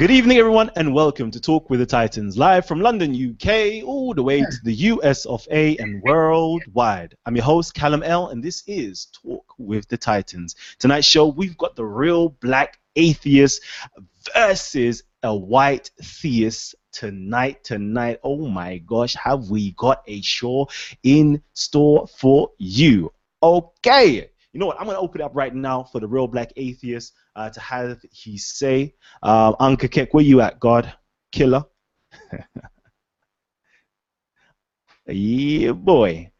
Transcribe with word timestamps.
Good 0.00 0.10
evening, 0.10 0.38
everyone, 0.38 0.70
and 0.76 0.94
welcome 0.94 1.30
to 1.30 1.38
Talk 1.38 1.68
with 1.68 1.78
the 1.78 1.84
Titans, 1.84 2.38
live 2.38 2.64
from 2.64 2.80
London, 2.80 3.12
UK, 3.12 3.84
all 3.84 4.14
the 4.14 4.22
way 4.22 4.40
to 4.40 4.56
the 4.64 4.72
US 4.72 5.26
of 5.26 5.46
A 5.50 5.76
and 5.76 6.00
worldwide. 6.02 7.14
I'm 7.26 7.36
your 7.36 7.44
host, 7.44 7.74
Callum 7.74 8.02
L, 8.02 8.28
and 8.28 8.42
this 8.42 8.62
is 8.66 9.08
Talk 9.22 9.44
with 9.58 9.86
the 9.88 9.98
Titans. 9.98 10.56
Tonight's 10.78 11.06
show, 11.06 11.26
we've 11.26 11.58
got 11.58 11.76
the 11.76 11.84
real 11.84 12.30
black 12.30 12.78
atheist 12.96 13.60
versus 14.34 15.02
a 15.22 15.36
white 15.36 15.90
theist 16.02 16.76
tonight. 16.92 17.62
Tonight, 17.62 18.20
oh 18.24 18.48
my 18.48 18.78
gosh, 18.78 19.14
have 19.22 19.50
we 19.50 19.72
got 19.72 20.02
a 20.06 20.22
show 20.22 20.70
in 21.02 21.42
store 21.52 22.06
for 22.06 22.52
you? 22.56 23.12
Okay, 23.42 24.30
you 24.52 24.60
know 24.60 24.66
what? 24.66 24.78
I'm 24.78 24.86
going 24.86 24.96
to 24.96 25.00
open 25.00 25.20
it 25.20 25.24
up 25.24 25.32
right 25.34 25.54
now 25.54 25.84
for 25.84 26.00
the 26.00 26.08
real 26.08 26.26
black 26.26 26.52
atheist 26.56 27.12
uh, 27.36 27.50
to 27.50 27.60
have 27.60 28.00
his 28.12 28.48
say. 28.48 28.94
Uh, 29.22 29.54
Uncle 29.60 29.88
Kek, 29.88 30.12
where 30.12 30.24
you 30.24 30.40
at, 30.40 30.58
God? 30.58 30.92
Killer? 31.32 31.64
yeah, 35.06 35.72
boy. 35.72 36.30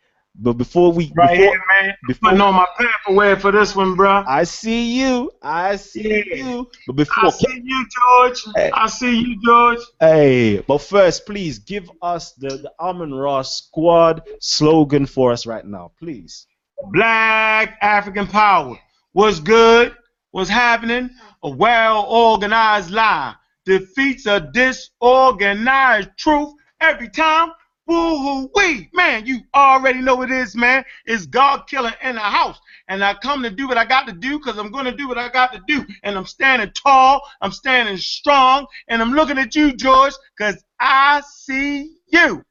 But 0.42 0.54
before 0.54 0.92
we 0.92 1.12
right 1.14 1.36
before, 1.36 1.52
here, 1.52 1.62
man. 1.82 1.94
Before, 2.06 2.30
I 2.30 2.34
know 2.34 2.52
my 2.52 2.66
paperwork 2.78 3.40
for 3.40 3.52
this 3.52 3.76
one, 3.76 3.94
bro. 3.94 4.24
I 4.26 4.44
see 4.44 4.98
you. 4.98 5.30
I 5.42 5.76
see 5.76 6.24
yeah. 6.28 6.34
you. 6.36 6.70
But 6.86 6.96
before 6.96 7.26
I 7.26 7.30
see 7.30 7.62
you, 7.62 7.86
George. 7.98 8.44
Hey. 8.56 8.70
I 8.72 8.86
see 8.86 9.18
you, 9.18 9.42
George. 9.44 9.80
Hey, 9.98 10.60
but 10.66 10.78
first, 10.78 11.26
please 11.26 11.58
give 11.58 11.90
us 12.00 12.32
the 12.32 12.48
the 12.48 12.72
Amon 12.80 13.12
Ra 13.12 13.42
squad 13.42 14.22
slogan 14.40 15.04
for 15.04 15.32
us 15.32 15.46
right 15.46 15.66
now, 15.66 15.92
please. 15.98 16.46
Black 16.88 17.78
African 17.80 18.26
Power. 18.26 18.78
What's 19.12 19.40
good? 19.40 19.94
What's 20.30 20.50
happening? 20.50 21.10
A 21.42 21.50
well 21.50 22.06
organized 22.08 22.90
lie 22.90 23.34
defeats 23.64 24.26
a 24.26 24.40
disorganized 24.52 26.10
truth 26.16 26.54
every 26.80 27.08
time. 27.08 27.52
Woo-hoo 27.86 28.50
wee, 28.54 28.88
man, 28.92 29.26
you 29.26 29.40
already 29.54 30.00
know 30.00 30.22
it 30.22 30.30
is, 30.30 30.54
man. 30.54 30.84
It's 31.06 31.26
God 31.26 31.66
killer 31.66 31.92
in 32.02 32.14
the 32.14 32.20
house. 32.20 32.58
And 32.86 33.02
I 33.04 33.14
come 33.14 33.42
to 33.42 33.50
do 33.50 33.66
what 33.66 33.78
I 33.78 33.84
got 33.84 34.06
to 34.06 34.12
do 34.12 34.38
because 34.38 34.58
I'm 34.58 34.70
going 34.70 34.84
to 34.84 34.96
do 34.96 35.08
what 35.08 35.18
I 35.18 35.28
got 35.28 35.52
to 35.52 35.60
do. 35.66 35.84
And 36.04 36.16
I'm 36.16 36.26
standing 36.26 36.70
tall, 36.72 37.20
I'm 37.40 37.50
standing 37.50 37.96
strong, 37.96 38.66
and 38.86 39.02
I'm 39.02 39.12
looking 39.12 39.38
at 39.38 39.56
you, 39.56 39.72
George, 39.72 40.14
because 40.36 40.62
I 40.78 41.22
see 41.26 41.96
you. 42.06 42.44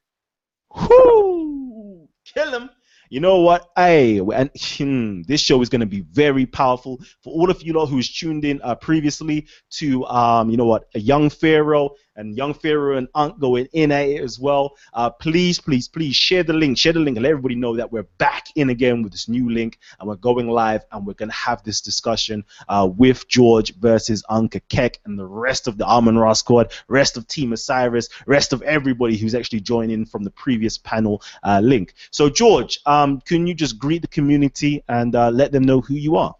Whoo! 0.76 2.10
Kill 2.26 2.52
him 2.52 2.70
you 3.10 3.20
know 3.20 3.40
what? 3.40 3.70
Hey, 3.76 4.20
and 4.20 4.50
hmm, 4.78 5.22
this 5.24 5.42
show 5.42 5.62
is 5.62 5.70
going 5.70 5.82
to 5.82 5.88
be 5.88 6.02
very 6.02 6.46
powerful 6.46 7.00
for 7.24 7.34
all 7.34 7.50
of 7.50 7.62
you 7.64 7.74
lot 7.74 7.88
who's 7.88 8.10
tuned 8.12 8.46
in 8.46 8.62
uh, 8.62 8.76
previously 8.76 9.48
to, 9.72 10.06
um, 10.06 10.50
you 10.50 10.58
know 10.58 10.66
what, 10.66 10.86
a 10.96 11.00
young 11.00 11.30
pharaoh 11.30 11.92
and 12.20 12.38
young 12.38 12.54
Pharaoh 12.54 12.98
and 12.98 13.08
Unc 13.16 13.40
going 13.40 13.68
in 13.74 13.92
at 13.92 14.08
it 14.08 14.22
as 14.22 14.40
well. 14.40 14.76
Uh, 14.94 15.10
please, 15.10 15.60
please, 15.60 15.88
please 15.88 16.16
share 16.16 16.44
the 16.44 16.54
link, 16.54 16.78
share 16.78 16.94
the 16.94 17.00
link, 17.00 17.18
and 17.18 17.24
let 17.24 17.32
everybody 17.32 17.56
know 17.56 17.76
that 17.76 17.92
we're 17.92 18.08
back 18.18 18.48
in 18.56 18.70
again 18.70 19.02
with 19.02 19.12
this 19.12 19.28
new 19.28 19.50
link 19.50 19.80
and 20.00 20.08
we're 20.08 20.16
going 20.16 20.48
live 20.48 20.84
and 20.92 21.08
we're 21.08 21.14
gonna 21.14 21.32
have 21.32 21.64
this 21.64 21.82
discussion 21.82 22.44
uh, 22.68 22.88
with 22.98 23.28
George 23.28 23.74
versus 23.78 24.24
Unc 24.30 24.62
Kek 24.68 25.00
and 25.06 25.18
the 25.18 25.26
rest 25.26 25.68
of 25.68 25.78
the 25.78 25.86
Amon 25.86 26.18
Ra 26.18 26.34
squad, 26.34 26.72
rest 26.88 27.18
of 27.18 27.28
Team 27.28 27.54
Osiris, 27.54 28.10
rest 28.26 28.54
of 28.54 28.62
everybody 28.64 29.18
who's 29.18 29.34
actually 29.34 29.62
joining 29.62 30.06
from 30.06 30.24
the 30.24 30.32
previous 30.32 30.78
panel 30.78 31.22
uh, 31.44 31.62
link. 31.64 31.94
So 32.12 32.30
George, 32.30 32.80
um, 32.86 33.22
can 33.22 33.48
you 33.48 33.54
just 33.54 33.80
greet 33.80 34.02
the 34.02 34.08
community 34.08 34.84
and 34.90 35.16
uh, 35.16 35.30
let 35.30 35.52
them 35.52 35.64
know 35.64 35.82
who 35.82 35.96
you 35.96 36.18
are? 36.18 36.36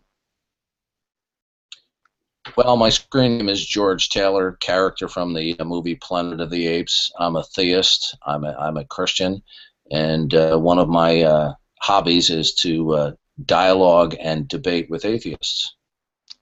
Well, 2.56 2.78
my 2.78 2.90
screen 2.90 3.38
name 3.38 3.50
is 3.50 3.66
George 3.66 4.10
Taylor, 4.10 4.54
character 4.54 5.08
from 5.08 5.34
the 5.34 5.56
movie 5.64 5.96
Planet 5.96 6.42
of 6.42 6.50
the 6.50 6.68
Apes. 6.68 7.12
I'm 7.20 7.36
a 7.36 7.44
theist. 7.44 8.18
I'm 8.26 8.44
a, 8.44 8.54
I'm 8.54 8.78
a 8.78 8.86
Christian, 8.86 9.44
and 9.92 10.34
uh, 10.34 10.58
one 10.58 10.80
of 10.80 10.90
my 10.90 11.22
uh, 11.22 11.54
hobbies 11.80 12.30
is 12.30 12.56
to 12.56 12.94
uh, 12.96 13.12
dialogue 13.46 14.16
and 14.20 14.48
debate 14.48 14.90
with 14.90 15.06
atheists. 15.06 15.76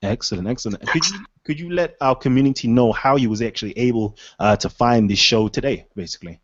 Excellent, 0.02 0.48
excellent. 0.48 0.88
Could 0.88 1.08
you 1.08 1.26
could 1.44 1.60
you 1.60 1.72
let 1.72 1.96
our 2.02 2.16
community 2.16 2.68
know 2.68 2.92
how 2.92 3.16
you 3.16 3.30
was 3.30 3.42
actually 3.42 3.78
able 3.78 4.18
uh, 4.38 4.56
to 4.58 4.70
find 4.70 5.10
this 5.10 5.20
show 5.20 5.48
today, 5.48 5.88
basically? 5.96 6.40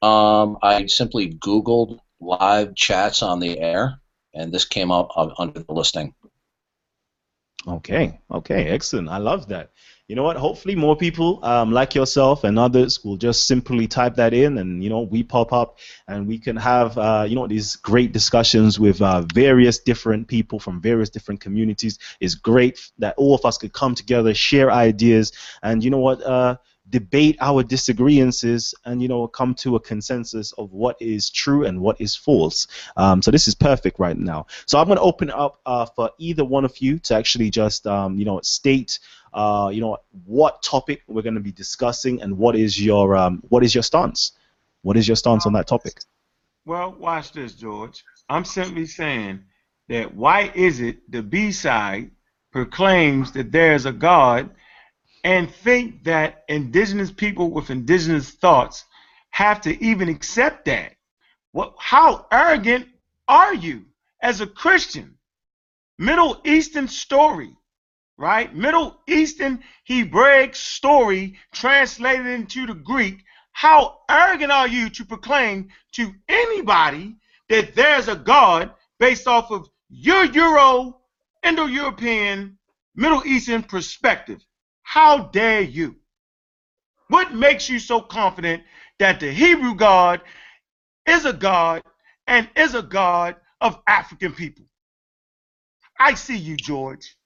Um, 0.00 0.56
I 0.62 0.86
simply 0.86 1.34
Googled 1.34 1.98
live 2.20 2.74
chats 2.74 3.22
on 3.22 3.40
the 3.40 3.58
air, 3.58 4.00
and 4.32 4.52
this 4.52 4.64
came 4.64 4.90
up 4.90 5.10
under 5.38 5.60
the 5.60 5.72
listing. 5.72 6.14
Okay, 7.66 8.18
okay, 8.30 8.68
excellent. 8.68 9.08
I 9.08 9.18
love 9.18 9.48
that. 9.48 9.70
You 10.08 10.16
know 10.16 10.24
what? 10.24 10.36
Hopefully, 10.36 10.74
more 10.74 10.96
people 10.96 11.44
um, 11.44 11.70
like 11.70 11.94
yourself 11.94 12.42
and 12.42 12.58
others 12.58 13.04
will 13.04 13.16
just 13.16 13.46
simply 13.46 13.86
type 13.86 14.16
that 14.16 14.34
in, 14.34 14.58
and 14.58 14.82
you 14.82 14.90
know, 14.90 15.02
we 15.02 15.22
pop 15.22 15.52
up, 15.52 15.78
and 16.08 16.26
we 16.26 16.38
can 16.38 16.56
have 16.56 16.98
uh, 16.98 17.24
you 17.28 17.36
know 17.36 17.46
these 17.46 17.76
great 17.76 18.12
discussions 18.12 18.80
with 18.80 19.00
uh, 19.02 19.22
various 19.34 19.78
different 19.78 20.26
people 20.26 20.58
from 20.58 20.80
various 20.80 21.10
different 21.10 21.40
communities. 21.40 21.98
It's 22.18 22.34
great 22.34 22.80
that 22.98 23.14
all 23.18 23.34
of 23.34 23.44
us 23.44 23.58
could 23.58 23.72
come 23.72 23.94
together, 23.94 24.34
share 24.34 24.72
ideas, 24.72 25.32
and 25.62 25.84
you 25.84 25.90
know 25.90 25.98
what? 25.98 26.22
Uh, 26.22 26.56
debate 26.90 27.36
our 27.40 27.62
disagreements 27.62 28.74
and 28.84 29.02
you 29.02 29.08
know 29.08 29.26
come 29.26 29.54
to 29.54 29.76
a 29.76 29.80
consensus 29.80 30.52
of 30.52 30.72
what 30.72 30.96
is 31.00 31.30
true 31.30 31.64
and 31.64 31.80
what 31.80 32.00
is 32.00 32.16
false. 32.16 32.66
Um, 32.96 33.22
so 33.22 33.30
this 33.30 33.48
is 33.48 33.54
perfect 33.54 33.98
right 33.98 34.16
now. 34.16 34.46
So 34.66 34.78
I'm 34.78 34.86
going 34.86 34.96
to 34.96 35.02
open 35.02 35.30
up 35.30 35.60
uh, 35.64 35.86
for 35.86 36.10
either 36.18 36.44
one 36.44 36.64
of 36.64 36.76
you 36.78 36.98
to 37.00 37.14
actually 37.14 37.50
just 37.50 37.86
um, 37.86 38.18
you 38.18 38.24
know 38.24 38.40
state 38.42 38.98
uh, 39.32 39.70
you 39.72 39.80
know 39.80 39.98
what 40.26 40.62
topic 40.62 41.02
we're 41.06 41.22
going 41.22 41.34
to 41.34 41.40
be 41.40 41.52
discussing 41.52 42.20
and 42.22 42.36
what 42.36 42.56
is 42.56 42.80
your 42.80 43.16
um, 43.16 43.42
what 43.48 43.64
is 43.64 43.74
your 43.74 43.82
stance. 43.84 44.32
What 44.82 44.96
is 44.96 45.06
your 45.06 45.16
stance 45.16 45.46
on 45.46 45.52
that 45.52 45.66
topic? 45.66 46.00
Well, 46.64 46.92
watch 46.98 47.32
this, 47.32 47.54
George. 47.54 48.02
I'm 48.28 48.44
simply 48.44 48.86
saying 48.86 49.44
that 49.88 50.14
why 50.14 50.50
is 50.54 50.80
it 50.80 51.10
the 51.10 51.22
B 51.22 51.52
side 51.52 52.10
proclaims 52.52 53.32
that 53.32 53.52
there's 53.52 53.86
a 53.86 53.92
God 53.92 54.50
and 55.24 55.52
think 55.52 56.04
that 56.04 56.44
indigenous 56.48 57.10
people 57.10 57.50
with 57.50 57.70
indigenous 57.70 58.30
thoughts 58.30 58.84
have 59.30 59.60
to 59.62 59.84
even 59.84 60.08
accept 60.08 60.64
that. 60.66 60.92
What, 61.52 61.74
how 61.78 62.26
arrogant 62.32 62.88
are 63.28 63.54
you 63.54 63.84
as 64.22 64.40
a 64.40 64.46
Christian? 64.46 65.16
Middle 65.98 66.40
Eastern 66.44 66.88
story, 66.88 67.54
right? 68.16 68.54
Middle 68.54 69.00
Eastern 69.06 69.62
Hebraic 69.84 70.54
story 70.54 71.38
translated 71.52 72.26
into 72.26 72.66
the 72.66 72.74
Greek. 72.74 73.22
How 73.52 73.98
arrogant 74.08 74.52
are 74.52 74.68
you 74.68 74.88
to 74.90 75.04
proclaim 75.04 75.68
to 75.92 76.14
anybody 76.28 77.16
that 77.48 77.74
there's 77.74 78.08
a 78.08 78.16
God 78.16 78.72
based 78.98 79.26
off 79.26 79.50
of 79.50 79.68
your 79.90 80.24
Euro, 80.24 81.00
Indo 81.42 81.66
European, 81.66 82.58
Middle 82.94 83.26
Eastern 83.26 83.62
perspective? 83.62 84.40
How 84.90 85.18
dare 85.18 85.60
you? 85.60 85.94
What 87.06 87.32
makes 87.32 87.68
you 87.68 87.78
so 87.78 88.00
confident 88.00 88.64
that 88.98 89.20
the 89.20 89.30
Hebrew 89.30 89.76
God 89.76 90.20
is 91.06 91.24
a 91.24 91.32
God 91.32 91.84
and 92.26 92.50
is 92.56 92.74
a 92.74 92.82
God 92.82 93.36
of 93.60 93.80
African 93.86 94.32
people? 94.32 94.64
I 96.00 96.14
see 96.14 96.36
you, 96.36 96.56
George. 96.56 97.16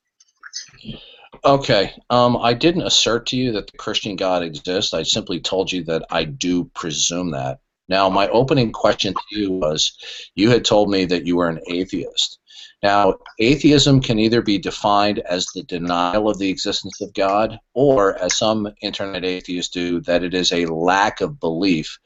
Okay. 1.42 1.94
Um, 2.10 2.36
I 2.36 2.52
didn't 2.52 2.82
assert 2.82 3.24
to 3.28 3.36
you 3.38 3.52
that 3.52 3.72
the 3.72 3.78
Christian 3.78 4.16
God 4.16 4.42
exists. 4.42 4.92
I 4.92 5.02
simply 5.02 5.40
told 5.40 5.72
you 5.72 5.84
that 5.84 6.04
I 6.10 6.24
do 6.24 6.66
presume 6.74 7.30
that. 7.30 7.60
Now, 7.88 8.10
my 8.10 8.28
opening 8.28 8.72
question 8.72 9.14
to 9.14 9.40
you 9.40 9.52
was 9.52 9.96
you 10.34 10.50
had 10.50 10.66
told 10.66 10.90
me 10.90 11.06
that 11.06 11.24
you 11.24 11.36
were 11.36 11.48
an 11.48 11.62
atheist. 11.66 12.40
Now, 12.84 13.14
atheism 13.38 14.02
can 14.02 14.18
either 14.18 14.42
be 14.42 14.58
defined 14.58 15.20
as 15.20 15.46
the 15.46 15.62
denial 15.62 16.28
of 16.28 16.38
the 16.38 16.50
existence 16.50 17.00
of 17.00 17.14
God, 17.14 17.58
or 17.72 18.22
as 18.22 18.36
some 18.36 18.68
internet 18.82 19.24
atheists 19.24 19.72
do, 19.72 20.02
that 20.02 20.22
it 20.22 20.34
is 20.34 20.52
a 20.52 20.66
lack 20.66 21.22
of 21.22 21.40
belief 21.40 21.98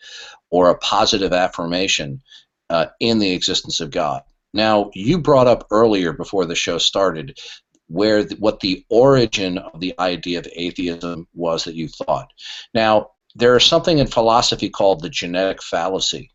or 0.50 0.70
a 0.70 0.78
positive 0.78 1.32
affirmation 1.32 2.22
uh, 2.70 2.86
in 3.00 3.18
the 3.18 3.32
existence 3.32 3.80
of 3.80 3.90
God. 3.90 4.22
Now, 4.54 4.92
you 4.94 5.18
brought 5.18 5.48
up 5.48 5.66
earlier 5.72 6.12
before 6.12 6.44
the 6.44 6.54
show 6.54 6.78
started 6.78 7.40
where 7.88 8.22
the, 8.22 8.36
what 8.36 8.60
the 8.60 8.86
origin 8.88 9.58
of 9.58 9.80
the 9.80 9.96
idea 9.98 10.38
of 10.38 10.46
atheism 10.54 11.26
was 11.34 11.64
that 11.64 11.74
you 11.74 11.88
thought. 11.88 12.28
Now, 12.72 13.10
there 13.34 13.56
is 13.56 13.64
something 13.64 13.98
in 13.98 14.06
philosophy 14.06 14.70
called 14.70 15.02
the 15.02 15.10
genetic 15.10 15.60
fallacy 15.60 16.30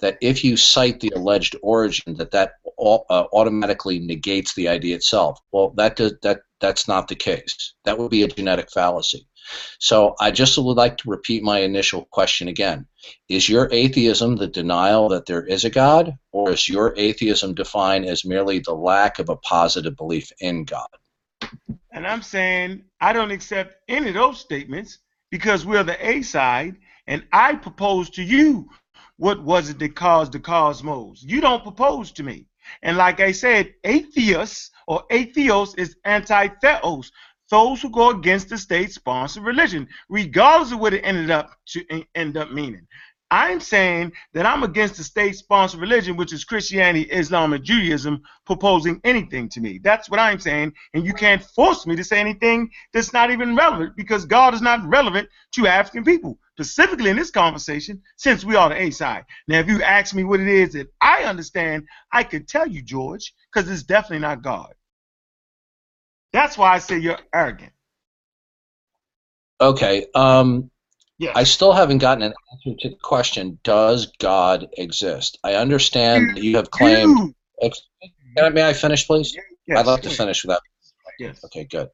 that 0.00 0.18
if 0.20 0.44
you 0.44 0.56
cite 0.56 1.00
the 1.00 1.12
alleged 1.14 1.56
origin, 1.62 2.14
that 2.14 2.30
that 2.32 2.52
uh, 2.78 3.24
automatically 3.32 3.98
negates 3.98 4.54
the 4.54 4.68
idea 4.68 4.96
itself. 4.96 5.40
Well, 5.52 5.70
that 5.76 5.96
does, 5.96 6.14
that 6.22 6.40
that's 6.60 6.86
not 6.88 7.08
the 7.08 7.14
case. 7.14 7.74
That 7.84 7.98
would 7.98 8.10
be 8.10 8.22
a 8.22 8.28
genetic 8.28 8.70
fallacy. 8.70 9.26
So 9.80 10.14
I 10.20 10.30
just 10.30 10.56
would 10.56 10.76
like 10.76 10.96
to 10.98 11.10
repeat 11.10 11.42
my 11.42 11.58
initial 11.58 12.06
question 12.12 12.48
again. 12.48 12.86
Is 13.28 13.48
your 13.48 13.68
atheism 13.72 14.36
the 14.36 14.46
denial 14.46 15.08
that 15.08 15.26
there 15.26 15.44
is 15.44 15.64
a 15.64 15.70
God, 15.70 16.16
or 16.30 16.50
is 16.50 16.68
your 16.68 16.94
atheism 16.96 17.54
defined 17.54 18.06
as 18.06 18.24
merely 18.24 18.60
the 18.60 18.74
lack 18.74 19.18
of 19.18 19.28
a 19.28 19.36
positive 19.36 19.96
belief 19.96 20.30
in 20.40 20.64
God? 20.64 20.86
And 21.92 22.06
I'm 22.06 22.22
saying 22.22 22.84
I 23.00 23.12
don't 23.12 23.32
accept 23.32 23.76
any 23.88 24.08
of 24.08 24.14
those 24.14 24.38
statements 24.40 24.98
because 25.30 25.66
we're 25.66 25.82
the 25.82 26.06
A 26.06 26.22
side, 26.22 26.76
and 27.06 27.24
I 27.32 27.56
propose 27.56 28.08
to 28.10 28.22
you 28.22 28.68
what 29.22 29.40
was 29.44 29.70
it 29.70 29.78
that 29.78 29.94
caused 29.94 30.32
the 30.32 30.40
cosmos. 30.40 31.22
You 31.22 31.40
don't 31.40 31.62
propose 31.62 32.10
to 32.10 32.24
me. 32.24 32.48
And 32.82 32.96
like 32.96 33.20
I 33.20 33.30
said, 33.30 33.72
atheists 33.84 34.72
or 34.88 35.04
atheos 35.12 35.78
is 35.78 35.94
anti-theos, 36.04 37.12
those 37.48 37.80
who 37.80 37.88
go 37.90 38.10
against 38.10 38.48
the 38.48 38.58
state-sponsored 38.58 39.44
religion, 39.44 39.86
regardless 40.08 40.72
of 40.72 40.80
what 40.80 40.92
it 40.92 41.02
ended 41.04 41.30
up 41.30 41.52
to 41.66 41.84
end 42.16 42.36
up 42.36 42.50
meaning. 42.50 42.84
I'm 43.30 43.60
saying 43.60 44.12
that 44.34 44.44
I'm 44.44 44.64
against 44.64 44.96
the 44.96 45.04
state 45.04 45.36
sponsored 45.36 45.80
religion, 45.80 46.16
which 46.16 46.32
is 46.32 46.42
Christianity, 46.44 47.08
Islam, 47.10 47.52
and 47.52 47.62
Judaism, 47.62 48.22
proposing 48.44 49.00
anything 49.04 49.48
to 49.50 49.60
me. 49.60 49.78
That's 49.78 50.10
what 50.10 50.18
I'm 50.18 50.40
saying. 50.40 50.72
And 50.94 51.06
you 51.06 51.14
can't 51.14 51.42
force 51.42 51.86
me 51.86 51.94
to 51.94 52.02
say 52.02 52.18
anything 52.18 52.70
that's 52.92 53.12
not 53.12 53.30
even 53.30 53.54
relevant 53.54 53.96
because 53.96 54.24
God 54.24 54.52
is 54.52 54.60
not 54.60 54.84
relevant 54.84 55.28
to 55.52 55.68
African 55.68 56.02
people, 56.02 56.38
specifically 56.56 57.10
in 57.10 57.16
this 57.16 57.30
conversation, 57.30 58.02
since 58.16 58.44
we 58.44 58.56
are 58.56 58.68
the 58.68 58.80
A 58.80 58.90
side. 58.90 59.24
Now, 59.48 59.60
if 59.60 59.68
you 59.68 59.82
ask 59.82 60.14
me 60.14 60.24
what 60.24 60.40
it 60.40 60.48
is 60.48 60.72
that 60.74 60.88
I 61.00 61.24
understand, 61.24 61.86
I 62.12 62.24
could 62.24 62.48
tell 62.48 62.66
you, 62.66 62.82
George, 62.82 63.32
because 63.52 63.70
it's 63.70 63.82
definitely 63.82 64.20
not 64.20 64.42
God. 64.42 64.74
That's 66.32 66.56
why 66.58 66.72
I 66.74 66.78
say 66.78 66.98
you're 66.98 67.18
arrogant. 67.34 67.72
Okay. 69.60 70.06
Um, 70.14 70.70
Yes. 71.18 71.36
I 71.36 71.44
still 71.44 71.72
haven't 71.72 71.98
gotten 71.98 72.22
an 72.24 72.34
answer 72.52 72.76
to 72.80 72.88
the 72.88 72.96
question: 72.96 73.56
Does 73.62 74.06
God 74.18 74.66
exist? 74.76 75.38
I 75.44 75.54
understand 75.54 76.30
that 76.36 76.42
you 76.42 76.56
have 76.56 76.68
claimed. 76.72 77.10
You- 77.16 77.34
Ex- 77.60 77.82
Can 78.36 78.46
I- 78.46 78.48
May 78.48 78.66
I 78.68 78.72
finish, 78.72 79.06
please? 79.06 79.32
Yes, 79.68 79.78
I'd 79.78 79.86
love 79.86 80.00
to 80.00 80.10
finish 80.10 80.42
without. 80.42 80.62
Yes. 81.20 81.44
Okay, 81.44 81.62
good. 81.62 81.88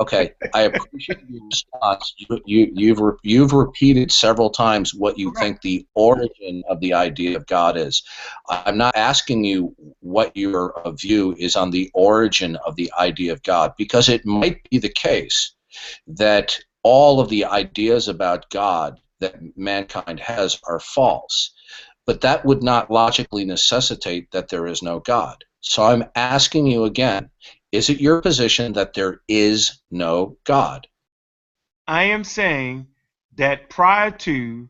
Okay, 0.00 0.32
I 0.54 0.62
appreciate 0.62 1.18
your 1.28 1.44
response. 1.46 2.14
You, 2.18 2.40
you, 2.46 2.70
you've 2.72 3.00
re- 3.00 3.16
you've 3.22 3.52
repeated 3.52 4.12
several 4.12 4.50
times 4.50 4.94
what 4.94 5.18
you 5.18 5.32
think 5.38 5.60
the 5.60 5.86
origin 5.94 6.62
of 6.68 6.80
the 6.80 6.94
idea 6.94 7.36
of 7.36 7.46
God 7.46 7.76
is. 7.76 8.02
I'm 8.48 8.78
not 8.78 8.96
asking 8.96 9.44
you 9.44 9.74
what 10.00 10.36
your 10.36 10.78
uh, 10.78 10.92
view 10.92 11.34
is 11.38 11.56
on 11.56 11.70
the 11.70 11.90
origin 11.94 12.56
of 12.64 12.76
the 12.76 12.92
idea 12.98 13.32
of 13.32 13.42
God, 13.42 13.72
because 13.76 14.08
it 14.08 14.24
might 14.24 14.68
be 14.70 14.78
the 14.78 14.88
case 14.88 15.52
that 16.06 16.58
all 16.82 17.20
of 17.20 17.28
the 17.28 17.44
ideas 17.44 18.08
about 18.08 18.48
God 18.50 19.00
that 19.20 19.36
mankind 19.56 20.20
has 20.20 20.60
are 20.64 20.80
false, 20.80 21.50
but 22.06 22.20
that 22.20 22.44
would 22.44 22.62
not 22.62 22.90
logically 22.90 23.44
necessitate 23.44 24.30
that 24.30 24.48
there 24.48 24.66
is 24.66 24.82
no 24.82 25.00
God. 25.00 25.44
So 25.60 25.82
I'm 25.82 26.04
asking 26.14 26.68
you 26.68 26.84
again 26.84 27.30
is 27.72 27.90
it 27.90 28.00
your 28.00 28.22
position 28.22 28.72
that 28.74 28.94
there 28.94 29.20
is 29.28 29.80
no 29.90 30.36
God? 30.44 30.86
I 31.86 32.04
am 32.04 32.24
saying 32.24 32.86
that 33.36 33.70
prior 33.70 34.10
to 34.10 34.68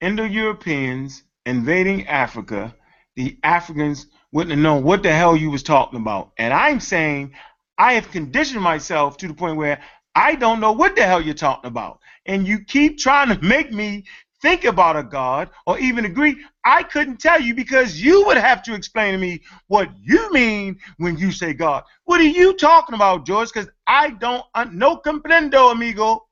Indo-Europeans 0.00 1.22
invading 1.44 2.06
Africa, 2.08 2.74
the 3.14 3.38
Africans 3.42 4.06
wouldn't 4.32 4.50
have 4.50 4.60
known 4.60 4.82
what 4.82 5.02
the 5.02 5.12
hell 5.12 5.36
you 5.36 5.50
was 5.50 5.62
talking 5.62 6.00
about. 6.00 6.32
And 6.38 6.52
I'm 6.52 6.80
saying 6.80 7.34
I 7.78 7.94
have 7.94 8.10
conditioned 8.10 8.62
myself 8.62 9.16
to 9.18 9.28
the 9.28 9.34
point 9.34 9.56
where 9.56 9.80
I 10.14 10.34
don't 10.34 10.60
know 10.60 10.72
what 10.72 10.96
the 10.96 11.04
hell 11.04 11.20
you're 11.20 11.34
talking 11.34 11.68
about. 11.68 12.00
And 12.26 12.46
you 12.46 12.64
keep 12.64 12.98
trying 12.98 13.28
to 13.28 13.44
make 13.44 13.72
me 13.72 14.04
think 14.46 14.64
about 14.64 14.96
a 14.96 15.02
God 15.02 15.50
or 15.66 15.76
even 15.80 16.04
agree. 16.04 16.36
I 16.64 16.84
couldn't 16.84 17.18
tell 17.18 17.40
you 17.40 17.52
because 17.52 18.00
you 18.00 18.24
would 18.26 18.36
have 18.36 18.62
to 18.62 18.74
explain 18.74 19.10
to 19.10 19.18
me 19.18 19.40
what 19.66 19.88
you 20.00 20.32
mean 20.32 20.78
when 20.98 21.18
you 21.18 21.32
say 21.32 21.52
God. 21.52 21.82
What 22.04 22.20
are 22.20 22.34
you 22.40 22.54
talking 22.54 22.94
about, 22.94 23.26
George? 23.26 23.48
Because 23.52 23.68
I 23.88 24.10
don't 24.10 24.44
uh, 24.54 24.66
no 24.70 24.98
comprendo, 24.98 25.72
amigo. 25.72 26.28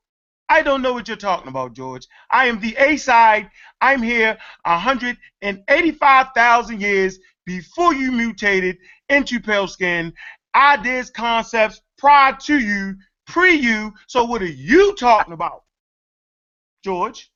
I 0.49 0.62
don't 0.62 0.81
know 0.81 0.93
what 0.93 1.08
you're 1.08 1.16
talking 1.16 1.49
about, 1.49 1.72
George. 1.72 2.06
I 2.31 2.46
am 2.46 2.61
the 2.61 2.76
A 2.78 2.96
side. 2.99 3.50
I'm 3.81 4.00
here 4.00 4.38
185,000 4.62 6.81
years 6.81 7.19
before 7.44 7.94
you 7.94 8.12
mutated 8.12 8.78
into 9.08 9.40
pale 9.40 9.66
skin. 9.66 10.12
Ideas, 10.55 11.11
concepts 11.11 11.81
prior 11.99 12.37
to 12.43 12.61
you, 12.61 12.94
pre 13.26 13.55
you. 13.55 13.93
So 14.06 14.25
what 14.25 14.40
are 14.40 14.46
you 14.46 14.94
talking 14.94 15.34
about, 15.34 15.64
George? 16.84 17.32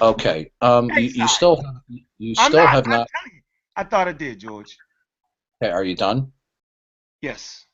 Okay. 0.00 0.50
Um, 0.60 0.90
you, 0.90 1.02
you 1.02 1.28
still 1.28 1.64
you 2.18 2.34
still 2.34 2.52
not. 2.52 2.68
have 2.68 2.86
not. 2.86 3.08
you. 3.26 3.40
I 3.76 3.84
thought 3.84 4.08
I 4.08 4.12
did, 4.12 4.40
George. 4.40 4.78
Okay, 5.62 5.72
are 5.72 5.84
you 5.84 5.96
done? 5.96 6.32
Yes. 7.20 7.66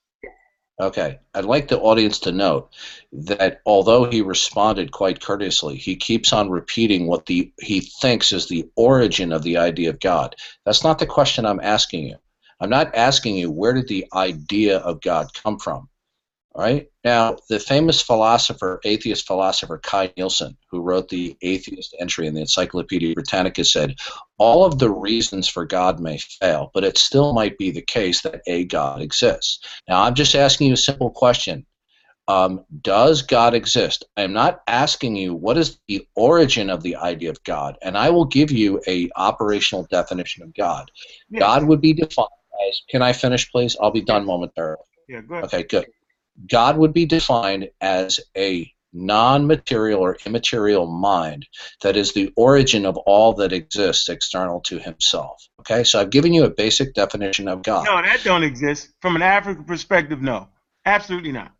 Okay. 0.80 1.18
I'd 1.34 1.44
like 1.44 1.68
the 1.68 1.78
audience 1.78 2.20
to 2.20 2.32
note 2.32 2.72
that 3.12 3.60
although 3.66 4.04
he 4.04 4.22
responded 4.22 4.92
quite 4.92 5.20
courteously, 5.20 5.76
he 5.76 5.96
keeps 5.96 6.32
on 6.32 6.48
repeating 6.48 7.06
what 7.06 7.26
the 7.26 7.52
he 7.60 7.80
thinks 7.80 8.32
is 8.32 8.48
the 8.48 8.70
origin 8.76 9.32
of 9.32 9.42
the 9.42 9.58
idea 9.58 9.90
of 9.90 10.00
God. 10.00 10.36
That's 10.64 10.82
not 10.82 10.98
the 10.98 11.06
question 11.06 11.44
I'm 11.44 11.60
asking 11.60 12.06
you. 12.06 12.16
I'm 12.60 12.70
not 12.70 12.94
asking 12.94 13.36
you 13.36 13.50
where 13.50 13.74
did 13.74 13.88
the 13.88 14.06
idea 14.14 14.78
of 14.78 15.02
God 15.02 15.32
come 15.34 15.58
from. 15.58 15.89
Right. 16.60 16.88
Now, 17.04 17.38
the 17.48 17.58
famous 17.58 18.02
philosopher, 18.02 18.80
atheist 18.84 19.26
philosopher 19.26 19.78
Kai 19.78 20.12
Nielsen, 20.14 20.58
who 20.70 20.82
wrote 20.82 21.08
the 21.08 21.34
atheist 21.40 21.96
entry 21.98 22.26
in 22.26 22.34
the 22.34 22.42
Encyclopedia 22.42 23.14
Britannica, 23.14 23.64
said 23.64 23.96
all 24.36 24.66
of 24.66 24.78
the 24.78 24.90
reasons 24.90 25.48
for 25.48 25.64
God 25.64 26.00
may 26.00 26.18
fail, 26.18 26.70
but 26.74 26.84
it 26.84 26.98
still 26.98 27.32
might 27.32 27.56
be 27.56 27.70
the 27.70 27.80
case 27.80 28.20
that 28.20 28.42
a 28.46 28.66
God 28.66 29.00
exists. 29.00 29.66
Now, 29.88 30.02
I'm 30.02 30.12
just 30.12 30.34
asking 30.34 30.66
you 30.66 30.74
a 30.74 30.76
simple 30.76 31.08
question. 31.08 31.64
Um, 32.28 32.66
does 32.82 33.22
God 33.22 33.54
exist? 33.54 34.04
I'm 34.18 34.34
not 34.34 34.60
asking 34.66 35.16
you 35.16 35.34
what 35.34 35.56
is 35.56 35.80
the 35.88 36.06
origin 36.14 36.68
of 36.68 36.82
the 36.82 36.94
idea 36.96 37.30
of 37.30 37.42
God, 37.44 37.78
and 37.80 37.96
I 37.96 38.10
will 38.10 38.26
give 38.26 38.50
you 38.50 38.82
a 38.86 39.08
operational 39.16 39.86
definition 39.90 40.42
of 40.42 40.54
God. 40.54 40.90
Yes. 41.30 41.40
God 41.40 41.64
would 41.64 41.80
be 41.80 41.94
defined 41.94 42.28
as. 42.68 42.82
Can 42.90 43.00
I 43.00 43.14
finish, 43.14 43.50
please? 43.50 43.78
I'll 43.80 43.90
be 43.90 44.02
done 44.02 44.26
momentarily. 44.26 44.84
Yeah, 45.08 45.22
go 45.22 45.36
ahead. 45.36 45.44
Okay, 45.46 45.62
good. 45.62 45.86
God 46.48 46.76
would 46.76 46.92
be 46.92 47.06
defined 47.06 47.70
as 47.80 48.20
a 48.36 48.72
non 48.92 49.46
material 49.46 50.00
or 50.00 50.16
immaterial 50.26 50.86
mind 50.86 51.46
that 51.82 51.96
is 51.96 52.12
the 52.12 52.32
origin 52.36 52.86
of 52.86 52.96
all 52.98 53.32
that 53.34 53.52
exists 53.52 54.08
external 54.08 54.60
to 54.62 54.78
himself. 54.78 55.46
Okay, 55.60 55.84
so 55.84 56.00
I've 56.00 56.10
given 56.10 56.34
you 56.34 56.44
a 56.44 56.50
basic 56.50 56.94
definition 56.94 57.48
of 57.48 57.62
God. 57.62 57.84
No, 57.84 58.02
that 58.02 58.22
don't 58.24 58.42
exist. 58.42 58.90
From 59.00 59.16
an 59.16 59.22
African 59.22 59.64
perspective, 59.64 60.20
no. 60.22 60.48
Absolutely 60.86 61.32
not. 61.32 61.52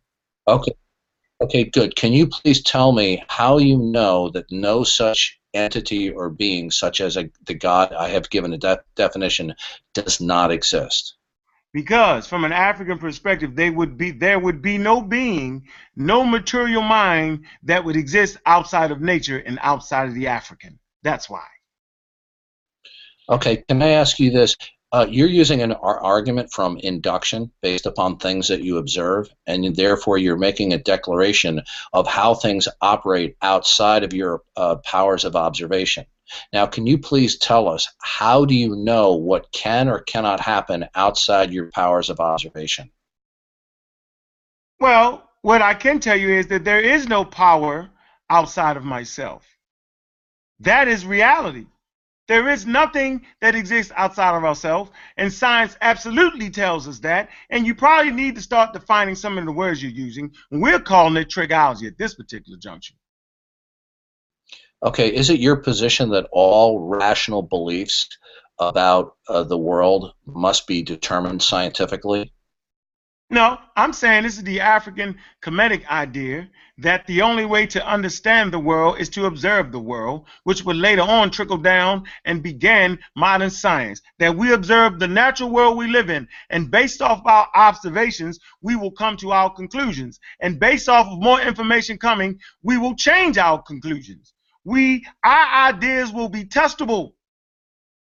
Okay. 0.47 0.73
Okay, 1.41 1.63
good. 1.63 1.95
Can 1.95 2.13
you 2.13 2.27
please 2.27 2.61
tell 2.61 2.91
me 2.91 3.23
how 3.27 3.57
you 3.57 3.77
know 3.77 4.29
that 4.29 4.51
no 4.51 4.83
such 4.83 5.39
entity 5.53 6.09
or 6.11 6.29
being, 6.29 6.69
such 6.69 7.01
as 7.01 7.17
a, 7.17 7.29
the 7.47 7.55
God 7.55 7.93
I 7.93 8.09
have 8.09 8.29
given 8.29 8.53
a 8.53 8.57
de- 8.57 8.83
definition, 8.95 9.55
does 9.93 10.21
not 10.21 10.51
exist? 10.51 11.15
Because 11.73 12.27
from 12.27 12.43
an 12.43 12.51
African 12.51 12.97
perspective, 12.97 13.55
they 13.55 13.69
would 13.69 13.97
be 13.97 14.11
there 14.11 14.39
would 14.39 14.61
be 14.61 14.77
no 14.77 15.01
being, 15.01 15.67
no 15.95 16.25
material 16.25 16.81
mind 16.81 17.45
that 17.63 17.83
would 17.85 17.95
exist 17.95 18.37
outside 18.45 18.91
of 18.91 18.99
nature 18.99 19.37
and 19.37 19.57
outside 19.61 20.09
of 20.09 20.15
the 20.15 20.27
African. 20.27 20.79
That's 21.03 21.29
why. 21.29 21.45
Okay, 23.29 23.63
can 23.67 23.81
I 23.81 23.89
ask 23.89 24.19
you 24.19 24.31
this? 24.31 24.57
Uh, 24.93 25.07
you're 25.09 25.29
using 25.29 25.61
an 25.61 25.71
ar- 25.71 26.03
argument 26.03 26.51
from 26.51 26.77
induction 26.79 27.49
based 27.61 27.85
upon 27.85 28.17
things 28.17 28.49
that 28.49 28.61
you 28.61 28.77
observe, 28.77 29.29
and 29.47 29.73
therefore 29.73 30.17
you're 30.17 30.37
making 30.37 30.73
a 30.73 30.77
declaration 30.77 31.61
of 31.93 32.05
how 32.05 32.33
things 32.33 32.67
operate 32.81 33.37
outside 33.41 34.03
of 34.03 34.11
your 34.11 34.41
uh, 34.57 34.75
powers 34.83 35.23
of 35.23 35.37
observation. 35.37 36.05
Now, 36.53 36.65
can 36.65 36.87
you 36.87 36.97
please 36.97 37.37
tell 37.37 37.67
us 37.67 37.87
how 38.01 38.45
do 38.45 38.55
you 38.55 38.75
know 38.75 39.13
what 39.13 39.51
can 39.51 39.89
or 39.89 39.99
cannot 39.99 40.39
happen 40.39 40.87
outside 40.95 41.51
your 41.51 41.69
powers 41.71 42.09
of 42.09 42.19
observation? 42.19 42.91
Well, 44.79 45.29
what 45.41 45.61
I 45.61 45.73
can 45.73 45.99
tell 45.99 46.17
you 46.17 46.29
is 46.29 46.47
that 46.47 46.63
there 46.63 46.79
is 46.79 47.07
no 47.07 47.25
power 47.25 47.89
outside 48.29 48.77
of 48.77 48.83
myself. 48.83 49.45
That 50.59 50.87
is 50.87 51.05
reality. 51.05 51.65
There 52.27 52.47
is 52.47 52.65
nothing 52.65 53.25
that 53.41 53.55
exists 53.55 53.91
outside 53.95 54.37
of 54.37 54.45
ourselves, 54.45 54.91
and 55.17 55.33
science 55.33 55.75
absolutely 55.81 56.49
tells 56.49 56.87
us 56.87 56.99
that. 56.99 57.29
And 57.49 57.67
you 57.67 57.75
probably 57.75 58.11
need 58.11 58.35
to 58.35 58.41
start 58.41 58.71
defining 58.71 59.15
some 59.15 59.37
of 59.37 59.45
the 59.45 59.51
words 59.51 59.83
you're 59.83 59.91
using. 59.91 60.31
We're 60.49 60.79
calling 60.79 61.17
it 61.17 61.29
trigology 61.29 61.87
at 61.87 61.97
this 61.97 62.13
particular 62.13 62.57
juncture. 62.57 62.93
Okay, 64.83 65.13
is 65.13 65.29
it 65.29 65.39
your 65.39 65.57
position 65.57 66.09
that 66.09 66.27
all 66.31 66.79
rational 66.79 67.43
beliefs 67.43 68.09
about 68.57 69.15
uh, 69.27 69.43
the 69.43 69.57
world 69.57 70.13
must 70.25 70.65
be 70.65 70.81
determined 70.81 71.43
scientifically? 71.43 72.33
No, 73.29 73.59
I'm 73.77 73.93
saying 73.93 74.23
this 74.23 74.37
is 74.37 74.43
the 74.43 74.59
African 74.59 75.17
Kemetic 75.41 75.87
idea 75.87 76.49
that 76.79 77.05
the 77.05 77.21
only 77.21 77.45
way 77.45 77.67
to 77.67 77.87
understand 77.87 78.51
the 78.51 78.59
world 78.59 78.99
is 78.99 79.07
to 79.09 79.27
observe 79.27 79.71
the 79.71 79.79
world, 79.79 80.25
which 80.45 80.65
would 80.65 80.75
later 80.75 81.03
on 81.03 81.29
trickle 81.29 81.57
down 81.57 82.03
and 82.25 82.41
began 82.41 82.99
modern 83.15 83.51
science. 83.51 84.01
That 84.17 84.35
we 84.35 84.51
observe 84.51 84.99
the 84.99 85.07
natural 85.07 85.51
world 85.51 85.77
we 85.77 85.87
live 85.87 86.09
in, 86.09 86.27
and 86.49 86.71
based 86.71 87.03
off 87.03 87.21
our 87.25 87.47
observations, 87.53 88.39
we 88.61 88.75
will 88.75 88.91
come 88.91 89.15
to 89.17 89.31
our 89.31 89.53
conclusions. 89.53 90.19
And 90.41 90.59
based 90.59 90.89
off 90.89 91.07
of 91.07 91.21
more 91.21 91.39
information 91.39 91.99
coming, 91.99 92.39
we 92.63 92.79
will 92.79 92.95
change 92.95 93.37
our 93.37 93.61
conclusions. 93.61 94.33
We, 94.65 95.05
our 95.23 95.69
ideas 95.69 96.11
will 96.11 96.29
be 96.29 96.45
testable 96.45 97.13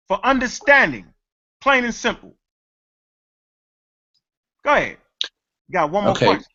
for 0.07 0.19
understanding, 0.25 1.07
plain 1.61 1.85
and 1.85 1.93
simple. 1.95 2.35
Go 4.65 4.73
ahead. 4.73 4.97
Got 5.71 5.91
one 5.91 6.05
more 6.05 6.15
Okay. 6.15 6.17
question. 6.17 6.47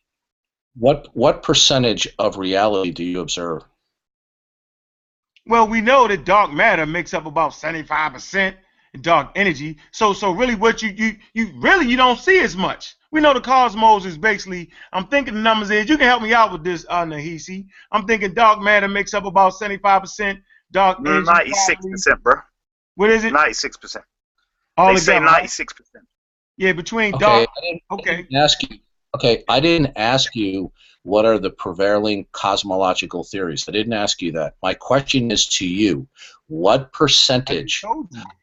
What 0.75 1.07
what 1.13 1.43
percentage 1.43 2.07
of 2.19 2.37
reality 2.37 2.91
do 2.91 3.03
you 3.03 3.21
observe? 3.21 3.63
Well, 5.47 5.67
we 5.67 5.81
know 5.81 6.07
that 6.07 6.25
dark 6.25 6.51
matter 6.53 6.85
makes 6.85 7.13
up 7.13 7.25
about 7.25 7.51
75% 7.53 8.55
dark 9.01 9.31
energy. 9.35 9.77
So 9.91 10.13
so 10.13 10.31
really 10.31 10.55
what 10.55 10.81
you 10.81 10.89
you 10.89 11.17
you 11.33 11.51
really 11.57 11.87
you 11.87 11.97
don't 11.97 12.19
see 12.19 12.39
as 12.39 12.55
much. 12.55 12.95
We 13.15 13.21
know 13.21 13.33
the 13.33 13.39
cosmos 13.39 14.05
is 14.05 14.17
basically 14.17 14.69
I'm 14.91 15.07
thinking 15.07 15.35
the 15.35 15.39
numbers 15.39 15.71
is 15.71 15.87
you 15.87 15.97
can 15.97 16.05
help 16.05 16.21
me 16.21 16.33
out 16.33 16.51
with 16.51 16.65
this 16.65 16.85
uh 16.89 17.05
Nahisi. 17.05 17.65
I'm 17.93 18.05
thinking 18.05 18.33
dark 18.33 18.59
matter 18.59 18.89
makes 18.89 19.13
up 19.13 19.23
about 19.23 19.53
75% 19.53 20.41
dark 20.73 20.97
energy. 20.99 21.25
96%, 21.25 22.21
bro. 22.21 22.33
What 22.95 23.11
is 23.11 23.23
it? 23.23 23.31
Ninety-six 23.31 23.77
percent. 23.77 24.03
All 24.75 24.89
They 24.89 24.97
say 24.97 25.13
together, 25.13 25.25
right? 25.27 25.31
ninety-six 25.31 25.71
percent. 25.71 26.03
Yeah, 26.57 26.73
between 26.73 27.13
Okay, 27.13 27.25
dark 27.25 27.49
I 27.57 27.61
didn't, 27.61 27.83
I 27.89 27.95
Okay. 27.95 28.15
didn't 28.17 28.35
ask 28.35 28.63
you. 28.69 28.79
Okay, 29.15 29.45
I 29.47 29.61
didn't 29.61 29.93
ask 29.95 30.35
you 30.35 30.69
what 31.03 31.23
are 31.25 31.39
the 31.39 31.51
prevailing 31.51 32.25
cosmological 32.33 33.23
theories. 33.23 33.63
I 33.69 33.71
didn't 33.71 33.93
ask 33.93 34.21
you 34.21 34.33
that. 34.33 34.55
My 34.61 34.73
question 34.73 35.31
is 35.31 35.47
to 35.59 35.65
you: 35.65 36.05
What 36.47 36.91
percentage 36.91 37.81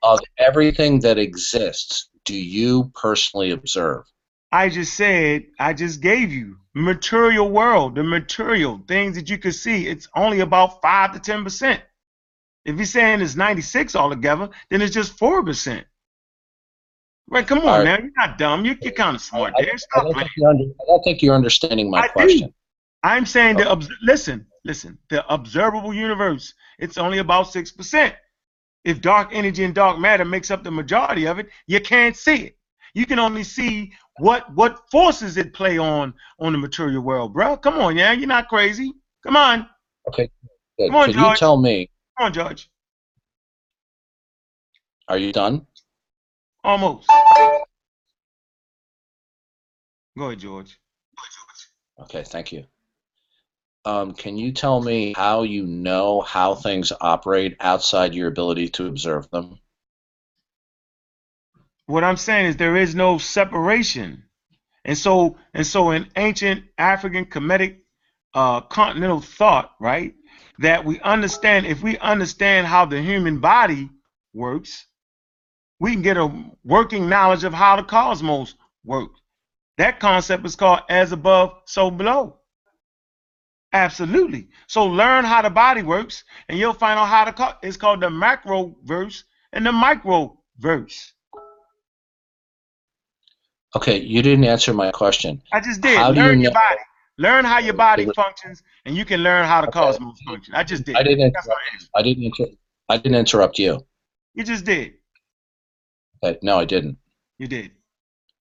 of 0.03 0.21
everything 0.39 0.99
that 1.01 1.19
exists 1.19 2.09
do 2.25 2.35
you 2.35 2.91
personally 2.95 3.51
observe? 3.51 4.05
I 4.53 4.69
just 4.69 4.95
said, 4.95 5.47
I 5.59 5.73
just 5.73 6.03
gave 6.03 6.31
you 6.31 6.59
material 6.75 7.49
world, 7.49 7.95
the 7.95 8.03
material 8.03 8.83
things 8.87 9.17
that 9.17 9.31
you 9.31 9.39
could 9.39 9.55
see. 9.55 9.89
It's 9.89 10.09
only 10.15 10.41
about 10.41 10.83
five 10.83 11.13
to 11.15 11.19
ten 11.19 11.43
percent. 11.43 11.83
If 12.65 12.77
you're 12.77 12.85
saying 12.85 13.23
it's 13.23 13.35
96 13.35 13.97
altogether, 13.97 14.51
then 14.71 14.83
it's 14.83 14.95
just 14.95 15.19
four 15.19 15.43
percent. 15.43 15.87
Right? 17.29 17.47
Come 17.47 17.61
on 17.61 17.65
right. 17.65 17.85
now, 17.85 17.99
you're 17.99 18.13
not 18.17 18.39
dumb. 18.39 18.65
You're, 18.65 18.77
you're 18.83 18.93
kind 18.93 19.17
of 19.17 19.23
smart 19.23 19.55
I, 19.59 19.63
there. 19.63 19.75
I 19.97 20.03
don't 20.03 20.15
think 20.15 20.31
you're 20.37 20.51
under, 20.51 20.65
I 20.65 20.85
don't 20.87 21.03
think 21.03 21.23
you're 21.23 21.35
understanding 21.35 21.91
my 21.91 22.01
I 22.01 22.07
do. 22.09 22.13
question. 22.13 22.55
I'm 23.03 23.27
saying 23.27 23.57
the 23.57 23.69
obs- 23.69 23.89
listen, 24.03 24.47
listen. 24.65 24.99
The 25.09 25.27
observable 25.33 25.95
universe, 25.95 26.55
it's 26.79 26.99
only 26.99 27.19
about 27.19 27.51
six 27.51 27.73
percent. 27.73 28.15
If 28.85 29.01
dark 29.01 29.31
energy 29.33 29.65
and 29.65 29.75
dark 29.75 29.99
matter 29.99 30.25
makes 30.25 30.51
up 30.51 30.63
the 30.63 30.71
majority 30.71 31.27
of 31.27 31.39
it, 31.39 31.49
you 31.67 31.81
can't 31.81 32.17
see 32.17 32.37
it. 32.47 32.59
You 32.95 33.07
can 33.07 33.19
only 33.19 33.43
see 33.45 33.93
what 34.19 34.53
what 34.55 34.83
forces 34.91 35.37
it 35.37 35.55
play 35.55 35.79
on 35.79 36.13
on 36.39 36.53
the 36.53 36.59
material 36.59 37.03
world, 37.03 37.33
bro. 37.33 37.57
Come 37.57 37.79
on, 37.79 37.97
yeah, 37.97 38.13
you're 38.13 38.29
not 38.29 38.49
crazy. 38.49 38.93
Come 39.23 39.37
on, 39.37 39.69
Okay, 40.09 40.29
good. 40.79 40.89
Come 40.89 40.97
on, 40.97 41.13
Can 41.13 41.25
you 41.25 41.37
tell 41.37 41.57
me? 41.57 41.89
come 42.19 42.27
on, 42.27 42.33
George. 42.33 42.69
Are 45.09 45.19
you 45.19 45.33
done? 45.33 45.67
Almost. 46.65 47.09
Go 50.19 50.27
ahead, 50.27 50.39
George. 50.41 50.79
Okay, 52.01 52.23
thank 52.25 52.53
you. 52.53 52.65
Um, 53.85 54.15
can 54.15 54.37
you 54.37 54.53
tell 54.53 54.81
me 54.81 55.13
how 55.17 55.43
you 55.43 55.67
know 55.67 56.21
how 56.21 56.55
things 56.55 56.93
operate 57.01 57.57
outside 57.59 58.15
your 58.15 58.29
ability 58.29 58.69
to 58.71 58.87
observe 58.87 59.29
them? 59.31 59.59
What 61.87 62.05
I'm 62.05 62.17
saying 62.17 62.47
is 62.47 62.57
there 62.57 62.77
is 62.77 62.95
no 62.95 63.19
separation, 63.19 64.25
and 64.85 64.97
so 64.97 65.37
and 65.55 65.67
so 65.67 65.91
in 65.91 66.09
ancient 66.17 66.65
African 66.79 67.27
Kemetic 67.27 67.79
uh, 68.35 68.63
continental 68.63 69.21
thought, 69.21 69.73
right, 69.81 70.15
that 70.59 70.85
we 70.85 71.01
understand 71.01 71.67
if 71.67 71.83
we 71.83 71.99
understand 71.99 72.67
how 72.67 72.87
the 72.87 73.03
human 73.03 73.41
body 73.41 73.91
works, 74.33 74.87
we 75.81 75.93
can 75.93 76.03
get 76.03 76.17
a 76.17 76.33
working 76.65 77.09
knowledge 77.09 77.45
of 77.45 77.53
how 77.53 77.77
the 77.77 77.83
cosmos 77.83 78.55
works. 78.85 79.21
That 79.79 80.01
concept 80.01 80.47
is 80.47 80.57
called 80.57 80.81
as 80.89 81.13
above, 81.13 81.55
so 81.67 81.91
below. 81.91 82.39
Absolutely. 83.73 84.49
So 84.69 84.87
learn 84.87 85.25
how 85.25 85.43
the 85.43 85.51
body 85.51 85.83
works, 85.83 86.25
and 86.49 86.59
you'll 86.59 86.75
find 86.75 86.99
out 86.99 87.07
how 87.09 87.25
the 87.25 87.33
co- 87.33 87.59
it's 87.63 87.77
called 87.77 88.03
the 88.03 88.11
macro 88.11 88.77
verse 88.85 89.25
and 89.53 89.67
the 89.67 89.73
micro 89.73 90.39
verse. 90.59 91.13
Okay, 93.75 93.99
you 94.01 94.23
didn't 94.23 94.45
answer 94.45 94.75
my 94.75 94.91
question. 94.91 95.43
I 95.53 95.61
just 95.61 95.81
did. 95.81 95.97
How 95.97 96.13
do 96.13 96.21
you 96.21 96.27
learn 96.27 96.41
your 96.41 96.51
know- 96.53 96.61
body. 96.61 96.81
Learn 97.19 97.45
how 97.45 97.59
your 97.59 97.75
body 97.75 98.07
functions, 98.17 98.63
and 98.87 98.97
you 98.97 99.05
can 99.05 99.21
learn 99.23 99.45
how 99.47 99.61
the 99.61 99.69
Okay. 99.69 99.79
cosmos 99.79 100.19
function. 100.27 100.55
I 100.55 100.65
just 100.65 100.85
did. 100.85 100.97
I 100.97 101.03
didn't 101.03 101.27
interrupt. 101.27 101.89
I 101.95 102.03
didn't 102.03 102.25
inter- 102.25 102.55
I 102.89 102.97
didn't 102.97 103.17
interrupt 103.19 103.59
you. 103.59 103.87
You 104.35 104.45
just 104.45 104.65
did. 104.65 104.95
Uh, 106.23 106.35
no, 106.43 106.59
I 106.59 106.65
didn't. 106.65 106.97
You 107.39 107.49
did. 107.49 107.73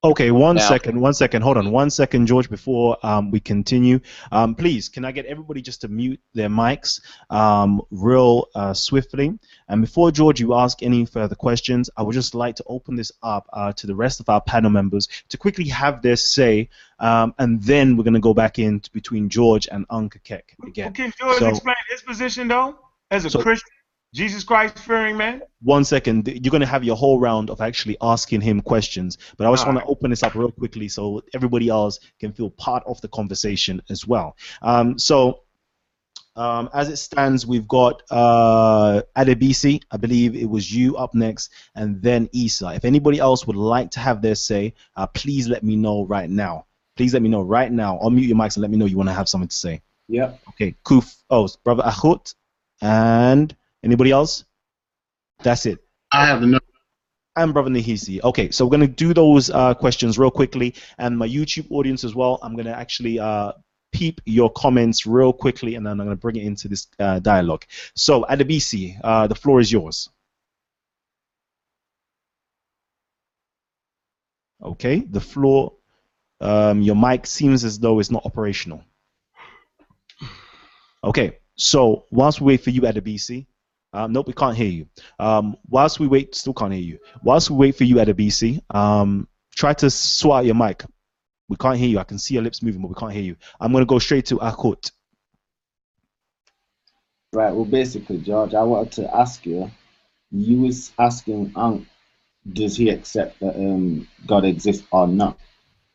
Okay, 0.04 0.32
one 0.32 0.56
Now- 0.56 0.68
second, 0.68 1.00
one 1.00 1.14
second. 1.14 1.44
Hold 1.44 1.58
on, 1.58 1.70
one 1.70 1.92
second, 1.92 2.26
George. 2.26 2.50
Before 2.50 2.98
um, 3.06 3.30
we 3.30 3.40
continue, 3.40 4.00
um, 4.32 4.56
please, 4.56 4.90
can 4.90 5.06
I 5.06 5.12
get 5.12 5.28
everybody 5.28 5.62
just 5.62 5.82
to 5.82 5.90
mute 5.90 6.20
their 6.34 6.50
mics 6.50 7.02
um, 7.30 7.84
real 7.92 8.48
uh, 8.56 8.74
swiftly? 8.74 9.38
And 9.68 9.80
before 9.80 10.10
George, 10.12 10.40
you 10.40 10.56
ask 10.56 10.82
any 10.82 11.06
further 11.06 11.36
questions, 11.36 11.92
I 11.96 12.02
would 12.02 12.14
just 12.14 12.34
like 12.34 12.56
to 12.56 12.64
open 12.66 12.96
this 12.96 13.12
up 13.22 13.48
uh, 13.54 13.74
to 13.74 13.86
the 13.86 13.94
rest 13.94 14.20
of 14.20 14.28
our 14.28 14.42
panel 14.42 14.72
members 14.72 15.08
to 15.30 15.38
quickly 15.38 15.66
have 15.66 16.02
their 16.02 16.16
say, 16.16 16.70
um, 16.98 17.36
and 17.38 17.62
then 17.62 17.96
we're 17.96 18.04
going 18.04 18.16
to 18.16 18.20
go 18.20 18.34
back 18.34 18.58
in 18.58 18.82
between 18.94 19.30
George 19.30 19.68
and 19.72 19.86
Uncle 19.92 20.20
Kek 20.24 20.56
Well. 20.58 20.72
Can 20.72 21.14
George 21.20 21.38
So- 21.38 21.50
explain 21.50 21.76
his 21.92 22.02
position 22.02 22.48
though, 22.48 22.76
as 23.12 23.26
a 23.26 23.30
So- 23.30 23.44
Christian, 23.44 23.70
Jesus 24.14 24.44
Christ 24.44 24.78
fearing 24.78 25.16
man? 25.16 25.42
One 25.62 25.86
second, 25.86 26.28
you're 26.28 26.52
going 26.52 26.62
to 26.62 26.68
have 26.68 26.84
your 26.84 26.98
whole 26.98 27.20
round 27.20 27.50
of 27.50 27.62
actually 27.62 27.96
asking 28.02 28.42
him 28.42 28.62
questions, 28.62 29.18
but 29.38 29.48
I 29.48 29.52
just 29.52 29.66
want 29.66 29.80
to 29.80 29.86
open 29.86 30.10
this 30.10 30.22
up 30.22 30.36
real 30.36 30.52
quickly 30.52 30.90
so 30.90 31.22
everybody 31.34 31.70
else 31.70 32.00
can 32.20 32.34
feel 32.34 32.50
part 32.50 32.84
of 32.86 33.00
the 33.00 33.08
conversation 33.08 33.82
as 33.90 34.06
well. 34.06 34.36
Um, 34.62 35.00
so, 35.00 35.44
um, 36.36 36.70
as 36.74 36.90
it 36.90 36.98
stands, 36.98 37.46
we've 37.46 37.68
got 37.68 38.04
uh, 38.10 39.02
Adebisi. 39.18 39.82
I 39.92 39.98
believe 39.98 40.36
it 40.36 40.50
was 40.50 40.74
you 40.74 40.98
up 40.98 41.14
next, 41.14 41.52
and 41.76 42.02
then 42.02 42.30
Isa. 42.34 42.74
If 42.76 42.86
anybody 42.86 43.20
else 43.20 43.48
would 43.48 43.56
like 43.56 43.92
to 43.92 44.00
have 44.00 44.22
their 44.22 44.36
say, 44.36 44.74
uh, 44.96 45.08
please 45.08 45.48
let 45.48 45.64
me 45.64 45.76
know 45.76 46.06
right 46.06 46.30
now. 46.30 46.66
Please 46.98 47.14
let 47.14 47.22
me 47.22 47.30
know 47.30 47.42
right 47.42 47.72
now. 47.72 47.98
Unmute 48.04 48.28
your 48.28 48.38
mics 48.38 48.56
and 48.56 48.62
let 48.62 48.72
me 48.72 48.78
know 48.78 48.86
you 48.86 48.98
want 48.98 49.10
to 49.10 49.14
have 49.14 49.30
something 49.30 49.48
to 49.48 49.56
say. 49.56 49.82
Yeah. 50.08 50.34
Okay, 50.50 50.76
Kuf. 50.84 51.16
Oh, 51.30 51.48
brother 51.64 51.84
Ahut, 51.84 52.34
and 52.82 53.56
anybody 53.84 54.12
else? 54.12 54.46
That's 55.44 55.66
it. 55.66 55.80
I 56.12 56.26
have 56.26 56.42
no. 56.42 56.60
and 57.36 57.54
Brother 57.54 57.70
Nahisi. 57.70 58.22
Okay, 58.24 58.52
so 58.52 58.66
we're 58.66 58.78
going 58.78 58.82
to 58.82 58.88
do 58.88 59.14
those 59.14 59.50
uh, 59.50 59.74
questions 59.74 60.20
real 60.20 60.32
quickly, 60.32 60.76
and 60.98 61.18
my 61.18 61.28
YouTube 61.28 61.68
audience 61.72 62.04
as 62.04 62.14
well. 62.14 62.40
I'm 62.42 62.54
going 62.54 62.66
to 62.66 62.78
actually 62.78 63.20
uh, 63.20 63.54
peep 63.92 64.22
your 64.26 64.52
comments 64.52 65.06
real 65.06 65.34
quickly, 65.34 65.76
and 65.76 65.86
then 65.86 65.92
I'm 66.00 66.06
going 66.06 66.10
to 66.10 66.16
bring 66.16 66.36
it 66.36 66.44
into 66.44 66.68
this 66.68 66.88
uh, 67.00 67.20
dialogue. 67.20 67.66
So, 67.96 68.24
Adebisi, 68.24 69.00
uh, 69.04 69.28
the 69.28 69.36
floor 69.36 69.60
is 69.60 69.72
yours. 69.72 70.10
Okay, 74.64 75.00
the 75.00 75.20
floor, 75.20 75.74
um, 76.40 76.82
your 76.82 76.96
mic 76.96 77.26
seems 77.26 77.64
as 77.64 77.80
though 77.80 78.00
it's 78.00 78.12
not 78.12 78.26
operational. 78.26 78.84
Okay, 81.04 81.40
so 81.56 82.06
whilst 82.12 82.42
we 82.42 82.54
wait 82.54 82.64
for 82.64 82.70
you, 82.70 82.82
Adebisi, 82.82 83.48
um, 83.94 84.14
nope, 84.14 84.28
we 84.28 84.34
can't 84.34 84.56
hear 84.56 84.70
you. 84.70 84.88
Um, 85.20 85.58
whilst 85.68 86.00
we 86.00 86.08
wait, 86.08 86.36
still 86.36 86.54
can't 86.54 86.74
hear 86.74 86.82
you. 86.82 87.00
Whilst 87.24 87.50
we 87.50 87.58
wait 87.58 87.76
for 87.76 87.84
you, 87.84 87.96
Adebisi, 87.96 88.62
um, 88.74 89.28
try 89.56 89.74
to 89.74 89.90
swat 89.90 90.40
out 90.40 90.46
your 90.46 90.56
mic. 90.56 90.86
We 91.50 91.58
can't 91.58 91.78
hear 91.78 91.90
you. 91.90 92.00
I 92.00 92.06
can 92.06 92.18
see 92.18 92.34
your 92.34 92.44
lips 92.44 92.64
moving, 92.64 92.82
but 92.82 92.88
we 92.90 92.96
can't 92.96 93.12
hear 93.12 93.24
you. 93.24 93.36
I'm 93.60 93.72
going 93.72 93.82
to 93.82 93.88
go 93.88 94.00
straight 94.00 94.28
to 94.28 94.38
Akut. 94.38 94.92
Right. 97.34 97.54
Well, 97.54 97.66
basically, 97.66 98.20
George, 98.20 98.54
I 98.54 98.64
wanted 98.64 98.94
to 98.94 99.16
ask 99.16 99.46
you. 99.46 99.70
You 100.32 100.62
was 100.62 100.94
asking 100.98 101.54
does 102.52 102.78
he 102.78 102.90
accept 102.90 103.40
that 103.42 103.56
um, 103.56 104.08
God 104.26 104.46
exists 104.46 104.86
or 104.92 105.08
not? 105.08 105.38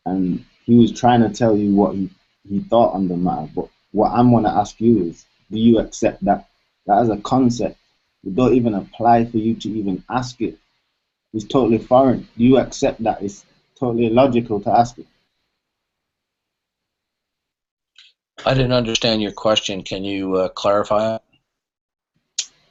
And 0.04 0.44
he 0.64 0.76
was 0.76 0.92
trying 0.92 1.22
to 1.22 1.30
tell 1.30 1.56
you 1.56 1.74
what 1.74 1.94
he, 1.94 2.10
he 2.48 2.60
thought 2.60 2.94
on 2.94 3.08
the 3.08 3.16
matter. 3.16 3.48
But 3.54 3.68
what 3.92 4.12
I'm 4.12 4.30
going 4.30 4.44
to 4.44 4.50
ask 4.50 4.80
you 4.80 5.04
is, 5.04 5.24
do 5.50 5.58
you 5.58 5.78
accept 5.78 6.24
that 6.24 6.48
that 6.86 6.98
as 6.98 7.08
a 7.08 7.16
concept? 7.16 7.78
It 8.26 8.34
don't 8.34 8.54
even 8.54 8.74
apply 8.74 9.26
for 9.26 9.38
you 9.38 9.54
to 9.54 9.70
even 9.70 10.04
ask 10.10 10.40
it. 10.40 10.58
It's 11.32 11.44
totally 11.44 11.78
foreign. 11.78 12.28
Do 12.36 12.44
you 12.44 12.58
accept 12.58 13.02
that? 13.04 13.22
It's 13.22 13.46
totally 13.78 14.06
illogical 14.06 14.60
to 14.62 14.70
ask 14.70 14.98
it. 14.98 15.06
I 18.44 18.54
didn't 18.54 18.72
understand 18.72 19.22
your 19.22 19.32
question. 19.32 19.82
Can 19.82 20.04
you 20.04 20.36
uh, 20.36 20.48
clarify 20.48 21.16
it? 21.16 21.22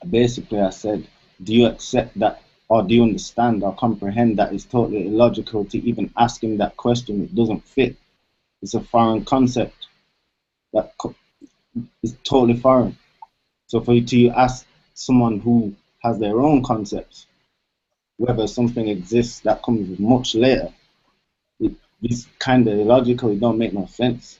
Basically, 0.10 0.62
I 0.62 0.72
said, 0.72 1.08
do 1.44 1.54
you 1.54 1.68
accept 1.68 2.20
that, 2.20 2.42
or 2.70 2.84
do 2.84 2.96
you 2.96 3.04
understand 3.04 3.64
or 3.64 3.76
comprehend 3.76 4.38
that 4.40 4.54
it's 4.54 4.66
totally 4.66 5.08
illogical 5.08 5.66
to 5.66 5.78
even 5.80 6.14
ask 6.18 6.44
him 6.44 6.58
that 6.58 6.78
question? 6.78 7.24
It 7.24 7.36
doesn't 7.36 7.64
fit. 7.66 7.96
It's 8.62 8.74
a 8.74 8.82
foreign 8.82 9.26
concept 9.26 9.88
That 10.74 10.94
that 10.98 11.16
is 12.04 12.16
totally 12.24 12.60
foreign. 12.60 12.98
So 13.68 13.82
for 13.82 13.94
you 13.94 14.06
to 14.06 14.30
ask 14.30 14.66
someone 14.96 15.40
who 15.40 15.74
has 16.02 16.20
their 16.20 16.42
own 16.42 16.64
concepts 16.64 17.28
whether 18.18 18.48
something 18.48 18.88
exists 18.88 19.42
that 19.42 19.62
comes 19.64 20.00
much 20.00 20.36
later, 20.36 20.70
it, 21.60 21.74
it's 22.02 22.28
kind 22.40 22.66
of 22.68 22.80
illogical. 22.80 23.32
It 23.32 23.40
don't 23.40 23.58
make 23.58 23.74
no 23.74 23.88
sense. 23.88 24.40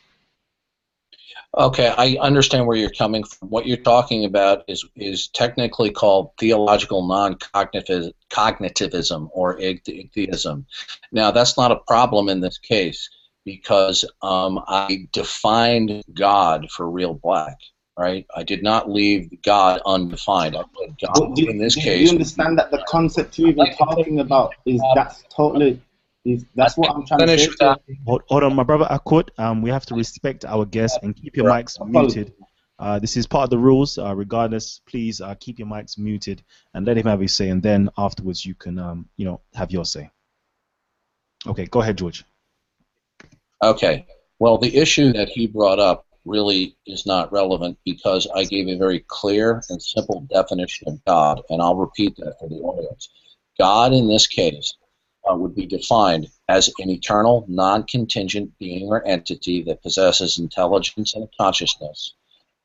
Okay, 1.58 1.94
I 1.98 2.18
understand 2.20 2.68
where 2.68 2.78
you're 2.78 2.90
coming 2.90 3.24
from. 3.24 3.50
What 3.50 3.66
you're 3.66 3.78
talking 3.78 4.26
about 4.26 4.66
is 4.68 4.86
is 4.96 5.30
technically 5.30 5.90
called 5.90 6.32
theological 6.38 7.08
non-cognitivism 7.08 9.30
or 9.32 9.60
atheism. 9.60 10.66
Now, 11.12 11.32
that's 11.32 11.58
not 11.58 11.72
a 11.72 11.80
problem 11.88 12.30
in 12.30 12.42
this 12.42 12.58
case 12.58 13.10
because 13.46 14.06
um, 14.22 14.60
I 14.68 15.08
defined 15.14 16.04
God 16.14 16.70
for 16.72 16.90
real 16.90 17.14
black. 17.14 17.58
Right, 17.98 18.26
I 18.36 18.44
did 18.44 18.62
not 18.62 18.90
leave 18.90 19.42
God 19.42 19.82
undefined. 19.86 20.58
I 20.58 20.64
put 20.64 21.00
God 21.00 21.34
do, 21.34 21.48
in 21.48 21.58
this 21.58 21.76
do 21.76 21.82
case. 21.82 22.02
you 22.02 22.10
understand 22.10 22.60
that 22.60 22.70
the 22.70 22.84
concept 22.90 23.40
you're 23.40 23.50
even 23.50 23.74
talking 23.74 24.20
about 24.20 24.54
is 24.66 24.82
that's 24.94 25.24
totally 25.34 25.82
is 26.26 26.46
that's 26.56 26.76
what 26.76 26.92
I'm 26.92 27.06
trying 27.06 27.28
to 27.28 27.38
say. 27.38 27.76
Hold, 28.06 28.24
hold 28.28 28.44
on, 28.44 28.54
my 28.54 28.64
brother 28.64 28.86
Akut. 28.92 29.30
Um, 29.38 29.62
we 29.62 29.70
have 29.70 29.86
to 29.86 29.96
respect 29.96 30.44
our 30.44 30.66
guests 30.66 31.00
and 31.02 31.16
keep 31.16 31.38
your 31.38 31.46
mics 31.46 31.80
muted. 31.86 32.34
Uh, 32.78 33.00
this 33.00 33.16
is 33.16 33.28
part 33.28 33.46
of 33.46 33.50
the 33.52 33.58
rules. 33.58 33.98
Uh, 33.98 34.14
regardless, 34.14 34.82
please 34.86 35.22
uh, 35.22 35.36
keep 35.40 35.60
your 35.60 35.68
mics 35.68 35.98
muted 35.98 36.44
and 36.74 36.86
let 36.86 36.98
him 36.98 37.06
have 37.06 37.22
his 37.22 37.34
say, 37.34 37.48
and 37.48 37.64
then 37.64 37.90
afterwards 37.98 38.46
you 38.46 38.56
can, 38.56 38.78
um, 38.78 39.08
you 39.16 39.26
know, 39.26 39.40
have 39.54 39.72
your 39.72 39.86
say. 39.86 40.10
Okay, 41.48 41.66
go 41.66 41.82
ahead, 41.82 41.98
George. 41.98 42.26
Okay. 43.64 44.06
Well, 44.40 44.58
the 44.58 44.76
issue 44.76 45.14
that 45.14 45.30
he 45.30 45.48
brought 45.48 45.80
up 45.80 46.06
really 46.26 46.76
is 46.86 47.06
not 47.06 47.32
relevant 47.32 47.78
because 47.86 48.28
I 48.36 48.44
gave 48.46 48.68
a 48.68 48.78
very 48.78 49.06
clear 49.08 49.62
and 49.70 49.82
simple 49.82 50.22
definition 50.32 50.88
of 50.90 51.04
God, 51.06 51.42
and 51.50 51.62
I'll 51.62 51.76
repeat 51.76 52.16
that 52.18 52.38
for 52.40 52.50
the 52.50 52.56
audience. 52.56 53.10
God, 53.60 53.94
in 53.94 54.08
this 54.08 54.28
case, 54.28 54.74
uh, 55.30 55.36
would 55.36 55.56
be 55.56 55.66
defined 55.66 56.28
as 56.50 56.70
an 56.80 56.90
eternal, 56.90 57.46
non 57.48 57.84
contingent 57.84 58.52
being 58.60 58.88
or 58.88 59.08
entity 59.08 59.64
that 59.64 59.82
possesses 59.82 60.38
intelligence 60.38 61.16
and 61.16 61.28
consciousness 61.40 62.14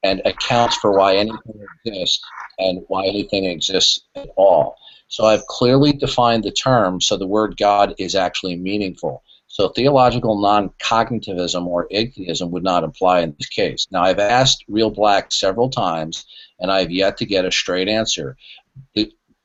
and 0.02 0.22
accounts 0.24 0.76
for 0.76 0.92
why 0.96 1.16
anything 1.16 1.66
exists 1.84 2.22
and 2.58 2.82
why 2.88 3.06
anything 3.06 3.44
exists 3.44 4.02
at 4.16 4.28
all. 4.36 4.76
So 5.08 5.24
I've 5.26 5.46
clearly 5.46 5.92
defined 5.92 6.44
the 6.44 6.52
term 6.52 7.00
so 7.00 7.16
the 7.16 7.26
word 7.26 7.56
God 7.56 7.94
is 7.98 8.14
actually 8.14 8.56
meaningful. 8.56 9.22
So 9.52 9.68
theological 9.70 10.40
non-cognitivism 10.40 11.66
or 11.66 11.88
atheism 11.90 12.52
would 12.52 12.62
not 12.62 12.84
apply 12.84 13.22
in 13.22 13.34
this 13.36 13.48
case. 13.48 13.88
Now 13.90 14.02
I've 14.02 14.20
asked 14.20 14.64
Real 14.68 14.90
Black 14.90 15.32
several 15.32 15.68
times, 15.68 16.24
and 16.60 16.70
I've 16.70 16.92
yet 16.92 17.16
to 17.16 17.26
get 17.26 17.44
a 17.44 17.50
straight 17.50 17.88
answer. 17.88 18.36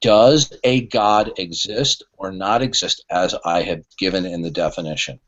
Does 0.01 0.53
a 0.63 0.81
God 0.85 1.31
exist 1.39 2.03
or 2.19 2.31
not 2.31 2.62
exist 2.62 3.03
as 3.09 3.33
I 3.43 3.63
have 3.63 3.83
given 3.97 4.27
in 4.27 4.43
the 4.43 4.51
definition? 4.51 5.19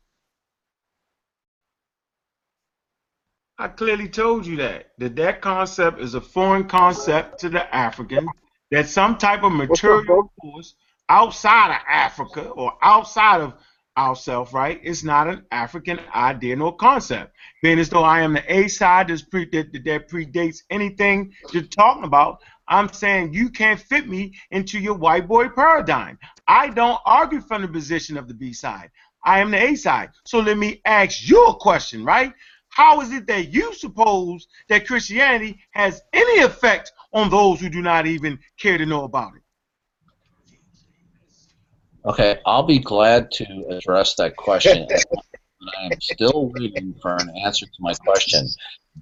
I 3.58 3.66
clearly 3.66 4.08
told 4.08 4.46
you 4.46 4.58
that 4.58 4.92
that 4.98 5.16
that 5.16 5.40
concept 5.40 6.00
is 6.00 6.14
a 6.14 6.20
foreign 6.20 6.68
concept 6.68 7.40
to 7.40 7.48
the 7.48 7.74
African. 7.74 8.28
That 8.70 8.88
some 8.88 9.18
type 9.18 9.42
of 9.42 9.50
material 9.50 10.30
force 10.40 10.76
outside 11.08 11.74
of 11.74 11.82
Africa 11.88 12.42
or 12.50 12.74
outside 12.80 13.40
of 13.40 13.54
ourselves, 13.98 14.52
right? 14.52 14.80
It's 14.82 15.02
not 15.02 15.28
an 15.28 15.44
African 15.50 15.98
idea 16.14 16.56
nor 16.56 16.76
concept. 16.76 17.34
Being 17.62 17.80
as 17.80 17.88
though 17.88 18.04
I 18.04 18.20
am 18.20 18.34
the 18.34 18.54
A 18.54 18.68
side 18.68 19.08
that's 19.08 19.22
pre- 19.22 19.50
that, 19.50 19.72
that 19.72 20.08
predates 20.08 20.62
anything 20.70 21.32
you're 21.52 21.64
talking 21.64 22.04
about, 22.04 22.38
I'm 22.68 22.92
saying 22.92 23.34
you 23.34 23.50
can't 23.50 23.80
fit 23.80 24.08
me 24.08 24.34
into 24.52 24.78
your 24.78 24.94
white 24.94 25.26
boy 25.26 25.48
paradigm. 25.48 26.18
I 26.46 26.68
don't 26.68 27.00
argue 27.04 27.40
from 27.40 27.62
the 27.62 27.68
position 27.68 28.16
of 28.16 28.28
the 28.28 28.34
B 28.34 28.52
side. 28.52 28.90
I 29.24 29.40
am 29.40 29.50
the 29.50 29.62
A 29.62 29.74
side. 29.74 30.10
So 30.24 30.38
let 30.38 30.56
me 30.56 30.80
ask 30.84 31.28
you 31.28 31.44
a 31.46 31.54
question, 31.56 32.04
right? 32.04 32.32
How 32.68 33.00
is 33.00 33.12
it 33.12 33.26
that 33.26 33.52
you 33.52 33.74
suppose 33.74 34.46
that 34.68 34.86
Christianity 34.86 35.58
has 35.72 36.00
any 36.12 36.42
effect 36.42 36.92
on 37.12 37.30
those 37.30 37.60
who 37.60 37.68
do 37.68 37.82
not 37.82 38.06
even 38.06 38.38
care 38.60 38.78
to 38.78 38.86
know 38.86 39.04
about 39.04 39.34
it? 39.34 39.42
Okay, 42.08 42.38
I'll 42.46 42.62
be 42.62 42.78
glad 42.78 43.30
to 43.32 43.66
address 43.68 44.14
that 44.14 44.34
question. 44.36 44.88
I'm 45.78 46.00
still 46.00 46.50
waiting 46.54 46.94
for 47.02 47.14
an 47.16 47.30
answer 47.44 47.66
to 47.66 47.72
my 47.80 47.92
question. 47.92 48.48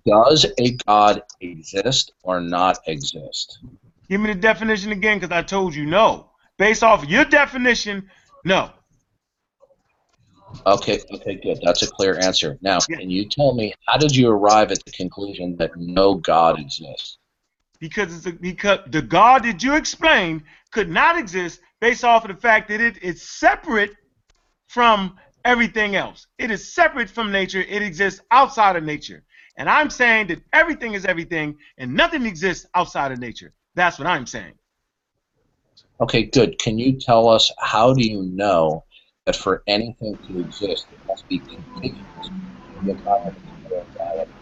Does 0.04 0.44
a 0.58 0.72
God 0.86 1.22
exist 1.40 2.12
or 2.24 2.40
not 2.40 2.80
exist? 2.88 3.60
Give 4.08 4.20
me 4.20 4.32
the 4.32 4.40
definition 4.40 4.90
again 4.90 5.18
because 5.20 5.32
I 5.32 5.42
told 5.42 5.74
you 5.74 5.86
no. 5.86 6.30
Based 6.58 6.82
off 6.82 7.08
your 7.08 7.24
definition, 7.24 8.10
no. 8.44 8.72
Okay, 10.66 11.00
okay, 11.14 11.36
good. 11.36 11.58
That's 11.62 11.82
a 11.82 11.86
clear 11.86 12.18
answer. 12.18 12.58
Now, 12.60 12.78
can 12.80 13.08
you 13.08 13.28
tell 13.28 13.54
me 13.54 13.72
how 13.86 13.98
did 13.98 14.16
you 14.16 14.30
arrive 14.30 14.72
at 14.72 14.84
the 14.84 14.90
conclusion 14.90 15.56
that 15.58 15.76
no 15.76 16.14
God 16.14 16.58
exists? 16.58 17.18
Because 17.78 18.16
it's 18.16 18.26
a, 18.26 18.32
because 18.32 18.80
the 18.88 19.02
God 19.02 19.44
that 19.44 19.62
you 19.62 19.74
explained 19.74 20.42
could 20.72 20.88
not 20.88 21.18
exist 21.18 21.60
based 21.80 22.04
off 22.04 22.24
of 22.24 22.34
the 22.34 22.40
fact 22.40 22.68
that 22.68 22.80
it 22.80 23.02
is 23.02 23.22
separate 23.22 23.92
from 24.66 25.16
everything 25.44 25.96
else. 25.96 26.26
It 26.38 26.50
is 26.50 26.74
separate 26.74 27.08
from 27.08 27.30
nature. 27.30 27.60
It 27.60 27.82
exists 27.82 28.20
outside 28.30 28.76
of 28.76 28.84
nature. 28.84 29.22
And 29.56 29.70
I'm 29.70 29.90
saying 29.90 30.26
that 30.28 30.42
everything 30.52 30.94
is 30.94 31.04
everything 31.04 31.56
and 31.78 31.94
nothing 31.94 32.26
exists 32.26 32.66
outside 32.74 33.12
of 33.12 33.18
nature. 33.18 33.52
That's 33.74 33.98
what 33.98 34.06
I'm 34.06 34.26
saying. 34.26 34.54
Okay, 36.00 36.24
good. 36.24 36.58
Can 36.58 36.78
you 36.78 36.98
tell 36.98 37.28
us 37.28 37.50
how 37.58 37.94
do 37.94 38.06
you 38.06 38.22
know 38.24 38.84
that 39.24 39.36
for 39.36 39.62
anything 39.66 40.18
to 40.26 40.40
exist, 40.40 40.88
it 40.90 41.00
must 41.08 41.26
be 41.28 41.40
contiguous 41.40 42.32
in 42.80 42.86
the 42.86 42.94
time 42.94 43.28
of 43.28 43.34
reality? 43.94 44.32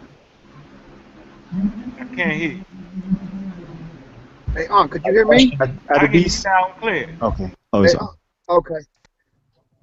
I 1.99 2.05
can't 2.14 2.33
hear 2.33 2.51
you. 2.53 2.64
Hey, 4.55 4.67
on, 4.69 4.88
could 4.88 5.03
you 5.05 5.12
hear 5.12 5.27
me? 5.27 5.57
At, 5.61 5.69
I 5.69 5.73
at 5.73 5.77
the 5.77 5.99
can 6.01 6.01
hear 6.12 6.23
beast. 6.23 6.43
sound 6.43 6.75
clear. 6.81 7.17
Okay. 7.23 7.53
Oh, 7.73 7.83
Hey, 7.83 7.87
it's 7.90 7.95
Unc, 8.01 8.11
okay. 8.49 8.75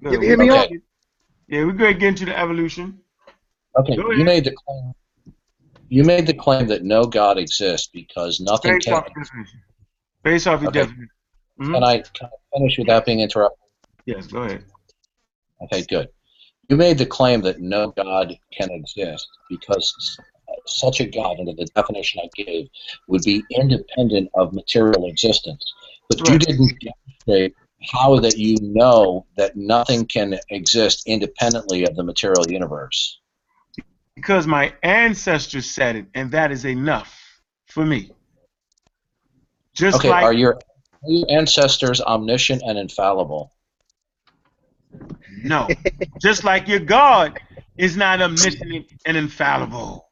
Good. 0.02 0.12
You 0.12 0.18
can 0.18 0.28
hear 0.28 0.36
me, 0.38 0.50
Okay. 0.50 0.80
Yeah, 1.48 1.64
we're 1.64 1.72
going 1.72 1.92
to 1.94 1.98
get 2.00 2.08
into 2.08 2.24
the 2.24 2.38
evolution. 2.38 2.98
Okay, 3.76 3.96
Go 3.96 4.02
you 4.02 4.12
ahead. 4.12 4.24
made 4.26 4.44
the 4.44 4.54
claim. 4.66 4.92
You 5.88 6.04
made 6.04 6.26
the 6.26 6.34
claim 6.34 6.66
that 6.68 6.84
no 6.84 7.04
God 7.04 7.36
exists 7.38 7.88
because 7.92 8.40
nothing 8.40 8.72
Based 8.74 8.86
can. 8.86 8.94
off 8.94 9.04
your 9.14 9.24
definition. 9.24 9.62
Based 10.22 10.46
off 10.46 10.60
your 10.62 10.68
Okay. 10.70 10.80
definition. 10.80 11.08
Mhm. 11.60 11.72
Can 11.74 11.84
I, 11.84 11.98
can 11.98 12.26
I 12.28 12.56
finish 12.58 12.78
without 12.78 13.04
being 13.04 13.20
interrupted? 13.20 13.58
Yes, 14.06 14.26
go 14.26 14.42
ahead. 14.42 14.64
Okay, 15.64 15.84
good. 15.88 16.08
You 16.68 16.76
made 16.76 16.96
the 16.98 17.06
claim 17.06 17.42
that 17.42 17.60
no 17.60 17.90
God 17.90 18.34
can 18.56 18.70
exist 18.70 19.28
because 19.50 20.16
such 20.66 21.00
a 21.00 21.06
God, 21.06 21.38
under 21.38 21.52
the 21.52 21.66
definition 21.74 22.20
I 22.22 22.30
gave, 22.34 22.68
would 23.08 23.22
be 23.22 23.44
independent 23.50 24.30
of 24.34 24.52
material 24.52 25.06
existence. 25.06 25.72
But 26.08 26.28
you 26.28 26.38
didn't 26.38 26.78
demonstrate 27.26 27.54
how 27.90 28.18
that 28.20 28.38
you 28.38 28.56
know 28.60 29.26
that 29.36 29.56
nothing 29.56 30.06
can 30.06 30.38
exist 30.50 31.02
independently 31.06 31.84
of 31.84 31.96
the 31.96 32.04
material 32.04 32.50
universe. 32.50 33.18
Because 34.14 34.46
my 34.46 34.74
ancestors 34.82 35.68
said 35.68 35.96
it, 35.96 36.06
and 36.14 36.30
that 36.32 36.52
is 36.52 36.64
enough 36.64 37.18
for 37.66 37.84
me. 37.84 38.12
Just 39.74 39.98
Okay, 39.98 40.10
like 40.10 40.24
are 40.24 40.32
your, 40.32 40.54
are 40.54 41.10
your 41.10 41.26
ancestors 41.30 42.00
omniscient 42.00 42.62
and 42.64 42.78
infallible? 42.78 43.52
no, 45.42 45.68
just 46.20 46.44
like 46.44 46.68
your 46.68 46.80
God 46.80 47.40
is 47.76 47.96
not 47.96 48.20
omniscient 48.20 48.92
and 49.06 49.16
infallible. 49.16 50.08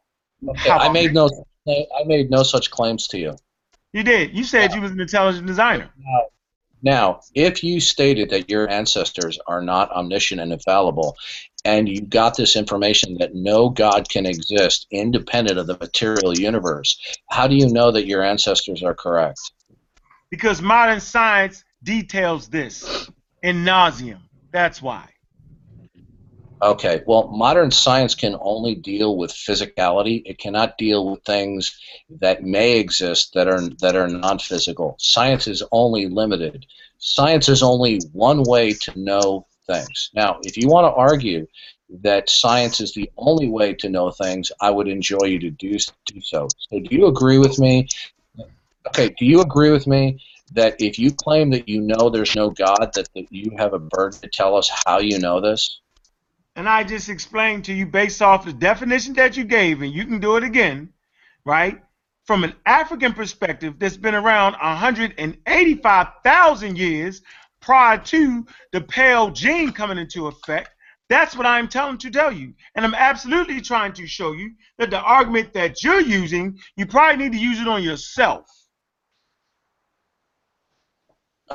Okay, 0.49 0.71
I 0.71 0.91
made 0.91 1.15
no 1.15 1.29
I 1.69 2.05
made 2.07 2.31
no 2.31 2.43
such 2.43 2.71
claims 2.71 3.07
to 3.09 3.19
you. 3.19 3.37
You 3.93 4.03
did. 4.03 4.35
You 4.35 4.45
said 4.45 4.75
you 4.75 4.81
was 4.81 4.93
an 4.93 5.01
intelligent 5.01 5.47
designer. 5.47 5.91
Now, 6.83 7.21
if 7.35 7.63
you 7.63 7.81
stated 7.81 8.31
that 8.31 8.49
your 8.49 8.69
ancestors 8.71 9.39
are 9.47 9.61
not 9.61 9.91
omniscient 9.91 10.41
and 10.41 10.53
infallible, 10.53 11.17
and 11.65 11.87
you 11.89 12.01
got 12.01 12.37
this 12.37 12.57
information 12.57 13.19
that 13.19 13.35
no 13.35 13.69
God 13.69 14.09
can 14.09 14.25
exist 14.25 14.87
independent 14.91 15.59
of 15.59 15.67
the 15.67 15.77
material 15.77 16.39
universe, 16.39 16.99
how 17.29 17.47
do 17.47 17.55
you 17.55 17.69
know 17.69 17.91
that 17.91 18.07
your 18.07 18.23
ancestors 18.23 18.83
are 18.83 18.95
correct? 18.95 19.39
Because 20.31 20.63
modern 20.63 21.01
science 21.01 21.65
details 21.83 22.49
this 22.49 23.11
in 23.43 23.65
nauseum. 23.65 24.21
That's 24.51 24.81
why. 24.81 25.07
Okay, 26.63 27.03
well, 27.07 27.29
modern 27.29 27.71
science 27.71 28.15
can 28.15 28.37
only 28.41 28.75
deal 28.75 29.17
with 29.17 29.33
physicality. 29.33 30.23
It 30.27 30.39
cannot 30.39 30.77
deal 30.77 31.11
with 31.11 31.25
things 31.25 31.79
that 32.21 32.43
may 32.43 32.79
exist 32.79 33.33
that 33.35 33.49
are 33.49 33.67
that 33.81 33.97
are 33.97 34.09
non-physical. 34.09 34.97
Science 34.99 35.47
is 35.47 35.63
only 35.73 36.07
limited. 36.07 36.67
Science 36.99 37.49
is 37.49 37.63
only 37.63 38.01
one 38.13 38.43
way 38.43 38.75
to 38.75 38.99
know 38.99 39.47
things. 39.67 40.11
Now, 40.15 40.39
if 40.43 40.59
you 40.59 40.69
want 40.69 40.85
to 40.85 40.93
argue 40.93 41.47
that 42.03 42.29
science 42.29 42.81
is 42.81 42.93
the 42.93 43.11
only 43.17 43.49
way 43.49 43.73
to 43.75 43.89
know 43.89 44.11
things, 44.11 44.53
I 44.61 44.71
would 44.71 44.87
enjoy 44.87 45.25
you 45.25 45.39
to 45.39 45.51
do 45.51 45.79
do 46.05 46.21
so. 46.21 46.49
So, 46.71 46.79
do 46.79 46.95
you 46.95 47.07
agree 47.07 47.39
with 47.39 47.59
me? 47.59 47.89
Okay, 48.89 49.15
do 49.19 49.25
you 49.25 49.41
agree 49.41 49.71
with 49.71 49.87
me 49.87 50.23
that 50.53 50.81
if 50.81 50.99
you 50.99 51.13
claim 51.13 51.51
that 51.51 51.69
you 51.69 51.81
know 51.81 52.11
there's 52.11 52.35
no 52.35 52.51
God, 52.51 52.91
that, 52.95 53.09
that 53.15 53.27
you 53.31 53.53
have 53.57 53.73
a 53.73 53.79
burden 53.79 54.21
to 54.21 54.29
tell 54.29 54.57
us 54.57 54.71
how 54.85 54.99
you 54.99 55.19
know 55.19 55.41
this? 55.41 55.81
And 56.57 56.69
I 56.69 56.85
just 56.85 57.09
explained 57.09 57.65
to 57.67 57.73
you 57.73 57.87
based 57.87 58.21
off 58.21 58.45
the 58.45 58.53
definition 58.53 59.15
that 59.15 59.37
you 59.37 59.45
gave, 59.45 59.83
and 59.83 59.93
you 59.93 60.05
can 60.05 60.21
do 60.21 60.37
it 60.37 60.45
again, 60.45 60.93
right? 61.45 61.81
From 62.27 62.45
an 62.45 62.55
African 62.67 63.13
perspective 63.13 63.75
that's 63.79 63.97
been 63.97 64.15
around 64.15 64.53
185,000 64.55 66.77
years 66.77 67.23
prior 67.61 67.99
to 67.99 68.47
the 68.73 68.81
pale 68.81 69.31
gene 69.31 69.73
coming 69.73 69.99
into 69.99 70.27
effect. 70.27 70.71
That's 71.09 71.37
what 71.37 71.47
I'm 71.47 71.69
telling 71.69 71.99
to 71.99 72.11
tell 72.11 72.33
you. 72.33 72.55
And 72.75 72.85
I'm 72.85 72.95
absolutely 72.95 73.61
trying 73.61 73.93
to 73.95 74.07
show 74.07 74.33
you 74.33 74.53
that 74.79 74.91
the 74.91 75.01
argument 75.01 75.53
that 75.55 75.83
you're 75.83 76.01
using, 76.01 76.59
you 76.77 76.87
probably 76.87 77.25
need 77.25 77.33
to 77.33 77.39
use 77.39 77.61
it 77.61 77.67
on 77.67 77.83
yourself. 77.83 78.47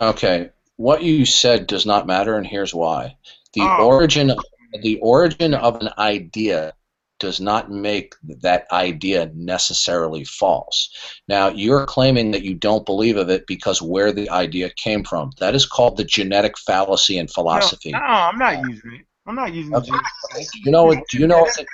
Okay, 0.01 0.49
what 0.75 1.03
you 1.03 1.25
said 1.25 1.67
does 1.67 1.85
not 1.85 2.05
matter, 2.05 2.37
and 2.37 2.45
here's 2.45 2.73
why. 2.73 3.15
The 3.53 3.61
Oh. 3.61 3.87
origin 3.87 4.35
the 4.81 4.99
origin 4.99 5.53
of 5.53 5.81
an 5.81 5.89
idea 5.97 6.73
does 7.19 7.39
not 7.39 7.71
make 7.71 8.13
that 8.41 8.65
idea 8.71 9.31
necessarily 9.33 10.25
false. 10.25 10.89
Now, 11.27 11.47
you're 11.47 11.85
claiming 11.85 12.31
that 12.31 12.43
you 12.43 12.55
don't 12.55 12.85
believe 12.85 13.17
of 13.17 13.29
it 13.29 13.47
because 13.47 13.81
where 13.81 14.11
the 14.11 14.29
idea 14.29 14.69
came 14.71 15.03
from. 15.03 15.31
That 15.39 15.55
is 15.55 15.65
called 15.65 15.97
the 15.97 16.03
genetic 16.03 16.57
fallacy 16.57 17.17
in 17.17 17.27
philosophy. 17.27 17.91
No, 17.91 17.99
no, 17.99 18.05
I'm 18.05 18.37
not 18.37 18.65
using 18.65 18.93
it. 18.95 19.05
I'm 19.25 19.35
not 19.35 19.53
using 19.53 19.75
Okay. 19.75 19.93
it. 19.93 20.49
Do 20.53 20.59
you 20.63 20.71
know 20.71 20.85
what? 20.85 21.07
Do 21.09 21.17
you 21.17 21.27
know 21.27 21.39
what? 21.39 21.55
The, 21.55 21.65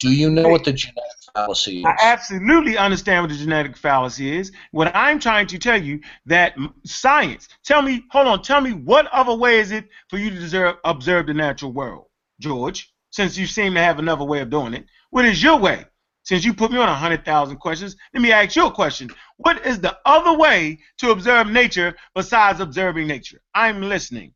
do 0.00 0.10
you 0.14 0.30
know 0.30 0.48
what 0.48 0.64
the 0.64 0.72
genetic 0.72 1.02
fallacy 1.34 1.80
is? 1.80 1.84
I 1.86 1.96
absolutely 2.02 2.76
understand 2.76 3.22
what 3.22 3.30
the 3.30 3.36
genetic 3.36 3.76
fallacy 3.76 4.36
is. 4.36 4.52
What 4.70 4.94
I'm 4.94 5.18
trying 5.18 5.46
to 5.48 5.58
tell 5.58 5.80
you 5.80 6.00
that 6.26 6.56
science. 6.84 7.48
Tell 7.64 7.82
me, 7.82 8.04
hold 8.10 8.28
on. 8.28 8.42
Tell 8.42 8.60
me 8.60 8.72
what 8.72 9.06
other 9.08 9.34
way 9.34 9.58
is 9.58 9.72
it 9.72 9.88
for 10.08 10.18
you 10.18 10.30
to 10.30 10.36
deserve, 10.38 10.76
observe 10.84 11.26
the 11.26 11.34
natural 11.34 11.72
world, 11.72 12.06
George? 12.40 12.92
Since 13.10 13.36
you 13.38 13.46
seem 13.46 13.74
to 13.74 13.80
have 13.80 13.98
another 13.98 14.24
way 14.24 14.40
of 14.40 14.50
doing 14.50 14.74
it, 14.74 14.84
what 15.10 15.24
is 15.24 15.42
your 15.42 15.58
way? 15.58 15.84
Since 16.24 16.44
you 16.44 16.52
put 16.52 16.70
me 16.70 16.78
on 16.78 16.88
a 16.88 16.94
hundred 16.94 17.24
thousand 17.24 17.56
questions, 17.56 17.96
let 18.12 18.22
me 18.22 18.32
ask 18.32 18.54
you 18.54 18.66
a 18.66 18.70
question. 18.70 19.08
What 19.38 19.64
is 19.66 19.80
the 19.80 19.96
other 20.04 20.36
way 20.36 20.78
to 20.98 21.10
observe 21.10 21.48
nature 21.48 21.96
besides 22.14 22.60
observing 22.60 23.06
nature? 23.06 23.40
I'm 23.54 23.80
listening. 23.80 24.34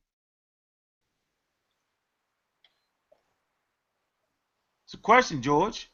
It's 4.86 4.94
a 4.94 4.98
question, 4.98 5.42
George. 5.42 5.90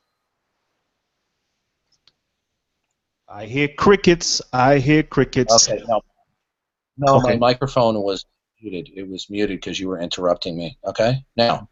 I 3.29 3.45
hear 3.47 3.69
crickets. 3.77 4.41
I 4.53 4.79
hear 4.79 5.03
crickets. 5.03 5.69
Okay, 5.69 5.83
no. 5.87 6.01
No, 6.97 7.17
Okay. 7.17 7.35
my 7.35 7.37
microphone 7.37 8.01
was 8.03 8.25
muted. 8.61 8.91
It 8.95 9.09
was 9.09 9.29
muted 9.31 9.61
because 9.61 9.79
you 9.79 9.89
were 9.89 10.01
interrupting 10.01 10.57
me. 10.57 10.79
Okay? 10.85 11.25
Now, 11.37 11.69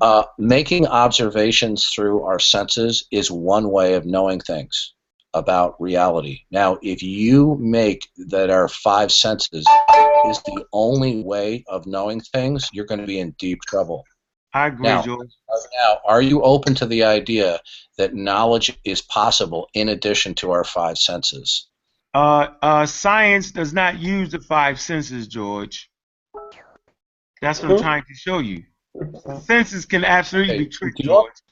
uh, 0.00 0.24
making 0.38 0.86
observations 0.86 1.86
through 1.86 2.22
our 2.22 2.38
senses 2.38 3.06
is 3.10 3.30
one 3.30 3.70
way 3.70 3.94
of 3.94 4.04
knowing 4.04 4.40
things 4.40 4.94
about 5.34 5.80
reality. 5.80 6.40
Now, 6.50 6.78
if 6.82 7.02
you 7.02 7.56
make 7.60 8.08
that 8.28 8.50
our 8.50 8.68
five 8.68 9.12
senses 9.12 9.66
is 10.26 10.42
the 10.42 10.64
only 10.72 11.22
way 11.22 11.64
of 11.68 11.86
knowing 11.86 12.20
things, 12.20 12.68
you're 12.72 12.86
going 12.86 13.00
to 13.00 13.06
be 13.06 13.18
in 13.18 13.32
deep 13.32 13.60
trouble. 13.66 14.04
I 14.52 14.68
agree, 14.68 14.88
Now- 14.88 15.02
George. 15.02 15.30
Now, 15.78 15.98
are 16.06 16.22
you 16.22 16.42
open 16.42 16.74
to 16.76 16.86
the 16.86 17.04
idea 17.04 17.60
that 17.98 18.14
knowledge 18.14 18.76
is 18.84 19.02
possible 19.02 19.68
in 19.74 19.88
addition 19.88 20.34
to 20.36 20.50
our 20.50 20.64
five 20.64 20.98
senses? 20.98 21.68
Uh, 22.12 22.48
uh, 22.62 22.86
science 22.86 23.50
does 23.50 23.72
not 23.72 23.98
use 23.98 24.30
the 24.30 24.40
five 24.40 24.80
senses, 24.80 25.26
George. 25.26 25.90
That's 27.40 27.60
what 27.60 27.72
I'm 27.72 27.78
trying 27.78 28.02
to 28.02 28.14
show 28.14 28.38
you. 28.38 28.62
Senses 29.42 29.84
can 29.86 30.04
absolutely 30.04 30.54
Okay, 30.54 30.64
be 30.64 30.70
tricked. 30.70 31.42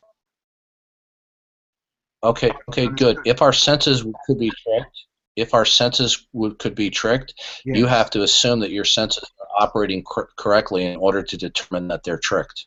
Okay, 2.24 2.52
okay, 2.68 2.86
good. 2.86 3.18
If 3.24 3.42
our 3.42 3.52
senses 3.52 4.04
could 4.26 4.38
be 4.38 4.50
tricked, 4.50 4.96
if 5.34 5.54
our 5.54 5.64
senses 5.64 6.28
would, 6.32 6.58
could 6.58 6.74
be 6.76 6.88
tricked, 6.88 7.34
you 7.64 7.86
have 7.86 8.10
to 8.10 8.22
assume 8.22 8.60
that 8.60 8.70
your 8.70 8.84
senses 8.84 9.24
are 9.40 9.64
operating 9.64 10.02
cor- 10.04 10.28
correctly 10.36 10.84
in 10.86 10.96
order 10.96 11.22
to 11.22 11.36
determine 11.36 11.88
that 11.88 12.04
they're 12.04 12.18
tricked. 12.18 12.66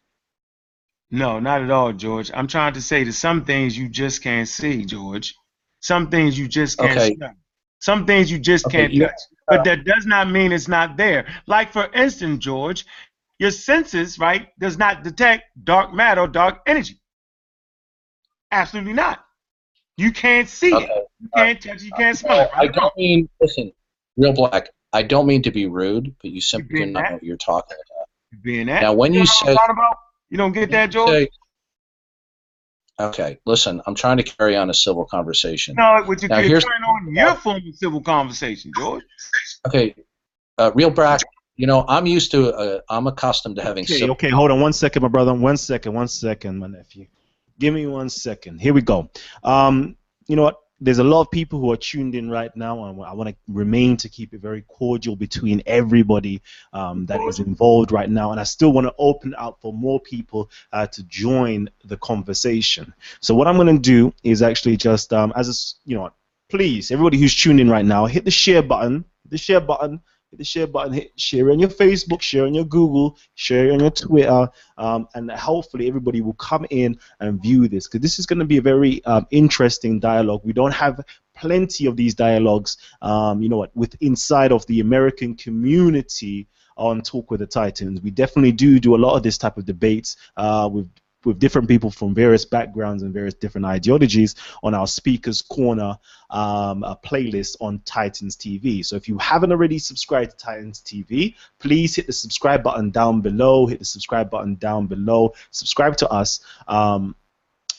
No, 1.10 1.40
not 1.40 1.62
at 1.62 1.72
all, 1.72 1.94
George. 1.94 2.32
I'm 2.34 2.48
trying 2.48 2.74
to 2.74 2.82
say 2.82 3.04
that 3.06 3.14
some 3.14 3.46
things 3.46 3.78
you 3.78 3.88
just 3.88 4.22
can't 4.22 4.48
see, 4.48 4.84
George. 4.84 5.36
Some 5.80 6.10
things 6.10 6.38
you 6.38 6.48
just 6.50 6.78
can't 6.78 6.92
Okay. 6.98 7.16
smell. 7.16 7.34
Some 7.80 8.06
things 8.06 8.30
you 8.32 8.40
just 8.40 8.66
Okay, 8.66 8.80
can't 8.80 8.94
you- 8.94 9.06
touch. 9.06 9.14
But 9.48 9.64
that 9.66 9.86
does 9.86 10.08
not 10.08 10.32
mean 10.32 10.52
it's 10.52 10.68
not 10.68 10.98
there. 10.98 11.28
Like 11.46 11.72
for 11.72 11.86
instance, 11.94 12.44
George, 12.44 12.84
your 13.40 13.52
senses, 13.52 14.18
right, 14.20 14.48
does 14.60 14.78
not 14.78 15.04
detect 15.04 15.44
dark 15.64 15.94
matter 15.94 16.22
or 16.22 16.28
dark 16.28 16.60
energy. 16.68 17.00
Absolutely 18.52 18.94
not. 18.94 19.26
You 19.98 20.12
can't 20.12 20.48
see 20.50 20.72
it. 20.74 20.90
You 21.20 21.30
can't 21.36 21.62
touch 21.62 21.76
it. 21.78 21.84
You 21.84 21.92
can't 21.98 22.18
smell 22.18 22.42
it. 22.42 22.50
I 22.54 22.60
Right 22.62 22.76
wrong? 22.76 22.90
don't 22.94 22.98
mean, 22.98 23.30
listen, 23.42 23.72
real 24.18 24.34
black, 24.34 24.70
I 24.94 25.04
don't 25.04 25.26
mean 25.26 25.42
to 25.44 25.52
be 25.52 25.68
rude, 25.68 26.16
but 26.22 26.32
you 26.32 26.42
simply 26.42 26.80
do 26.80 26.86
not 26.88 27.02
that? 27.02 27.10
know 27.10 27.14
what 27.16 27.24
you're 27.24 27.38
talking 27.38 27.76
about. 27.78 28.08
You 28.32 28.38
being 28.40 28.68
that. 28.68 28.82
Now, 28.82 28.94
when 28.94 29.12
know 29.12 29.20
you 29.20 29.26
what 29.46 29.60
I'm 29.70 29.76
say- 29.76 29.98
you 30.30 30.38
don't 30.38 30.52
get 30.54 30.72
that, 30.72 30.88
George. 30.92 31.28
Okay, 32.98 33.38
listen, 33.46 33.82
I'm 33.86 33.96
trying 33.96 34.18
to 34.18 34.24
carry 34.24 34.56
on 34.56 34.70
a 34.70 34.74
civil 34.74 35.06
conversation. 35.06 35.76
no, 35.78 36.02
what 36.06 36.22
you 36.22 36.30
Now, 36.30 36.38
you're 36.40 36.48
here's- 36.48 36.64
turning 36.64 36.84
on 36.84 37.14
your 37.14 37.36
form 37.36 37.62
of 37.68 37.76
civil 37.76 38.02
conversation, 38.02 38.72
George. 38.76 39.04
Okay, 39.68 39.94
uh, 40.58 40.72
real 40.74 40.90
black, 40.90 41.20
you 41.56 41.68
know, 41.68 41.86
I'm 41.88 42.06
used 42.06 42.32
to, 42.32 42.54
uh, 42.54 42.82
I'm 42.90 43.08
accustomed 43.08 43.56
to 43.58 43.64
having 43.64 43.86
Okay, 43.86 44.10
okay, 44.10 44.30
hold 44.30 44.52
on 44.52 44.60
one 44.60 44.74
second, 44.74 45.02
my 45.02 45.08
brother. 45.08 45.34
One 45.34 45.58
second, 45.58 45.94
one 45.94 46.08
second, 46.08 46.60
my 46.60 46.68
nephew. 46.68 47.08
Give 47.60 47.74
me 47.74 47.88
one 47.88 48.10
second. 48.10 48.60
Here 48.60 48.74
we 48.74 48.82
go. 48.82 49.10
Um, 49.44 49.96
you 50.28 50.36
know 50.36 50.44
what? 50.44 50.60
There's 50.82 51.00
a 51.00 51.06
lot 51.06 51.22
of 51.22 51.32
people 51.32 51.62
who 51.62 51.72
are 51.72 51.78
tuned 51.78 52.16
in 52.16 52.30
right 52.30 52.54
now, 52.54 52.84
and 52.84 53.02
I 53.02 53.14
want 53.14 53.30
to 53.30 53.36
remain 53.48 53.96
to 53.98 54.10
keep 54.10 54.34
it 54.34 54.42
very 54.42 54.62
cordial 54.64 55.16
between 55.16 55.64
everybody 55.66 56.42
um, 56.74 57.06
that 57.06 57.22
is 57.22 57.40
involved 57.40 57.94
right 57.94 58.10
now. 58.10 58.32
And 58.32 58.42
I 58.42 58.44
still 58.44 58.74
want 58.74 58.86
to 58.86 58.94
open 58.98 59.34
up 59.38 59.60
for 59.62 59.72
more 59.72 60.02
people 60.02 60.50
uh, 60.74 60.88
to 60.88 61.04
join 61.04 61.70
the 61.86 61.96
conversation. 61.96 62.94
So 63.22 63.34
what 63.34 63.48
I'm 63.48 63.56
going 63.56 63.74
to 63.74 63.82
do 63.82 64.14
is 64.24 64.42
actually 64.42 64.76
just, 64.76 65.14
um, 65.14 65.32
as 65.38 65.48
a 65.48 65.90
you 65.90 65.96
know, 65.96 66.12
please, 66.50 66.92
everybody 66.92 67.20
who's 67.20 67.34
tuned 67.34 67.62
in 67.62 67.70
right 67.70 67.86
now, 67.86 68.06
hit 68.06 68.26
the 68.26 68.32
share 68.32 68.62
button. 68.62 69.06
The 69.30 69.38
share 69.38 69.62
button. 69.62 70.02
Hit 70.36 70.40
the 70.40 70.44
share 70.44 70.68
button. 70.68 70.92
Hit 70.92 71.14
share 71.16 71.50
on 71.50 71.60
your 71.60 71.70
Facebook. 71.70 72.22
Share 72.22 72.46
on 72.46 72.54
your 72.54 72.66
Google. 72.66 73.18
Share 73.36 73.72
on 73.72 73.80
your 73.80 73.90
Twitter. 73.90 74.50
Um, 74.78 75.08
and 75.16 75.32
hopefully 75.32 75.88
everybody 75.88 76.20
will 76.20 76.34
come 76.34 76.66
in 76.72 77.00
and 77.22 77.42
view 77.42 77.70
this 77.70 77.88
because 77.88 78.02
this 78.02 78.20
is 78.20 78.26
going 78.26 78.40
to 78.40 78.46
be 78.46 78.58
a 78.58 78.62
very 78.62 79.04
um, 79.06 79.26
interesting 79.32 79.98
dialogue. 79.98 80.42
We 80.44 80.52
don't 80.52 80.74
have 80.74 81.00
plenty 81.38 81.86
of 81.86 81.96
these 81.96 82.16
dialogues, 82.16 82.76
um, 83.02 83.42
you 83.42 83.48
know 83.48 83.58
what, 83.58 83.74
with 83.78 83.96
inside 84.02 84.52
of 84.52 84.66
the 84.68 84.82
American 84.82 85.36
community 85.36 86.50
on 86.76 87.02
Talk 87.02 87.32
with 87.32 87.40
the 87.40 87.48
Titans. 87.48 88.02
We 88.02 88.12
definitely 88.12 88.52
do 88.52 88.78
do 88.78 88.94
a 88.94 88.98
lot 88.98 89.16
of 89.16 89.24
this 89.24 89.38
type 89.38 89.58
of 89.58 89.64
debates 89.64 90.18
uh, 90.36 90.70
with 90.70 90.90
with 91.26 91.40
different 91.40 91.68
people 91.68 91.92
from 91.92 92.14
various 92.14 92.46
backgrounds 92.46 93.04
and 93.04 93.14
various 93.14 93.34
different 93.34 93.66
ideologies 93.66 94.36
on 94.64 94.74
our 94.74 94.88
Speakers 94.88 95.42
Corner 95.42 95.98
um, 96.30 96.84
uh, 96.84 96.96
playlist 96.96 97.58
on 97.62 97.82
Titans 97.86 98.36
TV. 98.36 98.86
So 98.86 98.96
if 98.96 99.08
you 99.08 99.18
haven't 99.18 99.52
already 99.52 99.80
subscribed 99.80 100.32
to 100.32 100.38
Titans 100.38 100.82
TV, 100.82 101.36
please 101.60 101.96
hit 101.96 102.08
the 102.08 102.14
subscribe 102.14 102.64
button 102.64 102.92
down 102.92 103.22
below. 103.22 103.66
Hit 103.68 103.80
the 103.80 103.86
subscribe 103.86 104.30
button 104.30 104.56
down 104.56 104.88
below. 104.88 105.34
Subscribe 105.52 105.98
to 105.98 106.10
us. 106.10 106.40
Um, 106.68 107.16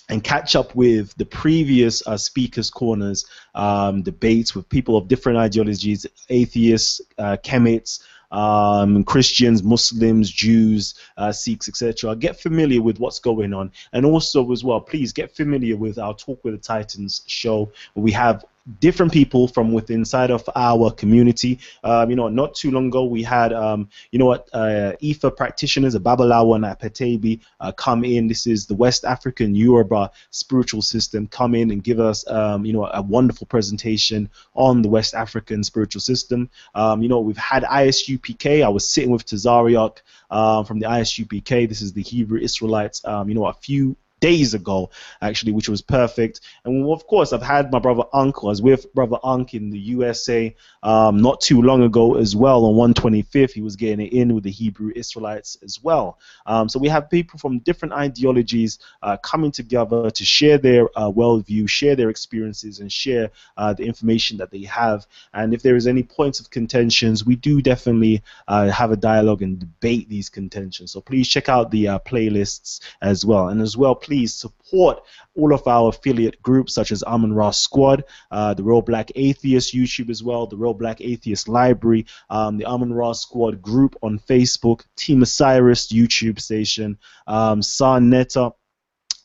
and 0.08 0.22
catch 0.22 0.54
up 0.54 0.74
with 0.74 1.14
the 1.16 1.24
previous 1.24 2.06
uh, 2.06 2.16
speakers 2.16 2.70
corners 2.70 3.26
um, 3.54 4.02
debates 4.02 4.54
with 4.54 4.68
people 4.68 4.96
of 4.96 5.08
different 5.08 5.38
ideologies 5.38 6.06
atheists 6.28 7.00
uh, 7.18 7.36
chemists 7.42 8.04
um, 8.36 9.02
christians 9.04 9.62
muslims 9.62 10.30
jews 10.30 10.94
uh, 11.16 11.32
sikhs 11.32 11.68
etc 11.68 12.14
get 12.14 12.38
familiar 12.38 12.82
with 12.82 12.98
what's 12.98 13.18
going 13.18 13.52
on. 13.54 13.70
And 13.92 14.04
also 14.04 14.52
as 14.52 14.62
well 14.64 14.80
please 14.80 15.12
get 15.12 15.34
familiar 15.34 15.76
with 15.76 15.98
our 15.98 16.14
talk 16.14 16.42
with 16.44 16.54
the 16.54 16.60
titans 16.60 17.22
show. 17.26 17.70
We 17.94 18.12
have 18.12 18.44
different 18.80 19.12
people 19.12 19.48
from 19.48 19.72
within 19.72 19.96
inside 20.06 20.30
of 20.30 20.48
our 20.54 20.90
community. 20.92 21.58
Um, 21.82 22.10
you 22.10 22.16
know, 22.16 22.28
not 22.28 22.54
too 22.54 22.70
long 22.70 22.86
ago 22.88 23.04
we 23.04 23.22
had, 23.22 23.52
um, 23.52 23.88
you 24.12 24.18
know 24.20 24.26
what, 24.26 24.48
uh, 24.52 24.92
Ifa 25.02 25.36
practitioners, 25.36 25.94
a 25.96 26.00
Babalawo 26.00 26.54
and 26.54 26.64
a 26.64 26.76
Petebi, 26.76 27.40
uh, 27.60 27.72
come 27.72 28.04
in. 28.04 28.28
This 28.28 28.46
is 28.46 28.66
the 28.66 28.74
West 28.74 29.04
African 29.04 29.54
Yoruba 29.54 30.12
spiritual 30.30 30.82
system. 30.82 31.26
Come 31.26 31.54
in 31.56 31.70
and 31.72 31.82
give 31.82 31.98
us, 31.98 32.26
um, 32.28 32.64
you 32.64 32.72
know, 32.72 32.86
a 32.86 33.02
wonderful 33.02 33.48
presentation 33.48 34.30
on 34.54 34.82
the 34.82 34.88
West 34.88 35.14
African 35.14 35.64
spiritual 35.64 36.00
system. 36.00 36.50
Um, 36.74 37.02
you 37.02 37.08
know, 37.08 37.20
we've 37.20 37.36
had 37.36 37.64
ISUPK. 37.64 38.64
I 38.64 38.68
was 38.68 38.88
sitting 38.88 39.10
with 39.10 39.26
Tazariok 39.26 39.98
uh, 40.30 40.62
from 40.62 40.78
the 40.78 40.86
ISUPK. 40.86 41.68
This 41.68 41.82
is 41.82 41.92
the 41.92 42.02
Hebrew 42.02 42.38
Israelites. 42.38 43.04
Um, 43.04 43.28
you 43.28 43.34
know, 43.34 43.46
a 43.46 43.54
few 43.54 43.96
days 44.26 44.54
ago, 44.54 44.90
actually, 45.22 45.52
which 45.52 45.68
was 45.68 45.82
perfect. 45.82 46.40
And 46.64 46.90
of 46.90 47.06
course, 47.06 47.32
I've 47.32 47.48
had 47.54 47.70
my 47.70 47.78
brother 47.78 48.02
Unc. 48.12 48.34
I 48.42 48.46
was 48.46 48.60
with 48.60 48.92
brother 48.92 49.18
Unc 49.22 49.54
in 49.54 49.70
the 49.70 49.78
USA 49.78 50.52
um, 50.82 51.22
not 51.22 51.40
too 51.40 51.62
long 51.62 51.82
ago 51.84 52.16
as 52.16 52.34
well. 52.34 52.64
On 52.64 52.94
125th, 52.94 53.52
he 53.52 53.60
was 53.60 53.76
getting 53.76 54.04
it 54.06 54.12
in 54.12 54.34
with 54.34 54.42
the 54.42 54.50
Hebrew 54.50 54.90
Israelites 54.96 55.58
as 55.62 55.82
well. 55.82 56.18
Um, 56.44 56.68
so 56.68 56.80
we 56.80 56.88
have 56.88 57.08
people 57.08 57.38
from 57.38 57.60
different 57.60 57.94
ideologies 57.94 58.78
uh, 59.02 59.16
coming 59.18 59.52
together 59.52 60.10
to 60.10 60.24
share 60.24 60.58
their 60.58 60.84
uh, 60.98 61.10
worldview, 61.10 61.68
share 61.68 61.94
their 61.94 62.10
experiences, 62.10 62.80
and 62.80 62.90
share 62.90 63.30
uh, 63.56 63.72
the 63.74 63.84
information 63.84 64.38
that 64.38 64.50
they 64.50 64.64
have. 64.64 65.06
And 65.34 65.54
if 65.54 65.62
there 65.62 65.76
is 65.76 65.86
any 65.86 66.02
points 66.02 66.40
of 66.40 66.50
contentions, 66.50 67.24
we 67.24 67.36
do 67.36 67.62
definitely 67.62 68.22
uh, 68.48 68.70
have 68.70 68.90
a 68.90 68.96
dialogue 68.96 69.42
and 69.42 69.60
debate 69.60 70.08
these 70.08 70.28
contentions. 70.28 70.90
So 70.92 71.00
please 71.00 71.28
check 71.28 71.48
out 71.48 71.70
the 71.70 71.88
uh, 71.88 71.98
playlists 72.00 72.80
as 73.00 73.24
well. 73.24 73.48
And 73.48 73.60
as 73.60 73.76
well, 73.76 73.94
please 73.94 74.15
support 74.24 75.02
all 75.34 75.52
of 75.52 75.66
our 75.66 75.90
affiliate 75.90 76.40
groups 76.40 76.72
such 76.72 76.92
as 76.92 77.02
Amon 77.02 77.34
Ra 77.34 77.50
Squad, 77.50 78.04
uh, 78.30 78.54
the 78.54 78.62
Real 78.62 78.80
Black 78.80 79.10
Atheist 79.14 79.74
YouTube 79.74 80.08
as 80.08 80.22
well, 80.22 80.46
the 80.46 80.56
Real 80.56 80.72
Black 80.72 81.02
Atheist 81.02 81.48
Library, 81.48 82.06
um, 82.30 82.56
the 82.56 82.64
Amon 82.64 82.92
Ra 82.92 83.12
Squad 83.12 83.60
group 83.60 83.96
on 84.02 84.18
Facebook, 84.18 84.84
Team 84.96 85.22
Osiris 85.22 85.88
YouTube 85.92 86.40
station, 86.40 86.96
um, 87.26 87.60
San 87.60 88.08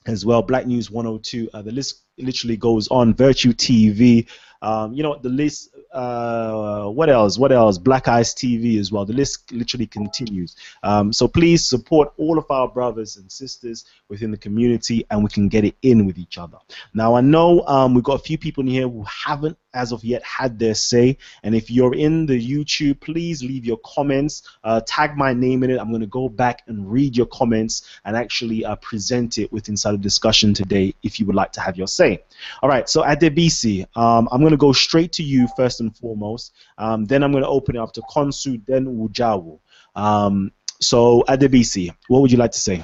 as 0.07 0.25
well, 0.25 0.41
Black 0.41 0.65
News 0.65 0.89
102. 0.89 1.49
Uh, 1.53 1.61
the 1.61 1.71
list 1.71 2.01
literally 2.17 2.57
goes 2.57 2.87
on. 2.87 3.13
Virtue 3.13 3.53
TV. 3.53 4.27
Um, 4.61 4.93
you 4.93 5.03
know 5.03 5.17
the 5.21 5.29
list 5.29 5.71
uh, 5.91 6.85
what 6.85 7.09
else? 7.09 7.37
What 7.37 7.51
else? 7.51 7.77
Black 7.77 8.07
Eyes 8.07 8.33
TV 8.33 8.79
as 8.79 8.91
well. 8.91 9.05
The 9.05 9.13
list 9.13 9.51
literally 9.51 9.87
continues. 9.87 10.55
Um, 10.83 11.11
so 11.11 11.27
please 11.27 11.67
support 11.67 12.13
all 12.17 12.37
of 12.37 12.49
our 12.49 12.67
brothers 12.67 13.17
and 13.17 13.29
sisters 13.31 13.85
within 14.07 14.31
the 14.31 14.37
community, 14.37 15.05
and 15.11 15.23
we 15.23 15.29
can 15.29 15.49
get 15.49 15.65
it 15.65 15.75
in 15.81 16.05
with 16.05 16.17
each 16.17 16.37
other. 16.37 16.57
Now 16.93 17.15
I 17.15 17.21
know 17.21 17.65
um, 17.67 17.93
we've 17.93 18.03
got 18.03 18.19
a 18.19 18.23
few 18.23 18.37
people 18.37 18.61
in 18.61 18.69
here 18.69 18.87
who 18.87 19.03
haven't, 19.03 19.57
as 19.73 19.91
of 19.91 20.03
yet, 20.03 20.23
had 20.23 20.59
their 20.59 20.75
say. 20.75 21.17
And 21.43 21.55
if 21.55 21.69
you're 21.69 21.95
in 21.95 22.25
the 22.25 22.39
YouTube, 22.39 23.01
please 23.01 23.43
leave 23.43 23.65
your 23.65 23.79
comments. 23.85 24.43
Uh, 24.63 24.81
tag 24.85 25.17
my 25.17 25.33
name 25.33 25.63
in 25.63 25.71
it. 25.71 25.79
I'm 25.79 25.89
going 25.89 26.01
to 26.01 26.07
go 26.07 26.29
back 26.29 26.61
and 26.67 26.89
read 26.89 27.17
your 27.17 27.25
comments 27.27 27.99
and 28.05 28.15
actually 28.15 28.63
uh, 28.65 28.75
present 28.77 29.37
it 29.37 29.51
with 29.51 29.69
inside 29.69 29.93
the 29.93 29.97
discussion 29.97 30.53
today. 30.53 30.93
If 31.03 31.19
you 31.19 31.25
would 31.25 31.35
like 31.35 31.51
to 31.53 31.61
have 31.61 31.77
your 31.77 31.87
say. 31.87 32.23
All 32.61 32.69
right. 32.69 32.87
So 32.89 33.01
Adebisi, 33.03 33.85
um, 33.97 34.29
I'm 34.31 34.39
going 34.39 34.50
to 34.51 34.57
go 34.57 34.71
straight 34.71 35.11
to 35.13 35.23
you 35.23 35.47
first 35.55 35.79
and 35.79 35.95
foremost. 35.97 36.53
Um, 36.77 37.05
then 37.05 37.23
I'm 37.23 37.31
going 37.31 37.43
to 37.43 37.49
open 37.49 37.75
it 37.75 37.79
up 37.79 37.93
to 37.93 38.01
Konsu, 38.01 38.61
then 38.65 38.85
Wujawu. 38.85 39.59
Um, 39.95 40.51
so, 40.79 41.23
Adebisi, 41.27 41.95
what 42.07 42.21
would 42.21 42.31
you 42.31 42.37
like 42.37 42.51
to 42.51 42.59
say? 42.59 42.83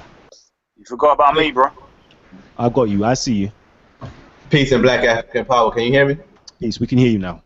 You 0.76 0.84
forgot 0.84 1.12
about 1.12 1.34
me, 1.34 1.50
bro. 1.50 1.70
I 2.56 2.68
got 2.68 2.84
you. 2.84 3.04
I 3.04 3.14
see 3.14 3.34
you. 3.34 3.52
Peace 4.50 4.72
and 4.72 4.82
Black 4.82 5.04
African 5.04 5.44
Power. 5.44 5.72
Can 5.72 5.82
you 5.84 5.92
hear 5.92 6.06
me? 6.06 6.16
Peace. 6.60 6.80
We 6.80 6.86
can 6.86 6.98
hear 6.98 7.10
you 7.10 7.18
now. 7.18 7.42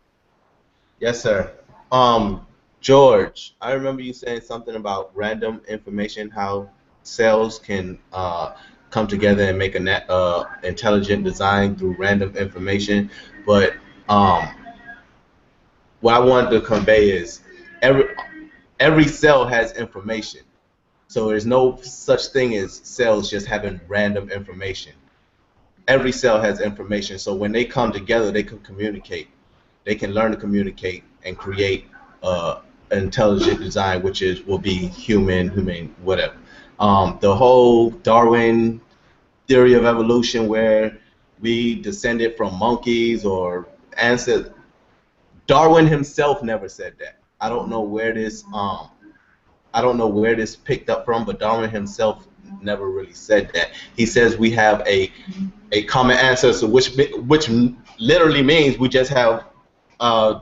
Yes, 0.99 1.21
sir. 1.21 1.51
Um, 1.91 2.45
George, 2.81 3.55
I 3.61 3.73
remember 3.73 4.01
you 4.01 4.13
saying 4.13 4.41
something 4.41 4.75
about 4.75 5.11
random 5.15 5.61
information, 5.67 6.29
how 6.29 6.69
cells 7.03 7.59
can 7.59 7.99
uh, 8.11 8.53
come 8.89 9.07
together 9.07 9.43
and 9.43 9.57
make 9.57 9.75
an 9.75 9.87
uh, 9.87 10.45
intelligent 10.63 11.23
design 11.23 11.75
through 11.75 11.95
random 11.97 12.35
information. 12.37 13.09
But 13.45 13.73
um, 14.09 14.49
what 16.01 16.15
I 16.15 16.19
wanted 16.19 16.49
to 16.51 16.61
convey 16.61 17.09
is 17.11 17.41
every 17.81 18.05
every 18.79 19.05
cell 19.05 19.45
has 19.45 19.71
information. 19.73 20.41
So 21.07 21.27
there's 21.27 21.45
no 21.45 21.77
such 21.81 22.27
thing 22.27 22.55
as 22.55 22.73
cells 22.73 23.29
just 23.29 23.45
having 23.45 23.79
random 23.87 24.29
information. 24.29 24.93
Every 25.87 26.11
cell 26.11 26.41
has 26.41 26.59
information. 26.59 27.19
So 27.19 27.33
when 27.35 27.51
they 27.51 27.65
come 27.65 27.91
together, 27.91 28.31
they 28.31 28.43
can 28.43 28.59
communicate. 28.59 29.29
They 29.83 29.95
can 29.95 30.13
learn 30.13 30.31
to 30.31 30.37
communicate 30.37 31.03
and 31.23 31.37
create 31.37 31.87
uh, 32.23 32.61
intelligent 32.91 33.59
design, 33.59 34.01
which 34.01 34.21
is 34.21 34.43
will 34.43 34.57
be 34.57 34.73
human, 34.87 35.49
human, 35.49 35.95
whatever. 36.01 36.35
Um, 36.79 37.17
the 37.21 37.35
whole 37.35 37.91
Darwin 37.91 38.81
theory 39.47 39.73
of 39.73 39.85
evolution, 39.85 40.47
where 40.47 40.97
we 41.41 41.75
descended 41.75 42.35
from 42.37 42.57
monkeys 42.57 43.25
or 43.25 43.67
ancestors, 43.97 44.53
Darwin 45.47 45.87
himself 45.87 46.43
never 46.43 46.69
said 46.69 46.95
that. 46.99 47.19
I 47.39 47.49
don't 47.49 47.69
know 47.69 47.81
where 47.81 48.13
this 48.13 48.43
um 48.53 48.89
I 49.73 49.81
don't 49.81 49.97
know 49.97 50.07
where 50.07 50.35
this 50.35 50.55
picked 50.55 50.89
up 50.89 51.03
from, 51.05 51.25
but 51.25 51.39
Darwin 51.39 51.69
himself 51.69 52.27
never 52.61 52.89
really 52.89 53.13
said 53.13 53.51
that. 53.53 53.71
He 53.95 54.05
says 54.05 54.37
we 54.37 54.51
have 54.51 54.85
a 54.87 55.11
a 55.71 55.83
common 55.83 56.17
ancestor, 56.17 56.67
which 56.67 56.95
which 57.27 57.49
literally 57.99 58.43
means 58.43 58.77
we 58.77 58.87
just 58.87 59.09
have 59.11 59.45
uh, 59.99 60.41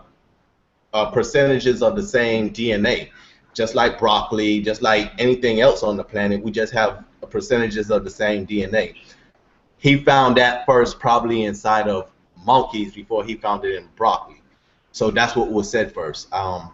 uh, 0.93 1.11
percentages 1.11 1.81
of 1.81 1.95
the 1.95 2.03
same 2.03 2.49
DNA, 2.49 3.09
just 3.53 3.75
like 3.75 3.97
broccoli, 3.97 4.59
just 4.59 4.81
like 4.81 5.11
anything 5.19 5.61
else 5.61 5.83
on 5.83 5.95
the 5.95 6.03
planet. 6.03 6.43
We 6.43 6.51
just 6.51 6.73
have 6.73 7.05
percentages 7.29 7.89
of 7.89 8.03
the 8.03 8.09
same 8.09 8.45
DNA. 8.45 8.95
He 9.77 9.97
found 9.97 10.37
that 10.37 10.65
first, 10.65 10.99
probably 10.99 11.45
inside 11.45 11.87
of 11.87 12.11
monkeys, 12.45 12.93
before 12.93 13.23
he 13.23 13.36
found 13.36 13.63
it 13.65 13.75
in 13.75 13.88
broccoli. 13.95 14.41
So 14.91 15.12
that's 15.12 15.36
what 15.36 15.51
was 15.51 15.69
said 15.69 15.93
first. 15.93 16.32
Um, 16.34 16.71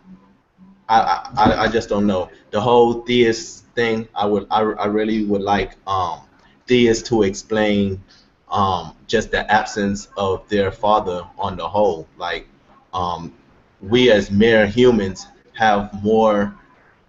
I, 0.90 1.30
I, 1.38 1.64
I 1.64 1.68
just 1.68 1.90
don't 1.90 2.08
know 2.08 2.30
the 2.52 2.62
whole 2.62 3.02
theist 3.04 3.66
thing. 3.76 4.08
I 4.16 4.26
would 4.26 4.48
I, 4.50 4.62
I 4.62 4.86
really 4.86 5.26
would 5.26 5.42
like 5.42 5.74
um, 5.86 6.22
theists 6.68 7.08
to 7.10 7.24
explain 7.24 8.02
um, 8.50 8.96
just 9.06 9.32
the 9.32 9.50
absence 9.52 10.08
of 10.18 10.48
their 10.50 10.72
father 10.72 11.28
on 11.38 11.58
the 11.58 11.68
whole. 11.68 12.08
Like 12.18 12.48
um, 12.94 13.34
we 13.82 14.12
as 14.12 14.32
mere 14.32 14.66
humans 14.66 15.28
have 15.54 16.02
more 16.02 16.56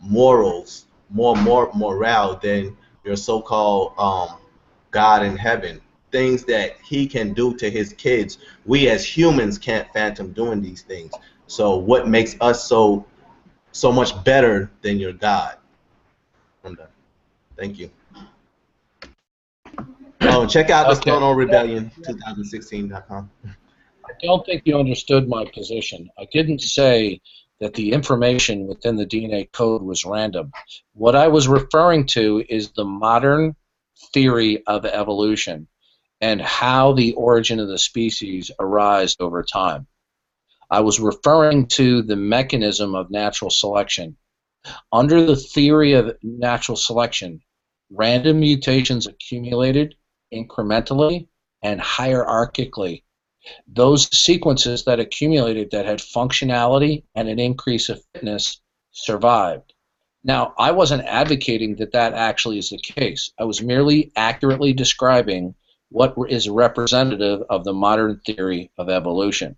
morals, 0.01 0.87
more 1.11 1.37
more 1.37 1.71
morale 1.75 2.37
than 2.42 2.77
your 3.05 3.16
so-called 3.16 3.94
um, 3.97 4.38
God 4.90 5.25
in 5.25 5.37
heaven 5.37 5.81
things 6.11 6.44
that 6.44 6.77
he 6.85 7.07
can 7.07 7.33
do 7.33 7.55
to 7.57 7.71
his 7.71 7.92
kids, 7.92 8.38
we 8.66 8.88
as 8.88 9.05
humans 9.05 9.59
can't 9.59 9.88
phantom 9.92 10.33
doing 10.33 10.62
these 10.62 10.83
things. 10.83 11.12
So 11.47 11.77
what 11.77 12.09
makes 12.09 12.37
us 12.40 12.68
so 12.68 13.07
so 13.73 13.92
much 13.92 14.25
better 14.25 14.71
than 14.83 14.99
your 14.99 15.12
God? 15.12 15.57
I'm 16.64 16.75
done. 16.75 16.88
Thank 17.57 17.79
you. 17.79 17.90
Oh, 20.23 20.47
check 20.47 20.71
out 20.71 20.87
the 20.87 20.92
okay. 20.92 21.03
Stone 21.03 21.23
on 21.23 21.37
Rebellion 21.37 21.90
2016.com. 22.03 23.31
I 23.44 24.12
don't 24.23 24.44
think 24.44 24.62
you 24.64 24.79
understood 24.79 25.29
my 25.29 25.44
position. 25.55 26.11
I 26.18 26.27
didn't 26.33 26.61
say 26.61 27.21
that 27.61 27.75
the 27.75 27.92
information 27.92 28.66
within 28.66 28.97
the 28.97 29.07
DNA 29.07 29.51
code 29.53 29.83
was 29.83 30.05
random. 30.05 30.53
What 30.94 31.14
I 31.14 31.29
was 31.29 31.49
referring 31.49 32.07
to 32.07 32.44
is 32.49 32.71
the 32.73 32.85
modern 32.85 33.55
theory 34.12 34.62
of 34.66 34.85
evolution 34.85 35.66
and 36.20 36.40
how 36.40 36.92
the 36.92 37.12
origin 37.14 37.61
of 37.61 37.68
the 37.68 37.78
species 37.78 38.50
arise 38.59 39.16
over 39.20 39.42
time. 39.42 39.87
I 40.70 40.81
was 40.81 41.00
referring 41.00 41.66
to 41.68 42.02
the 42.02 42.16
mechanism 42.16 42.94
of 42.94 43.11
natural 43.11 43.50
selection. 43.50 44.16
Under 44.92 45.24
the 45.24 45.37
theory 45.37 45.92
of 45.92 46.16
natural 46.22 46.76
selection, 46.76 47.40
random 47.90 48.40
mutations 48.40 49.07
accumulated 49.07 49.94
incrementally 50.33 51.28
and 51.62 51.81
hierarchically. 51.81 53.02
Those 53.66 54.14
sequences 54.16 54.85
that 54.85 55.00
accumulated 55.00 55.70
that 55.70 55.87
had 55.87 56.00
functionality 56.00 57.04
and 57.14 57.28
an 57.28 57.38
increase 57.38 57.88
of 57.88 58.02
fitness 58.12 58.61
survived. 58.90 59.72
Now, 60.24 60.52
I 60.59 60.72
wasn't 60.72 61.07
advocating 61.07 61.76
that 61.76 61.92
that 61.92 62.12
actually 62.12 62.59
is 62.59 62.70
the 62.70 62.78
case. 62.78 63.31
I 63.38 63.44
was 63.44 63.62
merely 63.62 64.12
accurately 64.16 64.72
describing 64.74 65.54
what 65.90 66.14
is 66.29 66.48
representative 66.48 67.42
of 67.48 67.64
the 67.64 67.72
modern 67.72 68.20
theory 68.27 68.70
of 68.77 68.88
evolution. 68.88 69.57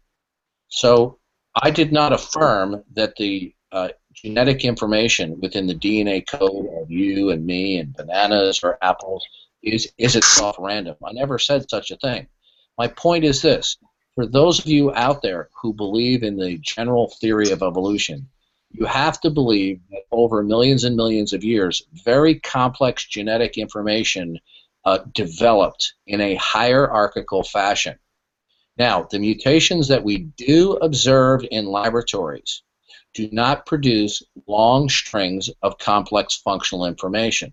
So 0.69 1.19
I 1.55 1.71
did 1.71 1.93
not 1.93 2.13
affirm 2.13 2.85
that 2.95 3.17
the 3.17 3.55
uh, 3.73 3.89
genetic 4.13 4.65
information 4.65 5.41
within 5.41 5.67
the 5.67 5.75
DNA 5.75 6.27
code 6.27 6.67
of 6.81 6.91
you 6.91 7.31
and 7.31 7.45
me 7.45 7.79
and 7.79 7.95
bananas 7.95 8.61
or 8.63 8.79
apples 8.83 9.25
is, 9.63 9.93
is 9.99 10.17
itself 10.17 10.57
random. 10.59 10.97
I 11.05 11.13
never 11.13 11.39
said 11.39 11.69
such 11.69 11.91
a 11.91 11.97
thing. 11.97 12.27
My 12.79 12.89
point 12.89 13.25
is 13.25 13.43
this 13.43 13.77
for 14.15 14.27
those 14.27 14.59
of 14.59 14.67
you 14.67 14.93
out 14.95 15.23
there 15.23 15.49
who 15.61 15.73
believe 15.73 16.23
in 16.23 16.37
the 16.37 16.59
general 16.59 17.13
theory 17.21 17.51
of 17.51 17.63
evolution, 17.63 18.29
you 18.71 18.87
have 18.87 19.21
to 19.21 19.31
believe 19.31 19.81
that 19.91 20.03
over 20.13 20.43
millions 20.43 20.85
and 20.85 20.97
millions 20.97 21.33
of 21.33 21.45
years, 21.45 21.83
very 22.05 22.39
complex 22.39 23.07
genetic 23.07 23.59
information 23.59 24.39
uh, 24.85 24.99
developed 25.13 25.95
in 26.07 26.21
a 26.21 26.35
hierarchical 26.37 27.43
fashion. 27.43 27.99
Now, 28.77 29.07
the 29.11 29.19
mutations 29.19 29.89
that 29.89 30.05
we 30.05 30.19
do 30.37 30.73
observe 30.75 31.45
in 31.51 31.67
laboratories 31.67 32.63
do 33.15 33.29
not 33.33 33.67
produce 33.67 34.23
long 34.47 34.89
strings 34.89 35.51
of 35.63 35.79
complex 35.79 36.37
functional 36.37 36.87
information. 36.87 37.53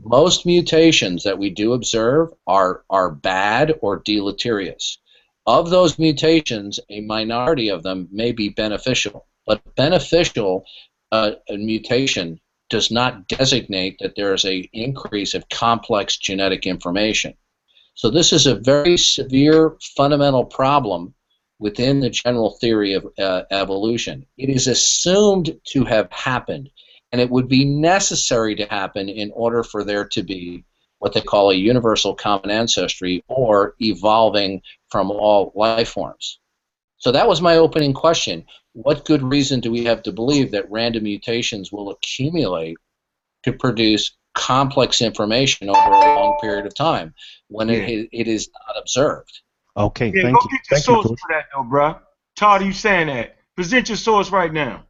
Most 0.00 0.44
mutations 0.44 1.22
that 1.22 1.38
we 1.38 1.50
do 1.50 1.72
observe 1.72 2.30
are, 2.46 2.84
are 2.90 3.10
bad 3.10 3.74
or 3.80 4.02
deleterious. 4.04 4.98
Of 5.46 5.70
those 5.70 5.98
mutations, 5.98 6.80
a 6.90 7.00
minority 7.00 7.68
of 7.68 7.82
them 7.82 8.08
may 8.10 8.32
be 8.32 8.48
beneficial, 8.48 9.26
but 9.46 9.62
beneficial 9.76 10.64
uh, 11.12 11.32
mutation 11.48 12.40
does 12.74 12.90
not 12.90 13.28
designate 13.28 13.96
that 14.00 14.16
there 14.16 14.34
is 14.34 14.44
an 14.44 14.64
increase 14.72 15.32
of 15.32 15.48
complex 15.48 16.16
genetic 16.16 16.66
information. 16.66 17.32
So 17.94 18.10
this 18.10 18.32
is 18.32 18.48
a 18.48 18.56
very 18.56 18.96
severe 18.96 19.76
fundamental 19.96 20.44
problem 20.44 21.14
within 21.60 22.00
the 22.00 22.10
general 22.10 22.58
theory 22.60 22.94
of 22.94 23.06
uh, 23.16 23.42
evolution. 23.52 24.26
It 24.36 24.48
is 24.48 24.66
assumed 24.66 25.56
to 25.68 25.84
have 25.84 26.10
happened, 26.10 26.68
and 27.12 27.20
it 27.20 27.30
would 27.30 27.46
be 27.46 27.64
necessary 27.64 28.56
to 28.56 28.66
happen 28.66 29.08
in 29.08 29.30
order 29.36 29.62
for 29.62 29.84
there 29.84 30.08
to 30.08 30.24
be 30.24 30.64
what 30.98 31.12
they 31.12 31.20
call 31.20 31.52
a 31.52 31.54
universal 31.54 32.12
common 32.16 32.50
ancestry 32.50 33.22
or 33.28 33.76
evolving 33.80 34.62
from 34.88 35.12
all 35.12 35.52
life 35.54 35.90
forms. 35.90 36.40
So 37.04 37.12
that 37.12 37.28
was 37.28 37.42
my 37.42 37.56
opening 37.58 37.92
question. 37.92 38.46
What 38.72 39.04
good 39.04 39.22
reason 39.22 39.60
do 39.60 39.70
we 39.70 39.84
have 39.84 40.02
to 40.04 40.10
believe 40.12 40.50
that 40.52 40.70
random 40.70 41.02
mutations 41.04 41.70
will 41.70 41.90
accumulate 41.90 42.78
to 43.42 43.52
produce 43.52 44.16
complex 44.34 45.02
information 45.02 45.68
over 45.68 45.78
a 45.78 45.90
long 46.00 46.38
period 46.40 46.64
of 46.64 46.74
time 46.74 47.12
when 47.48 47.68
Yeah. 47.68 47.74
it, 47.80 48.08
it 48.10 48.26
is 48.26 48.48
not 48.66 48.80
observed? 48.80 49.38
Okay, 49.76 50.12
Yeah, 50.14 50.22
thank 50.22 50.38
go 50.40 50.48
you. 50.50 50.56
get 50.56 50.60
your 50.70 50.76
Thank 50.78 50.84
source 50.86 51.06
Coach. 51.08 51.18
for 51.20 51.28
that, 51.34 51.44
though, 51.54 51.64
bruh. 51.64 52.00
Todd, 52.36 52.62
are 52.62 52.64
you 52.64 52.72
saying 52.72 53.08
that? 53.08 53.36
Present 53.54 53.90
your 53.90 53.96
source 53.98 54.30
right 54.30 54.50
now. 54.52 54.86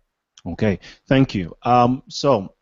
Okay, 0.46 0.78
thank 1.08 1.34
you. 1.34 1.56
Um, 1.64 2.04
so 2.08 2.54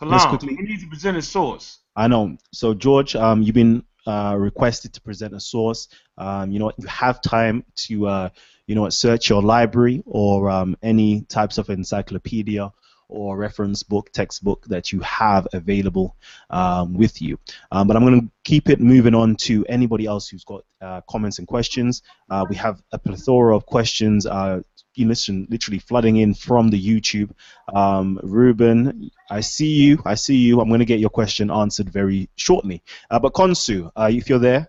Let's 0.00 0.24
Kalam, 0.24 0.28
quickly- 0.30 0.56
he 0.56 0.62
needs 0.62 0.82
to 0.82 0.88
present 0.88 1.14
his 1.14 1.28
source. 1.28 1.78
I 1.94 2.08
know. 2.08 2.36
So 2.52 2.74
George, 2.74 3.14
um, 3.14 3.42
you've 3.42 3.54
been 3.54 3.84
uh, 4.08 4.34
requested 4.36 4.92
to 4.94 5.00
present 5.02 5.34
a 5.34 5.40
source. 5.40 5.86
Um, 6.16 6.50
you 6.50 6.58
know, 6.58 6.72
you 6.78 6.86
have 6.88 7.20
time 7.20 7.64
to, 7.86 8.06
uh, 8.08 8.28
you 8.68 8.74
know, 8.74 8.88
search 8.90 9.30
your 9.30 9.42
library 9.42 10.02
or 10.06 10.50
um, 10.50 10.76
any 10.82 11.22
types 11.22 11.58
of 11.58 11.70
encyclopedia 11.70 12.70
or 13.08 13.38
reference 13.38 13.82
book, 13.82 14.12
textbook 14.12 14.66
that 14.66 14.92
you 14.92 15.00
have 15.00 15.48
available 15.54 16.14
um, 16.50 16.92
with 16.92 17.22
you. 17.22 17.38
Um, 17.72 17.88
but 17.88 17.96
I'm 17.96 18.04
going 18.04 18.20
to 18.20 18.28
keep 18.44 18.68
it 18.68 18.80
moving 18.80 19.14
on 19.14 19.36
to 19.36 19.64
anybody 19.66 20.04
else 20.04 20.28
who's 20.28 20.44
got 20.44 20.64
uh, 20.82 21.00
comments 21.08 21.38
and 21.38 21.48
questions. 21.48 22.02
Uh, 22.28 22.44
we 22.48 22.56
have 22.56 22.82
a 22.92 22.98
plethora 22.98 23.56
of 23.56 23.64
questions. 23.64 24.26
Uh, 24.26 24.60
listen, 24.98 25.46
literally 25.48 25.78
flooding 25.78 26.16
in 26.16 26.34
from 26.34 26.68
the 26.68 26.78
YouTube. 26.78 27.30
Um, 27.72 28.20
Ruben, 28.22 29.10
I 29.30 29.40
see 29.40 29.74
you. 29.76 30.02
I 30.04 30.14
see 30.14 30.36
you. 30.36 30.60
I'm 30.60 30.68
going 30.68 30.80
to 30.80 30.84
get 30.84 31.00
your 31.00 31.08
question 31.08 31.50
answered 31.50 31.88
very 31.88 32.28
shortly. 32.36 32.82
Uh, 33.10 33.18
but 33.18 33.32
Konsu, 33.32 33.90
uh, 33.96 34.10
if 34.12 34.28
you're 34.28 34.38
there, 34.38 34.68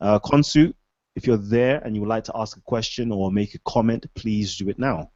uh, 0.00 0.20
Konsu, 0.20 0.74
if 1.16 1.26
you're 1.26 1.36
there 1.36 1.78
and 1.84 1.94
you 1.94 2.00
would 2.00 2.08
like 2.08 2.24
to 2.24 2.32
ask 2.34 2.56
a 2.56 2.60
question 2.60 3.12
or 3.12 3.30
make 3.30 3.54
a 3.54 3.58
comment, 3.60 4.06
please 4.14 4.56
do 4.56 4.68
it 4.68 4.78
now. 4.78 5.10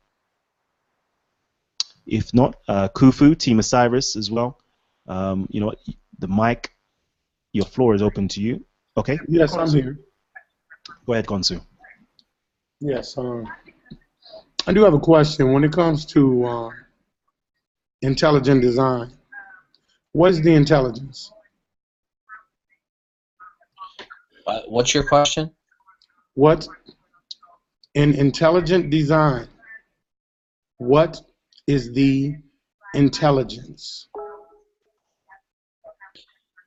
If 2.06 2.32
not, 2.32 2.56
uh, 2.68 2.88
Kufu, 2.88 3.36
Team 3.38 3.58
Osiris 3.58 4.16
as 4.16 4.30
well. 4.30 4.58
Um, 5.06 5.46
you 5.50 5.60
know 5.60 5.66
what? 5.66 5.78
The 6.18 6.28
mic, 6.28 6.74
your 7.52 7.66
floor 7.66 7.94
is 7.94 8.02
open 8.02 8.28
to 8.28 8.40
you. 8.40 8.64
Okay, 8.96 9.18
Yes, 9.28 9.54
I'm 9.54 9.68
here. 9.70 9.98
go 11.06 11.12
ahead, 11.12 11.26
Konsu. 11.26 11.60
Yes, 12.80 13.16
um, 13.18 13.46
I 14.66 14.72
do 14.72 14.82
have 14.84 14.94
a 14.94 14.98
question. 14.98 15.52
When 15.52 15.64
it 15.64 15.72
comes 15.72 16.04
to 16.06 16.44
um, 16.46 16.72
intelligent 18.02 18.62
design, 18.62 19.12
what 20.12 20.30
is 20.30 20.40
the 20.42 20.54
intelligence? 20.54 21.32
Uh, 24.46 24.60
what's 24.66 24.94
your 24.94 25.04
question? 25.04 25.50
What 26.38 26.68
in 27.94 28.14
intelligent 28.14 28.90
design? 28.90 29.48
What 30.76 31.20
is 31.66 31.92
the 31.92 32.36
intelligence? 32.94 34.06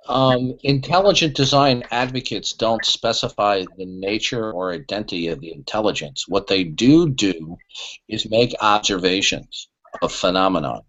Um, 0.09 0.57
intelligent 0.63 1.37
design 1.37 1.83
advocates 1.89 2.51
don't 2.51 2.83
specify 2.83 3.63
the 3.77 3.85
nature 3.85 4.51
or 4.51 4.73
identity 4.73 5.27
of 5.27 5.39
the 5.39 5.53
intelligence. 5.53 6.25
What 6.27 6.47
they 6.47 6.65
do 6.65 7.09
do 7.09 7.55
is 8.09 8.29
make 8.29 8.53
observations 8.59 9.69
of 10.01 10.11
phenomenon, 10.11 10.81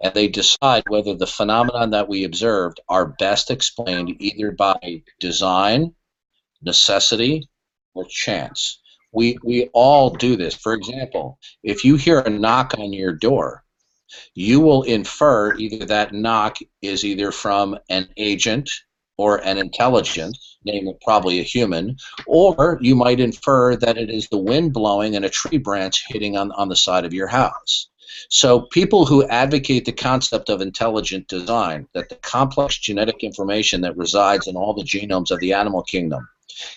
and 0.00 0.14
they 0.14 0.28
decide 0.28 0.84
whether 0.86 1.16
the 1.16 1.26
phenomenon 1.26 1.90
that 1.90 2.08
we 2.08 2.22
observed 2.22 2.78
are 2.88 3.16
best 3.18 3.50
explained 3.50 4.14
either 4.20 4.52
by 4.52 5.02
design, 5.18 5.92
necessity, 6.62 7.48
chance. 8.04 8.80
We, 9.12 9.38
we 9.42 9.68
all 9.72 10.10
do 10.10 10.36
this. 10.36 10.54
For 10.54 10.74
example, 10.74 11.38
if 11.62 11.84
you 11.84 11.96
hear 11.96 12.20
a 12.20 12.30
knock 12.30 12.74
on 12.78 12.92
your 12.92 13.12
door, 13.12 13.64
you 14.34 14.60
will 14.60 14.82
infer 14.82 15.54
either 15.56 15.84
that 15.86 16.12
knock 16.14 16.58
is 16.82 17.04
either 17.04 17.32
from 17.32 17.78
an 17.88 18.08
agent 18.16 18.70
or 19.16 19.44
an 19.44 19.58
intelligence, 19.58 20.58
namely 20.64 20.96
probably 21.02 21.40
a 21.40 21.42
human, 21.42 21.96
or 22.26 22.78
you 22.80 22.94
might 22.94 23.20
infer 23.20 23.76
that 23.76 23.98
it 23.98 24.10
is 24.10 24.28
the 24.28 24.38
wind 24.38 24.72
blowing 24.72 25.16
and 25.16 25.24
a 25.24 25.30
tree 25.30 25.58
branch 25.58 26.04
hitting 26.08 26.36
on, 26.36 26.52
on 26.52 26.68
the 26.68 26.76
side 26.76 27.04
of 27.04 27.12
your 27.12 27.26
house. 27.26 27.88
So 28.30 28.60
people 28.60 29.06
who 29.06 29.26
advocate 29.28 29.84
the 29.84 29.92
concept 29.92 30.48
of 30.48 30.60
intelligent 30.60 31.28
design, 31.28 31.88
that 31.94 32.08
the 32.08 32.14
complex 32.16 32.78
genetic 32.78 33.22
information 33.22 33.80
that 33.82 33.96
resides 33.96 34.46
in 34.46 34.56
all 34.56 34.74
the 34.74 34.82
genomes 34.82 35.30
of 35.30 35.40
the 35.40 35.52
animal 35.52 35.82
kingdom, 35.82 36.28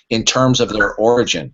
in 0.10 0.24
terms 0.24 0.60
of 0.60 0.70
their 0.70 0.96
origin, 0.96 1.54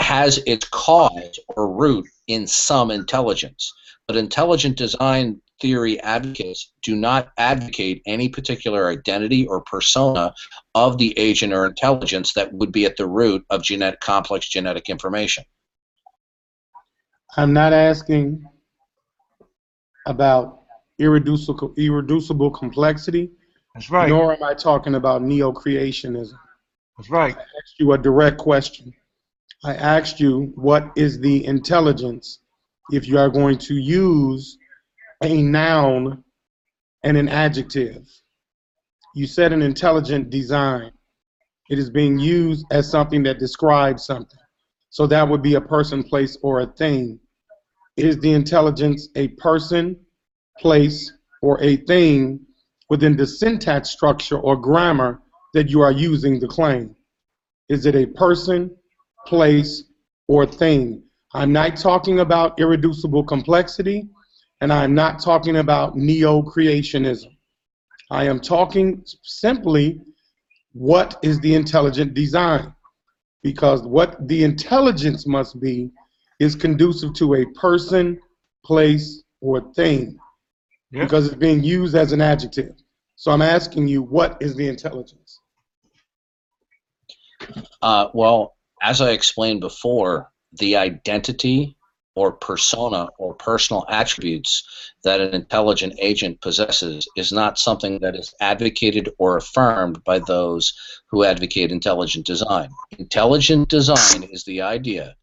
has 0.00 0.38
its 0.46 0.68
cause 0.68 1.38
or 1.48 1.72
root 1.74 2.06
in 2.26 2.46
some 2.46 2.90
intelligence 2.90 3.72
but 4.06 4.16
intelligent 4.16 4.76
design 4.76 5.40
theory 5.60 6.00
advocates 6.00 6.72
do 6.82 6.94
not 6.94 7.30
advocate 7.38 8.02
any 8.06 8.28
particular 8.28 8.88
identity 8.88 9.46
or 9.46 9.62
persona 9.62 10.32
of 10.74 10.98
the 10.98 11.18
agent 11.18 11.52
or 11.52 11.66
intelligence 11.66 12.34
that 12.34 12.52
would 12.52 12.70
be 12.72 12.84
at 12.84 12.96
the 12.96 13.06
root 13.06 13.44
of 13.50 13.62
genetic 13.62 14.00
complex 14.00 14.48
genetic 14.48 14.88
information. 14.88 15.44
I'm 17.36 17.52
not 17.52 17.72
asking 17.72 18.44
about 20.06 20.62
irreducible, 20.98 21.74
irreducible 21.76 22.50
complexity, 22.50 23.30
That's 23.74 23.90
right. 23.90 24.08
nor 24.08 24.34
am 24.34 24.42
I 24.42 24.54
talking 24.54 24.94
about 24.94 25.22
neo-creationism. 25.22 26.38
That's 26.96 27.10
right. 27.10 27.36
I 27.36 27.40
asked 27.40 27.78
you 27.78 27.92
a 27.92 27.98
direct 27.98 28.38
question. 28.38 28.92
I 29.64 29.74
asked 29.74 30.20
you 30.20 30.52
what 30.54 30.92
is 30.96 31.20
the 31.20 31.44
intelligence 31.44 32.40
if 32.90 33.06
you 33.08 33.18
are 33.18 33.28
going 33.28 33.58
to 33.58 33.74
use 33.74 34.58
a 35.22 35.42
noun 35.42 36.22
and 37.02 37.16
an 37.16 37.28
adjective. 37.28 38.06
You 39.14 39.26
said 39.26 39.52
an 39.52 39.62
intelligent 39.62 40.30
design. 40.30 40.92
It 41.68 41.78
is 41.78 41.90
being 41.90 42.18
used 42.18 42.64
as 42.70 42.90
something 42.90 43.22
that 43.24 43.38
describes 43.38 44.04
something. 44.04 44.38
So 44.90 45.06
that 45.08 45.28
would 45.28 45.42
be 45.42 45.54
a 45.54 45.60
person, 45.60 46.02
place, 46.02 46.38
or 46.42 46.60
a 46.60 46.66
thing. 46.66 47.18
Is 47.96 48.18
the 48.18 48.32
intelligence 48.32 49.08
a 49.16 49.28
person, 49.28 49.96
place, 50.58 51.12
or 51.42 51.60
a 51.62 51.76
thing 51.76 52.40
within 52.88 53.16
the 53.16 53.26
syntax 53.26 53.90
structure 53.90 54.38
or 54.38 54.56
grammar 54.56 55.20
that 55.56 55.70
you 55.70 55.80
are 55.80 55.90
using 55.90 56.38
the 56.38 56.46
claim? 56.46 56.94
Is 57.70 57.86
it 57.86 57.94
a 57.94 58.06
person, 58.06 58.70
place, 59.26 59.84
or 60.28 60.44
thing? 60.44 61.02
I'm 61.32 61.50
not 61.50 61.76
talking 61.76 62.20
about 62.20 62.60
irreducible 62.60 63.24
complexity, 63.24 64.06
and 64.60 64.70
I'm 64.70 64.94
not 64.94 65.22
talking 65.22 65.56
about 65.56 65.96
neo 65.96 66.42
creationism. 66.42 67.38
I 68.10 68.24
am 68.24 68.38
talking 68.38 69.02
simply 69.22 70.02
what 70.74 71.18
is 71.22 71.40
the 71.40 71.54
intelligent 71.54 72.12
design? 72.12 72.74
Because 73.42 73.80
what 73.82 74.28
the 74.28 74.44
intelligence 74.44 75.26
must 75.26 75.58
be 75.58 75.90
is 76.38 76.54
conducive 76.54 77.14
to 77.14 77.36
a 77.36 77.46
person, 77.58 78.20
place, 78.62 79.22
or 79.40 79.72
thing. 79.72 80.18
Because 80.92 81.26
it's 81.26 81.36
being 81.36 81.64
used 81.64 81.94
as 81.94 82.12
an 82.12 82.20
adjective. 82.20 82.74
So 83.16 83.30
I'm 83.30 83.40
asking 83.42 83.88
you, 83.88 84.02
what 84.02 84.36
is 84.40 84.54
the 84.54 84.68
intelligence? 84.68 85.25
Uh, 87.82 88.08
well, 88.14 88.56
as 88.82 89.00
I 89.00 89.10
explained 89.10 89.60
before, 89.60 90.30
the 90.52 90.76
identity 90.76 91.76
or 92.14 92.32
persona 92.32 93.08
or 93.18 93.34
personal 93.34 93.84
attributes 93.88 94.92
that 95.04 95.20
an 95.20 95.34
intelligent 95.34 95.92
agent 96.00 96.40
possesses 96.40 97.06
is 97.16 97.30
not 97.30 97.58
something 97.58 97.98
that 98.00 98.16
is 98.16 98.34
advocated 98.40 99.10
or 99.18 99.36
affirmed 99.36 100.02
by 100.02 100.18
those 100.18 100.72
who 101.10 101.24
advocate 101.24 101.70
intelligent 101.70 102.26
design. 102.26 102.70
Intelligent 102.98 103.68
design 103.68 104.22
is 104.32 104.44
the 104.44 104.62
idea 104.62 105.14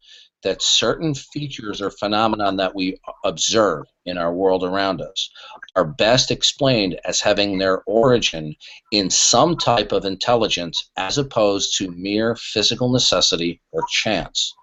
that 0.44 0.62
certain 0.62 1.14
features 1.14 1.82
or 1.82 1.90
phenomenon 1.90 2.56
that 2.56 2.74
we 2.74 2.96
observe 3.24 3.86
in 4.04 4.16
our 4.16 4.32
world 4.32 4.62
around 4.62 5.00
us 5.00 5.30
are 5.74 5.84
best 5.84 6.30
explained 6.30 7.00
as 7.04 7.20
having 7.20 7.58
their 7.58 7.82
origin 7.86 8.54
in 8.92 9.10
some 9.10 9.56
type 9.56 9.90
of 9.90 10.04
intelligence 10.04 10.90
as 10.96 11.18
opposed 11.18 11.76
to 11.76 11.90
mere 11.92 12.36
physical 12.36 12.92
necessity 12.92 13.60
or 13.72 13.82
chance. 13.90 14.54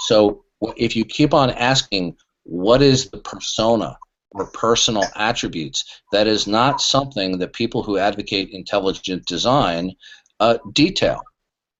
So 0.00 0.44
if 0.76 0.96
you 0.96 1.04
keep 1.04 1.34
on 1.34 1.50
asking 1.50 2.16
what 2.44 2.80
is 2.80 3.10
the 3.10 3.18
persona 3.18 3.98
or 4.30 4.46
personal 4.46 5.04
attributes, 5.16 6.00
that 6.12 6.26
is 6.26 6.46
not 6.46 6.80
something 6.80 7.38
that 7.38 7.52
people 7.52 7.82
who 7.82 7.98
advocate 7.98 8.50
intelligent 8.50 9.26
design 9.26 9.92
uh, 10.40 10.58
detail 10.72 11.20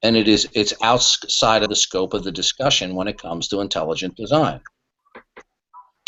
and 0.03 0.17
it 0.17 0.29
is 0.29 0.49
it's 0.55 0.75
outside 0.83 1.63
of 1.63 1.69
the 1.69 1.77
scope 1.77 2.15
of 2.15 2.25
the 2.25 2.33
discussion 2.33 2.95
when 2.95 3.09
it 3.09 3.21
comes 3.21 3.49
to 3.49 3.61
intelligent 3.61 4.17
design. 4.17 4.61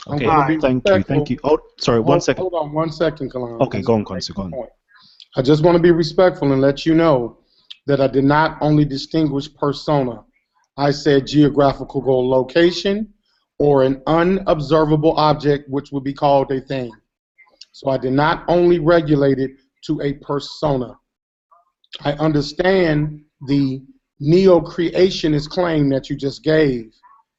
Okay, 0.07 0.25
gonna 0.25 0.49
be 0.49 0.59
thank 0.61 0.87
you, 0.89 1.03
thank 1.03 1.31
you. 1.31 1.39
Oh, 1.45 1.59
sorry, 1.79 2.01
one 2.01 2.15
hold, 2.15 2.23
second. 2.23 2.43
Hold 2.43 2.55
on 2.55 2.73
one 2.73 2.91
second, 2.91 3.33
Kalam. 3.33 3.61
Okay, 3.61 3.83
go 3.83 3.95
on, 3.95 4.05
Konsu, 4.05 4.35
go 4.35 4.43
on. 4.43 4.51
Point. 4.51 4.71
I 5.37 5.43
just 5.43 5.63
want 5.63 5.77
to 5.77 5.83
be 5.83 5.91
respectful 5.91 6.53
and 6.53 6.61
let 6.61 6.87
you 6.87 6.95
know 6.95 7.39
that 7.87 8.01
I 8.01 8.07
did 8.07 8.25
not 8.25 8.59
only 8.61 8.85
distinguish 8.85 9.53
persona. 9.55 10.25
I 10.77 10.91
said 10.91 11.27
geographical 11.27 12.29
location 12.29 13.13
or 13.59 13.83
an 13.83 14.03
unobservable 14.07 15.13
object, 15.19 15.69
which 15.69 15.93
would 15.93 16.05
be 16.05 16.15
called 16.15 16.51
a 16.51 16.61
thing. 16.61 16.91
So 17.73 17.91
I 17.91 17.99
did 17.99 18.13
not 18.13 18.45
only 18.49 18.79
regulate 18.79 19.39
it 19.39 19.51
to 19.85 20.01
a 20.01 20.15
persona. 20.15 20.95
I 22.01 22.13
understand 22.15 23.23
the 23.47 23.83
neo-creationist 24.21 25.49
claim 25.49 25.89
that 25.89 26.11
you 26.11 26.17
just 26.17 26.43
gave. 26.43 26.93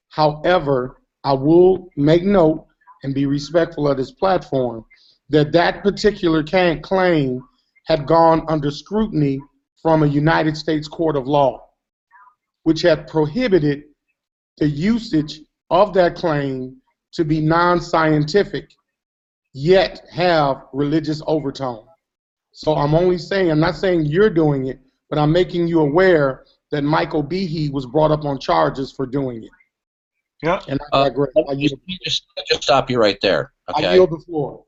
However, 0.10 1.02
I 1.24 1.34
will 1.34 1.90
make 1.96 2.24
note 2.24 2.66
and 3.04 3.14
be 3.14 3.26
respectful 3.26 3.88
of 3.88 3.98
this 3.98 4.12
platform 4.12 4.86
that 5.30 5.52
that 5.52 5.84
particular 5.84 6.44
claim 6.44 7.44
had 7.86 8.06
gone 8.06 8.46
under 8.48 8.72
scrutiny 8.72 9.40
from 9.82 10.04
a 10.04 10.08
United 10.08 10.58
States 10.58 10.88
court 10.88 11.16
of 11.16 11.28
law, 11.28 11.68
which 12.64 12.82
had 12.82 13.08
prohibited 13.08 13.84
the 14.58 14.68
usage 14.68 15.42
of 15.70 15.94
that 15.94 16.16
claim 16.16 16.78
to 17.14 17.24
be 17.24 17.42
non-scientific, 17.42 18.72
yet 19.54 20.06
have 20.12 20.64
religious 20.74 21.22
overtone. 21.28 21.86
So 22.52 22.76
I'm 22.76 22.94
only 22.94 23.18
saying, 23.18 23.50
I'm 23.50 23.60
not 23.60 23.76
saying 23.76 24.06
you're 24.06 24.30
doing 24.30 24.68
it, 24.68 24.80
but 25.12 25.20
I'm 25.20 25.32
making 25.32 25.68
you 25.68 25.82
aware 25.82 26.46
that 26.72 26.84
Michael 26.84 27.22
Behe 27.22 27.70
was 27.70 27.86
brought 27.86 28.12
up 28.12 28.24
on 28.24 28.40
charges 28.40 28.94
for 28.94 29.06
doing 29.06 29.44
it. 29.44 29.50
Yeah. 30.42 30.62
And 30.70 30.80
I 30.82 30.98
Uh, 30.98 31.04
digress. 31.10 31.30
I 31.36 31.42
Let 31.42 31.58
me 31.58 31.64
yield, 31.64 31.82
just, 32.02 32.26
just 32.48 32.64
stop 32.64 32.90
you 32.90 32.98
right 32.98 33.20
there. 33.22 33.52
I 33.68 33.78
Okay. 33.78 33.94
yield 33.96 34.10
the 34.12 34.20
floor. 34.20 34.64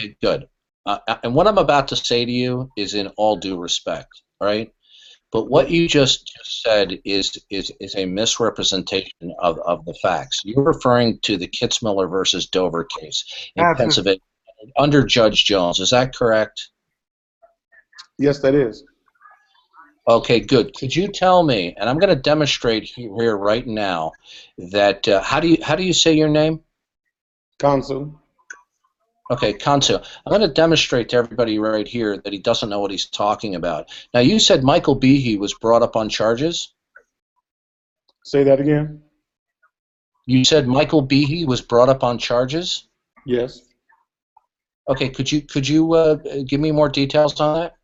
Okay, 0.00 0.16
good. 0.22 0.48
Uh, 0.86 0.98
and 1.22 1.34
what 1.34 1.46
I'm 1.46 1.58
about 1.58 1.88
to 1.88 1.96
say 1.96 2.24
to 2.24 2.32
you 2.32 2.70
is 2.76 2.94
in 2.94 3.08
all 3.18 3.36
due 3.36 3.58
respect, 3.58 4.22
all 4.40 4.48
right? 4.48 4.72
But 5.30 5.50
what 5.50 5.70
you 5.70 5.88
just, 5.88 6.26
just 6.26 6.62
said 6.62 6.98
is, 7.04 7.36
is, 7.50 7.70
is 7.78 7.94
a 7.96 8.06
misrepresentation 8.06 9.34
of, 9.40 9.58
of 9.58 9.84
the 9.84 9.94
facts. 10.00 10.40
You're 10.44 10.64
referring 10.64 11.18
to 11.22 11.36
the 11.36 11.48
Kitzmiller 11.48 12.08
versus 12.08 12.46
Dover 12.46 12.84
case 12.84 13.50
in 13.56 13.62
Absolutely. 13.62 13.84
Pennsylvania 13.84 14.20
under 14.78 15.04
Judge 15.04 15.44
Jones. 15.44 15.80
Is 15.80 15.90
that 15.90 16.14
correct? 16.14 16.70
Yes, 18.18 18.38
that 18.40 18.54
is. 18.54 18.84
Okay, 20.08 20.38
good. 20.38 20.74
Could 20.76 20.94
you 20.94 21.08
tell 21.08 21.42
me, 21.42 21.74
and 21.76 21.88
I'm 21.88 21.98
going 21.98 22.14
to 22.14 22.20
demonstrate 22.20 22.84
here 22.84 23.36
right 23.36 23.66
now, 23.66 24.12
that 24.56 25.08
uh, 25.08 25.20
how 25.20 25.40
do 25.40 25.48
you 25.48 25.58
how 25.62 25.74
do 25.74 25.82
you 25.82 25.92
say 25.92 26.14
your 26.14 26.28
name? 26.28 26.60
Konsu. 27.58 28.14
Okay, 29.28 29.52
Kansu. 29.52 29.96
I'm 30.24 30.30
going 30.30 30.48
to 30.48 30.54
demonstrate 30.54 31.08
to 31.08 31.16
everybody 31.16 31.58
right 31.58 31.88
here 31.88 32.16
that 32.18 32.32
he 32.32 32.38
doesn't 32.38 32.68
know 32.68 32.78
what 32.78 32.92
he's 32.92 33.06
talking 33.06 33.56
about. 33.56 33.90
Now, 34.14 34.20
you 34.20 34.38
said 34.38 34.62
Michael 34.62 34.98
Behe 34.98 35.38
was 35.38 35.52
brought 35.54 35.82
up 35.82 35.96
on 35.96 36.08
charges. 36.08 36.72
Say 38.24 38.44
that 38.44 38.60
again. 38.60 39.02
You 40.26 40.44
said 40.44 40.68
Michael 40.68 41.04
Behe 41.06 41.46
was 41.46 41.60
brought 41.60 41.88
up 41.88 42.04
on 42.04 42.18
charges. 42.18 42.86
Yes. 43.24 43.62
Okay, 44.88 45.08
could 45.08 45.30
you 45.30 45.42
could 45.42 45.66
you 45.66 45.94
uh, 45.94 46.14
give 46.46 46.60
me 46.60 46.70
more 46.70 46.88
details 46.88 47.40
on 47.40 47.60
that? 47.60 47.75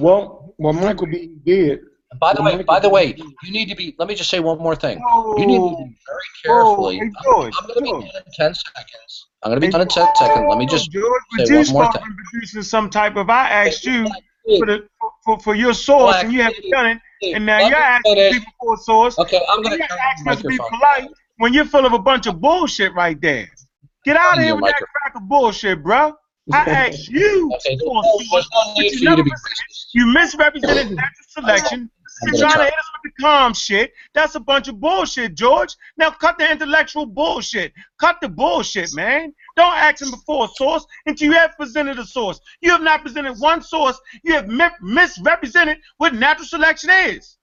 Well, 0.00 0.54
what 0.56 0.74
Michael 0.74 1.06
B. 1.06 1.30
did. 1.44 1.80
By 2.18 2.34
the 2.34 2.42
Well, 2.42 2.56
way, 2.56 2.62
by 2.64 2.80
the 2.80 2.88
way, 2.88 3.14
you 3.16 3.52
need 3.52 3.68
to 3.68 3.76
be. 3.76 3.94
Let 3.98 4.08
me 4.08 4.14
just 4.16 4.30
say 4.30 4.40
one 4.40 4.58
more 4.58 4.74
thing. 4.74 4.98
Whoa. 4.98 5.36
You 5.38 5.46
need 5.46 5.58
to 5.58 5.76
be 5.76 5.76
oh, 5.76 5.94
very 6.08 6.28
Whoa, 6.44 6.64
carefully. 6.66 7.00
Oh, 7.00 7.04
hey, 7.04 7.10
George, 7.22 7.54
I'm 7.60 7.66
going 7.66 7.74
to 7.78 7.82
be 7.82 7.90
done 7.90 8.22
in 8.26 8.32
ten 8.32 8.54
seconds. 8.54 9.28
I'm 9.42 9.50
going 9.50 9.60
to 9.60 9.66
be 9.66 9.70
done 9.70 9.80
in 9.82 9.88
ten 9.88 10.08
seconds. 10.16 10.46
Let 10.48 10.58
me 10.58 10.66
just 10.66 10.90
George, 10.90 11.22
say 11.38 11.44
one 11.44 11.72
more 11.72 11.84
start 11.84 12.04
thing. 12.04 12.16
producing 12.32 12.62
some 12.62 12.90
type 12.90 13.16
of. 13.16 13.30
I 13.30 13.48
asked 13.48 13.84
you 13.84 14.06
for 14.58 14.66
the 14.66 14.88
for, 15.24 15.38
for 15.38 15.54
your 15.54 15.72
source, 15.72 16.14
Black 16.14 16.24
and 16.24 16.32
you 16.32 16.42
haven't 16.42 16.68
done 16.70 16.86
it, 17.22 17.34
and 17.34 17.46
now 17.46 17.60
you're 17.60 17.70
me 17.70 17.76
asking 17.76 18.14
finish. 18.16 18.32
people 18.32 18.52
for 18.60 18.74
a 18.74 18.78
source. 18.78 19.18
Okay, 19.18 19.40
I'm 19.48 19.62
going 19.62 19.78
to 19.78 19.86
turn 19.86 19.98
asking 20.02 20.32
us 20.32 20.42
to 20.42 20.48
be 20.48 20.58
polite 20.58 21.10
when 21.38 21.52
you're 21.54 21.64
full 21.64 21.86
of 21.86 21.92
a 21.92 21.98
bunch 21.98 22.26
of 22.26 22.40
bullshit 22.40 22.92
right 22.94 23.20
there. 23.20 23.48
Get 24.04 24.16
out 24.16 24.38
of 24.38 24.38
here 24.38 24.48
your 24.48 24.56
with 24.56 24.64
that 24.64 24.72
microphone. 24.80 24.88
crack 24.94 25.14
of 25.14 25.28
bullshit, 25.28 25.82
bro. 25.82 26.14
I 26.52 26.58
asked 26.70 27.08
you 27.08 27.50
Okay, 27.54 27.76
there's 27.76 27.82
no, 27.84 28.02
there's 28.02 28.30
no 28.32 28.74
but 28.74 28.78
need 28.78 28.92
you 28.92 28.98
you 28.98 28.98
to 28.98 29.04
never 29.10 29.24
be. 29.24 29.30
presented. 29.30 29.76
You 29.94 30.06
misrepresented 30.06 30.90
natural 30.90 31.26
selection. 31.28 31.90
You're 32.22 32.32
gonna 32.32 32.52
trying 32.52 32.58
to 32.58 32.64
hit 32.64 32.74
us 32.78 32.90
with 33.02 33.12
the 33.16 33.22
calm 33.22 33.54
shit. 33.54 33.92
That's 34.14 34.34
a 34.34 34.40
bunch 34.40 34.68
of 34.68 34.78
bullshit, 34.78 35.34
George. 35.34 35.74
Now 35.96 36.10
cut 36.10 36.36
the 36.38 36.50
intellectual 36.50 37.06
bullshit. 37.06 37.72
Cut 37.98 38.16
the 38.20 38.28
bullshit, 38.28 38.92
man. 38.94 39.32
Don't 39.56 39.74
ask 39.76 40.02
him 40.02 40.10
before 40.10 40.44
a 40.44 40.48
source 40.56 40.84
until 41.06 41.28
you 41.28 41.32
have 41.34 41.56
presented 41.56 41.98
a 41.98 42.04
source. 42.04 42.38
You 42.60 42.72
have 42.72 42.82
not 42.82 43.02
presented 43.02 43.34
one 43.38 43.62
source. 43.62 43.98
You 44.22 44.34
have 44.34 44.48
mi- 44.48 44.68
misrepresented 44.82 45.78
what 45.96 46.14
natural 46.14 46.46
selection 46.46 46.90
is. 46.90 47.38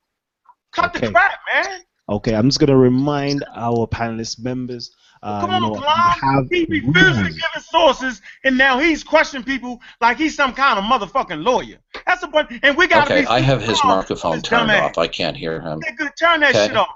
Cut 0.74 0.95
Okay. 0.95 1.08
the 1.08 1.12
crap, 1.12 1.39
man. 1.53 1.80
Okay, 2.10 2.34
I'm 2.36 2.47
just 2.47 2.60
gonna 2.60 2.78
remind 2.78 3.43
our 3.55 3.88
panelist 3.88 4.39
members. 4.39 4.91
Uh, 5.24 5.41
Come 5.41 5.49
you 5.51 5.55
on, 5.55 5.61
know, 5.63 5.70
we 5.72 5.80
Kalam. 5.80 6.47
He 6.51 6.65
refused 6.65 7.20
to 7.26 7.30
give 7.32 7.49
his 7.53 7.65
sources, 7.70 8.22
and 8.43 8.57
now 8.57 8.80
he's 8.80 9.03
questioning 9.03 9.43
people 9.43 9.80
like 10.01 10.18
he's 10.18 10.36
some 10.36 10.53
kind 10.53 10.78
of 10.78 10.86
motherfucking 10.86 11.43
lawyer. 11.43 11.78
That's 12.05 12.22
the 12.22 12.28
bunch, 12.28 12.59
and 12.63 12.78
we 12.78 12.88
got 12.88 13.05
to 13.05 13.11
Okay, 13.11 13.22
be. 13.22 13.28
I 13.28 13.39
have 13.39 13.61
his 13.61 13.84
microphone 13.84 14.41
turned 14.41 14.70
dumbass. 14.70 14.82
off. 14.82 14.97
I 14.97 15.07
can't 15.07 15.36
hear 15.36 15.59
him. 15.59 15.80
Okay, 15.80 15.95
good. 15.97 16.11
Turn 16.20 16.41
that 16.41 16.55
Okay. 16.55 16.68
shit 16.68 16.76
off. 16.78 16.88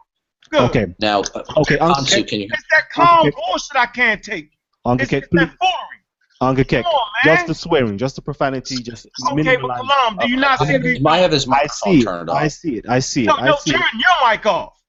Good. 0.49 0.61
Okay, 0.61 0.85
Now, 0.99 1.21
uh, 1.21 1.43
okay, 1.57 1.77
Uncle 1.77 2.03
Kansu, 2.03 2.15
Kek, 2.17 2.27
can 2.27 2.39
you? 2.41 2.47
It's 2.51 2.63
that 2.71 2.89
calm 2.91 3.27
Okay. 3.27 3.31
bullshit 3.47 3.75
I 3.77 3.85
can't 3.85 4.21
take. 4.23 4.51
Uncle 4.85 5.03
It's, 5.03 5.09
Kek, 5.09 5.23
it's 5.23 5.33
that 5.33 5.57
foolery. 5.59 5.97
Uncle 6.41 6.63
Kek, 6.65 6.85
on, 6.85 6.93
just 7.23 7.47
the 7.47 7.55
swearing, 7.55 7.97
just 7.97 8.15
the 8.17 8.21
profanity, 8.21 8.77
just 8.83 9.05
Okay, 9.05 9.33
but 9.33 9.45
minimize. 9.45 9.81
Kalam, 9.81 10.19
do 10.19 10.27
you 10.27 10.37
not 10.37 10.59
I 10.59 10.65
see 10.65 10.73
have, 10.73 10.83
the 10.83 11.01
I 11.05 11.17
have 11.19 11.31
his 11.31 11.47
I 11.47 11.49
microphone 11.49 11.99
see 11.99 12.01
it. 12.01 12.29
I 12.29 12.47
see 12.47 12.77
it. 12.77 12.85
I 12.89 12.99
see 12.99 13.23
it. 13.23 13.27
No, 13.27 13.35
I 13.37 13.45
no, 13.47 13.55
see 13.57 13.71
turn 13.71 13.81
it. 13.81 13.93
your 13.93 14.29
mic 14.29 14.45
off. 14.45 14.80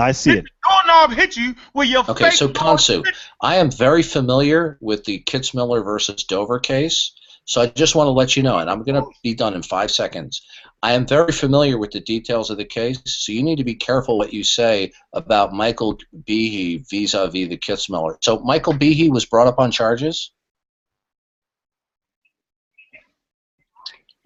I 0.00 0.12
see 0.12 0.38
it. 0.38 0.44
Doorknob 0.68 1.12
hit 1.12 1.36
you 1.36 1.54
with 1.74 1.88
your 1.88 2.04
Okay, 2.08 2.24
fake 2.24 2.32
so 2.32 2.48
Kansu. 2.48 3.04
I 3.42 3.56
am 3.56 3.70
very 3.70 4.02
familiar 4.02 4.78
with 4.80 5.04
the 5.04 5.20
Kitzmiller 5.20 5.84
versus 5.84 6.24
Dover 6.24 6.58
case, 6.58 7.12
so 7.44 7.60
I 7.60 7.66
just 7.66 7.94
want 7.94 8.06
to 8.06 8.12
let 8.12 8.36
you 8.36 8.42
know, 8.42 8.58
and 8.58 8.70
I'm 8.70 8.82
going 8.82 9.00
to 9.00 9.08
be 9.22 9.34
done 9.34 9.54
in 9.54 9.62
five 9.62 9.90
seconds. 9.90 10.42
I 10.82 10.92
am 10.92 11.06
very 11.06 11.32
familiar 11.32 11.76
with 11.76 11.90
the 11.90 12.00
details 12.00 12.48
of 12.48 12.56
the 12.56 12.64
case, 12.64 13.00
so 13.04 13.32
you 13.32 13.42
need 13.42 13.56
to 13.56 13.64
be 13.64 13.74
careful 13.74 14.16
what 14.16 14.32
you 14.32 14.42
say 14.42 14.92
about 15.12 15.52
Michael 15.52 15.98
Behe 16.24 16.88
vis-a-vis 16.88 17.48
the 17.48 17.58
Kitzmiller. 17.58 18.16
So 18.22 18.40
Michael 18.40 18.72
Behe 18.72 19.10
was 19.10 19.26
brought 19.26 19.46
up 19.46 19.58
on 19.58 19.70
charges. 19.70 20.32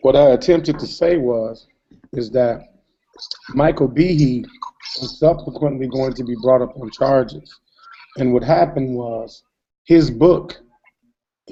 What 0.00 0.14
I 0.14 0.30
attempted 0.30 0.78
to 0.78 0.86
say 0.86 1.16
was, 1.16 1.66
is 2.12 2.30
that 2.30 2.74
Michael 3.54 3.88
Behe 3.88 4.44
was 5.00 5.18
subsequently 5.18 5.88
going 5.88 6.12
to 6.14 6.24
be 6.24 6.34
brought 6.42 6.62
up 6.62 6.76
on 6.80 6.90
charges. 6.90 7.58
And 8.16 8.32
what 8.32 8.42
happened 8.44 8.94
was 8.94 9.42
his 9.84 10.10
book, 10.10 10.56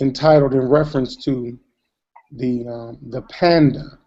entitled 0.01 0.55
in 0.55 0.61
reference 0.68 1.16
to 1.24 1.59
the 2.33 2.66
um, 2.66 2.99
the 3.11 3.22
panda, 3.22 3.99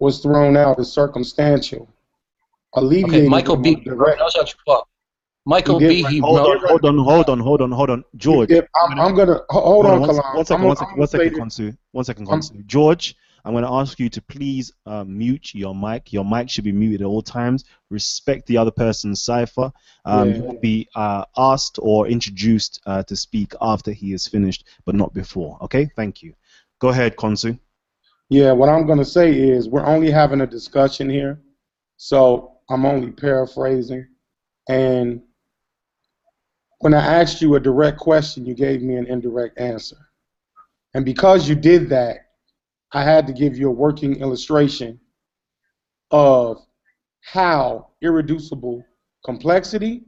was 0.00 0.20
thrown 0.20 0.56
out 0.56 0.78
as 0.78 0.92
circumstantial, 0.92 1.88
alleviating 2.74 3.20
Okay, 3.20 3.28
Michael 3.28 3.56
the 3.56 3.76
Behe. 3.76 3.84
direct. 3.84 4.18
knows 4.18 4.34
how 4.36 4.42
to. 4.42 4.82
Michael 5.46 5.78
He 5.78 5.86
did- 6.02 6.04
Behe 6.06 6.20
Hold 6.20 6.38
on, 6.40 6.58
hold 6.66 6.84
on, 6.84 6.98
hold 6.98 7.28
on, 7.28 7.38
hold 7.40 7.60
on, 7.60 7.70
hold 7.70 7.90
on. 7.90 8.04
George, 8.16 8.50
If- 8.50 8.66
I'm, 8.74 8.98
I'm 8.98 9.14
gonna 9.14 9.40
hold 9.50 9.86
on, 9.86 10.00
one, 10.00 10.10
Kalam. 10.10 10.34
one 10.36 10.44
second, 10.44 10.62
I'm 10.62 10.66
one 10.66 10.74
gonna- 10.74 10.76
second, 10.76 10.84
I'm 10.84 10.88
one 10.88 10.96
gonna 10.96 11.06
say 11.06 11.18
second, 11.18 11.44
this. 11.50 11.58
Konsu. 11.58 11.78
One 11.92 12.04
second, 12.04 12.28
I'm- 12.28 12.40
Konsu. 12.40 12.66
George, 12.66 13.16
I'm 13.44 13.52
going 13.52 13.64
to 13.64 13.70
ask 13.70 13.98
you 13.98 14.08
to 14.08 14.22
please 14.22 14.72
uh, 14.86 15.04
mute 15.04 15.54
your 15.54 15.74
mic. 15.74 16.12
Your 16.12 16.24
mic 16.24 16.48
should 16.48 16.64
be 16.64 16.72
muted 16.72 17.02
at 17.02 17.06
all 17.06 17.20
times. 17.22 17.64
Respect 17.90 18.46
the 18.46 18.56
other 18.56 18.70
person's 18.70 19.22
cipher. 19.22 19.70
Um, 20.04 20.28
Yeah. 20.28 20.36
You 20.36 20.42
will 20.44 20.60
be 20.60 20.88
uh, 20.94 21.24
asked 21.36 21.78
or 21.82 22.08
introduced 22.08 22.80
uh, 22.86 23.02
to 23.04 23.14
speak 23.14 23.52
after 23.60 23.92
he 23.92 24.12
is 24.14 24.26
finished, 24.26 24.64
but 24.86 24.94
not 24.94 25.12
before. 25.12 25.58
Okay? 25.62 25.90
Thank 25.94 26.22
you. 26.22 26.34
Go 26.78 26.88
ahead, 26.88 27.16
Konsu. 27.16 27.58
Yeah, 28.30 28.52
what 28.52 28.70
I'm 28.70 28.86
going 28.86 28.98
to 28.98 29.04
say 29.04 29.32
is 29.32 29.68
we're 29.68 29.84
only 29.84 30.10
having 30.10 30.40
a 30.40 30.46
discussion 30.46 31.10
here, 31.10 31.40
so 31.98 32.52
I'm 32.70 32.86
only 32.86 33.12
paraphrasing. 33.12 34.06
And 34.68 35.20
when 36.78 36.94
I 36.94 37.20
asked 37.20 37.42
you 37.42 37.54
a 37.54 37.60
direct 37.60 37.98
question, 37.98 38.46
you 38.46 38.54
gave 38.54 38.82
me 38.82 38.96
an 38.96 39.06
indirect 39.06 39.60
answer. 39.60 39.96
And 40.94 41.04
because 41.04 41.48
you 41.48 41.54
did 41.54 41.90
that, 41.90 42.23
I 42.94 43.02
had 43.02 43.26
to 43.26 43.32
give 43.32 43.58
you 43.58 43.68
a 43.68 43.72
working 43.72 44.20
illustration 44.20 45.00
of 46.12 46.64
how 47.22 47.88
irreducible 48.00 48.84
complexity, 49.24 50.04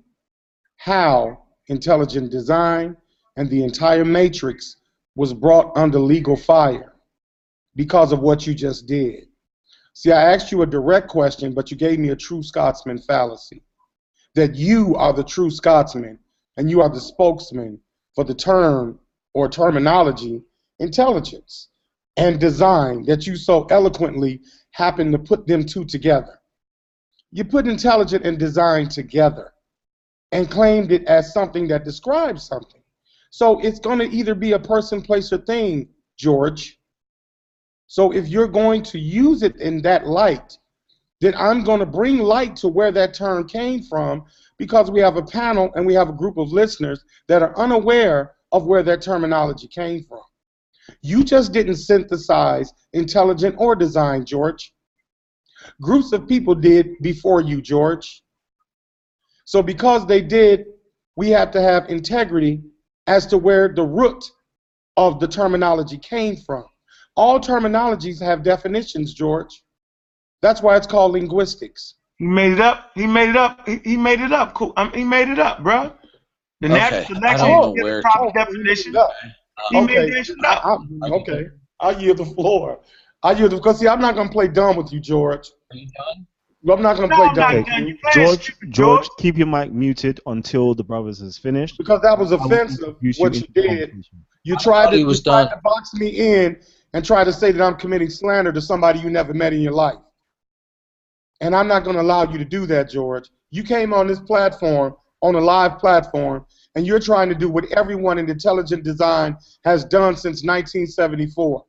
how 0.77 1.47
intelligent 1.67 2.31
design, 2.31 2.97
and 3.37 3.51
the 3.51 3.65
entire 3.65 4.05
matrix 4.05 4.77
was 5.17 5.35
brought 5.35 5.77
under 5.77 5.99
legal 5.99 6.37
fire 6.37 6.95
because 7.75 8.13
of 8.13 8.21
what 8.21 8.47
you 8.47 8.55
just 8.55 8.87
did. 8.87 9.25
See, 9.93 10.13
I 10.13 10.33
asked 10.33 10.53
you 10.53 10.63
a 10.63 10.67
direct 10.67 11.09
question, 11.09 11.55
but 11.55 11.73
you 11.73 11.77
gave 11.77 11.99
me 11.99 12.11
a 12.11 12.17
true 12.17 12.45
Scotsman 12.45 12.99
fallacy. 12.99 13.65
That 14.37 14.55
you 14.55 14.95
are 14.95 15.13
the 15.13 15.25
true 15.25 15.51
Scotsman 15.51 16.21
and 16.57 16.71
you 16.71 16.83
are 16.83 16.91
the 16.91 17.01
spokesman 17.01 17.81
for 18.15 18.23
the 18.23 18.35
term 18.35 19.01
or 19.35 19.49
terminology 19.49 20.43
intelligence 20.79 21.69
and 22.17 22.41
design 22.41 23.05
that 23.05 23.27
you 23.27 23.37
so 23.37 23.65
eloquently 23.67 24.41
happen 24.71 25.13
to 25.13 25.19
put 25.19 25.47
them 25.47 25.65
two 25.65 25.85
together. 25.85 26.39
You 27.33 27.45
put 27.45 27.67
intelligent 27.67 28.25
and 28.25 28.39
design 28.39 28.89
together 28.89 29.53
and 30.33 30.51
claimed 30.51 30.93
it 30.93 31.05
as 31.05 31.33
something 31.33 31.69
that 31.69 31.85
describes 31.85 32.45
something. 32.45 32.83
So 33.31 33.61
it's 33.61 33.81
going 33.81 33.99
to 33.99 34.11
either 34.11 34.35
be 34.35 34.53
a 34.53 34.59
person, 34.59 35.03
place, 35.03 35.33
or 35.33 35.39
thing, 35.39 35.89
George. 36.19 36.79
So 37.87 38.13
if 38.13 38.29
you're 38.29 38.49
going 38.49 38.83
to 38.85 38.99
use 38.99 39.43
it 39.43 39.57
in 39.57 39.83
that 39.83 40.07
light, 40.07 40.59
then 41.21 41.35
I'm 41.37 41.65
going 41.65 41.81
to 41.81 41.87
bring 41.87 42.19
light 42.19 42.57
to 42.57 42.69
where 42.69 42.93
that 42.93 43.15
term 43.15 43.49
came 43.49 43.83
from 43.83 44.25
because 44.59 44.91
we 44.91 45.01
have 45.01 45.17
a 45.17 45.23
panel 45.23 45.71
and 45.75 45.87
we 45.87 45.95
have 45.95 46.09
a 46.09 46.15
group 46.15 46.37
of 46.37 46.53
listeners 46.53 47.05
that 47.29 47.43
are 47.43 47.57
unaware 47.59 48.35
of 48.53 48.67
where 48.67 48.83
that 48.83 49.03
terminology 49.03 49.69
came 49.69 50.05
from. 50.05 50.21
You 51.03 51.25
just 51.25 51.53
didn't 51.53 51.77
synthesize 51.77 52.73
intelligent 52.93 53.57
or 53.59 53.75
design, 53.75 54.25
George. 54.25 54.73
Groups 55.81 56.13
of 56.13 56.29
people 56.29 56.55
did 56.55 56.95
before 57.03 57.41
you, 57.41 57.61
George. 57.61 58.23
So 59.45 59.63
because 59.63 60.07
they 60.07 60.21
did, 60.21 60.67
we 61.17 61.31
have 61.31 61.51
to 61.53 61.61
have 61.63 61.89
integrity 61.89 62.63
as 63.07 63.27
to 63.27 63.39
where 63.39 63.69
the 63.69 63.83
root 63.83 64.25
of 64.97 65.21
the 65.21 65.29
terminology 65.29 65.99
came 65.99 66.37
from. 66.37 66.65
All 67.17 67.41
terminologies 67.41 68.21
have 68.21 68.43
definitions, 68.43 69.15
George. 69.15 69.63
That's 70.43 70.63
why 70.63 70.77
it's 70.77 70.87
called 70.87 71.13
linguistics. 71.13 71.95
He 72.19 72.27
made 72.27 72.53
it 72.53 72.61
up. 72.61 72.91
He 72.95 73.07
made 73.07 73.31
it 73.31 73.37
up. 73.37 73.67
He, 73.67 73.81
he 73.85 73.97
made 73.97 74.21
it 74.21 74.33
up. 74.33 74.55
Cool. 74.55 74.73
Um, 74.77 74.91
he 74.93 75.05
made 75.05 75.29
it 75.29 75.39
up, 75.39 75.63
bro. 75.63 75.93
The 76.61 76.69
Okay, 76.69 76.79
natural 76.79 77.05
selection 77.17 77.49
don't 77.49 77.77
is 77.77 77.83
where 77.83 77.97
the 77.97 78.03
proper 78.03 78.39
definition. 78.39 78.97
Yeah. 79.71 79.81
Okay. 79.81 79.95
made 79.95 80.13
that 80.15 80.27
shit 80.27 80.37
up. 80.45 80.65
I, 80.65 81.07
I, 81.07 81.11
okay. 81.11 81.47
I 81.81 81.91
yield 81.91 82.19
the 82.19 82.27
floor. 82.27 82.81
I 83.23 83.33
yield 83.33 83.53
the, 83.53 83.57
because 83.57 83.81
see, 83.81 83.89
I'm 83.89 84.01
not 84.01 84.15
gonna 84.15 84.31
play 84.31 84.49
dumb 84.49 84.77
with 84.77 84.93
you, 84.93 85.01
George. 85.01 85.51
Are 85.73 85.77
you 85.77 85.89
done? 85.97 86.27
I'm 86.71 86.83
not 86.83 86.97
gonna 86.97 87.09
No, 87.09 87.17
play 87.17 87.29
I'm 87.29 87.35
dumb 87.35 87.55
not 87.55 87.55
with 87.55 87.69
you 87.69 87.87
You 87.87 87.99
George, 88.13 88.43
stupid, 88.43 88.73
George, 88.73 89.09
keep 89.19 89.37
your 89.37 89.47
mic 89.47 89.73
muted 89.73 90.21
until 90.27 90.75
the 90.75 90.85
brothers 90.85 91.21
has 91.21 91.39
finished. 91.39 91.79
because 91.79 92.01
that 92.03 92.19
was 92.19 92.33
offensive. 92.33 92.97
introduce 93.03 93.19
What 93.19 93.35
you 93.35 93.47
did, 93.55 94.05
you 94.45 94.57
tried 94.57 94.91
to 94.91 94.97
he 94.97 95.03
you 95.03 95.15
tried 95.15 95.51
to 95.51 95.61
box 95.63 95.95
me 95.95 96.09
in 96.09 96.61
and 96.93 97.05
try 97.05 97.25
to 97.25 97.33
say 97.33 97.53
that 97.53 97.63
I'm 97.63 97.77
committing 97.77 98.11
slander 98.11 98.53
to 98.53 98.61
somebody 98.61 99.01
you 99.01 99.11
never 99.11 99.35
met 99.35 99.53
in 99.53 99.61
your 99.61 99.73
life. 99.73 99.99
And 101.41 101.55
I'm 101.55 101.69
not 101.69 101.85
gonna 101.85 102.01
allow 102.03 102.31
you 102.31 102.39
to 102.39 102.45
do 102.45 102.67
that, 102.67 102.91
George. 102.91 103.29
You 103.51 103.63
came 103.63 103.93
on 103.93 104.07
this 104.07 104.21
platform, 104.21 104.97
on 105.21 105.35
a 105.35 105.41
live 105.41 105.79
platform, 105.79 106.47
and 106.77 106.87
you're 106.87 107.01
trying 107.01 107.31
to 107.31 107.35
do 107.35 107.49
what 107.49 107.73
everyone 107.73 108.19
in 108.19 108.29
intelligent 108.29 108.85
design 108.85 109.37
has 109.65 109.85
done 109.85 110.15
since 110.15 110.45
1974. 110.45 111.65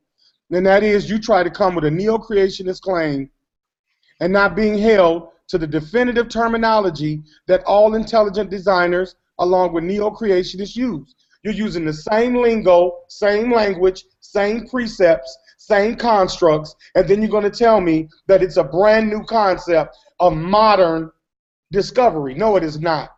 And 0.52 0.66
that 0.66 0.84
is 0.84 1.10
you 1.10 1.18
try 1.18 1.44
to 1.44 1.50
come 1.50 1.76
with 1.76 1.86
a 1.86 1.92
neo-creationist 1.92 2.82
claim 2.82 3.30
and 4.20 4.32
not 4.32 4.56
being 4.56 4.78
held 4.78 5.30
to 5.48 5.58
the 5.58 5.66
definitive 5.66 6.28
terminology 6.28 7.24
that 7.48 7.64
all 7.64 7.96
intelligent 7.96 8.50
designers, 8.50 9.16
along 9.40 9.74
with 9.74 9.86
neo-creationists, 9.86 10.76
use. 10.76 11.16
You're 11.44 11.54
using 11.54 11.86
the 11.86 11.94
same 11.94 12.36
lingo, 12.36 13.00
same 13.08 13.54
language, 13.54 14.04
same 14.20 14.68
precepts, 14.68 15.38
same 15.58 15.96
constructs, 15.96 16.76
and 16.96 17.08
then 17.08 17.22
you're 17.22 17.32
going 17.32 17.50
to 17.50 17.50
tell 17.50 17.80
me 17.80 18.10
that 18.28 18.44
it's 18.44 18.58
a 18.58 18.64
brand 18.64 19.10
new 19.10 19.24
concept 19.24 19.96
of 20.20 20.36
modern 20.36 21.12
discovery. 21.72 22.34
No, 22.34 22.58
it 22.58 22.64
is 22.64 22.80
not. 22.80 23.17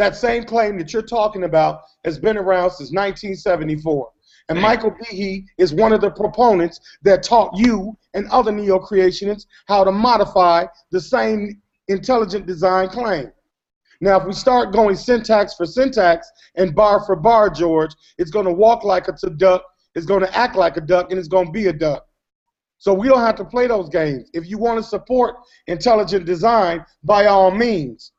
That 0.00 0.16
same 0.16 0.44
claim 0.44 0.78
that 0.78 0.94
you're 0.94 1.02
talking 1.02 1.44
about 1.44 1.82
has 2.06 2.18
been 2.18 2.38
around 2.38 2.70
since 2.70 2.90
1974. 2.90 4.10
And 4.48 4.56
mm. 4.56 4.62
Michael 4.62 4.92
Behe 4.92 5.44
is 5.58 5.74
one 5.74 5.92
of 5.92 6.00
the 6.00 6.10
proponents 6.10 6.80
that 7.02 7.22
taught 7.22 7.50
you 7.54 7.98
and 8.14 8.26
other 8.30 8.50
neo-creationists 8.50 9.44
how 9.66 9.84
to 9.84 9.92
modify 9.92 10.64
the 10.90 11.02
same 11.02 11.60
intelligent 11.88 12.46
design 12.46 12.88
claim. 12.88 13.30
Now, 14.00 14.18
if 14.18 14.26
we 14.26 14.32
start 14.32 14.72
going 14.72 14.96
syntax 14.96 15.52
for 15.52 15.66
syntax 15.66 16.30
and 16.54 16.74
bar 16.74 17.04
for 17.04 17.14
bar, 17.14 17.50
George, 17.50 17.90
it's 18.16 18.30
going 18.30 18.46
to 18.46 18.54
walk 18.54 18.84
like 18.84 19.06
a 19.08 19.12
duck, 19.28 19.62
it's 19.94 20.06
going 20.06 20.22
to 20.22 20.34
act 20.34 20.56
like 20.56 20.78
a 20.78 20.80
duck, 20.80 21.10
and 21.10 21.18
it's 21.18 21.28
going 21.28 21.44
to 21.48 21.52
be 21.52 21.66
a 21.66 21.74
duck. 21.74 22.06
So 22.78 22.94
we 22.94 23.06
don't 23.06 23.20
have 23.20 23.36
to 23.36 23.44
play 23.44 23.66
those 23.66 23.90
games. 23.90 24.30
If 24.32 24.48
you 24.48 24.56
want 24.56 24.78
to 24.78 24.82
support 24.82 25.36
intelligent 25.66 26.24
design, 26.24 26.86
by 27.04 27.26
all 27.26 27.50
means. 27.50 28.12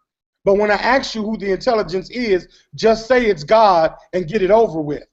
But 0.44 0.56
when 0.56 0.72
I 0.72 0.76
ask 0.76 1.14
you 1.14 1.24
who 1.24 1.38
the 1.38 1.52
intelligence 1.52 2.10
is, 2.10 2.48
just 2.76 3.08
say 3.08 3.26
it's 3.26 3.44
God 3.44 3.94
and 4.14 4.28
get 4.28 4.42
it 4.42 4.52
over 4.52 4.82
with. 4.82 5.04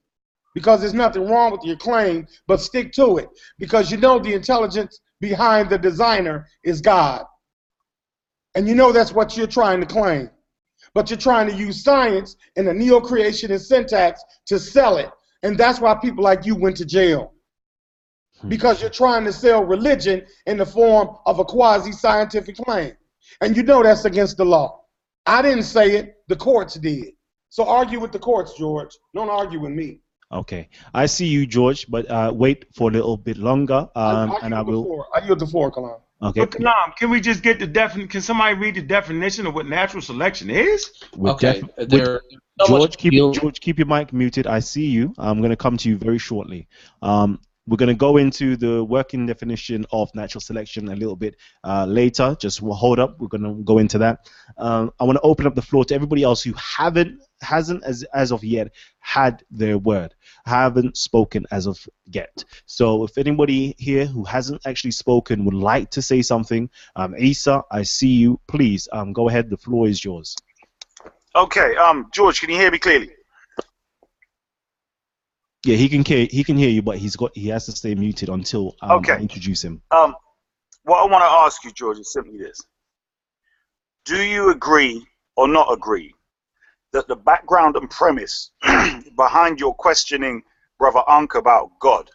Because 0.54 0.80
there's 0.80 0.94
nothing 0.94 1.28
wrong 1.28 1.52
with 1.52 1.64
your 1.64 1.76
claim, 1.76 2.26
but 2.46 2.60
stick 2.60 2.92
to 2.92 3.18
it. 3.18 3.28
Because 3.58 3.90
you 3.90 3.98
know 3.98 4.18
the 4.18 4.34
intelligence 4.34 5.00
behind 5.20 5.68
the 5.68 5.78
designer 5.78 6.46
is 6.64 6.80
God. 6.80 7.24
And 8.54 8.66
you 8.66 8.74
know 8.74 8.90
that's 8.90 9.12
what 9.12 9.36
you're 9.36 9.46
trying 9.46 9.80
to 9.80 9.86
claim. 9.86 10.30
But 10.94 11.10
you're 11.10 11.18
trying 11.18 11.48
to 11.48 11.54
use 11.54 11.82
science 11.82 12.36
and 12.56 12.66
the 12.66 12.74
neo 12.74 13.00
creationist 13.00 13.66
syntax 13.66 14.22
to 14.46 14.58
sell 14.58 14.96
it. 14.96 15.10
And 15.42 15.56
that's 15.56 15.80
why 15.80 15.94
people 15.94 16.24
like 16.24 16.46
you 16.46 16.56
went 16.56 16.76
to 16.78 16.84
jail. 16.84 17.34
Hmm. 18.40 18.48
Because 18.48 18.80
you're 18.80 18.90
trying 18.90 19.24
to 19.24 19.32
sell 19.32 19.62
religion 19.64 20.26
in 20.46 20.56
the 20.56 20.66
form 20.66 21.16
of 21.26 21.38
a 21.38 21.44
quasi 21.44 21.92
scientific 21.92 22.56
claim. 22.56 22.94
And 23.40 23.56
you 23.56 23.62
know 23.62 23.82
that's 23.82 24.06
against 24.06 24.38
the 24.38 24.44
law. 24.44 24.77
I 25.28 25.42
didn't 25.42 25.64
say 25.64 25.96
it, 25.96 26.16
the 26.28 26.36
courts 26.36 26.74
did. 26.76 27.12
So 27.50 27.68
argue 27.68 28.00
with 28.00 28.12
the 28.12 28.18
courts, 28.18 28.54
George. 28.58 28.96
Don't 29.14 29.28
argue 29.28 29.60
with 29.60 29.72
me. 29.72 30.00
Okay, 30.32 30.68
I 30.94 31.06
see 31.06 31.26
you, 31.26 31.46
George, 31.46 31.86
but 31.90 32.10
uh, 32.10 32.30
wait 32.34 32.66
for 32.74 32.90
a 32.90 32.92
little 32.92 33.16
bit 33.16 33.36
longer, 33.38 33.88
um, 33.94 34.30
I, 34.32 34.38
and 34.42 34.54
I 34.54 34.62
will. 34.62 34.84
floor. 34.84 35.06
I 35.14 35.24
yield 35.24 35.38
the 35.38 35.46
floor, 35.46 35.70
Kalam. 35.70 36.00
Okay, 36.22 36.40
But 36.40 36.50
Kalam, 36.50 36.96
can 36.96 37.10
we 37.10 37.20
just 37.20 37.42
get 37.42 37.58
the 37.58 37.66
definition? 37.66 38.08
Can 38.08 38.20
somebody 38.22 38.54
read 38.54 38.74
the 38.74 38.82
definition 38.82 39.46
of 39.46 39.54
what 39.54 39.66
natural 39.66 40.02
selection 40.02 40.50
is? 40.50 40.90
we're 41.16 41.30
Okay, 41.32 41.60
defi- 41.62 41.86
there. 41.86 42.20
so 42.60 42.66
George, 42.66 42.96
keep 42.98 43.12
George, 43.12 43.60
keep 43.60 43.78
your 43.78 43.86
mic 43.86 44.12
muted. 44.12 44.46
I 44.46 44.60
see 44.60 44.86
you. 44.86 45.14
I'm 45.18 45.38
going 45.38 45.50
to 45.50 45.56
come 45.56 45.76
to 45.78 45.88
you 45.88 45.96
very 45.96 46.18
shortly. 46.18 46.68
Um, 47.00 47.40
we're 47.68 47.76
going 47.76 47.88
to 47.88 47.94
go 47.94 48.16
into 48.16 48.56
the 48.56 48.82
working 48.82 49.26
definition 49.26 49.84
of 49.92 50.14
natural 50.14 50.40
selection 50.40 50.88
a 50.88 50.96
little 50.96 51.16
bit 51.16 51.36
uh, 51.64 51.84
later. 51.84 52.34
Just 52.40 52.60
hold 52.60 52.98
up. 52.98 53.20
We're 53.20 53.28
going 53.28 53.42
to 53.42 53.62
go 53.62 53.78
into 53.78 53.98
that. 53.98 54.30
Um, 54.56 54.90
I 54.98 55.04
want 55.04 55.16
to 55.16 55.22
open 55.22 55.46
up 55.46 55.54
the 55.54 55.62
floor 55.62 55.84
to 55.84 55.94
everybody 55.94 56.22
else 56.22 56.42
who 56.42 56.54
haven't, 56.54 57.20
hasn't 57.42 57.84
as 57.84 58.04
as 58.14 58.32
of 58.32 58.42
yet 58.42 58.72
had 59.00 59.44
their 59.50 59.76
word, 59.78 60.14
haven't 60.46 60.96
spoken 60.96 61.46
as 61.50 61.66
of 61.66 61.78
yet. 62.06 62.42
So 62.66 63.04
if 63.04 63.18
anybody 63.18 63.74
here 63.78 64.06
who 64.06 64.24
hasn't 64.24 64.62
actually 64.66 64.92
spoken 64.92 65.44
would 65.44 65.54
like 65.54 65.90
to 65.90 66.02
say 66.02 66.22
something, 66.22 66.70
um, 66.96 67.14
Asa, 67.14 67.62
I 67.70 67.82
see 67.82 68.14
you. 68.14 68.40
Please 68.48 68.88
um, 68.92 69.12
go 69.12 69.28
ahead. 69.28 69.50
The 69.50 69.58
floor 69.58 69.88
is 69.88 70.02
yours. 70.02 70.34
Okay, 71.36 71.76
um, 71.76 72.08
George, 72.12 72.40
can 72.40 72.50
you 72.50 72.56
hear 72.56 72.70
me 72.70 72.78
clearly? 72.78 73.10
Yeah, 75.64 75.76
he 75.76 75.88
can 75.88 76.04
hear 76.04 76.26
he 76.30 76.44
can 76.44 76.56
hear 76.56 76.68
you, 76.68 76.82
but 76.82 76.98
he's 76.98 77.16
got 77.16 77.36
he 77.36 77.48
has 77.48 77.66
to 77.66 77.72
stay 77.72 77.94
muted 77.94 78.28
until 78.28 78.76
um, 78.80 78.98
Okay. 78.98 79.14
I 79.14 79.18
introduce 79.18 79.62
him. 79.62 79.82
Um, 79.90 80.14
what 80.84 81.02
I 81.02 81.06
want 81.10 81.22
to 81.22 81.28
ask 81.28 81.64
you, 81.64 81.72
George, 81.72 81.98
is 81.98 82.12
simply 82.12 82.38
this: 82.38 82.60
Do 84.04 84.22
you 84.22 84.50
agree 84.50 85.04
or 85.36 85.48
not 85.48 85.72
agree 85.72 86.14
that 86.92 87.08
the 87.08 87.16
background 87.16 87.76
and 87.76 87.90
premise 87.90 88.50
behind 89.16 89.60
your 89.60 89.74
questioning 89.74 90.42
Brother 90.78 91.02
Unk 91.08 91.34
about 91.34 91.70
God 91.80 92.10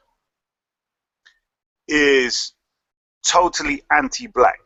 is 1.88 2.54
totally 3.26 3.84
anti-black, 3.92 4.60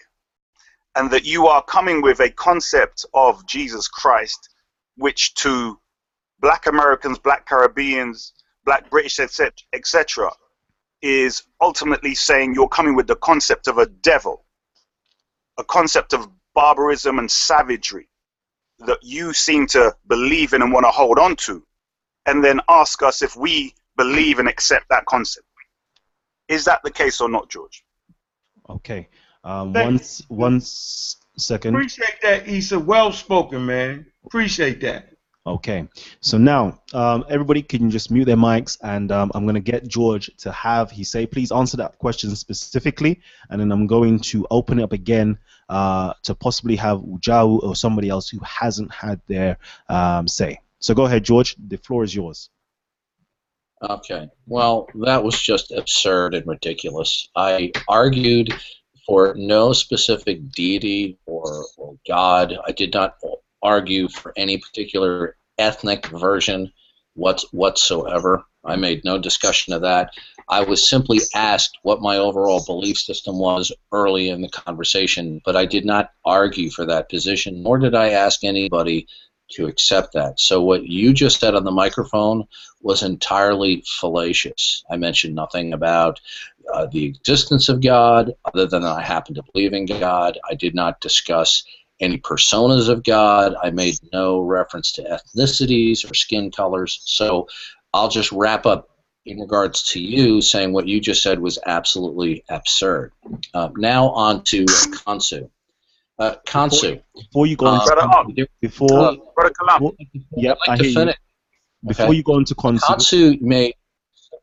and 0.96 1.10
that 1.12 1.26
you 1.26 1.48
are 1.48 1.64
coming 1.64 2.02
with 2.02 2.20
a 2.20 2.30
concept 2.30 3.06
of 3.14 3.46
Jesus 3.48 3.88
Christ, 3.88 4.50
which 4.98 5.34
to 5.36 5.80
Black 6.40 6.68
Americans, 6.68 7.18
Black 7.18 7.48
Caribbeans, 7.48 8.34
Black 8.68 8.90
British, 8.90 9.20
etc., 9.22 9.54
etc., 9.72 10.30
is 11.02 11.44
ultimately 11.62 12.14
saying 12.14 12.54
you're 12.54 12.68
coming 12.68 12.96
with 12.96 13.08
the 13.08 13.16
concept 13.16 13.68
of 13.70 13.78
a 13.78 13.86
devil, 13.86 14.44
a 15.58 15.64
concept 15.64 16.12
of 16.14 16.28
barbarism 16.54 17.18
and 17.18 17.32
savagery 17.32 18.10
that 18.80 19.00
you 19.02 19.32
seem 19.32 19.68
to 19.68 19.96
believe 20.08 20.52
in 20.54 20.62
and 20.62 20.74
want 20.74 20.86
to 20.86 20.90
hold 20.92 21.18
on 21.18 21.36
to, 21.38 21.66
and 22.26 22.44
then 22.44 22.60
ask 22.68 23.02
us 23.02 23.22
if 23.22 23.38
we 23.38 23.74
believe 23.96 24.38
and 24.38 24.50
accept 24.50 24.86
that 24.90 25.06
concept. 25.06 25.48
Is 26.50 26.66
that 26.66 26.82
the 26.84 26.92
case 26.92 27.22
or 27.22 27.30
not, 27.30 27.50
George? 27.50 27.86
Okay. 28.70 29.08
Um, 29.46 29.72
Thank 29.74 29.86
one, 29.86 29.94
you. 29.94 30.00
s- 30.02 30.24
one 30.28 30.56
s- 30.58 31.16
second. 31.38 31.74
Appreciate 31.74 32.20
that, 32.22 32.48
Issa. 32.50 32.78
Well 32.80 33.14
spoken, 33.14 33.66
man. 33.66 34.08
Appreciate 34.26 34.82
that. 34.82 35.14
Okay, 35.48 35.88
so 36.20 36.38
now 36.38 36.78
um, 36.94 37.24
everybody 37.30 37.62
can 37.62 37.90
just 37.90 38.12
mute 38.12 38.26
their 38.26 38.36
mics, 38.36 38.78
and 38.84 39.14
um, 39.14 39.32
I'm 39.34 39.44
going 39.44 39.56
to 39.56 39.62
get 39.62 39.88
George 39.88 40.30
to 40.40 40.52
have 40.52 40.92
he 40.92 41.06
say, 41.06 41.26
please 41.26 41.54
answer 41.54 41.78
that 41.78 41.98
question 42.00 42.36
specifically, 42.36 43.22
and 43.50 43.62
then 43.62 43.72
I'm 43.72 43.88
going 43.88 44.20
to 44.20 44.46
open 44.52 44.80
it 44.80 44.84
up 44.84 44.92
again 44.92 45.38
uh, 45.70 46.12
to 46.24 46.36
possibly 46.36 46.76
have 46.76 47.00
Ujawu 47.00 47.64
or 47.64 47.78
somebody 47.78 48.10
else 48.10 48.28
who 48.28 48.40
hasn't 48.40 48.92
had 48.92 49.22
their 49.28 49.58
um, 49.88 50.28
say. 50.28 50.60
So 50.80 50.94
go 50.94 51.06
ahead, 51.06 51.24
George. 51.24 51.56
The 51.66 51.78
floor 51.78 52.04
is 52.04 52.14
yours. 52.14 52.50
Okay. 53.82 54.28
Well, 54.48 54.90
that 54.96 55.24
was 55.24 55.42
just 55.42 55.72
absurd 55.72 56.34
and 56.34 56.46
ridiculous. 56.46 57.30
I 57.38 57.72
argued 57.88 58.54
for 59.06 59.34
no 59.38 59.72
specific 59.72 60.52
deity 60.52 61.18
or, 61.26 61.64
or 61.78 61.96
God. 62.06 62.58
I 62.68 62.74
did 62.74 62.94
not 62.94 63.16
argue 63.62 64.08
for 64.10 64.34
any 64.38 64.58
particular 64.58 65.38
ethnic 65.58 66.08
version 66.08 66.72
what, 67.14 67.44
whatsoever. 67.52 68.44
I 68.64 68.76
made 68.76 69.04
no 69.04 69.18
discussion 69.18 69.74
of 69.74 69.82
that. 69.82 70.12
I 70.50 70.62
was 70.62 70.88
simply 70.88 71.20
asked 71.34 71.78
what 71.84 72.02
my 72.02 72.18
overall 72.18 72.64
belief 72.66 72.98
system 72.98 73.40
was 73.40 73.72
early 73.92 74.30
in 74.30 74.42
the 74.42 74.50
conversation, 74.50 75.42
but 75.44 75.56
I 75.56 75.66
did 75.66 75.86
not 75.86 76.12
argue 76.26 76.70
for 76.70 76.86
that 76.86 77.10
position, 77.10 77.64
nor 77.64 77.80
did 77.80 77.96
I 77.96 78.10
ask 78.10 78.44
anybody 78.44 79.08
to 79.52 79.68
accept 79.68 80.14
that. 80.14 80.40
So 80.40 80.62
what 80.62 80.86
you 80.86 81.14
just 81.14 81.40
said 81.40 81.56
on 81.56 81.64
the 81.64 81.72
microphone 81.72 82.46
was 82.82 83.04
entirely 83.04 83.84
fallacious. 84.00 84.84
I 84.90 84.98
mentioned 84.98 85.36
nothing 85.36 85.74
about 85.74 86.20
uh, 86.74 86.86
the 86.88 87.06
existence 87.06 87.70
of 87.70 87.82
God, 87.82 88.34
other 88.46 88.66
than 88.66 88.84
I 88.84 89.02
happen 89.02 89.36
to 89.36 89.44
believe 89.54 89.74
in 89.74 89.86
God. 89.86 90.38
I 90.50 90.54
did 90.54 90.76
not 90.76 91.00
discuss 91.00 91.64
any 92.00 92.18
personas 92.18 92.90
of 92.90 93.04
God. 93.04 93.56
I 93.62 93.70
made 93.70 93.98
no 94.14 94.42
reference 94.42 94.92
to 94.94 95.04
ethnicities 95.04 96.10
or 96.10 96.14
skin 96.14 96.52
colors. 96.52 97.02
So 97.06 97.48
I'll 97.94 98.10
just 98.10 98.32
wrap 98.32 98.66
up 98.66 98.90
in 99.26 99.40
regards 99.40 99.84
to 99.84 100.00
you 100.00 100.42
saying 100.42 100.72
what 100.72 100.88
you 100.88 101.02
just 101.02 101.22
said 101.22 101.40
was 101.40 101.60
absolutely 101.66 102.44
absurd. 102.50 103.12
Uh, 103.54 103.70
now 103.76 104.10
on 104.10 104.44
to 104.44 104.64
uh, 104.64 104.96
Kansu. 104.96 105.50
Uh, 106.20 106.36
Kansu. 106.48 107.02
Before 107.16 107.46
you 107.46 107.56
go 107.56 107.68
uh, 107.68 107.72
on, 107.72 107.86
Brother 107.86 108.48
before, 108.62 109.02
uh, 109.02 109.16
Kalam, 109.36 109.96
yep, 110.38 110.58
I 110.68 110.72
like 110.72 110.80
to 110.80 110.90
hear 110.90 111.06
you. 111.08 111.14
Before 111.86 112.06
Okay. 112.06 112.16
you 112.16 112.24
go 112.24 112.34
on 112.34 112.46
to 112.46 112.56
Konsu, 112.56 112.80
Kansu 112.80 113.42
made 113.42 113.74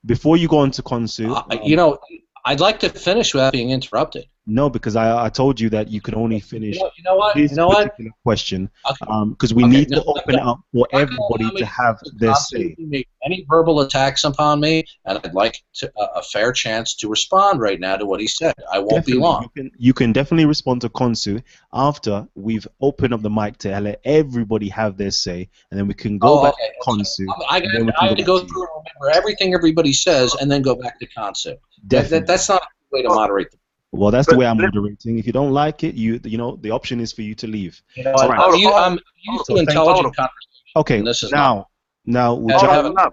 before 0.07 0.36
you 0.36 0.48
go 0.48 0.59
on 0.59 0.70
to 0.72 0.82
Konsu, 0.82 1.30
Uh, 1.30 1.42
um, 1.50 1.61
you 1.62 1.76
know, 1.76 1.98
I'd 2.44 2.61
like 2.61 2.78
to 2.80 2.90
finish 2.90 3.34
without 3.34 3.52
being 3.52 3.70
interrupted. 3.70 4.26
No, 4.47 4.68
because 4.68 4.95
I, 4.97 5.24
I 5.24 5.28
told 5.30 5.59
you 5.59 5.70
that 5.70 5.88
you 5.88 6.01
could 6.01 6.14
only 6.14 6.38
finish 6.40 6.76
You 6.76 6.82
know, 6.82 6.90
you 6.99 7.05
know 7.05 7.16
what? 7.16 7.34
this 7.34 7.51
You 7.53 7.57
know 7.57 7.68
what? 7.68 7.84
particular 7.84 8.11
question 8.22 8.70
Okay. 8.90 9.07
Um, 9.11 9.30
because 9.30 9.55
we 9.55 9.64
Okay, 9.64 9.72
need 9.72 9.90
no, 9.90 10.01
to 10.03 10.05
open 10.05 10.36
no. 10.36 10.42
up 10.51 10.61
for 10.72 10.86
everybody 10.92 11.51
to 11.57 11.64
have 11.66 11.99
their 12.16 12.34
say. 12.34 12.76
any 13.24 13.47
verbal 13.49 13.80
attacks 13.80 14.24
upon 14.24 14.61
me, 14.61 14.84
and 15.07 15.18
I'd 15.24 15.34
like 15.34 15.62
to, 15.74 15.90
a 15.97 16.05
a 16.16 16.22
fair 16.22 16.53
chance 16.53 16.95
to 16.97 17.09
respond 17.09 17.61
right 17.61 17.80
now 17.80 17.97
to 17.97 18.05
what 18.07 18.20
he 18.20 18.26
said. 18.26 18.55
I 18.70 18.78
won't 18.78 19.07
be 19.07 19.14
long. 19.14 19.42
You 19.42 19.49
can, 19.62 19.70
you 19.78 19.92
can 19.95 20.12
definitely 20.12 20.45
respond 20.47 20.82
to 20.82 20.88
Konsu 20.90 21.42
after 21.72 22.26
we've 22.34 22.66
opened 22.80 23.14
up 23.14 23.22
the 23.22 23.30
mic 23.30 23.57
to 23.59 23.80
let 23.80 24.01
everybody 24.05 24.68
have 24.68 24.97
their 24.97 25.11
say, 25.11 25.49
and 25.70 25.78
then 25.80 25.86
we 25.86 25.95
can 25.95 26.18
go 26.18 26.40
Oh, 26.40 26.42
back 26.45 26.55
okay. 26.55 26.68
to 26.68 26.90
Konsu. 26.90 27.26
I, 27.49 27.59
and 27.61 27.86
we 27.86 27.92
can 27.92 27.92
I 28.01 28.09
had 28.09 28.16
to 28.18 28.22
go 28.22 28.38
through 28.40 28.62
and 28.62 28.70
remember 29.01 29.18
everything 29.18 29.55
everybody 29.55 29.92
says, 29.92 30.34
and 30.40 30.51
then 30.51 30.61
go 30.62 30.74
back 30.74 30.99
to 31.01 31.07
concept. 31.07 31.62
That, 31.84 31.88
Definitely. 31.88 32.18
that, 32.20 32.26
that's 32.26 32.49
not 32.49 32.62
a 32.62 32.66
way 32.95 33.03
to 33.03 33.09
oh. 33.09 33.14
moderate. 33.14 33.51
The, 33.51 33.59
well, 33.97 34.11
that's 34.11 34.28
the 34.28 34.36
way 34.36 34.47
I'm 34.47 34.57
moderating. 34.59 35.18
If 35.18 35.26
you 35.26 35.32
don't 35.32 35.53
like 35.53 35.84
it, 35.84 35.95
you 35.95 36.20
you 36.24 36.38
know 36.38 36.57
the 36.57 36.70
option 36.70 37.01
is 37.01 37.12
for 37.12 37.22
you 37.22 37.34
to 37.36 37.47
leave. 37.47 37.80
you 37.97 38.05
know, 38.05 38.12
All 38.12 38.22
I- 38.22 38.26
right. 38.28 38.38
I'm, 38.38 38.45
um, 38.45 38.51
Hold 38.51 38.55
on, 38.55 38.61
u- 38.61 38.68
hold 38.68 38.74
on. 38.76 38.92
I'm 38.92 38.99
used 39.34 39.47
So 39.47 39.55
to 39.55 39.59
thank- 39.59 39.68
intelligent 39.70 40.16
conversation. 40.16 40.30
Okay, 40.76 40.99
And 40.99 41.07
this 41.07 41.22
is 41.22 41.30
now 41.30 41.68
now 42.05 42.34
would 42.34 42.53
Hold 42.53 42.62
you, 42.62 42.68
on, 42.68 42.74
Hold 42.74 42.84
have 42.84 43.07
on, 43.07 43.12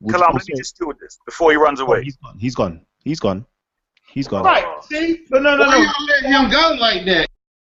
would 0.00 0.14
Kalam, 0.14 0.18
you 0.28 0.34
let 0.34 0.48
me 0.48 0.54
just 0.56 0.78
deal 0.78 0.88
with 0.88 0.98
this 0.98 1.18
before 1.26 1.50
he 1.50 1.56
runs 1.56 1.80
oh, 1.80 1.84
away. 1.86 2.02
he's 2.04 2.16
gone. 2.16 2.38
He's 2.38 2.54
gone. 2.54 2.80
He's 3.04 3.20
gone. 3.20 3.46
He's 4.12 4.26
gone. 4.28 4.44
Right. 4.44 4.64
See? 4.84 5.20
But 5.30 5.42
no, 5.42 5.56
no, 5.56 5.66
Why 5.66 5.70
no. 5.72 5.82
y'all 5.82 6.06
letting 6.08 6.32
him 6.32 6.50
go 6.50 6.76
like 6.80 7.04
that? 7.06 7.28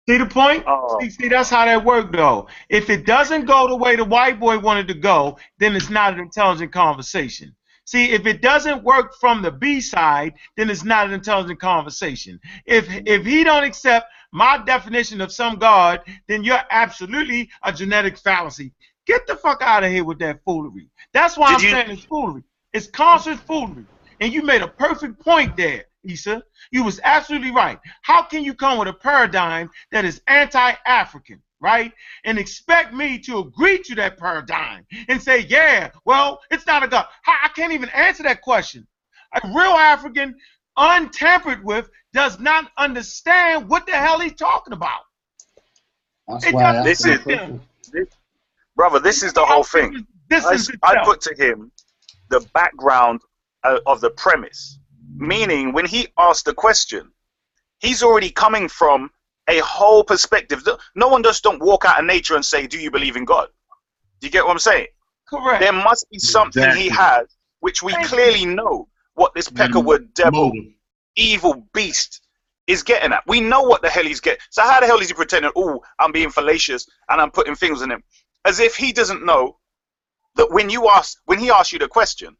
See 0.08 0.18
the 0.18 0.26
point? 0.26 0.64
Oh. 0.68 1.00
See, 1.02 1.10
see, 1.10 1.28
that's 1.28 1.50
how 1.50 1.66
that 1.66 1.84
worked, 1.84 2.14
though. 2.14 2.48
If 2.70 2.90
it 2.90 3.06
doesn't 3.06 3.46
go 3.46 3.68
the 3.68 3.76
way 3.76 3.96
the 3.98 4.06
white 4.06 4.40
boy 4.40 4.58
wanted 4.60 4.88
to 4.90 4.94
go, 4.94 5.38
then 5.60 5.76
it's 5.76 5.90
not 5.90 6.14
an 6.14 6.20
intelligent 6.20 6.72
conversation. 6.72 7.54
See, 7.88 8.12
if 8.12 8.26
it 8.26 8.42
doesn't 8.42 8.84
work 8.84 9.16
from 9.16 9.42
the 9.42 9.50
B 9.50 9.80
side, 9.80 10.34
then 10.58 10.70
it's 10.70 10.84
not 10.84 11.08
an 11.08 11.14
intelligent 11.14 11.62
conversation. 11.62 12.38
If 12.66 12.86
if 13.06 13.26
he 13.26 13.46
don't 13.46 13.64
accept 13.64 14.08
my 14.34 14.58
definition 14.58 15.22
of 15.22 15.32
some 15.32 15.56
God, 15.58 16.02
then 16.28 16.44
you're 16.44 16.60
absolutely 16.70 17.50
a 17.64 17.72
genetic 17.72 18.18
fallacy. 18.18 18.74
Get 19.06 19.26
the 19.26 19.38
fuck 19.38 19.62
out 19.62 19.86
of 19.86 19.90
here 19.92 20.04
with 20.04 20.20
that 20.20 20.44
foolery. 20.44 20.90
That's 21.14 21.38
why 21.38 21.48
Did 21.48 21.56
I'm 21.56 21.64
you- 21.64 21.70
saying 21.72 21.92
it's 21.92 22.04
foolery. 22.04 22.44
It's 22.74 22.88
constant 22.88 23.40
foolery. 23.40 23.86
And 24.20 24.34
you 24.34 24.42
made 24.42 24.62
a 24.64 24.68
perfect 24.68 25.22
point 25.22 25.56
there, 25.56 25.86
Issa. 26.04 26.44
You 26.72 26.84
was 26.84 27.00
absolutely 27.06 27.52
right. 27.52 27.80
How 28.02 28.22
can 28.22 28.44
you 28.44 28.54
come 28.54 28.80
with 28.80 28.90
a 28.90 28.94
paradigm 28.94 29.70
that 29.94 30.04
is 30.04 30.22
anti-African, 30.28 31.42
right? 31.60 31.92
And 32.24 32.38
expect 32.38 32.94
me 32.94 33.18
to 33.20 33.40
agree 33.40 33.80
to 33.84 33.96
that 33.96 34.18
paradigm 34.18 34.86
and 35.08 35.22
say, 35.22 35.40
yeah, 35.50 35.90
well, 36.06 36.40
it's 36.52 36.66
not 36.68 36.84
a 36.84 36.88
God. 36.88 37.06
I 37.26 37.50
can't 37.56 37.74
even 37.74 37.90
answer 37.90 38.24
that 38.24 38.42
question. 38.42 38.88
A 39.34 39.48
real 39.50 39.72
African, 39.72 40.36
untampered 40.78 41.64
with, 41.64 41.90
does 42.14 42.40
not 42.40 42.72
understand 42.78 43.68
what 43.70 43.86
the 43.86 43.94
hell 43.94 44.20
he's 44.20 44.34
talking 44.36 44.74
about. 44.74 45.02
That's 46.28 46.46
It 46.46 46.54
why 46.54 46.64
I 46.64 46.74
doesn't 46.74 46.84
This 46.86 47.06
is- 47.06 47.22
fit 47.24 47.40
question. 47.40 47.62
Brother, 48.76 49.00
this 49.00 49.24
is 49.24 49.34
the 49.34 49.44
whole 49.46 49.64
thing. 49.64 50.06
This 50.30 50.46
I, 50.46 50.54
is 50.54 50.72
I 50.84 51.04
put 51.04 51.20
to 51.22 51.34
him 51.36 51.72
the 52.30 52.42
background 52.54 53.22
uh, 53.64 53.80
of 53.88 54.02
the 54.02 54.12
premise, 54.12 54.78
meaning 55.16 55.74
when 55.74 55.86
he 55.86 56.10
asked 56.20 56.46
the 56.46 56.54
question, 56.54 57.12
he's 57.80 58.04
already 58.04 58.30
coming 58.30 58.68
from 58.68 59.10
a 59.48 59.60
whole 59.60 60.04
perspective. 60.04 60.64
No- 60.66 60.78
No 60.96 61.08
one 61.08 61.24
just 61.24 61.44
don't 61.44 61.62
walk 61.62 61.86
out 61.86 62.00
of 62.00 62.06
nature 62.06 62.36
and 62.36 62.46
say, 62.46 62.68
"Do 62.68 62.80
you 62.80 62.92
believe 62.92 63.16
in 63.16 63.26
God?" 63.26 63.50
Do 64.20 64.28
you 64.28 64.32
get 64.32 64.46
what 64.46 64.52
I'm 64.52 64.60
saying? 64.60 64.88
correct. 65.28 65.62
There 65.62 65.74
must 65.74 66.10
be 66.10 66.20
something 66.20 66.72
he 66.72 66.90
has, 66.90 67.28
which 67.60 67.84
we 67.84 67.94
clearly 68.06 68.46
know 68.46 68.88
what 69.14 69.34
this 69.34 69.50
mm-hmm. 69.50 69.58
Peckerwood 69.62 70.14
devil, 70.14 70.54
Motive. 70.54 70.72
evil 71.16 71.68
beast 71.74 72.22
is 72.66 72.84
getting 72.84 73.14
at. 73.14 73.24
We 73.28 73.42
know 73.42 73.62
what 73.62 73.82
the 73.82 73.90
hell 73.90 74.04
he's 74.04 74.20
getting. 74.20 74.40
So 74.50 74.62
how 74.64 74.80
the 74.80 74.86
hell 74.86 75.00
is 75.00 75.08
he 75.08 75.14
pretending? 75.14 75.52
Oh, 75.56 75.82
I'm 76.00 76.12
being 76.12 76.30
fallacious 76.30 76.88
and 77.10 77.22
I'm 77.22 77.32
putting 77.32 77.56
things 77.56 77.82
in 77.82 77.92
him, 77.92 78.04
as 78.46 78.60
if 78.60 78.76
he 78.76 78.92
doesn't 78.92 79.26
know 79.26 79.58
that 80.36 80.52
when 80.52 80.70
you 80.70 80.90
ask, 80.90 81.18
when 81.26 81.40
he 81.40 81.50
asks 81.50 81.74
you 81.74 81.80
the 81.80 81.88
question, 81.88 82.36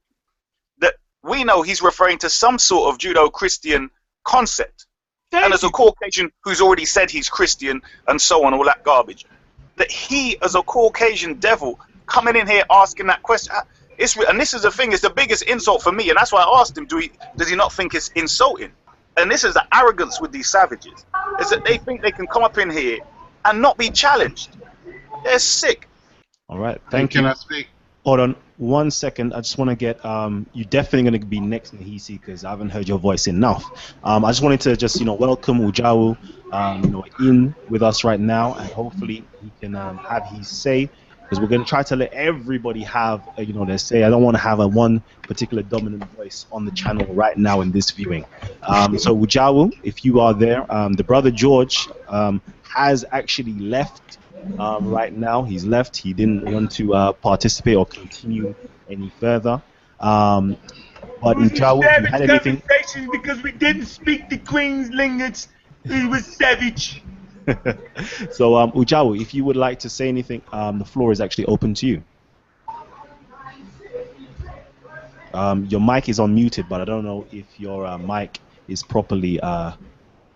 that 0.80 0.96
we 1.24 1.44
know 1.44 1.62
he's 1.62 1.82
referring 1.82 2.20
to 2.20 2.30
some 2.30 2.60
sort 2.60 2.94
of 2.94 3.00
Judeo-Christian 3.00 3.90
concept. 4.24 4.87
Thank 5.32 5.46
and 5.46 5.54
as 5.54 5.64
a. 5.64 5.70
Caucasian 5.70 6.32
who's 6.44 6.62
already 6.62 6.86
said 6.86 7.12
he's 7.12 7.30
Christian 7.30 7.82
and 8.08 8.22
so 8.22 8.46
on, 8.46 8.54
all 8.54 8.64
that 8.66 8.84
garbage, 8.84 9.26
that 9.76 9.92
he, 9.92 10.42
as 10.42 10.56
a 10.56 10.62
Caucasian 10.62 11.36
devil, 11.36 11.80
coming 12.06 12.36
in 12.36 12.48
here 12.48 12.64
asking 12.72 13.08
that 13.08 13.22
question, 13.24 13.54
uh, 13.56 13.62
it's 13.98 14.16
re- 14.16 14.26
and 14.30 14.40
this 14.40 14.54
is 14.54 14.62
the 14.62 14.72
thing, 14.72 14.94
it's 14.94 15.02
the 15.02 15.10
biggest 15.10 15.44
insult 15.44 15.82
for 15.82 15.92
me, 15.92 16.10
and 16.10 16.18
that's 16.18 16.32
why 16.32 16.42
I 16.42 16.60
asked 16.60 16.78
him, 16.78 16.86
do 16.86 16.98
he 16.98 17.12
does 17.36 17.50
he 17.50 17.56
not 17.56 17.74
think 17.74 17.94
it's 17.94 18.10
insulting? 18.10 18.72
And 19.18 19.30
this 19.32 19.44
is 19.44 19.54
the 19.56 19.66
arrogance 19.74 20.22
with 20.22 20.32
these 20.32 20.48
savages, 20.48 21.06
is 21.42 21.50
that 21.50 21.66
they 21.66 21.78
think 21.78 22.02
they 22.02 22.12
can 22.12 22.28
come 22.28 22.44
up 22.44 22.58
in 22.58 22.70
here 22.70 23.00
and 23.46 23.62
not 23.62 23.78
be 23.78 23.90
challenged. 23.90 24.56
They're 25.24 25.40
sick. 25.40 25.90
All 26.50 26.60
right. 26.60 26.80
Thank 26.92 27.12
Can 27.12 27.24
you. 27.24 27.30
I 27.30 27.34
speak? 27.34 27.68
Hold 28.08 28.22
on 28.22 28.36
one 28.56 28.90
second. 28.90 29.34
I 29.34 29.42
just 29.42 29.58
want 29.58 29.70
to 29.70 29.76
get 29.76 30.06
um. 30.06 30.46
You're 30.54 30.64
definitely 30.70 31.10
going 31.10 31.20
to 31.20 31.28
be 31.28 31.42
next, 31.42 31.76
Nahisi, 31.76 32.18
because 32.18 32.46
I 32.46 32.52
haven't 32.52 32.70
heard 32.70 32.88
your 32.88 33.00
voice 33.00 33.28
enough. 33.28 33.66
Um, 34.02 34.24
I 34.24 34.30
just 34.30 34.42
wanted 34.42 34.62
to 34.62 34.78
just 34.78 34.98
you 35.02 35.06
know 35.06 35.14
welcome 35.14 35.60
Ujawu, 35.60 36.18
um, 36.54 36.84
you 36.86 36.90
know, 36.90 37.04
in 37.20 37.54
with 37.68 37.84
us 37.84 38.06
right 38.06 38.22
now, 38.22 38.54
and 38.54 38.72
hopefully 38.72 39.26
he 39.44 39.52
can 39.60 39.76
um, 39.76 39.98
have 39.98 40.26
his 40.28 40.48
say 40.48 40.90
because 41.20 41.42
we're 41.42 41.50
going 41.50 41.66
to 41.66 41.68
try 41.68 41.84
to 41.84 41.98
let 41.98 42.14
everybody 42.14 42.82
have, 42.84 43.28
uh, 43.38 43.42
you 43.42 43.52
know, 43.52 43.66
their 43.66 43.78
say. 43.78 44.04
I 44.04 44.10
don't 44.10 44.24
want 44.24 44.38
to 44.38 44.42
have 44.42 44.62
a 44.62 44.68
one 44.70 45.04
particular 45.24 45.62
dominant 45.62 46.10
voice 46.12 46.46
on 46.50 46.64
the 46.64 46.72
channel 46.72 47.14
right 47.14 47.38
now 47.38 47.60
in 47.60 47.74
this 47.74 47.92
viewing. 47.92 48.24
Um, 48.64 48.98
so 48.98 49.14
Ujawu, 49.14 49.78
if 49.84 50.06
you 50.06 50.22
are 50.22 50.34
there, 50.34 50.66
um, 50.74 50.94
the 50.94 51.04
brother 51.04 51.30
George 51.30 51.90
has 52.74 53.04
actually 53.12 53.54
left 53.60 54.18
um, 54.58 54.88
right 54.88 55.14
now. 55.14 55.44
He's 55.44 55.66
left. 55.66 55.98
He 55.98 56.14
didn't 56.14 56.52
want 56.52 56.72
to 56.74 56.94
uh, 56.94 57.14
participate 57.14 57.76
or 57.76 57.86
continue 57.86 58.56
any 58.90 59.10
further. 59.10 59.62
Um, 60.00 60.58
but 61.22 61.38
Ujawu, 61.38 61.84
if 61.84 62.02
you 62.02 62.08
had 62.08 62.30
anything, 62.30 62.62
because 63.12 63.42
we 63.42 63.52
didn't 63.52 63.86
speak 63.86 64.30
the 64.30 64.38
Queen's 64.38 64.92
language. 64.92 65.48
It 65.86 66.10
was 66.10 66.26
savage. 66.26 67.02
so 68.32 68.56
um, 68.56 68.72
if 68.76 69.34
you 69.34 69.46
would 69.46 69.56
like 69.56 69.80
to 69.80 69.90
say 69.90 70.08
anything, 70.10 70.42
um, 70.52 70.80
the 70.80 70.86
floor 70.86 71.12
is 71.12 71.22
actually 71.22 71.46
open 71.46 71.74
to 71.76 71.88
you. 71.88 72.04
Um, 75.34 75.66
your 75.66 75.82
mic 75.82 76.10
is 76.10 76.20
unmuted, 76.20 76.68
but 76.68 76.82
I 76.82 76.86
don't 76.86 77.06
know 77.06 77.26
if 77.32 77.60
your 77.60 77.86
uh, 77.86 77.98
mic 77.98 78.40
is 78.68 78.84
properly, 78.84 79.40
uh, 79.40 79.74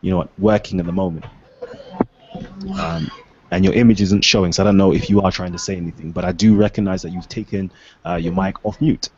you 0.02 0.12
know, 0.12 0.30
working 0.38 0.80
at 0.80 0.86
the 0.86 0.92
moment. 0.92 1.26
Um, 2.78 3.10
and 3.52 3.64
your 3.66 3.74
image 3.74 4.02
isn't 4.02 4.24
showing, 4.24 4.52
so 4.52 4.64
I 4.64 4.66
don't 4.66 4.78
know 4.78 4.94
if 4.94 5.10
you 5.10 5.22
are 5.22 5.32
trying 5.32 5.52
to 5.52 5.60
say 5.60 5.76
anything. 5.76 6.12
But 6.12 6.26
I 6.26 6.32
do 6.32 6.56
recognize 6.56 7.02
that 7.04 7.12
you've 7.12 7.28
taken 7.28 7.72
uh, 8.06 8.16
your 8.16 8.34
mic 8.34 8.56
off 8.66 8.80
mute. 8.82 9.10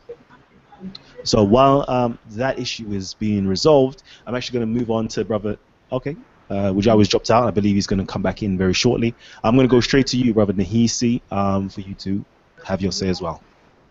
So 1.22 1.42
while 1.42 1.84
um, 1.88 2.18
that 2.26 2.58
issue 2.58 2.92
is 2.92 3.14
being 3.14 3.46
resolved, 3.46 4.02
I'm 4.26 4.34
actually 4.34 4.58
going 4.58 4.74
to 4.74 4.78
move 4.80 4.90
on 4.90 5.08
to 5.08 5.24
brother. 5.24 5.56
Okay, 5.90 6.16
uh, 6.50 6.74
I 6.88 6.94
was 6.94 7.08
dropped 7.08 7.30
out. 7.30 7.46
I 7.46 7.50
believe 7.50 7.74
he's 7.74 7.86
going 7.86 8.00
to 8.00 8.06
come 8.06 8.22
back 8.22 8.42
in 8.42 8.58
very 8.58 8.74
shortly. 8.74 9.14
I'm 9.42 9.54
going 9.54 9.66
to 9.68 9.70
go 9.70 9.80
straight 9.80 10.08
to 10.08 10.18
you, 10.18 10.34
brother 10.34 10.52
Nahisi, 10.52 11.22
um, 11.30 11.68
for 11.70 11.80
you 11.80 11.94
to 11.96 12.24
have 12.64 12.82
your 12.82 12.92
say 12.92 13.08
as 13.08 13.22
well. 13.22 13.42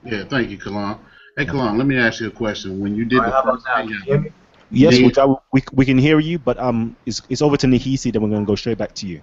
Yeah, 0.04 0.26
thank 0.26 0.50
you, 0.50 0.58
Kalam. 0.58 1.00
Hey, 1.38 1.46
Kalam, 1.46 1.78
let 1.78 1.88
me 1.88 1.98
ask 1.98 2.20
you 2.20 2.28
a 2.28 2.32
question. 2.32 2.80
When 2.80 2.96
you 2.96 3.06
did 3.06 3.20
All 3.20 3.26
right, 3.26 3.46
the 3.46 3.52
first 3.52 3.66
now? 3.66 3.78
thing, 3.78 3.88
Can 3.88 3.96
you 3.96 4.04
hear 4.04 4.20
me? 4.20 4.32
Yes, 4.70 5.00
Yeah. 5.00 5.08
Ujawu, 5.10 5.40
we, 5.54 5.64
we 5.74 5.86
can 5.86 5.98
hear 5.98 6.20
you, 6.20 6.38
but 6.40 6.60
um, 6.60 6.98
it's, 7.06 7.22
it's 7.30 7.42
over 7.42 7.58
to 7.58 7.68
Nahisi, 7.68 8.12
then 8.12 8.22
we're 8.22 8.30
going 8.30 8.42
to 8.42 8.48
go 8.48 8.56
straight 8.56 8.78
back 8.78 8.94
to 8.96 9.08
you. 9.08 9.22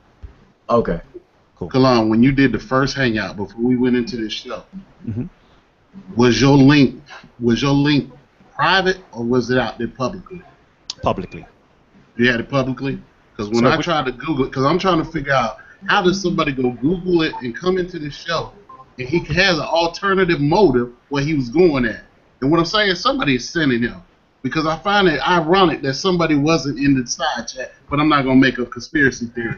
Okay. 0.69 1.01
Kalam, 1.69 2.09
when 2.09 2.23
you 2.23 2.33
did 2.33 2.53
the 2.53 2.59
first 2.59 2.97
hangout 2.97 3.37
before 3.37 3.61
we 3.63 3.77
went 3.77 3.97
into 3.97 4.17
this 4.17 4.33
show, 4.33 4.63
Mhm. 5.07 5.29
was 6.17 6.41
your 6.41 6.57
link 6.57 7.03
was 7.41 7.61
your 7.63 7.73
link 7.73 8.11
private 8.55 8.99
or 9.13 9.25
was 9.25 9.51
it 9.51 9.59
out 9.59 9.79
there 9.79 9.89
publicly? 9.89 10.43
Publicly. 11.03 11.45
You 12.17 12.31
had 12.31 12.41
it 12.41 12.49
publicly? 12.49 13.01
Because 13.33 13.51
when 13.51 13.65
So 13.65 13.71
I 13.71 13.77
we- 13.77 13.83
tried 13.83 14.07
to 14.07 14.13
Google 14.13 14.45
it, 14.45 14.49
because 14.49 14.65
I'm 14.65 14.79
trying 14.79 14.99
to 14.99 15.05
figure 15.11 15.33
out 15.33 15.59
how 15.87 16.03
does 16.03 16.21
somebody 16.21 16.53
go 16.53 16.71
Google 16.73 17.23
it 17.23 17.35
and 17.43 17.55
come 17.57 17.79
into 17.79 17.99
this 17.99 18.15
show, 18.15 18.53
and 18.99 19.09
he 19.09 19.19
has 19.35 19.57
an 19.59 19.65
alternative 19.65 20.41
motive 20.41 20.91
where 21.09 21.23
he 21.23 21.35
was 21.35 21.49
going 21.49 21.87
at. 21.87 22.05
And 22.43 22.51
what 22.51 22.59
I'm 22.61 22.67
saying, 22.67 22.91
is 22.91 23.01
somebody 23.01 23.37
is 23.37 23.49
sending 23.49 23.83
him. 23.83 23.97
Because 24.43 24.65
I 24.67 24.77
find 24.79 25.07
it 25.09 25.21
ironic 25.29 25.83
that 25.83 25.95
somebody 25.95 26.35
wasn't 26.35 26.79
in 26.79 26.99
the 26.99 27.07
side 27.07 27.47
chat, 27.47 27.75
but 27.91 28.01
I'm 28.01 28.09
not 28.09 28.23
gonna 28.23 28.37
make 28.41 28.59
a 28.59 28.65
conspiracy 28.65 29.27
theory. 29.27 29.57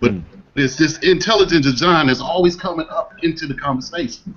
But 0.00 0.12
Hmm. 0.12 0.20
It's 0.56 0.76
this 0.76 0.98
intelligent 0.98 1.64
design 1.64 2.08
is 2.08 2.20
always 2.20 2.56
coming 2.56 2.86
up 2.88 3.12
into 3.22 3.46
the 3.46 3.54
conversation. 3.54 4.34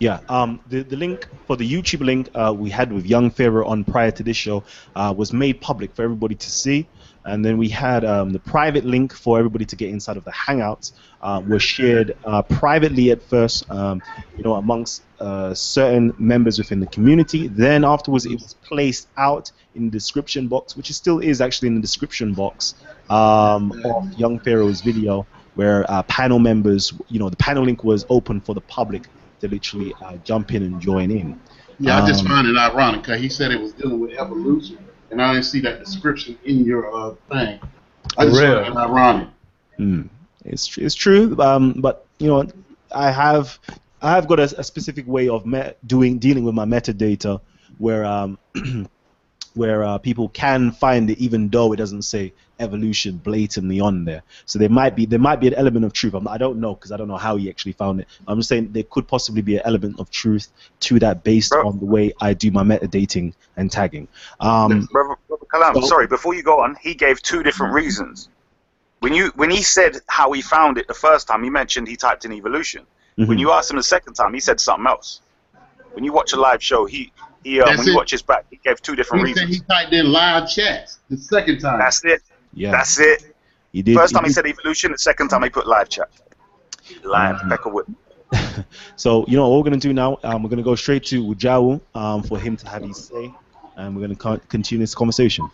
Yeah, 0.00 0.20
um, 0.30 0.60
the, 0.68 0.82
the 0.82 0.96
link 0.96 1.28
for 1.46 1.56
the 1.56 1.70
YouTube 1.70 2.00
link 2.00 2.30
uh, 2.34 2.54
we 2.56 2.70
had 2.70 2.90
with 2.90 3.04
Young 3.04 3.30
Pharaoh 3.30 3.66
on 3.66 3.84
prior 3.84 4.10
to 4.12 4.22
this 4.22 4.36
show 4.36 4.64
uh, 4.96 5.12
was 5.14 5.34
made 5.34 5.60
public 5.60 5.94
for 5.94 6.02
everybody 6.02 6.34
to 6.34 6.50
see. 6.50 6.88
And 7.26 7.44
then 7.44 7.58
we 7.58 7.68
had 7.68 8.02
um, 8.06 8.30
the 8.30 8.38
private 8.38 8.86
link 8.86 9.12
for 9.12 9.38
everybody 9.38 9.66
to 9.66 9.76
get 9.76 9.90
inside 9.90 10.16
of 10.16 10.24
the 10.24 10.30
Hangouts 10.30 10.92
uh, 11.20 11.42
was 11.46 11.62
shared 11.62 12.16
uh, 12.24 12.40
privately 12.40 13.10
at 13.10 13.20
first, 13.22 13.70
um, 13.70 14.02
you 14.38 14.42
know, 14.42 14.54
amongst 14.54 15.02
uh, 15.20 15.52
certain 15.52 16.14
members 16.18 16.56
within 16.56 16.80
the 16.80 16.86
community. 16.86 17.46
Then 17.46 17.84
afterwards, 17.84 18.24
it 18.24 18.32
was 18.32 18.54
placed 18.62 19.06
out 19.18 19.52
in 19.74 19.84
the 19.84 19.90
description 19.90 20.48
box, 20.48 20.78
which 20.78 20.88
it 20.88 20.94
still 20.94 21.18
is 21.18 21.42
actually 21.42 21.68
in 21.68 21.74
the 21.74 21.82
description 21.82 22.32
box 22.32 22.74
um, 23.10 23.72
of 23.84 24.12
Young 24.16 24.38
Pharaoh's 24.40 24.80
video, 24.80 25.26
where 25.54 25.90
uh, 25.90 26.02
panel 26.04 26.38
members, 26.38 26.92
you 27.08 27.18
know, 27.18 27.28
the 27.28 27.36
panel 27.36 27.64
link 27.64 27.84
was 27.84 28.04
open 28.08 28.40
for 28.40 28.54
the 28.54 28.60
public 28.62 29.08
to 29.40 29.48
literally 29.48 29.92
uh, 30.04 30.16
jump 30.18 30.52
in 30.54 30.62
and 30.62 30.80
join 30.80 31.10
in. 31.10 31.38
Yeah, 31.78 32.02
I 32.02 32.06
just 32.06 32.22
Um, 32.22 32.28
find 32.28 32.46
it 32.48 32.56
ironic 32.56 33.02
because 33.02 33.20
he 33.20 33.28
said 33.28 33.50
it 33.52 33.60
was 33.60 33.72
dealing 33.72 34.00
with 34.00 34.12
evolution, 34.18 34.78
and 35.10 35.20
I 35.20 35.32
didn't 35.32 35.46
see 35.46 35.60
that 35.60 35.78
description 35.80 36.38
in 36.44 36.64
your 36.64 36.94
uh, 36.94 37.14
thing. 37.30 37.60
I 38.18 38.24
just 38.26 38.40
Really? 38.40 38.62
find 38.64 38.74
it 38.74 38.78
ironic. 38.78 39.28
Mm, 39.78 40.08
it's 40.44 40.66
tr- 40.66 40.80
it's 40.82 40.94
true, 40.94 41.36
um, 41.40 41.74
but 41.78 42.06
you 42.18 42.28
know, 42.28 42.46
I 42.94 43.10
have 43.10 43.58
I 44.02 44.10
have 44.12 44.28
got 44.28 44.40
a, 44.40 44.44
a 44.58 44.64
specific 44.64 45.06
way 45.06 45.28
of 45.28 45.46
me- 45.46 45.72
doing 45.86 46.18
dealing 46.18 46.44
with 46.44 46.54
my 46.54 46.64
metadata 46.66 47.40
where 47.78 48.04
um, 48.04 48.38
where 49.54 49.84
uh, 49.84 49.98
people 49.98 50.28
can 50.28 50.70
find 50.70 51.10
it 51.10 51.18
even 51.18 51.48
though 51.48 51.72
it 51.72 51.76
doesn't 51.76 52.02
say 52.02 52.32
evolution 52.60 53.16
blatantly 53.16 53.80
on 53.80 54.04
there. 54.04 54.22
So 54.46 54.58
there 54.58 54.68
might 54.68 54.94
be 54.94 55.06
there 55.06 55.18
might 55.18 55.40
be 55.40 55.48
an 55.48 55.54
element 55.54 55.84
of 55.84 55.92
truth. 55.92 56.14
I'm, 56.14 56.28
I 56.28 56.38
don't 56.38 56.60
know 56.60 56.74
because 56.74 56.92
I 56.92 56.96
don't 56.96 57.08
know 57.08 57.16
how 57.16 57.36
he 57.36 57.48
actually 57.48 57.72
found 57.72 58.00
it. 58.00 58.08
I'm 58.28 58.38
just 58.38 58.48
saying 58.48 58.72
there 58.72 58.84
could 58.84 59.08
possibly 59.08 59.42
be 59.42 59.56
an 59.56 59.62
element 59.64 59.98
of 59.98 60.10
truth 60.10 60.48
to 60.80 60.98
that 61.00 61.24
based 61.24 61.50
Bro. 61.50 61.66
on 61.66 61.78
the 61.78 61.86
way 61.86 62.12
I 62.20 62.34
do 62.34 62.50
my 62.50 62.62
metadating 62.62 63.32
and 63.56 63.70
tagging. 63.70 64.06
Um, 64.38 64.88
Brother, 64.92 65.16
Brother 65.26 65.46
Kalam, 65.52 65.74
So- 65.74 65.86
sorry, 65.88 66.06
before 66.06 66.34
you 66.34 66.42
go 66.42 66.60
on, 66.60 66.76
he 66.80 66.94
gave 66.94 67.20
two 67.22 67.42
different 67.42 67.74
reasons. 67.74 68.28
When 69.00 69.14
you 69.14 69.32
when 69.34 69.50
he 69.50 69.62
said 69.62 69.96
how 70.08 70.30
he 70.32 70.42
found 70.42 70.76
it 70.76 70.86
the 70.86 70.94
first 70.94 71.26
time, 71.26 71.42
he 71.42 71.50
mentioned 71.50 71.88
he 71.88 71.96
typed 71.96 72.24
in 72.24 72.32
evolution. 72.32 72.86
When 73.16 73.28
mhm. 73.28 73.38
you 73.38 73.50
asked 73.50 73.70
him 73.70 73.76
the 73.76 73.82
second 73.82 74.14
time, 74.14 74.32
he 74.34 74.40
said 74.40 74.60
something 74.60 74.86
else. 74.86 75.20
When 75.92 76.04
you 76.04 76.12
watch 76.12 76.32
a 76.32 76.36
live 76.40 76.62
show, 76.62 76.86
he 76.86 77.12
he 77.44 77.60
uh, 77.60 77.64
That's 77.66 77.78
when 77.78 77.86
you 77.88 77.92
it. 77.92 77.96
watch 77.96 78.10
his 78.10 78.22
back, 78.22 78.46
he 78.50 78.56
gave 78.64 78.80
two 78.82 78.94
different 78.96 79.26
He 79.26 79.34
said 79.34 79.40
reasons. 79.48 79.62
he 79.68 79.74
typed 79.74 79.92
in 79.92 80.10
live 80.12 80.48
chats 80.48 80.98
the 81.08 81.16
second 81.16 81.60
time. 81.60 81.78
That's 81.78 82.04
it. 82.04 82.22
yeah, 82.52 82.70
That's 82.70 82.98
it. 83.00 83.34
he 83.72 83.82
did. 83.82 83.96
First 83.96 84.14
time 84.14 84.24
he 84.24 84.28
did- 84.28 84.34
said 84.34 84.46
evolution, 84.46 84.92
the 84.92 84.98
second 84.98 85.28
time 85.28 85.42
he 85.42 85.50
put 85.50 85.66
live 85.66 85.88
chat. 85.88 86.08
Lion, 87.04 87.36
Um, 87.42 87.50
Peckerwood. 87.50 87.94
So 88.96 89.24
you 89.26 89.36
know 89.36 89.48
what 89.48 89.58
we're 89.58 89.64
gonna 89.64 89.76
do 89.80 89.92
now? 89.92 90.18
Um, 90.22 90.42
we're 90.42 90.50
gonna 90.50 90.62
go 90.62 90.74
straight 90.74 91.04
to 91.06 91.24
Ujawu 91.24 91.80
um, 91.94 92.22
for 92.22 92.38
him 92.38 92.56
to 92.58 92.68
have 92.68 92.82
his 92.82 92.96
say, 93.06 93.32
and 93.76 93.94
we're 93.96 94.02
gonna 94.02 94.14
con- 94.16 94.40
continue 94.48 94.82
this 94.82 94.94
conversation. 94.94 95.48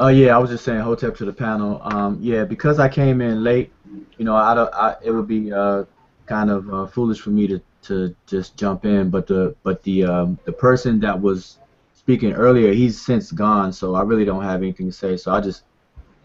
Uh, 0.00 0.08
yeah, 0.08 0.34
I 0.34 0.38
was 0.38 0.50
just 0.50 0.64
saying, 0.64 0.80
Hotep 0.80 1.16
to 1.18 1.24
the 1.24 1.32
panel. 1.32 1.80
Um, 1.84 2.18
yeah, 2.20 2.44
because 2.44 2.78
I 2.80 2.88
came 2.88 3.20
in 3.20 3.44
late, 3.44 3.70
you 4.18 4.24
know, 4.24 4.34
I, 4.34 4.52
don't, 4.54 4.72
I 4.74 4.96
it 5.04 5.12
would 5.12 5.28
be 5.28 5.52
uh, 5.52 5.84
kind 6.26 6.50
of 6.50 6.72
uh, 6.74 6.86
foolish 6.86 7.20
for 7.20 7.30
me 7.30 7.46
to, 7.46 7.60
to 7.86 8.14
just 8.26 8.58
jump 8.58 8.84
in. 8.84 9.10
But 9.10 9.26
the 9.26 9.56
but 9.64 9.82
the 9.82 10.04
um, 10.04 10.38
the 10.44 10.52
person 10.52 11.00
that 11.00 11.20
was 11.20 11.58
speaking 11.92 12.32
earlier, 12.32 12.72
he's 12.72 13.00
since 13.04 13.32
gone, 13.32 13.72
so 13.72 13.94
I 13.94 14.02
really 14.02 14.24
don't 14.24 14.42
have 14.44 14.62
anything 14.62 14.86
to 14.86 14.92
say. 14.92 15.16
So 15.16 15.32
I 15.32 15.40
just 15.40 15.64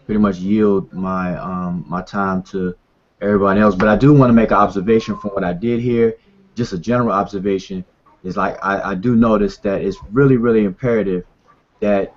pretty 0.06 0.20
much 0.20 0.38
yield 0.38 0.92
my 0.92 1.36
um, 1.36 1.84
my 1.88 2.02
time 2.02 2.42
to 2.52 2.74
everybody 3.20 3.60
else. 3.60 3.74
But 3.74 3.88
I 3.88 3.96
do 3.96 4.12
want 4.12 4.30
to 4.30 4.34
make 4.34 4.50
an 4.50 4.58
observation 4.58 5.16
from 5.16 5.30
what 5.32 5.44
I 5.44 5.52
did 5.52 5.80
here, 5.80 6.14
just 6.56 6.72
a 6.72 6.78
general 6.78 7.12
observation. 7.12 7.84
Is 8.22 8.36
like 8.36 8.56
I, 8.62 8.92
I 8.92 8.94
do 8.94 9.16
notice 9.16 9.58
that 9.58 9.82
it's 9.82 9.98
really 10.12 10.36
really 10.36 10.64
imperative 10.64 11.24
that 11.80 12.14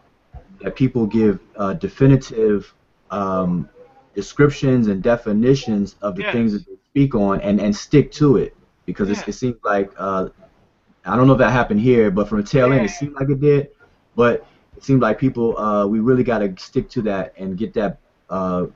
that 0.61 0.75
people 0.75 1.05
give 1.07 1.39
uh, 1.57 1.73
definitive 1.73 2.73
um, 3.11 3.69
descriptions 4.15 4.87
and 4.87 5.03
definitions 5.03 5.95
of 6.01 6.15
the 6.15 6.23
Yes. 6.23 6.31
things 6.31 6.53
that 6.53 6.65
they 6.65 6.75
speak 6.91 7.15
on 7.15 7.41
and, 7.41 7.59
and 7.61 7.75
stick 7.75 8.11
to 8.13 8.37
it 8.37 8.53
because 8.86 9.09
it's, 9.09 9.19
Yes. 9.19 9.27
it 9.27 9.34
seems 9.34 9.57
like 9.63 9.91
uh, 9.97 10.29
I 11.05 11.15
don't 11.15 11.27
know 11.27 11.34
if 11.34 11.39
that 11.39 11.51
happened 11.51 11.81
here, 11.81 12.11
but 12.11 12.27
from 12.27 12.41
the 12.41 12.47
tail 12.47 12.71
end 12.71 12.86
it 12.86 12.89
seemed 12.89 13.15
like 13.15 13.29
it 13.29 13.39
did. 13.39 13.69
But 14.15 14.45
it 14.77 14.84
seemed 14.84 15.01
like 15.01 15.19
people 15.19 15.57
uh, 15.57 15.86
we 15.88 15.99
really 15.99 16.23
got 16.23 16.39
to 16.39 16.53
stick 16.57 16.89
to 16.91 17.01
that 17.03 17.34
and 17.38 17.57
get 17.57 17.73
that 17.73 17.99
uh, 18.29 18.67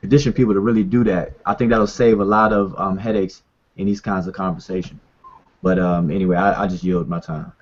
condition 0.00 0.32
people 0.32 0.54
to 0.54 0.60
really 0.60 0.84
do 0.84 1.04
that. 1.04 1.32
I 1.46 1.54
think 1.54 1.70
that'll 1.70 1.86
save 1.86 2.20
a 2.20 2.24
lot 2.24 2.52
of 2.52 2.74
um, 2.78 2.98
headaches 2.98 3.42
in 3.76 3.86
these 3.86 4.00
kinds 4.00 4.26
of 4.26 4.34
conversations. 4.34 5.00
But 5.62 5.78
um, 5.78 6.10
anyway, 6.10 6.36
I, 6.36 6.64
I 6.64 6.66
just 6.66 6.84
yield 6.84 7.08
my 7.08 7.20
time. 7.20 7.52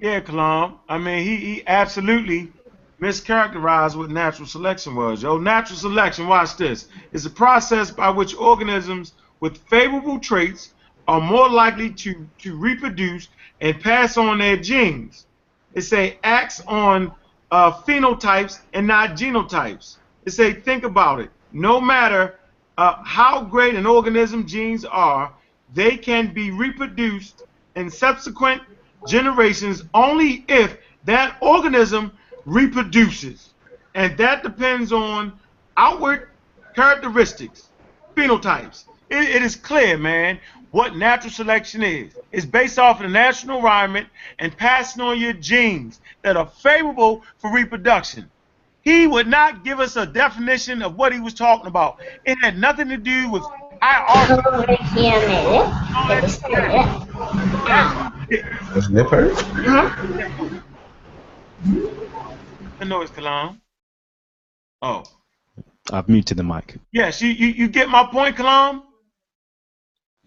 Yeah, 0.00 0.20
Kalam. 0.20 0.78
I 0.88 0.98
mean, 0.98 1.24
he, 1.24 1.36
he 1.36 1.62
absolutely 1.66 2.52
mischaracterized 3.00 3.96
what 3.96 4.10
natural 4.10 4.46
selection 4.46 4.94
was. 4.94 5.22
Yo, 5.22 5.36
natural 5.38 5.78
selection, 5.78 6.26
watch 6.26 6.56
this, 6.56 6.88
is 7.12 7.26
a 7.26 7.30
process 7.30 7.90
by 7.90 8.08
which 8.10 8.34
organisms 8.36 9.12
with 9.40 9.58
favorable 9.68 10.18
traits 10.18 10.72
are 11.08 11.20
more 11.20 11.48
likely 11.48 11.90
to, 11.90 12.28
to 12.38 12.56
reproduce 12.56 13.28
and 13.60 13.80
pass 13.80 14.16
on 14.16 14.38
their 14.38 14.56
genes. 14.56 15.26
It 15.74 15.82
say 15.82 16.18
acts 16.22 16.62
on 16.66 17.12
uh, 17.50 17.72
phenotypes 17.82 18.60
and 18.72 18.86
not 18.86 19.10
genotypes. 19.10 19.96
It 20.24 20.32
say 20.32 20.52
think 20.52 20.84
about 20.84 21.20
it. 21.20 21.30
No 21.52 21.80
matter 21.80 22.38
uh, 22.78 23.02
how 23.02 23.42
great 23.42 23.74
an 23.74 23.86
organism 23.86 24.46
genes 24.46 24.84
are, 24.84 25.32
they 25.74 25.96
can 25.96 26.32
be 26.32 26.50
reproduced 26.50 27.42
in 27.76 27.90
subsequent 27.90 28.62
generations 29.06 29.82
only 29.94 30.44
if 30.48 30.76
that 31.04 31.36
organism 31.40 32.12
reproduces. 32.44 33.54
And 33.94 34.16
that 34.18 34.42
depends 34.42 34.92
on 34.92 35.32
outward 35.76 36.28
characteristics. 36.74 37.68
phenotypes. 38.16 38.84
It, 39.10 39.36
it 39.36 39.42
is 39.42 39.56
clear, 39.56 39.98
man, 39.98 40.38
what 40.70 40.96
natural 40.96 41.30
selection 41.30 41.82
is. 41.82 42.14
It's 42.32 42.46
based 42.46 42.78
off 42.78 42.98
of 42.98 43.02
the 43.02 43.08
natural 43.08 43.56
environment 43.56 44.08
and 44.38 44.56
passing 44.56 45.02
on 45.02 45.18
your 45.18 45.32
genes 45.32 46.00
that 46.22 46.36
are 46.36 46.46
favorable 46.46 47.22
for 47.38 47.52
reproduction. 47.52 48.30
He 48.82 49.06
would 49.06 49.26
not 49.26 49.64
give 49.64 49.80
us 49.80 49.96
a 49.96 50.06
definition 50.06 50.80
of 50.80 50.96
what 50.96 51.12
he 51.12 51.20
was 51.20 51.34
talking 51.34 51.66
about. 51.66 51.98
It 52.24 52.38
had 52.42 52.58
nothing 52.58 52.88
to 52.88 52.96
do 52.96 53.30
with 53.30 53.42
I 53.82 54.26
Doesn't 58.74 58.98
it 58.98 59.06
hurt? 59.06 59.36
The 62.78 62.84
noise, 62.84 63.10
Kalam. 63.10 63.60
Oh. 64.82 65.02
I've 65.92 66.08
muted 66.08 66.36
the 66.36 66.44
mic. 66.44 66.76
Yes, 66.92 67.20
you, 67.22 67.30
you, 67.30 67.48
you 67.48 67.68
get 67.68 67.88
my 67.88 68.06
point, 68.10 68.36
Kalam? 68.36 68.82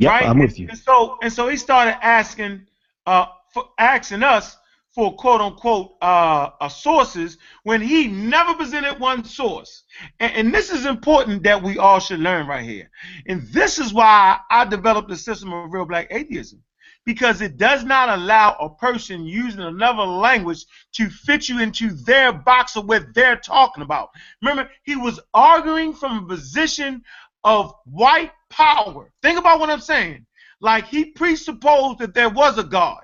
Right? 0.10 0.26
I'm 0.26 0.40
with 0.40 0.60
you. 0.60 0.68
And 0.70 0.78
so 0.78 1.18
and 1.22 1.32
so 1.32 1.48
he 1.48 1.58
started 1.58 1.98
asking 2.04 2.68
uh 3.06 3.26
for 3.54 3.70
asking 3.78 4.24
us 4.24 4.58
for 4.94 5.16
quote 5.16 5.42
unquote 5.42 5.96
uh, 6.02 6.50
uh 6.62 6.70
sources 6.70 7.38
when 7.64 7.82
he 7.82 8.08
never 8.08 8.54
presented 8.54 9.00
one 9.00 9.24
source. 9.24 9.84
And, 10.20 10.34
and 10.34 10.54
this 10.54 10.72
is 10.72 10.86
important 10.86 11.44
that 11.44 11.62
we 11.62 11.78
all 11.78 12.00
should 12.00 12.20
learn 12.20 12.48
right 12.48 12.64
here. 12.64 12.90
And 13.28 13.48
this 13.48 13.80
is 13.80 13.94
why 13.94 14.40
I 14.50 14.66
developed 14.66 15.10
the 15.10 15.18
system 15.18 15.52
of 15.52 15.74
real 15.74 15.86
black 15.86 16.08
atheism. 16.12 16.64
Because 17.06 17.42
it 17.42 17.58
does 17.58 17.84
not 17.84 18.08
allow 18.08 18.56
a 18.62 18.70
person 18.70 19.26
using 19.26 19.60
another 19.60 20.04
language 20.04 20.66
to 20.94 21.10
fit 21.10 21.50
you 21.50 21.60
into 21.60 21.90
their 21.90 22.32
box 22.32 22.78
of 22.78 22.88
what 22.88 23.14
they're 23.14 23.36
talking 23.36 23.84
about. 23.84 24.12
Remember, 24.42 24.72
he 24.84 24.96
was 24.96 25.20
arguing 25.34 25.94
from 25.94 26.24
a 26.24 26.28
position 26.28 27.04
of 27.44 27.74
white 27.86 28.32
power. 28.50 29.12
Think 29.22 29.40
about 29.40 29.60
what 29.60 29.70
I'm 29.70 29.82
saying. 29.82 30.26
Like 30.62 30.88
he 30.88 31.06
presupposed 31.06 32.00
that 32.00 32.14
there 32.14 32.30
was 32.30 32.58
a 32.58 32.64
God, 32.64 33.04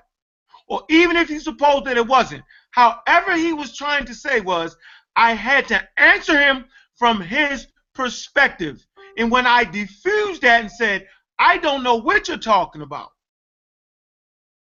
or 0.66 0.82
even 0.88 1.16
if 1.16 1.28
he 1.28 1.38
supposed 1.38 1.84
that 1.86 1.96
it 1.96 2.06
wasn't. 2.06 2.44
However, 2.70 3.36
he 3.36 3.52
was 3.52 3.76
trying 3.76 4.06
to 4.06 4.14
say 4.14 4.40
was, 4.40 4.76
I 5.16 5.34
had 5.34 5.68
to 5.68 5.82
answer 5.98 6.38
him 6.38 6.64
from 6.94 7.20
his 7.20 7.66
perspective. 7.94 8.86
And 9.16 9.30
when 9.30 9.46
I 9.46 9.64
diffused 9.64 10.42
that 10.42 10.62
and 10.62 10.70
said, 10.70 11.06
I 11.38 11.58
don't 11.58 11.82
know 11.82 11.96
what 11.96 12.28
you're 12.28 12.38
talking 12.38 12.82
about. 12.82 13.10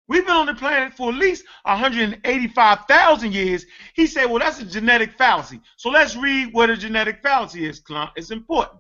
We've 0.08 0.26
been 0.26 0.36
on 0.36 0.46
the 0.46 0.56
planet 0.56 0.94
for 0.94 1.10
at 1.10 1.16
least 1.16 1.44
185,000 1.64 3.34
years. 3.34 3.66
He 3.94 4.08
said, 4.08 4.26
well, 4.26 4.40
that's 4.40 4.60
a 4.60 4.66
genetic 4.66 5.18
fallacy. 5.18 5.60
So 5.76 5.90
let's 5.90 6.16
read 6.16 6.54
what 6.54 6.70
a 6.70 6.78
genetic 6.78 7.22
fallacy 7.22 7.66
is, 7.66 7.84
It's 8.16 8.32
important. 8.32 8.80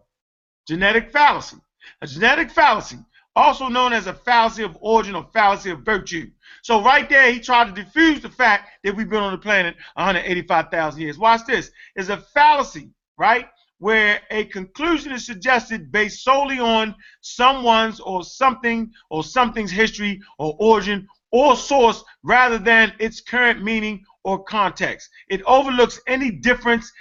Genetic 0.67 1.11
fallacy. 1.11 1.57
A 2.01 2.07
genetic 2.07 2.51
fallacy, 2.51 2.97
also 3.35 3.69
known 3.69 3.93
as 3.93 4.07
a 4.07 4.13
fallacy 4.13 4.63
of 4.63 4.77
origin 4.81 5.15
or 5.15 5.27
fallacy 5.33 5.71
of 5.71 5.81
virtue. 5.81 6.29
So 6.61 6.83
right 6.83 7.09
there, 7.09 7.31
he 7.31 7.39
tried 7.39 7.73
to 7.73 7.83
diffuse 7.83 8.21
the 8.21 8.29
fact 8.29 8.69
that 8.83 8.95
we've 8.95 9.09
been 9.09 9.23
on 9.23 9.31
the 9.31 9.37
planet 9.37 9.75
185,000 9.93 11.01
years. 11.01 11.17
Watch 11.17 11.45
this. 11.47 11.71
It's 11.95 12.09
a 12.09 12.17
fallacy, 12.17 12.89
right? 13.17 13.47
Where 13.79 14.21
a 14.31 14.45
conclusion 14.45 15.13
is 15.13 15.25
suggested 15.25 15.91
based 15.91 16.23
solely 16.23 16.59
on 16.59 16.95
someone's 17.21 17.99
or 17.99 18.23
something 18.23 18.91
or 19.09 19.23
something's 19.23 19.71
history 19.71 20.21
or 20.39 20.57
origin 20.59 21.07
or 21.31 21.55
source 21.55 22.03
rather 22.23 22.57
than 22.57 22.93
its 22.99 23.21
current 23.21 23.63
meaning 23.63 24.03
or 24.23 24.43
context. 24.43 25.09
It 25.29 25.41
overlooks 25.43 26.01
any 26.07 26.31
difference 26.31 26.91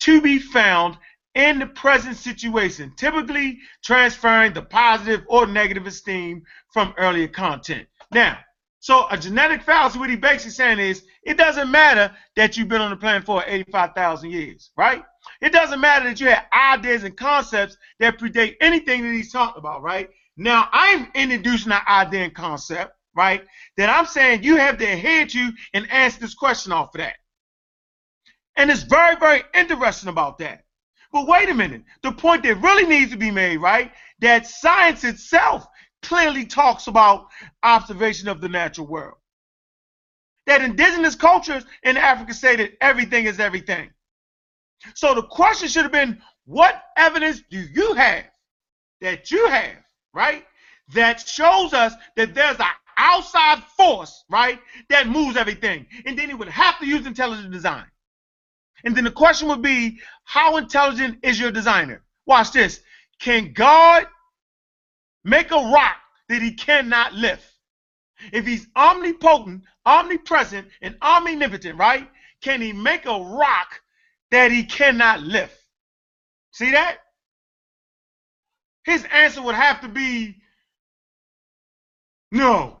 to 0.00 0.20
be 0.20 0.38
found 0.38 0.96
in 1.34 1.58
the 1.58 1.66
present 1.66 2.16
situation, 2.16 2.92
typically 2.96 3.58
transferring 3.82 4.52
the 4.52 4.62
positive 4.62 5.24
or 5.28 5.46
negative 5.46 5.86
esteem 5.86 6.42
from 6.72 6.94
earlier 6.96 7.28
content. 7.28 7.86
Now, 8.12 8.38
so 8.80 9.06
a 9.10 9.16
genetic 9.16 9.62
fallacy, 9.62 9.98
what 9.98 10.10
he 10.10 10.16
basically 10.16 10.50
saying 10.50 10.78
is, 10.78 11.04
it 11.22 11.38
doesn't 11.38 11.70
matter 11.70 12.14
that 12.36 12.56
you've 12.56 12.68
been 12.68 12.82
on 12.82 12.90
the 12.90 12.96
planet 12.96 13.24
for 13.24 13.42
85,000 13.46 14.30
years, 14.30 14.72
right? 14.76 15.02
It 15.40 15.52
doesn't 15.52 15.80
matter 15.80 16.04
that 16.04 16.20
you 16.20 16.28
had 16.28 16.44
ideas 16.52 17.02
and 17.02 17.16
concepts 17.16 17.78
that 17.98 18.18
predate 18.18 18.56
anything 18.60 19.02
that 19.02 19.14
he's 19.14 19.32
talking 19.32 19.58
about, 19.58 19.82
right? 19.82 20.10
Now, 20.36 20.68
I'm 20.70 21.10
introducing 21.14 21.72
an 21.72 21.80
idea 21.88 22.24
and 22.24 22.34
concept, 22.34 22.92
right, 23.14 23.42
that 23.78 23.88
I'm 23.88 24.06
saying 24.06 24.42
you 24.42 24.56
have 24.56 24.76
to 24.78 24.84
adhere 24.84 25.26
to 25.28 25.52
and 25.72 25.90
answer 25.90 26.20
this 26.20 26.34
question 26.34 26.72
off 26.72 26.94
of 26.94 27.00
that. 27.00 27.16
And 28.56 28.70
it's 28.70 28.82
very, 28.82 29.16
very 29.16 29.42
interesting 29.54 30.10
about 30.10 30.38
that. 30.38 30.64
But 31.14 31.28
wait 31.28 31.48
a 31.48 31.54
minute. 31.54 31.84
The 32.02 32.10
point 32.10 32.42
that 32.42 32.56
really 32.56 32.86
needs 32.86 33.12
to 33.12 33.16
be 33.16 33.30
made, 33.30 33.58
right? 33.58 33.92
That 34.18 34.48
science 34.48 35.04
itself 35.04 35.64
clearly 36.02 36.44
talks 36.44 36.88
about 36.88 37.28
observation 37.62 38.26
of 38.26 38.40
the 38.40 38.48
natural 38.48 38.88
world. 38.88 39.14
That 40.46 40.60
indigenous 40.60 41.14
cultures 41.14 41.64
in 41.84 41.96
Africa 41.96 42.34
say 42.34 42.56
that 42.56 42.72
everything 42.80 43.26
is 43.26 43.38
everything. 43.38 43.90
So 44.96 45.14
the 45.14 45.22
question 45.22 45.68
should 45.68 45.84
have 45.84 45.92
been 45.92 46.20
what 46.46 46.82
evidence 46.96 47.42
do 47.48 47.60
you 47.60 47.94
have 47.94 48.24
that 49.00 49.30
you 49.30 49.46
have, 49.48 49.76
right? 50.12 50.44
That 50.94 51.20
shows 51.20 51.72
us 51.72 51.94
that 52.16 52.34
there's 52.34 52.58
an 52.58 52.66
outside 52.96 53.62
force, 53.76 54.24
right, 54.28 54.58
that 54.88 55.06
moves 55.06 55.36
everything. 55.36 55.86
And 56.06 56.18
then 56.18 56.28
he 56.28 56.34
would 56.34 56.48
have 56.48 56.80
to 56.80 56.86
use 56.86 57.06
intelligent 57.06 57.52
design. 57.52 57.86
And 58.84 58.94
then 58.94 59.04
the 59.04 59.10
question 59.10 59.48
would 59.48 59.62
be, 59.62 59.98
how 60.24 60.56
intelligent 60.58 61.18
is 61.22 61.40
your 61.40 61.50
designer? 61.50 62.02
Watch 62.26 62.52
this. 62.52 62.80
Can 63.18 63.52
God 63.52 64.06
make 65.24 65.50
a 65.50 65.56
rock 65.56 65.96
that 66.28 66.42
he 66.42 66.52
cannot 66.52 67.14
lift? 67.14 67.44
If 68.32 68.46
he's 68.46 68.66
omnipotent, 68.76 69.64
omnipresent, 69.86 70.68
and 70.82 70.96
omnipotent, 71.02 71.78
right? 71.78 72.08
Can 72.42 72.60
he 72.60 72.72
make 72.72 73.06
a 73.06 73.18
rock 73.18 73.80
that 74.30 74.50
he 74.50 74.64
cannot 74.64 75.20
lift? 75.22 75.56
See 76.52 76.72
that? 76.72 76.98
His 78.84 79.04
answer 79.04 79.42
would 79.42 79.54
have 79.54 79.80
to 79.80 79.88
be 79.88 80.36
no. 82.30 82.80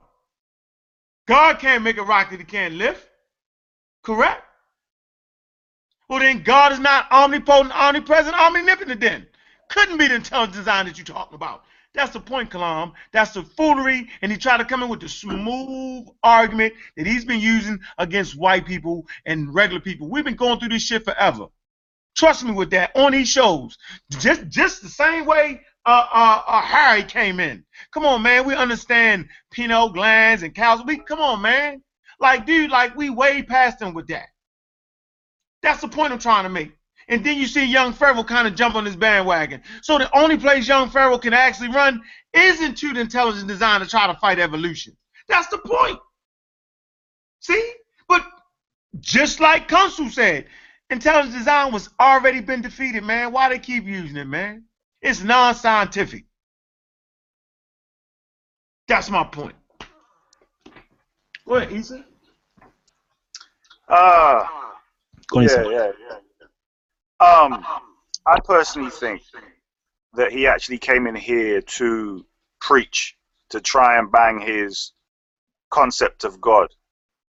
God 1.26 1.58
can't 1.58 1.82
make 1.82 1.96
a 1.96 2.02
rock 2.02 2.30
that 2.30 2.38
he 2.38 2.44
can't 2.44 2.74
lift. 2.74 3.08
Correct? 4.02 4.42
Well, 6.08 6.20
then 6.20 6.42
God 6.42 6.72
is 6.72 6.80
not 6.80 7.10
omnipotent, 7.10 7.72
omnipresent, 7.74 8.34
omnipotent 8.34 9.00
then. 9.00 9.26
Couldn't 9.70 9.98
be 9.98 10.08
the 10.08 10.16
intelligent 10.16 10.56
design 10.56 10.86
that 10.86 10.98
you're 10.98 11.04
talking 11.04 11.34
about. 11.34 11.64
That's 11.94 12.12
the 12.12 12.20
point, 12.20 12.50
Kalam. 12.50 12.92
That's 13.12 13.32
the 13.32 13.42
foolery, 13.42 14.08
and 14.20 14.30
he 14.30 14.36
tried 14.36 14.58
to 14.58 14.64
come 14.64 14.82
in 14.82 14.88
with 14.88 15.00
the 15.00 15.08
smooth 15.08 16.08
argument 16.22 16.74
that 16.96 17.06
he's 17.06 17.24
been 17.24 17.40
using 17.40 17.78
against 17.98 18.36
white 18.36 18.66
people 18.66 19.06
and 19.24 19.54
regular 19.54 19.80
people. 19.80 20.08
We've 20.08 20.24
been 20.24 20.34
going 20.34 20.58
through 20.58 20.70
this 20.70 20.82
shit 20.82 21.04
forever. 21.04 21.46
Trust 22.16 22.44
me 22.44 22.52
with 22.52 22.70
that 22.70 22.94
on 22.96 23.12
these 23.12 23.28
shows. 23.28 23.78
Just 24.10 24.48
just 24.48 24.82
the 24.82 24.88
same 24.88 25.24
way 25.24 25.62
uh, 25.86 26.06
uh, 26.12 26.42
uh, 26.46 26.60
Harry 26.62 27.02
came 27.04 27.40
in. 27.40 27.64
Come 27.92 28.04
on, 28.04 28.22
man. 28.22 28.46
We 28.46 28.54
understand 28.54 29.28
pineal 29.52 29.90
glands 29.90 30.42
and 30.42 30.54
cows. 30.54 30.82
We 30.84 30.98
come 30.98 31.20
on, 31.20 31.42
man. 31.42 31.82
Like, 32.20 32.46
dude, 32.46 32.70
like 32.70 32.96
we 32.96 33.10
way 33.10 33.42
past 33.42 33.80
them 33.80 33.94
with 33.94 34.08
that. 34.08 34.26
That's 35.64 35.80
the 35.80 35.88
point 35.88 36.12
I'm 36.12 36.18
trying 36.18 36.42
to 36.42 36.50
make. 36.50 36.72
And 37.08 37.24
then 37.24 37.38
you 37.38 37.46
see 37.46 37.64
young 37.64 37.94
Pharaoh 37.94 38.22
kind 38.22 38.46
of 38.46 38.54
jump 38.54 38.74
on 38.74 38.84
this 38.84 38.96
bandwagon. 38.96 39.62
So 39.82 39.96
the 39.96 40.14
only 40.16 40.36
place 40.36 40.68
young 40.68 40.90
Pharaoh 40.90 41.16
can 41.16 41.32
actually 41.32 41.68
run 41.68 42.02
is 42.34 42.60
into 42.60 42.92
the 42.92 43.00
intelligent 43.00 43.48
design 43.48 43.80
to 43.80 43.86
try 43.86 44.06
to 44.06 44.14
fight 44.14 44.38
evolution. 44.38 44.94
That's 45.26 45.48
the 45.48 45.56
point. 45.56 45.98
See? 47.40 47.72
But 48.06 48.26
just 49.00 49.40
like 49.40 49.66
Khonsu 49.66 50.10
said, 50.12 50.46
intelligent 50.90 51.34
design 51.34 51.72
was 51.72 51.88
already 51.98 52.40
been 52.40 52.60
defeated, 52.60 53.02
man. 53.02 53.32
Why 53.32 53.48
they 53.48 53.58
keep 53.58 53.84
using 53.86 54.18
it, 54.18 54.26
man? 54.26 54.64
It's 55.00 55.22
non-scientific. 55.22 56.26
That's 58.86 59.08
my 59.08 59.24
point. 59.24 59.54
Ahead, 61.48 61.72
Issa. 61.72 62.04
Uh, 63.88 64.46
Go 65.28 65.40
yeah, 65.40 65.64
yeah, 65.68 65.92
yeah. 66.08 66.16
Um, 67.20 67.64
I 68.26 68.40
personally 68.44 68.90
think 68.90 69.22
that 70.14 70.32
he 70.32 70.46
actually 70.46 70.78
came 70.78 71.06
in 71.06 71.14
here 71.14 71.60
to 71.60 72.24
preach, 72.60 73.16
to 73.50 73.60
try 73.60 73.98
and 73.98 74.10
bang 74.10 74.40
his 74.40 74.92
concept 75.70 76.24
of 76.24 76.40
God. 76.40 76.68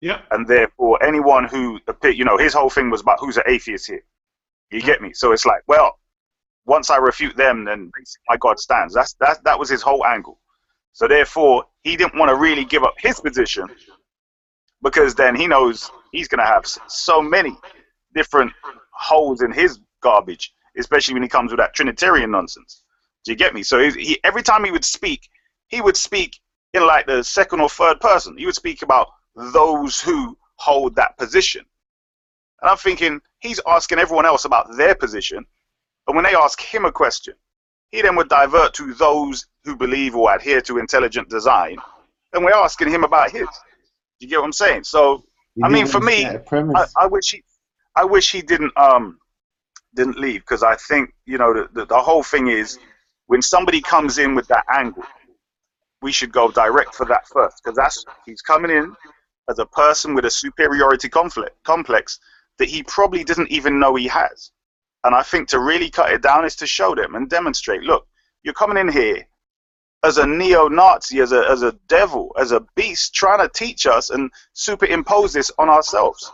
Yep. 0.02 0.26
And 0.32 0.48
therefore, 0.48 1.04
anyone 1.04 1.46
who, 1.46 1.80
you 2.04 2.26
know, 2.26 2.38
his 2.38 2.54
whole 2.54 2.70
thing 2.70 2.90
was 2.90 3.02
about 3.02 3.20
who's 3.20 3.38
an 3.38 3.44
atheist 3.48 3.88
here. 3.88 4.04
You 4.72 4.82
get 4.82 5.02
me? 5.02 5.14
So 5.14 5.32
it's 5.32 5.46
like, 5.46 5.62
well, 5.68 6.00
once 6.66 6.90
I 6.90 6.98
refute 6.98 7.38
them, 7.38 7.66
then 7.66 7.92
my 8.28 8.38
God 8.38 8.60
stands. 8.60 8.94
That's 8.94 9.14
that. 9.16 9.44
That 9.44 9.60
was 9.60 9.70
his 9.70 9.82
whole 9.82 10.06
angle. 10.06 10.40
So 10.94 11.08
therefore, 11.08 11.66
he 11.84 11.96
didn't 11.96 12.18
want 12.18 12.30
to 12.30 12.36
really 12.36 12.66
give 12.66 12.84
up 12.84 12.96
his 12.98 13.20
position 13.20 13.68
because 14.82 15.16
then 15.16 15.36
he 15.36 15.48
knows 15.48 15.92
he's 16.12 16.28
going 16.28 16.40
to 16.40 16.46
have 16.46 16.66
so 16.88 17.22
many 17.22 17.58
different 18.16 18.52
holes 18.92 19.42
in 19.42 19.52
his 19.52 19.80
garbage, 20.02 20.54
especially 20.78 21.14
when 21.14 21.24
he 21.24 21.30
comes 21.30 21.52
with 21.52 21.60
that 21.60 21.74
Trinitarian 21.74 22.32
nonsense. 22.32 22.82
Do 23.24 23.32
you 23.32 23.38
get 23.38 23.54
me? 23.54 23.64
So 23.64 23.80
he, 23.80 23.90
he, 23.92 24.20
every 24.24 24.44
time 24.44 24.64
he 24.64 24.72
would 24.72 24.86
speak, 24.86 25.30
he 25.68 25.82
would 25.82 25.98
speak 25.98 26.40
in 26.74 26.86
like 26.86 27.08
the 27.08 27.24
second 27.24 27.62
or 27.62 27.70
third 27.70 28.00
person. 28.00 28.38
He 28.38 28.46
would 28.46 28.56
speak 28.56 28.82
about 28.82 29.08
those 29.36 30.00
who 30.00 30.38
hold 30.56 30.96
that 30.96 31.18
position. 31.18 31.66
And 32.62 32.70
I'm 32.70 32.78
thinking 32.78 33.20
he's 33.40 33.60
asking 33.68 34.00
everyone 34.00 34.26
else 34.26 34.46
about 34.46 34.76
their 34.78 34.96
position. 34.96 35.46
And 36.08 36.16
when 36.16 36.24
they 36.24 36.36
ask 36.36 36.62
him 36.62 36.86
a 36.86 36.92
question, 36.92 37.34
he 37.92 38.02
then 38.02 38.16
would 38.16 38.30
divert 38.30 38.74
to 38.76 38.94
those 38.94 39.46
who 39.64 39.76
believe 39.76 40.16
or 40.16 40.34
adhere 40.34 40.62
to 40.62 40.78
intelligent 40.78 41.30
design. 41.30 41.78
And 42.34 42.44
we're 42.44 42.54
asking 42.54 42.90
him 42.90 43.04
about 43.04 43.32
his. 43.32 43.48
Do 44.20 44.26
you 44.26 44.30
get 44.30 44.40
what 44.40 44.46
I'm 44.46 44.54
saying? 44.54 44.84
So, 44.84 45.24
You 45.56 45.66
I 45.66 45.70
mean, 45.70 45.88
for 45.88 46.00
me, 46.00 46.26
understand 46.26 46.36
the 46.36 46.40
premise. 46.40 46.94
I, 46.98 47.04
I 47.04 47.08
wish 47.08 47.32
he, 47.32 47.44
I 47.96 48.04
wish 48.04 48.32
he 48.32 48.42
didn't 48.42 48.76
um, 48.78 49.20
didn't 49.96 50.20
leave 50.20 50.42
because 50.42 50.64
I 50.64 50.76
think 50.76 51.14
you 51.26 51.38
know 51.38 51.54
the, 51.54 51.70
the 51.74 51.86
the 51.86 52.00
whole 52.00 52.24
thing 52.24 52.48
is 52.48 52.78
when 53.28 53.42
somebody 53.42 53.82
comes 53.82 54.18
in 54.18 54.36
with 54.36 54.48
that 54.48 54.66
angle, 54.72 55.04
we 56.02 56.12
should 56.12 56.32
go 56.32 56.52
direct 56.52 56.94
for 56.94 57.06
that 57.08 57.28
first 57.28 57.62
because 57.64 57.76
that's 57.76 58.06
he's 58.26 58.42
coming 58.42 58.72
in 58.72 58.96
as 59.50 59.60
a 59.60 59.66
person 59.66 60.14
with 60.14 60.26
a 60.26 60.30
superiority 60.30 61.10
conflict 61.10 61.56
complex 61.64 62.20
that 62.58 62.70
he 62.70 62.84
probably 62.84 63.24
doesn't 63.24 63.52
even 63.52 63.80
know 63.80 63.96
he 63.96 64.08
has. 64.08 64.52
And 65.04 65.14
I 65.14 65.22
think 65.22 65.48
to 65.50 65.60
really 65.60 65.90
cut 65.90 66.12
it 66.12 66.22
down 66.22 66.46
is 66.46 66.56
to 66.58 66.68
show 66.68 66.96
them 66.96 67.16
and 67.16 67.30
demonstrate. 67.30 67.82
Look, 67.82 68.08
you're 68.44 68.54
coming 68.54 68.78
in 68.78 68.92
here 68.92 69.28
as 70.04 70.18
a 70.18 70.26
neo-Nazi, 70.26 71.20
as 71.20 71.32
a 71.32 71.48
as 71.50 71.64
a 71.64 71.74
devil, 71.88 72.36
as 72.40 72.52
a 72.52 72.66
beast, 72.76 73.14
trying 73.14 73.40
to 73.40 73.50
teach 73.54 73.86
us 73.88 74.10
and 74.10 74.32
superimpose 74.54 75.34
this 75.34 75.52
on 75.58 75.70
ourselves. 75.70 76.32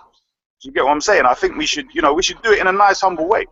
Do 0.61 0.69
you 0.69 0.73
get 0.73 0.83
what 0.85 0.91
I'm 0.91 1.01
saying? 1.01 1.25
I 1.25 1.33
think 1.33 1.57
we 1.57 1.65
should, 1.65 1.87
you 1.93 2.01
know, 2.03 2.13
we 2.13 2.21
should 2.21 2.41
do 2.43 2.51
it 2.51 2.59
in 2.59 2.67
a 2.67 2.71
nice, 2.71 3.01
humble 3.01 3.27
way. 3.27 3.45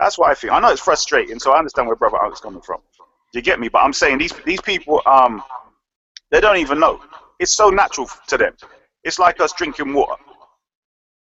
That's 0.00 0.18
what 0.18 0.30
I 0.30 0.34
think. 0.34 0.52
I 0.52 0.58
know 0.58 0.70
it's 0.70 0.80
frustrating, 0.80 1.38
so 1.38 1.52
I 1.52 1.58
understand 1.58 1.86
where 1.86 1.96
Brother 1.96 2.18
Alex 2.20 2.40
coming 2.40 2.62
from. 2.62 2.80
Do 3.32 3.38
you 3.38 3.42
get 3.42 3.60
me? 3.60 3.68
But 3.68 3.82
I'm 3.82 3.92
saying 3.92 4.18
these 4.18 4.32
these 4.44 4.60
people, 4.60 5.00
um, 5.06 5.42
they 6.32 6.40
don't 6.40 6.56
even 6.56 6.80
know. 6.80 7.00
It's 7.38 7.52
so 7.52 7.68
natural 7.70 8.08
to 8.26 8.36
them. 8.36 8.54
It's 9.04 9.18
like 9.18 9.40
us 9.40 9.52
drinking 9.52 9.92
water. 9.92 10.16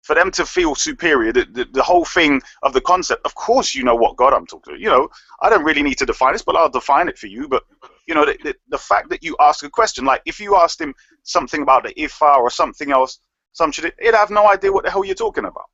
For 0.02 0.14
them 0.14 0.30
to 0.32 0.46
feel 0.46 0.74
superior, 0.74 1.34
the, 1.34 1.44
the, 1.44 1.66
the 1.70 1.82
whole 1.82 2.06
thing 2.06 2.40
of 2.62 2.72
the 2.72 2.80
concept. 2.80 3.26
Of 3.26 3.34
course, 3.34 3.74
you 3.74 3.84
know 3.84 3.94
what 3.94 4.16
God 4.16 4.32
I'm 4.32 4.46
talking. 4.46 4.76
to. 4.76 4.80
You 4.80 4.88
know, 4.88 5.10
I 5.42 5.50
don't 5.50 5.64
really 5.64 5.82
need 5.82 5.98
to 5.98 6.06
define 6.06 6.32
this, 6.32 6.40
but 6.42 6.56
I'll 6.56 6.70
define 6.70 7.08
it 7.08 7.18
for 7.18 7.26
you. 7.26 7.46
But 7.46 7.64
you 8.06 8.14
know, 8.14 8.24
the, 8.24 8.38
the, 8.42 8.54
the 8.70 8.78
fact 8.78 9.10
that 9.10 9.22
you 9.22 9.36
ask 9.38 9.62
a 9.64 9.68
question, 9.68 10.06
like 10.06 10.22
if 10.24 10.40
you 10.40 10.56
asked 10.56 10.80
him 10.80 10.94
something 11.24 11.60
about 11.60 11.82
the 11.82 11.92
Ifa 11.92 12.38
or 12.38 12.48
something 12.48 12.90
else, 12.90 13.18
some 13.58 13.72
shit, 13.72 13.94
he'd 14.00 14.14
have 14.14 14.30
no 14.30 14.48
idea 14.48 14.72
what 14.72 14.84
the 14.84 14.90
hell 14.90 15.04
you're 15.04 15.14
talking 15.14 15.44
about. 15.44 15.66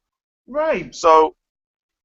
Right. 0.49 0.93
So, 0.95 1.37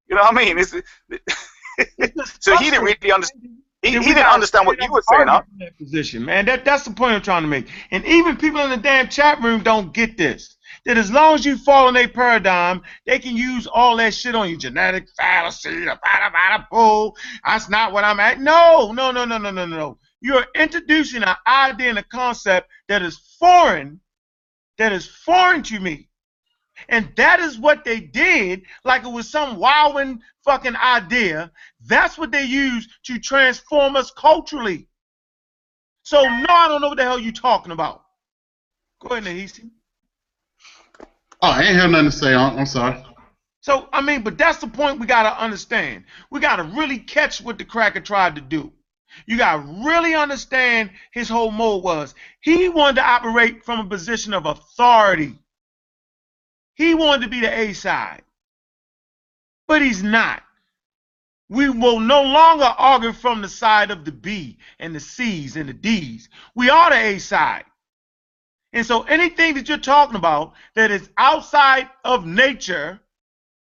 you 0.07 0.15
know 0.15 0.21
what 0.21 0.34
I 0.34 0.45
mean? 0.45 0.59
It's, 0.59 0.71
so 2.39 2.55
he 2.57 2.69
didn't 2.69 2.84
really 2.84 3.11
understand. 3.11 3.57
He, 3.82 3.91
he 3.91 4.13
didn't 4.13 4.25
understand 4.25 4.67
what 4.67 4.82
you 4.84 4.91
were 4.91 5.01
saying, 5.09 5.27
huh? 5.30 5.41
that 5.59 5.77
position, 5.77 6.25
man. 6.25 6.45
That 6.45 6.65
that's 6.65 6.84
the 6.84 6.91
point 6.91 7.13
I'm 7.13 7.21
trying 7.21 7.43
to 7.43 7.47
make. 7.47 7.67
And 7.91 8.03
even 8.05 8.36
people 8.36 8.59
in 8.59 8.69
the 8.69 8.77
damn 8.77 9.07
chat 9.07 9.41
room 9.41 9.63
don't 9.63 9.93
get 9.93 10.17
this. 10.17 10.57
That 10.86 10.97
as 10.97 11.09
long 11.09 11.36
as 11.36 11.45
you 11.45 11.57
fall 11.57 11.88
in 11.88 11.93
their 11.93 12.09
paradigm, 12.09 12.82
they 13.05 13.19
can 13.19 13.38
use 13.38 13.67
all 13.67 13.95
that 13.97 14.13
shit 14.13 14.36
on 14.36 14.49
you. 14.49 14.57
Genetic 14.57 15.07
fallacy, 15.15 15.86
the 15.86 15.97
bada 16.05 16.30
bada 16.34 16.65
bull. 16.69 17.15
That's 17.45 17.69
not 17.69 17.93
what 17.93 18.03
I'm 18.03 18.19
at. 18.19 18.41
No, 18.41 18.91
no, 18.91 19.11
no, 19.11 19.23
no, 19.23 19.38
no, 19.38 19.49
no, 19.51 19.65
no. 19.65 19.97
You're 20.19 20.45
introducing 20.55 21.23
an 21.23 21.36
idea 21.47 21.89
and 21.89 21.99
a 21.99 22.03
concept 22.03 22.69
that 22.89 23.01
is 23.01 23.17
foreign, 23.39 24.01
that 24.80 24.91
is 24.91 25.05
foreign 25.05 25.61
to 25.63 25.80
me. 25.80 26.07
And 26.88 27.09
that 27.17 27.41
is 27.41 27.59
what 27.59 27.84
they 27.84 27.99
did, 27.99 28.63
like 28.86 29.03
it 29.03 29.11
was 29.11 29.30
some 29.30 29.57
wilding 29.57 30.21
fucking 30.45 30.77
idea. 30.77 31.51
That's 31.86 32.17
what 32.17 32.32
they 32.32 32.45
used 32.45 32.89
to 33.03 33.19
transform 33.19 33.97
us 33.97 34.09
culturally. 34.11 34.88
So 36.03 36.23
no, 36.23 36.45
I 36.49 36.69
don't 36.69 36.82
know 36.82 36.88
what 36.88 36.97
the 36.97 37.03
hell 37.03 37.19
you 37.19 37.34
talking 37.34 37.73
about. 37.73 38.03
Go 39.01 39.09
ahead, 39.09 39.25
Nahisi. 39.25 39.69
Oh, 41.41 41.49
I 41.49 41.63
ain't 41.63 41.75
have 41.75 41.91
nothing 41.91 42.09
to 42.09 42.17
say. 42.17 42.34
I'm, 42.34 42.57
I'm 42.57 42.65
sorry. 42.65 43.03
So 43.59 43.89
I 43.91 44.01
mean, 44.01 44.23
but 44.23 44.38
that's 44.38 44.59
the 44.59 44.67
point 44.67 44.99
we 44.99 45.05
gotta 45.05 45.38
understand. 45.41 46.05
We 46.32 46.39
gotta 46.39 46.63
really 46.63 46.99
catch 46.99 47.41
what 47.41 47.57
the 47.57 47.65
cracker 47.65 47.99
tried 47.99 48.36
to 48.36 48.41
do. 48.41 48.71
You 49.26 49.38
gotta 49.38 49.64
really 49.84 50.16
understand 50.16 50.91
his 51.12 51.30
whole 51.30 51.51
mode 51.51 51.84
was. 51.84 52.16
He 52.41 52.70
wanted 52.70 52.95
to 52.95 53.07
operate 53.07 53.64
from 53.64 53.80
a 53.80 53.89
position 53.89 54.34
of 54.34 54.45
authority. 54.45 55.38
He 56.76 56.93
wanted 56.95 57.24
to 57.24 57.30
be 57.30 57.41
the 57.41 57.57
A 57.60 57.74
side. 57.74 58.24
But 59.68 59.82
he's 59.82 60.01
not. 60.01 60.43
We 61.49 61.70
will 61.70 61.99
no 61.99 62.22
longer 62.22 62.66
argue 62.78 63.12
from 63.12 63.41
the 63.41 63.49
side 63.49 63.91
of 63.91 64.05
the 64.05 64.12
B 64.12 64.57
and 64.80 64.95
the 64.95 64.99
C's 64.99 65.55
and 65.55 65.68
the 65.68 65.74
D's. 65.74 66.30
We 66.55 66.70
are 66.70 66.91
the 66.91 66.95
A 66.95 67.20
side. 67.20 67.66
And 68.72 68.86
so 68.86 69.01
anything 69.03 69.55
that 69.55 69.68
you're 69.68 69.80
talking 69.80 70.16
about 70.16 70.53
that 70.76 70.91
is 70.91 71.10
outside 71.18 71.89
of 72.05 72.26
nature, 72.26 72.99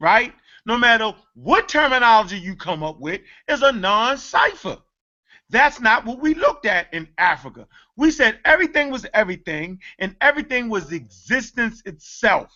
right? 0.01 0.34
No 0.66 0.76
matter 0.76 1.14
what 1.34 1.68
terminology 1.68 2.38
you 2.38 2.57
come 2.57 2.82
up 2.82 3.01
with, 3.01 3.22
is 3.49 3.62
a 3.62 3.72
non 3.72 4.18
cipher. 4.18 4.78
That's 5.51 5.80
not 5.80 6.05
what 6.05 6.20
we 6.20 6.34
looked 6.34 6.66
at 6.66 6.92
in 6.92 7.09
Africa. 7.16 7.66
We 7.96 8.11
said 8.11 8.38
everything 8.44 8.90
was 8.90 9.07
everything, 9.14 9.80
and 9.99 10.14
everything 10.20 10.68
was 10.68 10.92
existence 10.92 11.82
itself. 11.86 12.55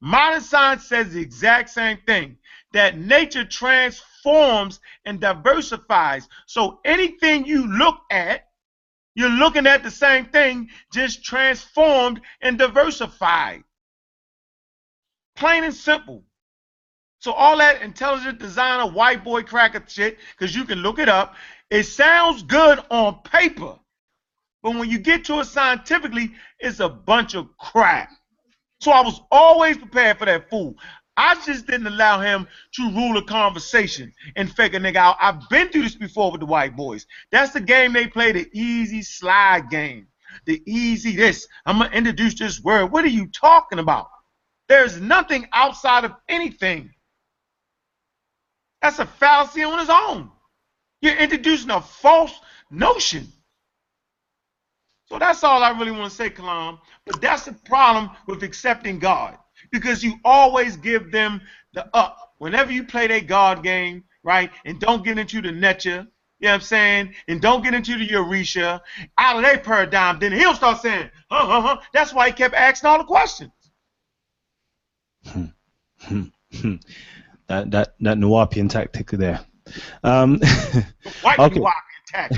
Modern 0.00 0.42
science 0.42 0.86
says 0.86 1.12
the 1.12 1.20
exact 1.20 1.70
same 1.70 1.98
thing 2.06 2.36
that 2.72 2.98
nature 2.98 3.44
transforms 3.44 4.80
and 5.06 5.20
diversifies. 5.20 6.28
So 6.46 6.80
anything 6.84 7.46
you 7.46 7.66
look 7.66 8.00
at, 8.10 8.48
you're 9.14 9.30
looking 9.30 9.66
at 9.66 9.82
the 9.82 9.90
same 9.90 10.26
thing, 10.26 10.68
just 10.92 11.24
transformed 11.24 12.20
and 12.42 12.58
diversified. 12.58 13.64
Plain 15.36 15.64
and 15.64 15.74
simple. 15.74 16.24
So 17.20 17.32
all 17.32 17.56
that 17.58 17.80
intelligent 17.80 18.38
designer 18.38 18.90
white 18.90 19.24
boy 19.24 19.42
cracker 19.42 19.82
shit, 19.86 20.18
because 20.38 20.54
you 20.54 20.64
can 20.64 20.80
look 20.80 20.98
it 20.98 21.08
up, 21.08 21.34
it 21.70 21.84
sounds 21.84 22.42
good 22.42 22.80
on 22.90 23.20
paper. 23.22 23.78
But 24.62 24.74
when 24.74 24.90
you 24.90 24.98
get 24.98 25.24
to 25.26 25.40
it 25.40 25.44
scientifically, 25.44 26.32
it's 26.58 26.80
a 26.80 26.88
bunch 26.88 27.34
of 27.34 27.56
crap. 27.58 28.10
So 28.80 28.90
I 28.90 29.00
was 29.02 29.20
always 29.30 29.78
prepared 29.78 30.18
for 30.18 30.26
that 30.26 30.50
fool. 30.50 30.76
I 31.16 31.34
just 31.46 31.66
didn't 31.66 31.86
allow 31.86 32.20
him 32.20 32.46
to 32.74 32.90
rule 32.90 33.16
a 33.16 33.24
conversation 33.24 34.12
and 34.36 34.54
fake 34.54 34.74
a 34.74 34.78
nigga 34.78 34.96
out. 34.96 35.16
I've 35.20 35.48
been 35.48 35.68
through 35.68 35.82
this 35.82 35.94
before 35.94 36.30
with 36.30 36.40
the 36.40 36.46
white 36.46 36.76
boys. 36.76 37.06
That's 37.30 37.52
the 37.52 37.60
game 37.60 37.92
they 37.92 38.06
play, 38.06 38.32
the 38.32 38.50
easy 38.52 39.02
slide 39.02 39.70
game. 39.70 40.08
The 40.44 40.62
easy 40.66 41.16
this. 41.16 41.48
I'm 41.64 41.78
gonna 41.78 41.90
introduce 41.94 42.34
this 42.34 42.60
word. 42.62 42.92
What 42.92 43.04
are 43.04 43.08
you 43.08 43.28
talking 43.28 43.78
about? 43.78 44.08
There's 44.68 45.00
nothing 45.00 45.46
outside 45.52 46.04
of 46.04 46.12
anything. 46.28 46.92
That's 48.82 48.98
a 48.98 49.06
fallacy 49.06 49.62
on 49.62 49.80
its 49.80 49.90
own. 49.90 50.30
You're 51.00 51.16
introducing 51.16 51.70
a 51.70 51.80
false 51.80 52.32
notion. 52.70 53.28
So 55.06 55.18
that's 55.18 55.44
all 55.44 55.62
I 55.62 55.70
really 55.70 55.92
want 55.92 56.10
to 56.10 56.16
say, 56.16 56.30
Kalam. 56.30 56.78
But 57.06 57.20
that's 57.20 57.44
the 57.44 57.52
problem 57.52 58.10
with 58.26 58.42
accepting 58.42 58.98
God. 58.98 59.38
Because 59.70 60.02
you 60.02 60.14
always 60.24 60.76
give 60.76 61.12
them 61.12 61.40
the 61.74 61.86
up. 61.94 62.34
Whenever 62.38 62.72
you 62.72 62.84
play 62.84 63.06
that 63.06 63.26
God 63.26 63.62
game, 63.62 64.04
right? 64.22 64.50
And 64.64 64.80
don't 64.80 65.04
get 65.04 65.18
into 65.18 65.40
the 65.40 65.48
netcha, 65.48 66.06
you 66.38 66.48
know 66.48 66.50
what 66.50 66.54
I'm 66.54 66.60
saying? 66.60 67.14
And 67.28 67.40
don't 67.40 67.62
get 67.62 67.72
into 67.72 67.96
the 67.96 68.06
Eurisha, 68.06 68.80
out 69.16 69.36
of 69.36 69.42
their 69.42 69.58
paradigm, 69.58 70.18
then 70.18 70.32
he'll 70.32 70.54
start 70.54 70.82
saying, 70.82 71.10
huh, 71.30 71.46
huh, 71.46 71.60
huh. 71.62 71.80
That's 71.94 72.12
why 72.12 72.26
he 72.28 72.32
kept 72.34 72.54
asking 72.54 72.88
all 72.88 72.98
the 72.98 73.04
questions. 73.04 73.52
Hmm. 75.26 75.44
Hmm. 76.00 76.22
Hmm. 76.60 76.74
that 77.48 77.70
that 77.70 77.94
that 78.00 78.18
Nuwapian 78.18 78.68
tactic 78.68 79.10
there. 79.10 79.44
Um, 80.02 80.40
White 81.22 81.38
Okay. 81.38 81.60
okay. 81.60 81.70
attack. 82.08 82.32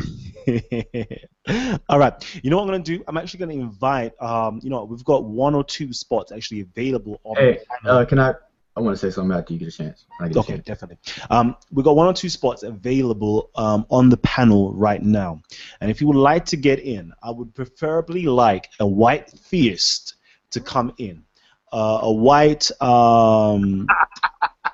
All 1.89 1.99
right. 1.99 2.12
You 2.43 2.51
know 2.51 2.57
what 2.57 2.62
I'm 2.64 2.68
going 2.68 2.83
to 2.83 2.99
do? 2.99 3.05
I'm 3.07 3.16
actually 3.16 3.39
going 3.39 3.59
to 3.59 3.64
invite. 3.64 4.12
Um, 4.20 4.61
you 4.62 4.70
know, 4.70 4.85
we've 4.85 5.05
got 5.05 5.24
one 5.24 5.55
or 5.55 5.64
two 5.64 5.93
spots 5.93 6.33
actually 6.33 6.61
available 6.61 7.20
on. 7.24 7.37
Hey, 7.37 7.59
the 7.85 7.91
uh, 7.91 8.05
can 8.05 8.18
I? 8.18 8.35
I 8.76 8.81
want 8.81 8.97
to 8.97 8.99
say 8.99 9.12
something 9.12 9.37
after 9.37 9.53
you 9.53 9.59
get 9.59 9.68
a 9.68 9.72
chance. 9.72 10.05
When 10.18 10.29
I 10.29 10.33
get 10.33 10.37
a 10.37 10.41
Okay, 10.41 10.53
chance. 10.55 10.66
definitely. 10.66 10.99
Um, 11.31 11.57
we've 11.72 11.85
got 11.85 11.97
one 11.97 12.07
or 12.07 12.12
two 12.12 12.29
spots 12.29 12.62
available 12.62 13.51
um, 13.57 13.85
on 13.91 14.09
the 14.09 14.16
panel 14.18 14.72
right 14.72 15.03
now. 15.03 15.43
And 15.81 15.91
if 15.91 16.01
you 16.01 16.07
would 16.07 16.16
like 16.16 16.45
to 16.47 16.57
get 16.57 16.79
in, 16.79 17.12
I 17.22 17.31
would 17.33 17.55
preferably 17.55 18.22
like 18.26 18.68
a 18.79 18.87
white 18.87 19.31
theist 19.31 20.14
to 20.53 20.61
come 20.61 20.93
in. 20.99 21.24
Uh, 21.73 22.01
a 22.03 22.12
white 22.12 22.71
um, 22.81 23.87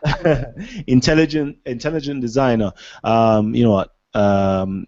intelligent 0.86 1.58
intelligent 1.66 2.20
designer. 2.20 2.72
Um, 3.02 3.54
you 3.54 3.64
know 3.64 3.72
what? 3.72 3.90
Um, 4.14 4.86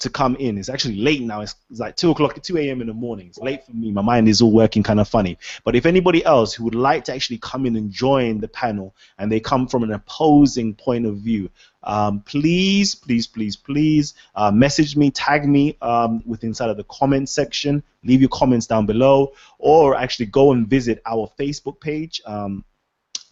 to 0.00 0.10
come 0.10 0.34
in. 0.36 0.58
It's 0.58 0.68
actually 0.68 0.96
late 0.96 1.22
now. 1.22 1.42
It's, 1.42 1.54
it's 1.70 1.78
like 1.78 1.96
2 1.96 2.10
o'clock, 2.10 2.42
2 2.42 2.58
a.m. 2.58 2.80
in 2.80 2.86
the 2.86 2.94
morning. 2.94 3.28
It's 3.28 3.38
late 3.38 3.64
for 3.64 3.72
me. 3.72 3.92
My 3.92 4.02
mind 4.02 4.28
is 4.28 4.40
all 4.40 4.50
working 4.50 4.82
kind 4.82 4.98
of 4.98 5.08
funny. 5.08 5.38
But 5.62 5.76
if 5.76 5.86
anybody 5.86 6.24
else 6.24 6.54
who 6.54 6.64
would 6.64 6.74
like 6.74 7.04
to 7.04 7.14
actually 7.14 7.38
come 7.38 7.66
in 7.66 7.76
and 7.76 7.90
join 7.90 8.40
the 8.40 8.48
panel 8.48 8.94
and 9.18 9.30
they 9.30 9.40
come 9.40 9.68
from 9.68 9.82
an 9.82 9.92
opposing 9.92 10.74
point 10.74 11.06
of 11.06 11.18
view, 11.18 11.50
um, 11.82 12.20
please, 12.20 12.94
please, 12.94 13.26
please, 13.26 13.56
please 13.56 14.14
uh, 14.34 14.50
message 14.50 14.96
me, 14.96 15.10
tag 15.10 15.46
me 15.46 15.76
um, 15.82 16.22
with 16.26 16.44
inside 16.44 16.70
of 16.70 16.76
the 16.76 16.84
comment 16.84 17.28
section. 17.28 17.82
Leave 18.02 18.20
your 18.20 18.30
comments 18.30 18.66
down 18.66 18.86
below, 18.86 19.32
or 19.58 19.94
actually 19.94 20.26
go 20.26 20.52
and 20.52 20.66
visit 20.66 21.02
our 21.04 21.30
Facebook 21.38 21.78
page. 21.80 22.22
Um, 22.24 22.64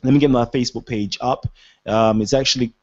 let 0.02 0.12
me 0.12 0.20
get 0.20 0.30
my 0.30 0.44
Facebook 0.44 0.86
page 0.86 1.18
up. 1.20 1.46
Um, 1.86 2.20
it's 2.20 2.34
actually 2.34 2.74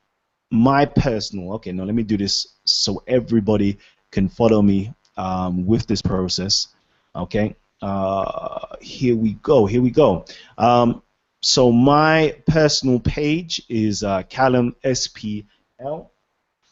my 0.52 0.86
personal. 0.86 1.54
Okay, 1.54 1.72
now 1.72 1.84
let 1.84 1.96
me 1.96 2.04
do 2.04 2.18
this 2.18 2.48
so 2.66 3.04
everybody 3.08 3.78
can 4.12 4.30
follow 4.30 4.62
me 4.62 4.94
um, 5.18 5.66
with 5.66 5.88
this 5.88 6.02
process. 6.02 6.68
Okay, 7.16 7.56
uh, 7.82 8.76
here 8.82 9.16
we 9.16 9.34
go. 9.34 9.66
Here 9.66 9.82
we 9.82 9.92
go. 9.92 10.26
Um, 10.58 11.02
so 11.42 11.72
my 11.72 12.36
personal 12.48 13.00
page 13.00 13.62
is 13.70 14.04
uh, 14.04 14.24
Kalam 14.24 14.76
SPL. 14.84 16.10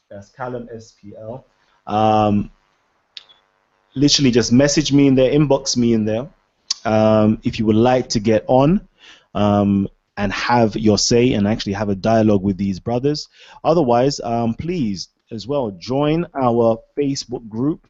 That's 0.09 0.32
Kalam 0.32 0.67
SPL. 0.74 1.43
Um, 1.86 2.51
literally, 3.95 4.32
just 4.32 4.51
message 4.51 4.91
me 4.91 5.07
in 5.07 5.15
there, 5.15 5.32
inbox 5.32 5.78
me 5.78 5.93
in 5.93 6.05
there. 6.05 6.30
Um, 6.86 7.39
if 7.43 7.59
you 7.59 7.65
would 7.65 7.76
like 7.76 8.09
to 8.09 8.19
get 8.19 8.43
on, 8.47 8.88
um, 9.34 9.88
and 10.18 10.32
have 10.32 10.76
your 10.76 10.97
say 10.97 11.34
and 11.34 11.47
actually 11.47 11.74
have 11.74 11.89
a 11.89 11.95
dialogue 11.95 12.43
with 12.43 12.57
these 12.57 12.80
brothers. 12.80 13.28
Otherwise, 13.64 14.20
um, 14.20 14.53
please 14.53 15.09
as 15.32 15.47
well 15.47 15.72
join 15.72 16.26
our 16.39 16.78
Facebook 16.97 17.47
group. 17.49 17.88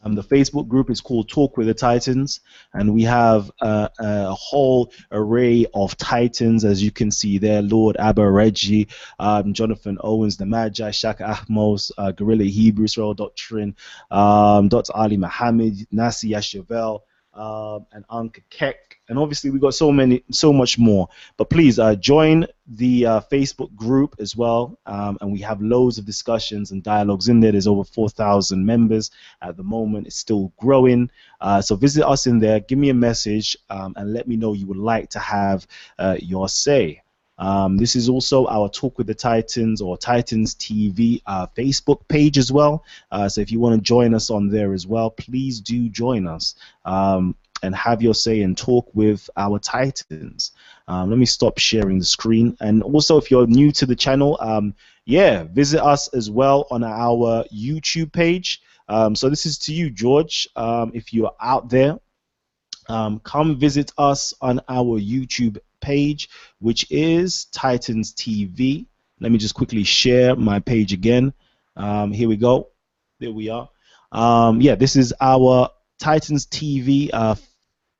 Um, 0.00 0.14
the 0.14 0.22
Facebook 0.22 0.68
group 0.68 0.90
is 0.90 1.00
called 1.00 1.28
Talk 1.28 1.56
with 1.56 1.66
the 1.66 1.74
Titans, 1.74 2.40
and 2.72 2.94
we 2.94 3.02
have 3.02 3.50
uh, 3.60 3.88
a 3.98 4.32
whole 4.32 4.92
array 5.10 5.66
of 5.74 5.96
Titans, 5.96 6.64
as 6.64 6.80
you 6.80 6.92
can 6.92 7.10
see 7.10 7.38
there 7.38 7.62
Lord 7.62 7.96
Abba 7.98 8.30
Reggie, 8.30 8.86
um, 9.18 9.52
Jonathan 9.54 9.98
Owens, 10.00 10.36
the 10.36 10.46
Magi, 10.46 10.92
Shaka 10.92 11.24
Ahmos, 11.24 11.90
uh, 11.98 12.12
Guerrilla 12.12 12.44
Hebrew, 12.44 12.84
Israel 12.84 13.14
Doctrine, 13.14 13.74
um, 14.12 14.68
Dr. 14.68 14.94
Ali 14.94 15.16
Muhammad, 15.16 15.74
Nasi 15.90 16.30
Yashavel, 16.30 17.00
um, 17.34 17.86
and 17.92 18.06
Anka 18.06 18.42
Kek, 18.50 18.87
and 19.08 19.18
obviously 19.18 19.50
we 19.50 19.58
got 19.58 19.74
so 19.74 19.90
many, 19.90 20.22
so 20.30 20.52
much 20.52 20.78
more. 20.78 21.08
But 21.36 21.50
please 21.50 21.78
uh, 21.78 21.94
join 21.96 22.46
the 22.66 23.06
uh, 23.06 23.20
Facebook 23.32 23.74
group 23.74 24.16
as 24.18 24.36
well, 24.36 24.78
um, 24.86 25.18
and 25.20 25.32
we 25.32 25.40
have 25.40 25.60
loads 25.60 25.98
of 25.98 26.04
discussions 26.04 26.70
and 26.70 26.82
dialogues 26.82 27.28
in 27.28 27.40
there. 27.40 27.52
There's 27.52 27.66
over 27.66 27.84
4,000 27.84 28.64
members 28.64 29.10
at 29.42 29.56
the 29.56 29.62
moment. 29.62 30.06
It's 30.06 30.16
still 30.16 30.52
growing. 30.58 31.10
Uh, 31.40 31.60
so 31.62 31.76
visit 31.76 32.06
us 32.06 32.26
in 32.26 32.38
there, 32.38 32.60
give 32.60 32.78
me 32.78 32.90
a 32.90 32.94
message, 32.94 33.56
um, 33.70 33.94
and 33.96 34.12
let 34.12 34.28
me 34.28 34.36
know 34.36 34.52
you 34.52 34.66
would 34.66 34.76
like 34.76 35.10
to 35.10 35.18
have 35.18 35.66
uh, 35.98 36.16
your 36.20 36.48
say. 36.48 37.02
Um, 37.38 37.76
this 37.76 37.94
is 37.94 38.08
also 38.08 38.46
our 38.46 38.68
Talk 38.68 38.98
with 38.98 39.06
the 39.06 39.14
Titans 39.14 39.80
or 39.80 39.96
Titans 39.96 40.54
TV 40.56 41.22
uh, 41.26 41.46
Facebook 41.56 42.06
page 42.08 42.36
as 42.36 42.50
well. 42.50 42.84
Uh, 43.12 43.28
so 43.28 43.40
if 43.40 43.52
you 43.52 43.60
want 43.60 43.76
to 43.76 43.80
join 43.80 44.14
us 44.14 44.28
on 44.28 44.48
there 44.48 44.72
as 44.72 44.86
well, 44.86 45.10
please 45.10 45.60
do 45.60 45.88
join 45.88 46.26
us 46.26 46.56
um, 46.84 47.36
and 47.62 47.74
have 47.74 48.02
your 48.02 48.14
say 48.14 48.42
and 48.42 48.56
talk 48.56 48.88
with 48.94 49.28
our 49.36 49.58
Titans. 49.58 50.52
Um, 50.86 51.10
let 51.10 51.18
me 51.18 51.26
stop 51.26 51.58
sharing 51.58 51.98
the 51.98 52.04
screen. 52.04 52.56
And 52.60 52.82
also, 52.82 53.16
if 53.18 53.30
you're 53.30 53.46
new 53.46 53.72
to 53.72 53.86
the 53.86 53.96
channel, 53.96 54.38
um, 54.40 54.74
yeah, 55.04 55.44
visit 55.44 55.82
us 55.82 56.08
as 56.08 56.30
well 56.30 56.66
on 56.70 56.84
our 56.84 57.44
YouTube 57.44 58.12
page. 58.12 58.62
Um, 58.88 59.14
so 59.14 59.28
this 59.28 59.46
is 59.46 59.58
to 59.58 59.72
you, 59.72 59.90
George. 59.90 60.48
Um, 60.56 60.90
if 60.94 61.12
you're 61.12 61.34
out 61.40 61.68
there, 61.68 61.98
come 62.88 63.58
visit 63.58 63.92
us 63.98 64.32
on 64.40 64.60
our 64.68 64.98
YouTube 64.98 65.58
page, 65.80 66.28
which 66.60 66.86
is 66.90 67.46
Titans 67.46 68.14
TV. 68.14 68.86
Let 69.20 69.32
me 69.32 69.38
just 69.38 69.54
quickly 69.54 69.84
share 69.84 70.36
my 70.36 70.60
page 70.60 70.92
again. 70.92 71.32
Um, 71.76 72.12
here 72.12 72.28
we 72.28 72.36
go. 72.36 72.68
There 73.20 73.32
we 73.32 73.48
are. 73.48 73.68
Um, 74.12 74.60
yeah, 74.60 74.74
this 74.74 74.96
is 74.96 75.12
our 75.20 75.70
Titans 75.98 76.46
TV 76.46 77.10
uh, 77.12 77.34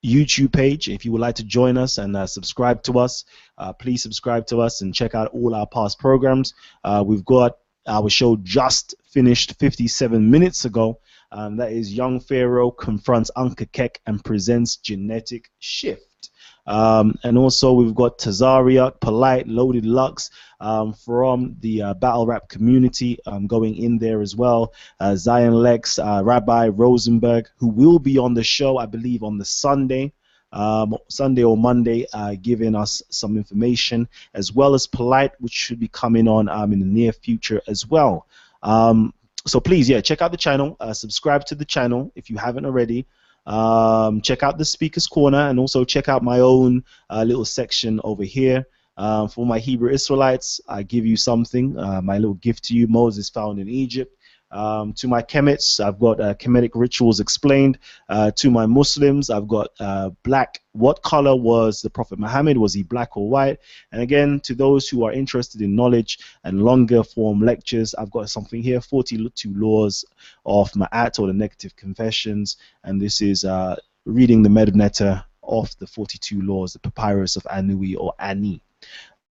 YouTube 0.04 0.52
page. 0.52 0.88
If 0.88 1.04
you 1.04 1.12
would 1.12 1.20
like 1.20 1.36
to 1.36 1.44
join 1.44 1.76
us 1.76 1.98
and 1.98 2.16
uh, 2.16 2.26
subscribe 2.26 2.82
to 2.84 2.98
us, 2.98 3.24
uh, 3.56 3.72
please 3.72 4.02
subscribe 4.02 4.46
to 4.46 4.60
us 4.60 4.80
and 4.80 4.94
check 4.94 5.14
out 5.14 5.28
all 5.32 5.54
our 5.54 5.66
past 5.66 5.98
programs. 5.98 6.54
Uh, 6.84 7.02
we've 7.06 7.24
got 7.24 7.58
our 7.86 8.08
show 8.08 8.36
just 8.36 8.94
finished 9.10 9.54
57 9.58 10.30
minutes 10.30 10.64
ago. 10.64 11.00
Um, 11.30 11.56
that 11.56 11.72
is 11.72 11.92
Young 11.92 12.20
Pharaoh 12.20 12.70
confronts 12.70 13.30
Anka 13.36 13.70
Kek 13.72 14.00
and 14.06 14.24
presents 14.24 14.76
Genetic 14.76 15.50
Shift. 15.58 16.30
Um, 16.68 17.18
and 17.24 17.38
also 17.38 17.72
we've 17.72 17.94
got 17.94 18.18
Tazaria, 18.18 18.92
Polite, 19.00 19.48
Loaded 19.48 19.86
Lux 19.86 20.30
um, 20.60 20.92
from 20.92 21.56
the 21.60 21.82
uh, 21.82 21.94
battle 21.94 22.26
rap 22.26 22.48
community 22.48 23.18
um, 23.26 23.46
going 23.46 23.74
in 23.76 23.98
there 23.98 24.20
as 24.20 24.36
well. 24.36 24.74
Uh, 25.00 25.16
Zion 25.16 25.54
Lex, 25.54 25.98
uh, 25.98 26.20
Rabbi 26.22 26.68
Rosenberg, 26.68 27.48
who 27.56 27.68
will 27.68 27.98
be 27.98 28.18
on 28.18 28.34
the 28.34 28.44
show, 28.44 28.76
I 28.76 28.84
believe, 28.84 29.22
on 29.22 29.38
the 29.38 29.44
Sunday. 29.46 30.12
Um, 30.50 30.96
Sunday 31.08 31.44
or 31.44 31.58
Monday, 31.58 32.06
uh, 32.14 32.34
giving 32.40 32.74
us 32.74 33.02
some 33.10 33.36
information, 33.36 34.08
as 34.32 34.50
well 34.50 34.74
as 34.74 34.86
Polite, 34.86 35.32
which 35.40 35.52
should 35.52 35.78
be 35.78 35.88
coming 35.88 36.26
on 36.26 36.48
um, 36.48 36.72
in 36.72 36.80
the 36.80 36.86
near 36.86 37.12
future 37.12 37.60
as 37.68 37.86
well. 37.86 38.26
Um, 38.62 39.12
so 39.46 39.60
please, 39.60 39.88
yeah, 39.88 40.00
check 40.00 40.22
out 40.22 40.30
the 40.30 40.38
channel, 40.38 40.76
uh, 40.80 40.92
subscribe 40.94 41.44
to 41.46 41.54
the 41.54 41.64
channel 41.64 42.12
if 42.14 42.30
you 42.30 42.36
haven't 42.36 42.64
already. 42.64 43.06
Um, 43.46 44.20
check 44.20 44.42
out 44.42 44.58
the 44.58 44.64
Speaker's 44.64 45.06
Corner 45.06 45.48
and 45.48 45.58
also 45.58 45.84
check 45.84 46.08
out 46.08 46.22
my 46.22 46.40
own 46.40 46.84
uh, 47.10 47.24
little 47.26 47.44
section 47.44 48.00
over 48.04 48.24
here. 48.24 48.66
Uh, 48.96 49.28
for 49.28 49.46
my 49.46 49.60
Hebrew 49.60 49.90
Israelites, 49.90 50.60
I 50.68 50.82
give 50.82 51.06
you 51.06 51.16
something, 51.16 51.78
uh, 51.78 52.02
my 52.02 52.18
little 52.18 52.34
gift 52.34 52.64
to 52.64 52.74
you, 52.74 52.88
Moses 52.88 53.30
found 53.30 53.60
in 53.60 53.68
Egypt. 53.68 54.17
Um, 54.50 54.92
to 54.94 55.08
my 55.08 55.22
Kemets, 55.22 55.78
I've 55.84 55.98
got 55.98 56.20
uh, 56.20 56.34
Kemetic 56.34 56.70
rituals 56.74 57.20
explained. 57.20 57.78
Uh, 58.08 58.30
to 58.32 58.50
my 58.50 58.66
Muslims, 58.66 59.30
I've 59.30 59.48
got 59.48 59.68
uh, 59.78 60.10
black. 60.22 60.62
What 60.72 61.02
color 61.02 61.36
was 61.36 61.82
the 61.82 61.90
Prophet 61.90 62.18
Muhammad? 62.18 62.56
Was 62.56 62.72
he 62.72 62.82
black 62.82 63.16
or 63.16 63.28
white? 63.28 63.58
And 63.92 64.00
again, 64.00 64.40
to 64.40 64.54
those 64.54 64.88
who 64.88 65.04
are 65.04 65.12
interested 65.12 65.60
in 65.60 65.74
knowledge 65.74 66.18
and 66.44 66.62
longer 66.62 67.02
form 67.02 67.40
lectures, 67.40 67.94
I've 67.94 68.10
got 68.10 68.30
something 68.30 68.62
here 68.62 68.80
42 68.80 69.52
laws 69.54 70.04
of 70.46 70.70
Ma'at 70.72 71.18
or 71.18 71.26
the 71.26 71.32
negative 71.32 71.76
confessions. 71.76 72.56
And 72.84 73.00
this 73.00 73.20
is 73.20 73.44
uh, 73.44 73.76
reading 74.06 74.42
the 74.42 74.48
Medu 74.48 74.74
Neter 74.74 75.24
of 75.42 75.76
the 75.78 75.86
42 75.86 76.40
laws, 76.42 76.72
the 76.72 76.78
papyrus 76.78 77.36
of 77.36 77.42
Anui 77.44 77.96
or 77.98 78.14
Ani. 78.18 78.62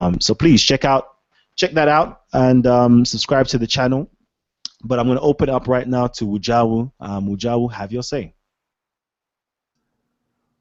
Um, 0.01 0.19
so 0.19 0.33
please 0.33 0.61
check 0.61 0.85
out 0.85 1.09
check 1.55 1.71
that 1.73 1.87
out 1.87 2.23
and 2.33 2.65
um, 2.65 3.05
subscribe 3.05 3.45
to 3.45 3.59
the 3.59 3.67
channel 3.67 4.09
but 4.83 4.99
I'm 4.99 5.05
going 5.07 5.17
to 5.17 5.23
open 5.23 5.49
up 5.49 5.67
right 5.67 5.87
now 5.87 6.07
to 6.07 6.25
Ujawu. 6.25 6.91
Um, 6.99 7.27
Ujawu, 7.27 7.71
have 7.71 7.91
your 7.91 8.03
say. 8.03 8.33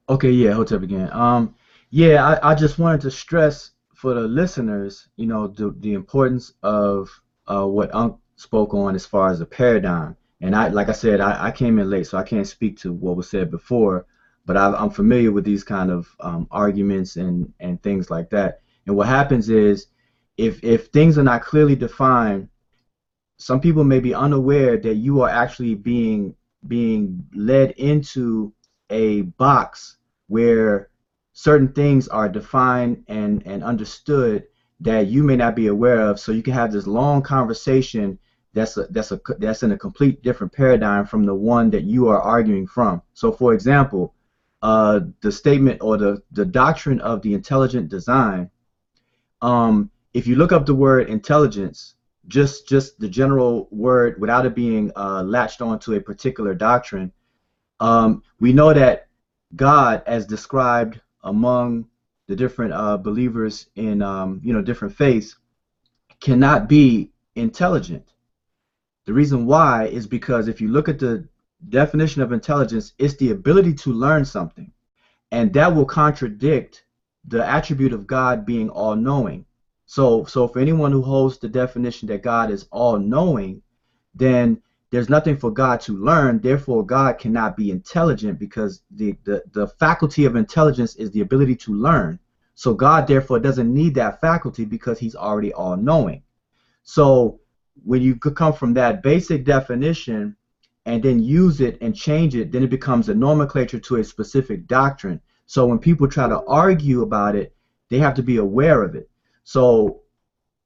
Okay, 0.09 0.31
yeah, 0.31 0.53
Hotep 0.53 0.81
again. 0.81 1.09
Um, 1.11 1.55
yeah, 1.89 2.25
I, 2.25 2.51
I 2.51 2.55
just 2.55 2.79
wanted 2.79 3.01
to 3.01 3.11
stress 3.11 3.71
for 3.93 4.13
the 4.13 4.21
listeners, 4.21 5.07
you 5.15 5.27
know, 5.27 5.47
the, 5.47 5.73
the 5.79 5.93
importance 5.93 6.53
of 6.63 7.09
uh, 7.47 7.65
what 7.65 7.93
Unc 7.93 8.17
spoke 8.35 8.73
on 8.73 8.95
as 8.95 9.05
far 9.05 9.29
as 9.29 9.39
the 9.39 9.45
paradigm. 9.45 10.17
And 10.41 10.55
I, 10.55 10.67
like 10.67 10.89
I 10.89 10.93
said, 10.93 11.21
I, 11.21 11.47
I 11.47 11.51
came 11.51 11.79
in 11.79 11.89
late, 11.89 12.07
so 12.07 12.17
I 12.17 12.23
can't 12.23 12.47
speak 12.47 12.77
to 12.79 12.91
what 12.91 13.15
was 13.15 13.29
said 13.29 13.49
before, 13.49 14.05
but 14.45 14.57
I, 14.57 14.81
am 14.81 14.89
familiar 14.89 15.31
with 15.31 15.45
these 15.45 15.63
kind 15.63 15.89
of 15.89 16.07
um, 16.19 16.47
arguments 16.51 17.15
and, 17.15 17.53
and 17.61 17.81
things 17.81 18.09
like 18.11 18.29
that. 18.31 18.59
And 18.85 18.95
what 18.97 19.07
happens 19.07 19.49
is, 19.49 19.87
if 20.35 20.63
if 20.63 20.87
things 20.87 21.17
are 21.19 21.23
not 21.23 21.43
clearly 21.43 21.75
defined 21.75 22.49
some 23.43 23.59
people 23.59 23.83
may 23.83 23.99
be 23.99 24.13
unaware 24.13 24.77
that 24.77 24.95
you 24.95 25.21
are 25.21 25.27
actually 25.29 25.75
being 25.75 26.33
being 26.65 27.27
led 27.35 27.71
into 27.71 28.53
a 28.89 29.23
box 29.23 29.97
where 30.27 30.89
certain 31.33 31.67
things 31.73 32.07
are 32.07 32.29
defined 32.29 33.03
and, 33.09 33.45
and 33.45 33.61
understood 33.61 34.45
that 34.79 35.07
you 35.07 35.23
may 35.23 35.35
not 35.35 35.57
be 35.57 35.67
aware 35.67 35.99
of. 35.99 36.21
So 36.21 36.31
you 36.31 36.41
can 36.41 36.53
have 36.53 36.71
this 36.71 36.87
long 36.87 37.21
conversation 37.21 38.17
that's 38.53 38.77
a, 38.77 38.83
that's 38.91 39.11
a 39.11 39.19
that's 39.39 39.61
in 39.61 39.73
a 39.73 39.77
complete 39.77 40.23
different 40.23 40.53
paradigm 40.53 41.05
from 41.05 41.25
the 41.25 41.35
one 41.35 41.69
that 41.71 41.83
you 41.83 42.07
are 42.07 42.21
arguing 42.21 42.65
from. 42.65 43.01
So 43.13 43.29
for 43.33 43.53
example 43.53 44.13
uh, 44.61 45.01
the 45.19 45.33
statement 45.33 45.81
or 45.81 45.97
the, 45.97 46.23
the 46.31 46.45
doctrine 46.45 47.01
of 47.01 47.21
the 47.21 47.33
intelligent 47.33 47.89
design 47.89 48.49
um, 49.41 49.91
if 50.13 50.27
you 50.27 50.37
look 50.37 50.53
up 50.53 50.65
the 50.65 50.73
word 50.75 51.09
intelligence 51.09 51.95
just 52.27 52.67
just 52.67 52.99
the 52.99 53.07
general 53.07 53.67
word 53.71 54.19
without 54.19 54.45
it 54.45 54.55
being 54.55 54.91
uh, 54.95 55.23
latched 55.23 55.61
onto 55.61 55.93
a 55.93 55.99
particular 55.99 56.53
doctrine. 56.53 57.11
Um, 57.79 58.23
we 58.39 58.53
know 58.53 58.73
that 58.73 59.07
God, 59.55 60.03
as 60.05 60.25
described 60.25 61.01
among 61.23 61.87
the 62.27 62.35
different 62.35 62.73
uh, 62.73 62.97
believers 62.97 63.67
in 63.75 64.01
um, 64.01 64.39
you 64.43 64.53
know 64.53 64.61
different 64.61 64.93
faiths, 64.95 65.35
cannot 66.21 66.69
be 66.69 67.11
intelligent. 67.35 68.13
The 69.05 69.13
reason 69.13 69.45
why 69.45 69.85
is 69.85 70.07
because 70.07 70.47
if 70.47 70.61
you 70.61 70.69
look 70.69 70.87
at 70.87 70.99
the 70.99 71.27
definition 71.69 72.21
of 72.21 72.31
intelligence, 72.31 72.93
it's 72.97 73.15
the 73.15 73.31
ability 73.31 73.73
to 73.73 73.91
learn 73.91 74.23
something. 74.23 74.71
And 75.31 75.51
that 75.53 75.73
will 75.73 75.85
contradict 75.85 76.85
the 77.25 77.45
attribute 77.45 77.93
of 77.93 78.07
God 78.07 78.45
being 78.45 78.69
all 78.69 78.95
knowing. 78.95 79.45
So 79.85 80.25
so 80.25 80.47
for 80.47 80.59
anyone 80.59 80.91
who 80.91 81.01
holds 81.01 81.37
the 81.37 81.49
definition 81.49 82.07
that 82.07 82.23
God 82.23 82.51
is 82.51 82.67
all 82.71 82.97
knowing, 82.97 83.61
then 84.15 84.61
there's 84.93 85.09
nothing 85.09 85.35
for 85.35 85.49
God 85.49 85.81
to 85.81 85.97
learn, 85.97 86.39
therefore 86.39 86.85
God 86.85 87.17
cannot 87.17 87.57
be 87.57 87.71
intelligent 87.71 88.37
because 88.37 88.83
the, 88.91 89.17
the, 89.23 89.41
the 89.51 89.65
faculty 89.65 90.25
of 90.25 90.35
intelligence 90.35 90.95
is 90.97 91.09
the 91.09 91.21
ability 91.21 91.55
to 91.55 91.73
learn. 91.73 92.19
So 92.53 92.75
God 92.75 93.07
therefore 93.07 93.39
doesn't 93.39 93.73
need 93.73 93.95
that 93.95 94.21
faculty 94.21 94.65
because 94.65 94.99
he's 94.99 95.15
already 95.15 95.51
all 95.51 95.75
knowing. 95.75 96.21
So 96.83 97.39
when 97.83 98.03
you 98.03 98.15
come 98.17 98.53
from 98.53 98.75
that 98.75 99.01
basic 99.01 99.45
definition 99.45 100.35
and 100.85 101.01
then 101.01 101.23
use 101.23 101.59
it 101.59 101.79
and 101.81 101.95
change 101.95 102.35
it, 102.35 102.51
then 102.51 102.61
it 102.61 102.69
becomes 102.69 103.09
a 103.09 103.15
nomenclature 103.15 103.79
to 103.79 103.95
a 103.95 104.03
specific 104.03 104.67
doctrine. 104.67 105.19
So 105.47 105.65
when 105.65 105.79
people 105.79 106.07
try 106.07 106.27
to 106.27 106.43
argue 106.45 107.01
about 107.01 107.35
it, 107.35 107.55
they 107.89 107.97
have 107.97 108.13
to 108.13 108.21
be 108.21 108.37
aware 108.37 108.83
of 108.83 108.93
it. 108.93 109.09
So 109.43 110.01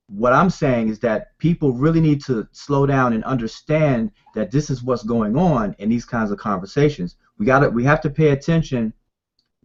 what 0.08 0.34
I'm 0.34 0.50
saying 0.50 0.88
is 0.88 1.00
that 1.00 1.38
people 1.38 1.74
really 1.74 2.00
need 2.00 2.24
to 2.26 2.48
slow 2.52 2.86
down 2.86 3.14
and 3.14 3.24
understand 3.26 4.12
that 4.36 4.52
this 4.52 4.70
is 4.70 4.84
what's 4.84 5.04
going 5.04 5.38
on 5.38 5.76
in 5.80 5.90
these 5.90 6.06
kinds 6.06 6.32
of 6.32 6.38
conversations. 6.38 7.16
We 7.38 7.46
got 7.46 7.60
to 7.60 7.70
we 7.70 7.84
have 7.84 8.02
to 8.02 8.10
pay 8.10 8.30
attention 8.30 8.94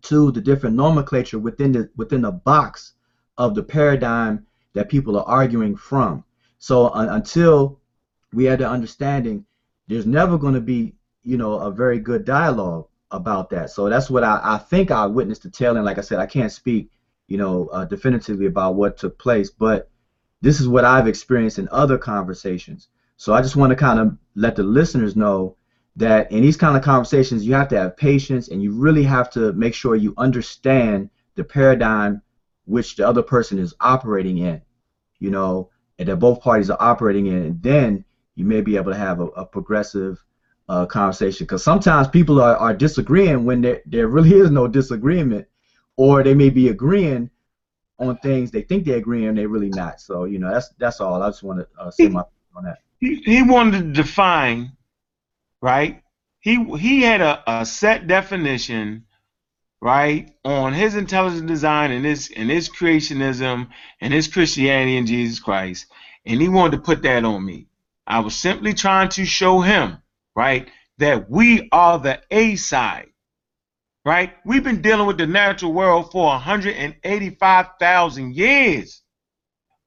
to 0.02 0.32
the 0.32 0.40
different 0.40 0.74
nomenclature 0.74 1.38
within 1.38 1.72
the 1.72 1.88
within 1.96 2.22
the 2.22 2.32
box 2.32 2.94
of 3.38 3.54
the 3.54 3.62
paradigm 3.62 4.46
that 4.72 4.88
people 4.88 5.16
are 5.16 5.24
arguing 5.24 5.76
from. 5.76 6.24
So 6.58 6.86
uh, 6.88 7.06
until 7.10 7.80
we 8.32 8.44
have 8.44 8.58
the 8.58 8.68
understanding, 8.68 9.44
there's 9.88 10.06
never 10.06 10.38
going 10.38 10.54
to 10.54 10.60
be, 10.60 10.94
you 11.22 11.36
know, 11.36 11.54
a 11.54 11.70
very 11.70 11.98
good 11.98 12.24
dialogue 12.24 12.86
about 13.10 13.50
that. 13.50 13.70
So 13.70 13.88
that's 13.88 14.10
what 14.10 14.24
I, 14.24 14.40
I 14.42 14.58
think 14.58 14.90
I 14.90 15.06
witnessed 15.06 15.42
the 15.42 15.50
tail 15.50 15.76
end. 15.76 15.84
Like 15.84 15.98
I 15.98 16.02
said, 16.02 16.18
I 16.18 16.26
can't 16.26 16.52
speak, 16.52 16.90
you 17.28 17.38
know, 17.38 17.66
uh, 17.68 17.84
definitively 17.84 18.46
about 18.46 18.74
what 18.74 18.98
took 18.98 19.18
place, 19.18 19.50
but 19.50 19.88
this 20.40 20.60
is 20.60 20.68
what 20.68 20.84
I've 20.84 21.06
experienced 21.06 21.58
in 21.58 21.68
other 21.70 21.96
conversations. 21.96 22.88
So 23.16 23.32
I 23.32 23.40
just 23.40 23.56
want 23.56 23.70
to 23.70 23.76
kind 23.76 23.98
of 24.00 24.16
let 24.34 24.56
the 24.56 24.64
listeners 24.64 25.14
know 25.14 25.56
that 25.96 26.32
in 26.32 26.42
these 26.42 26.56
kind 26.56 26.76
of 26.76 26.82
conversations, 26.82 27.46
you 27.46 27.54
have 27.54 27.68
to 27.68 27.78
have 27.78 27.96
patience 27.96 28.48
and 28.48 28.62
you 28.62 28.72
really 28.72 29.04
have 29.04 29.30
to 29.30 29.52
make 29.52 29.74
sure 29.74 29.94
you 29.94 30.14
understand 30.16 31.10
the 31.36 31.44
paradigm 31.44 32.22
which 32.64 32.96
the 32.96 33.06
other 33.06 33.22
person 33.22 33.58
is 33.58 33.74
operating 33.80 34.38
in. 34.38 34.60
You 35.18 35.30
know, 35.30 35.70
and 35.98 36.08
that 36.08 36.16
both 36.16 36.40
parties 36.40 36.70
are 36.70 36.76
operating 36.80 37.26
in, 37.26 37.42
and 37.42 37.62
then 37.62 38.04
you 38.34 38.44
may 38.44 38.60
be 38.60 38.76
able 38.76 38.90
to 38.90 38.98
have 38.98 39.20
a, 39.20 39.26
a 39.26 39.44
progressive 39.44 40.24
uh, 40.68 40.86
conversation. 40.86 41.44
Because 41.44 41.62
sometimes 41.62 42.08
people 42.08 42.40
are, 42.40 42.56
are 42.56 42.74
disagreeing 42.74 43.44
when 43.44 43.60
there, 43.60 43.82
there 43.86 44.08
really 44.08 44.32
is 44.32 44.50
no 44.50 44.66
disagreement, 44.66 45.46
or 46.02 46.24
they 46.24 46.34
may 46.34 46.50
be 46.50 46.68
agreeing 46.68 47.30
on 48.00 48.16
things 48.18 48.50
they 48.50 48.62
think 48.62 48.84
they're 48.84 48.96
agreeing 48.96 49.28
and 49.28 49.38
they're 49.38 49.48
really 49.48 49.68
not. 49.68 50.00
So 50.00 50.24
you 50.24 50.40
know 50.40 50.52
that's 50.52 50.70
that's 50.78 51.00
all. 51.00 51.22
I 51.22 51.28
just 51.28 51.44
want 51.44 51.60
to 51.60 51.68
uh, 51.80 51.90
say 51.92 52.08
my 52.08 52.24
on 52.56 52.64
that. 52.64 52.78
He, 52.98 53.16
he 53.24 53.42
wanted 53.42 53.78
to 53.78 54.02
define, 54.02 54.72
right? 55.60 56.02
He 56.40 56.64
he 56.76 57.02
had 57.02 57.20
a, 57.20 57.42
a 57.46 57.64
set 57.64 58.08
definition 58.08 59.04
right, 59.80 60.32
on 60.44 60.72
his 60.72 60.94
intelligent 60.94 61.46
design 61.46 61.90
and 61.90 62.04
his 62.04 62.32
and 62.36 62.50
his 62.50 62.68
creationism 62.68 63.68
and 64.00 64.12
his 64.12 64.28
Christianity 64.28 64.96
and 64.96 65.06
Jesus 65.06 65.40
Christ, 65.40 65.86
and 66.24 66.40
he 66.40 66.48
wanted 66.48 66.76
to 66.76 66.82
put 66.82 67.02
that 67.02 67.24
on 67.24 67.44
me. 67.44 67.66
I 68.06 68.20
was 68.20 68.34
simply 68.34 68.74
trying 68.74 69.10
to 69.10 69.24
show 69.24 69.60
him, 69.60 69.98
right, 70.34 70.68
that 70.98 71.30
we 71.30 71.68
are 71.70 71.98
the 71.98 72.20
A 72.30 72.56
side. 72.56 73.11
Right? 74.04 74.34
We've 74.44 74.64
been 74.64 74.82
dealing 74.82 75.06
with 75.06 75.18
the 75.18 75.26
natural 75.26 75.72
world 75.72 76.10
for 76.10 76.26
185,000 76.26 78.34
years. 78.34 79.02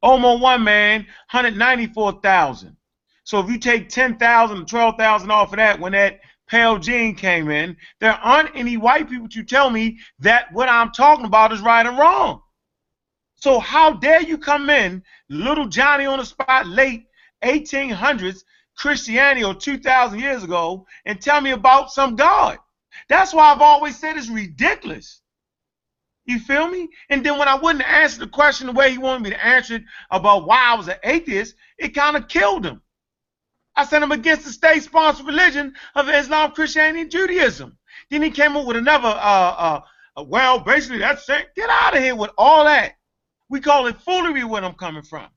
Almost 0.02 0.42
one 0.42 0.64
man, 0.64 1.02
194,000. 1.32 2.78
So 3.26 3.40
if 3.40 3.50
you 3.50 3.58
take 3.58 3.90
10,000 3.90 4.58
or 4.58 4.66
12,000 4.66 5.32
off 5.32 5.52
of 5.52 5.58
that, 5.58 5.80
when 5.80 5.94
that 5.94 6.20
Pale 6.48 6.80
gene 6.80 7.16
came 7.16 7.50
in, 7.50 7.76
there 8.00 8.14
aren't 8.14 8.56
any 8.56 8.78
white 8.78 9.10
people 9.10 9.28
to 9.30 9.44
tell 9.44 9.70
me 9.70 9.98
that 10.20 10.54
what 10.54 10.70
I'm 10.70 10.92
talking 10.92 11.26
about 11.26 11.52
is 11.52 11.60
right 11.60 11.86
and 11.86 11.98
wrong. 11.98 12.42
So 13.38 13.60
how 13.60 13.94
dare 13.94 14.22
you 14.22 14.38
come 14.38 14.70
in, 14.70 15.04
little 15.28 15.66
Johnny 15.66 16.06
on 16.06 16.20
the 16.20 16.26
spot, 16.26 16.68
late 16.68 17.08
1800s 17.44 18.44
Christianity 18.78 19.44
or 19.44 19.56
2,000 19.56 20.20
years 20.20 20.44
ago, 20.44 20.86
and 21.06 21.20
tell 21.20 21.42
me 21.42 21.52
about 21.52 21.92
some 21.92 22.16
God? 22.16 22.60
That's 23.10 23.34
why 23.34 23.52
I've 23.52 23.62
always 23.62 23.98
said 23.98 24.18
it's 24.18 24.30
ridiculous. 24.30 25.22
You 26.26 26.40
feel 26.40 26.68
me? 26.68 26.90
And 27.10 27.24
then 27.24 27.38
when 27.38 27.48
I 27.48 27.56
wouldn't 27.56 27.88
answer 27.88 28.20
the 28.20 28.28
question 28.28 28.68
the 28.68 28.74
way 28.74 28.92
he 28.92 28.98
wanted 28.98 29.24
me 29.24 29.30
to 29.30 29.46
answer 29.46 29.76
it 29.76 29.84
about 30.10 30.48
why 30.48 30.72
I 30.72 30.76
was 30.76 30.88
an 30.88 30.98
atheist, 31.04 31.56
it 31.78 31.90
kind 31.90 32.18
of 32.18 32.28
killed 32.28 32.66
him. 32.66 32.82
I 33.76 33.86
sent 33.86 34.04
him 34.04 34.12
against 34.12 34.46
the 34.46 34.52
state-sponsored 34.52 35.26
religion 35.26 35.76
of 35.96 36.10
Islam, 36.10 36.52
Christianity, 36.52 37.02
and 37.02 37.12
Judaism. 37.12 37.78
Then 38.10 38.24
he 38.24 38.32
came 38.32 38.56
up 38.58 38.66
with 38.66 38.78
another, 38.78 39.10
uh, 39.10 39.82
uh, 40.18 40.24
well, 40.24 40.60
basically 40.60 41.00
that's 41.00 41.28
it. 41.30 41.54
Get 41.56 41.70
out 41.70 41.96
of 41.96 42.02
here 42.02 42.16
with 42.16 42.32
all 42.38 42.64
that. 42.64 42.94
We 43.50 43.60
call 43.60 43.86
it 43.88 44.02
foolery 44.02 44.44
where 44.44 44.64
I'm 44.64 44.74
coming 44.74 45.04
from. 45.04 45.28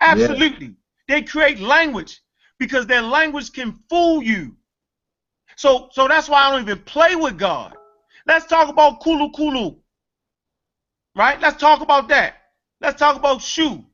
Absolutely. 0.00 0.66
Yeah. 0.66 0.72
They 1.08 1.22
create 1.22 1.58
language 1.58 2.20
because 2.58 2.86
their 2.86 3.02
language 3.02 3.52
can 3.52 3.80
fool 3.90 4.22
you. 4.22 4.56
So, 5.58 5.88
so 5.90 6.06
that's 6.06 6.28
why 6.28 6.44
I 6.44 6.50
don't 6.52 6.62
even 6.62 6.84
play 6.84 7.16
with 7.16 7.36
God. 7.36 7.74
Let's 8.28 8.46
talk 8.46 8.68
about 8.68 9.00
Kulu 9.00 9.32
Kulu. 9.32 9.74
Right? 11.16 11.40
Let's 11.40 11.60
talk 11.60 11.80
about 11.80 12.06
that. 12.10 12.34
Let's 12.80 12.96
talk 12.96 13.16
about 13.16 13.42
Shu 13.42 13.84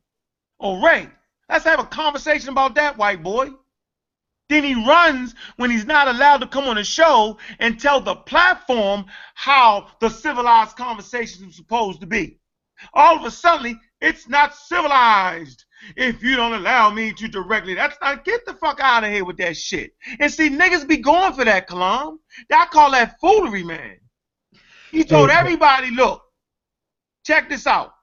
or 0.59 0.85
Ray. 0.85 1.09
Let's 1.49 1.65
have 1.65 1.79
a 1.79 1.85
conversation 1.85 2.49
about 2.49 2.75
that, 2.75 2.99
white 2.99 3.23
boy. 3.23 3.49
Then 4.47 4.63
he 4.63 4.75
runs 4.75 5.33
when 5.55 5.71
he's 5.71 5.87
not 5.87 6.07
allowed 6.07 6.41
to 6.41 6.47
come 6.47 6.65
on 6.65 6.75
the 6.75 6.83
show 6.83 7.39
and 7.57 7.79
tell 7.79 7.99
the 7.99 8.13
platform 8.13 9.05
how 9.33 9.87
the 9.99 10.09
civilized 10.09 10.75
conversation 10.77 11.49
is 11.49 11.55
supposed 11.55 11.99
to 12.01 12.05
be. 12.05 12.37
All 12.93 13.17
of 13.17 13.25
a 13.25 13.31
sudden, 13.31 13.81
it's 14.01 14.29
not 14.29 14.55
civilized 14.55 15.65
if 15.95 16.23
you 16.23 16.35
don't 16.35 16.53
allow 16.53 16.89
me 16.89 17.13
to 17.13 17.27
directly. 17.27 17.73
That's 17.73 17.97
not 18.01 18.25
get 18.25 18.45
the 18.45 18.53
fuck 18.53 18.79
out 18.79 19.03
of 19.03 19.11
here 19.11 19.25
with 19.25 19.37
that 19.37 19.57
shit. 19.57 19.95
And 20.19 20.31
see, 20.31 20.49
niggas 20.49 20.87
be 20.87 20.97
going 20.97 21.33
for 21.33 21.45
that, 21.45 21.67
Kalam. 21.67 22.17
I 22.51 22.65
call 22.67 22.91
that 22.91 23.19
foolery, 23.19 23.63
man. 23.63 23.97
He 24.91 25.03
told 25.03 25.29
everybody, 25.29 25.91
look, 25.91 26.23
check 27.25 27.49
this 27.49 27.67
out. 27.67 27.93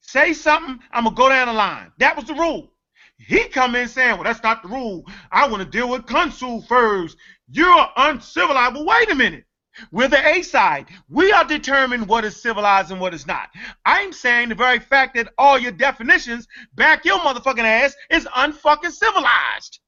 Say 0.00 0.32
something, 0.32 0.78
I'm 0.92 1.04
gonna 1.04 1.16
go 1.16 1.28
down 1.28 1.48
the 1.48 1.52
line. 1.54 1.90
That 1.98 2.16
was 2.16 2.26
the 2.26 2.34
rule. 2.34 2.72
He 3.16 3.44
come 3.44 3.74
in 3.76 3.88
saying, 3.88 4.14
well, 4.14 4.24
that's 4.24 4.42
not 4.42 4.62
the 4.62 4.68
rule. 4.68 5.04
I 5.30 5.48
want 5.48 5.62
to 5.62 5.68
deal 5.68 5.88
with 5.88 6.02
Konsu 6.06 6.66
first. 6.66 7.16
You're 7.48 7.86
uncivilized. 7.96 8.74
Well, 8.74 8.86
wait 8.86 9.10
a 9.10 9.14
minute. 9.14 9.44
We're 9.90 10.08
the 10.08 10.26
A 10.26 10.42
side. 10.42 10.86
We 11.08 11.32
are 11.32 11.44
determining 11.44 12.06
what 12.06 12.24
is 12.24 12.40
civilized 12.40 12.90
and 12.90 13.00
what 13.00 13.14
is 13.14 13.26
not. 13.26 13.50
I'm 13.84 14.12
saying 14.12 14.48
the 14.48 14.54
very 14.54 14.78
fact 14.78 15.14
that 15.16 15.32
all 15.38 15.58
your 15.58 15.72
definitions 15.72 16.46
back 16.74 17.04
your 17.04 17.18
motherfucking 17.18 17.64
ass 17.64 17.94
is 18.10 18.26
unfucking 18.26 18.92
civilized. 18.92 19.80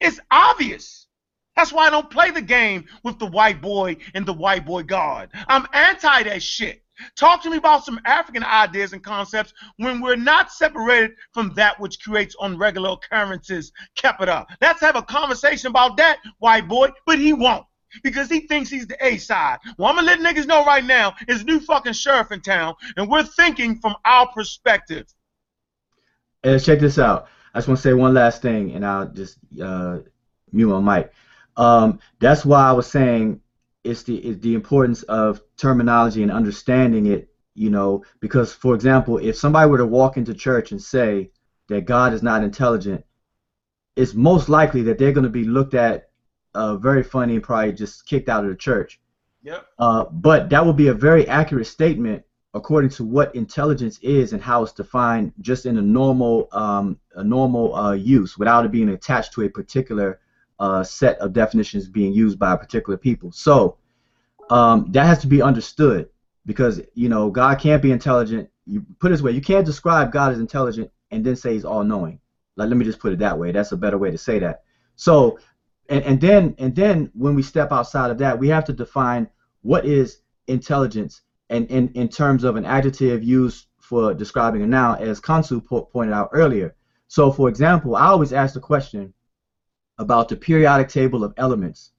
It's 0.00 0.20
obvious. 0.30 1.06
That's 1.56 1.72
why 1.72 1.86
I 1.86 1.90
don't 1.90 2.10
play 2.10 2.30
the 2.30 2.42
game 2.42 2.86
with 3.04 3.18
the 3.18 3.26
white 3.26 3.60
boy 3.60 3.98
and 4.14 4.24
the 4.24 4.32
white 4.32 4.64
boy 4.64 4.82
God. 4.82 5.30
I'm 5.48 5.66
anti 5.72 6.22
that 6.24 6.42
shit. 6.42 6.82
Talk 7.16 7.42
to 7.42 7.50
me 7.50 7.56
about 7.56 7.84
some 7.84 8.00
African 8.04 8.44
ideas 8.44 8.92
and 8.92 9.02
concepts 9.02 9.52
when 9.76 10.00
we're 10.00 10.16
not 10.16 10.52
separated 10.52 11.12
from 11.32 11.52
that 11.54 11.80
which 11.80 12.02
creates 12.02 12.36
unregular 12.36 12.92
occurrences 12.92 13.72
Kept 13.96 14.22
it 14.22 14.28
up. 14.28 14.48
Let's 14.60 14.80
have 14.80 14.96
a 14.96 15.02
conversation 15.02 15.68
about 15.68 15.96
that, 15.96 16.18
white 16.38 16.68
boy, 16.68 16.90
but 17.06 17.18
he 17.18 17.32
won't. 17.32 17.66
Because 18.02 18.28
he 18.28 18.40
thinks 18.40 18.70
he's 18.70 18.86
the 18.86 19.04
A 19.04 19.16
side. 19.18 19.58
Well, 19.76 19.88
I'm 19.88 19.96
gonna 19.96 20.06
let 20.06 20.20
niggas 20.20 20.46
know 20.46 20.64
right 20.64 20.84
now, 20.84 21.14
it's 21.28 21.44
new 21.44 21.60
fucking 21.60 21.92
sheriff 21.92 22.32
in 22.32 22.40
town, 22.40 22.74
and 22.96 23.08
we're 23.08 23.24
thinking 23.24 23.78
from 23.78 23.94
our 24.04 24.28
perspective. 24.32 25.06
And 26.44 26.62
check 26.62 26.80
this 26.80 26.98
out. 26.98 27.28
I 27.54 27.58
just 27.58 27.68
want 27.68 27.78
to 27.78 27.82
say 27.82 27.92
one 27.92 28.14
last 28.14 28.42
thing, 28.42 28.72
and 28.72 28.84
I'll 28.84 29.06
just 29.06 29.38
uh, 29.62 29.98
mute 30.52 30.80
my 30.80 30.98
mic. 30.98 31.12
Um, 31.56 32.00
that's 32.18 32.44
why 32.44 32.62
I 32.62 32.72
was 32.72 32.90
saying 32.90 33.40
it's 33.84 34.02
the 34.04 34.16
it's 34.16 34.40
the 34.40 34.54
importance 34.54 35.02
of 35.04 35.40
terminology 35.56 36.22
and 36.22 36.30
understanding 36.30 37.06
it 37.06 37.28
you 37.54 37.70
know 37.70 38.04
because 38.20 38.52
for 38.52 38.74
example 38.74 39.18
if 39.18 39.36
somebody 39.36 39.68
were 39.68 39.78
to 39.78 39.86
walk 39.86 40.16
into 40.16 40.32
church 40.32 40.72
and 40.72 40.80
say 40.80 41.30
that 41.68 41.84
god 41.84 42.12
is 42.12 42.22
not 42.22 42.44
intelligent 42.44 43.04
it's 43.96 44.14
most 44.14 44.48
likely 44.48 44.82
that 44.82 44.98
they're 44.98 45.12
going 45.12 45.24
to 45.24 45.30
be 45.30 45.44
looked 45.44 45.74
at 45.74 46.10
uh, 46.54 46.76
very 46.76 47.02
funny 47.02 47.34
and 47.34 47.42
probably 47.42 47.72
just 47.72 48.06
kicked 48.06 48.28
out 48.28 48.44
of 48.44 48.50
the 48.50 48.56
church 48.56 49.00
yep. 49.42 49.66
Uh, 49.78 50.04
but 50.04 50.48
that 50.50 50.64
would 50.64 50.76
be 50.76 50.88
a 50.88 50.94
very 50.94 51.26
accurate 51.28 51.66
statement 51.66 52.22
according 52.54 52.90
to 52.90 53.04
what 53.04 53.34
intelligence 53.34 53.98
is 54.02 54.32
and 54.32 54.42
how 54.42 54.62
it's 54.62 54.72
defined 54.72 55.32
just 55.40 55.64
in 55.66 55.78
a 55.78 55.82
normal 55.82 56.48
um, 56.52 56.98
a 57.14 57.24
normal 57.24 57.74
uh, 57.74 57.92
use 57.92 58.36
without 58.38 58.64
it 58.64 58.70
being 58.70 58.90
attached 58.90 59.32
to 59.32 59.42
a 59.42 59.48
particular 59.48 60.20
uh, 60.58 60.84
set 60.84 61.18
of 61.18 61.32
definitions 61.32 61.88
being 61.88 62.12
used 62.12 62.38
by 62.38 62.54
particular 62.54 62.96
people. 62.96 63.32
So 63.32 63.78
um, 64.50 64.86
that 64.92 65.06
has 65.06 65.18
to 65.20 65.26
be 65.26 65.42
understood 65.42 66.08
because 66.46 66.80
you 66.94 67.08
know 67.08 67.30
God 67.30 67.58
can't 67.58 67.82
be 67.82 67.90
intelligent. 67.90 68.48
You 68.66 68.84
put 69.00 69.10
it 69.10 69.14
this 69.14 69.22
way, 69.22 69.32
you 69.32 69.40
can't 69.40 69.66
describe 69.66 70.12
God 70.12 70.32
as 70.32 70.38
intelligent 70.38 70.90
and 71.10 71.24
then 71.24 71.36
say 71.36 71.54
He's 71.54 71.64
all-knowing. 71.64 72.20
Like 72.56 72.68
let 72.68 72.76
me 72.76 72.84
just 72.84 72.98
put 72.98 73.12
it 73.12 73.18
that 73.20 73.38
way. 73.38 73.50
That's 73.52 73.72
a 73.72 73.76
better 73.76 73.98
way 73.98 74.10
to 74.10 74.18
say 74.18 74.38
that. 74.40 74.62
So 74.94 75.38
and, 75.92 76.02
and 76.04 76.20
then 76.20 76.54
and 76.58 76.74
then 76.74 77.10
when 77.12 77.34
we 77.34 77.42
step 77.42 77.70
outside 77.70 78.10
of 78.10 78.18
that, 78.18 78.38
we 78.38 78.48
have 78.48 78.64
to 78.64 78.72
define 78.72 79.28
what 79.60 79.84
is 79.84 80.18
intelligence 80.46 81.20
and 81.50 81.66
in, 81.66 81.88
in 81.90 82.08
terms 82.08 82.44
of 82.44 82.56
an 82.56 82.64
adjective 82.64 83.22
used 83.22 83.66
for 83.78 84.14
describing 84.14 84.62
a 84.62 84.66
noun, 84.66 84.98
as 85.00 85.20
Konsu 85.20 85.62
po- 85.62 85.82
pointed 85.82 86.14
out 86.14 86.30
earlier. 86.32 86.74
So, 87.08 87.30
for 87.30 87.50
example, 87.50 87.94
I 87.94 88.06
always 88.06 88.32
ask 88.32 88.54
the 88.54 88.60
question 88.60 89.12
about 89.98 90.28
the 90.28 90.36
periodic 90.36 90.88
table 90.88 91.22
of 91.22 91.34
elements. 91.36 91.90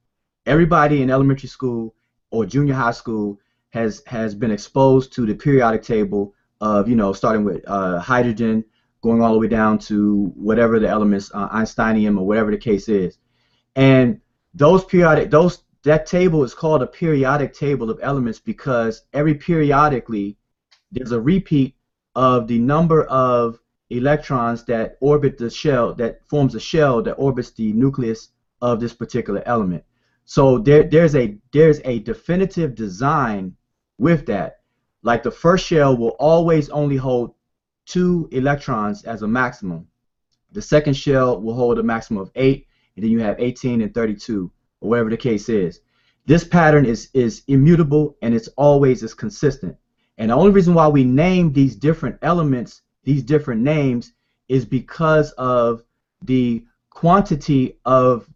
Everybody 0.44 1.00
in 1.00 1.08
elementary 1.08 1.48
school 1.48 1.94
or 2.32 2.44
junior 2.44 2.74
high 2.74 2.90
school 2.90 3.38
has 3.70 4.02
has 4.06 4.34
been 4.34 4.50
exposed 4.50 5.12
to 5.12 5.24
the 5.24 5.34
periodic 5.34 5.82
table 5.82 6.34
of 6.60 6.88
you 6.88 6.96
know 6.96 7.12
starting 7.12 7.44
with 7.44 7.62
uh, 7.68 8.00
hydrogen, 8.00 8.64
going 9.02 9.22
all 9.22 9.34
the 9.34 9.38
way 9.38 9.46
down 9.46 9.78
to 9.78 10.32
whatever 10.34 10.80
the 10.80 10.88
elements, 10.88 11.30
uh, 11.32 11.48
Einsteinium 11.50 12.18
or 12.18 12.26
whatever 12.26 12.50
the 12.50 12.58
case 12.58 12.88
is, 12.88 13.18
and 13.76 14.20
those 14.54 14.84
periodic 14.84 15.30
those 15.30 15.64
that 15.82 16.06
table 16.06 16.42
is 16.44 16.54
called 16.54 16.82
a 16.82 16.86
periodic 16.86 17.52
table 17.52 17.90
of 17.90 17.98
elements 18.02 18.40
because 18.40 19.02
every 19.12 19.34
periodically 19.34 20.36
there's 20.92 21.12
a 21.12 21.20
repeat 21.20 21.74
of 22.14 22.46
the 22.46 22.58
number 22.58 23.04
of 23.04 23.58
electrons 23.90 24.64
that 24.64 24.96
orbit 25.00 25.36
the 25.36 25.50
shell 25.50 25.94
that 25.94 26.24
forms 26.26 26.54
a 26.54 26.60
shell 26.60 27.02
that 27.02 27.14
orbits 27.14 27.50
the 27.50 27.72
nucleus 27.72 28.30
of 28.62 28.80
this 28.80 28.94
particular 28.94 29.42
element. 29.46 29.84
So 30.24 30.58
there, 30.58 30.84
there's 30.84 31.14
a 31.14 31.36
there's 31.52 31.80
a 31.84 31.98
definitive 31.98 32.74
design 32.74 33.54
with 33.98 34.26
that. 34.26 34.60
Like 35.02 35.22
the 35.22 35.30
first 35.30 35.66
shell 35.66 35.96
will 35.96 36.16
always 36.18 36.70
only 36.70 36.96
hold 36.96 37.34
two 37.84 38.28
electrons 38.32 39.04
as 39.04 39.22
a 39.22 39.28
maximum. 39.28 39.86
The 40.52 40.62
second 40.62 40.94
shell 40.94 41.40
will 41.40 41.54
hold 41.54 41.78
a 41.78 41.82
maximum 41.82 42.22
of 42.22 42.30
eight, 42.36 42.66
and 42.96 43.04
then 43.04 43.10
you 43.10 43.20
have 43.20 43.40
18 43.40 43.80
and 43.80 43.92
32 43.92 44.50
or 44.80 44.90
whatever 44.90 45.10
the 45.10 45.16
case 45.16 45.48
is. 45.48 45.80
This 46.26 46.44
pattern 46.44 46.86
is, 46.86 47.10
is 47.12 47.42
immutable 47.48 48.16
and 48.22 48.34
it's 48.34 48.48
always 48.56 49.02
is 49.02 49.14
consistent. 49.14 49.76
And 50.18 50.30
the 50.30 50.34
only 50.34 50.52
reason 50.52 50.74
why 50.74 50.88
we 50.88 51.04
name 51.04 51.52
these 51.52 51.76
different 51.76 52.18
elements, 52.22 52.82
these 53.02 53.22
different 53.22 53.62
names, 53.62 54.12
is 54.48 54.64
because 54.64 55.32
of 55.32 55.82
the 56.22 56.64
quantity 56.90 57.78
of 57.84 58.28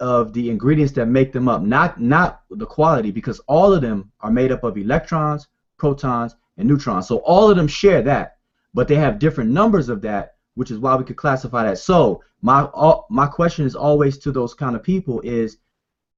of 0.00 0.32
the 0.32 0.50
ingredients 0.50 0.92
that 0.94 1.06
make 1.06 1.32
them 1.32 1.48
up, 1.48 1.62
not 1.62 2.00
not 2.00 2.42
the 2.50 2.66
quality, 2.66 3.12
because 3.12 3.38
all 3.46 3.72
of 3.72 3.80
them 3.80 4.10
are 4.20 4.32
made 4.32 4.50
up 4.50 4.64
of 4.64 4.76
electrons, 4.76 5.46
protons, 5.76 6.34
and 6.56 6.66
neutrons. 6.66 7.06
So 7.06 7.18
all 7.18 7.48
of 7.48 7.56
them 7.56 7.68
share 7.68 8.02
that, 8.02 8.38
but 8.74 8.88
they 8.88 8.96
have 8.96 9.20
different 9.20 9.50
numbers 9.50 9.88
of 9.88 10.02
that, 10.02 10.34
which 10.54 10.70
is 10.70 10.78
why 10.78 10.94
we 10.96 11.04
could 11.04 11.16
classify 11.16 11.64
that. 11.64 11.78
So 11.78 12.22
my 12.42 12.68
my 13.10 13.26
question 13.26 13.64
is 13.64 13.74
always 13.74 14.18
to 14.18 14.32
those 14.32 14.54
kind 14.54 14.76
of 14.76 14.82
people 14.82 15.20
is 15.20 15.58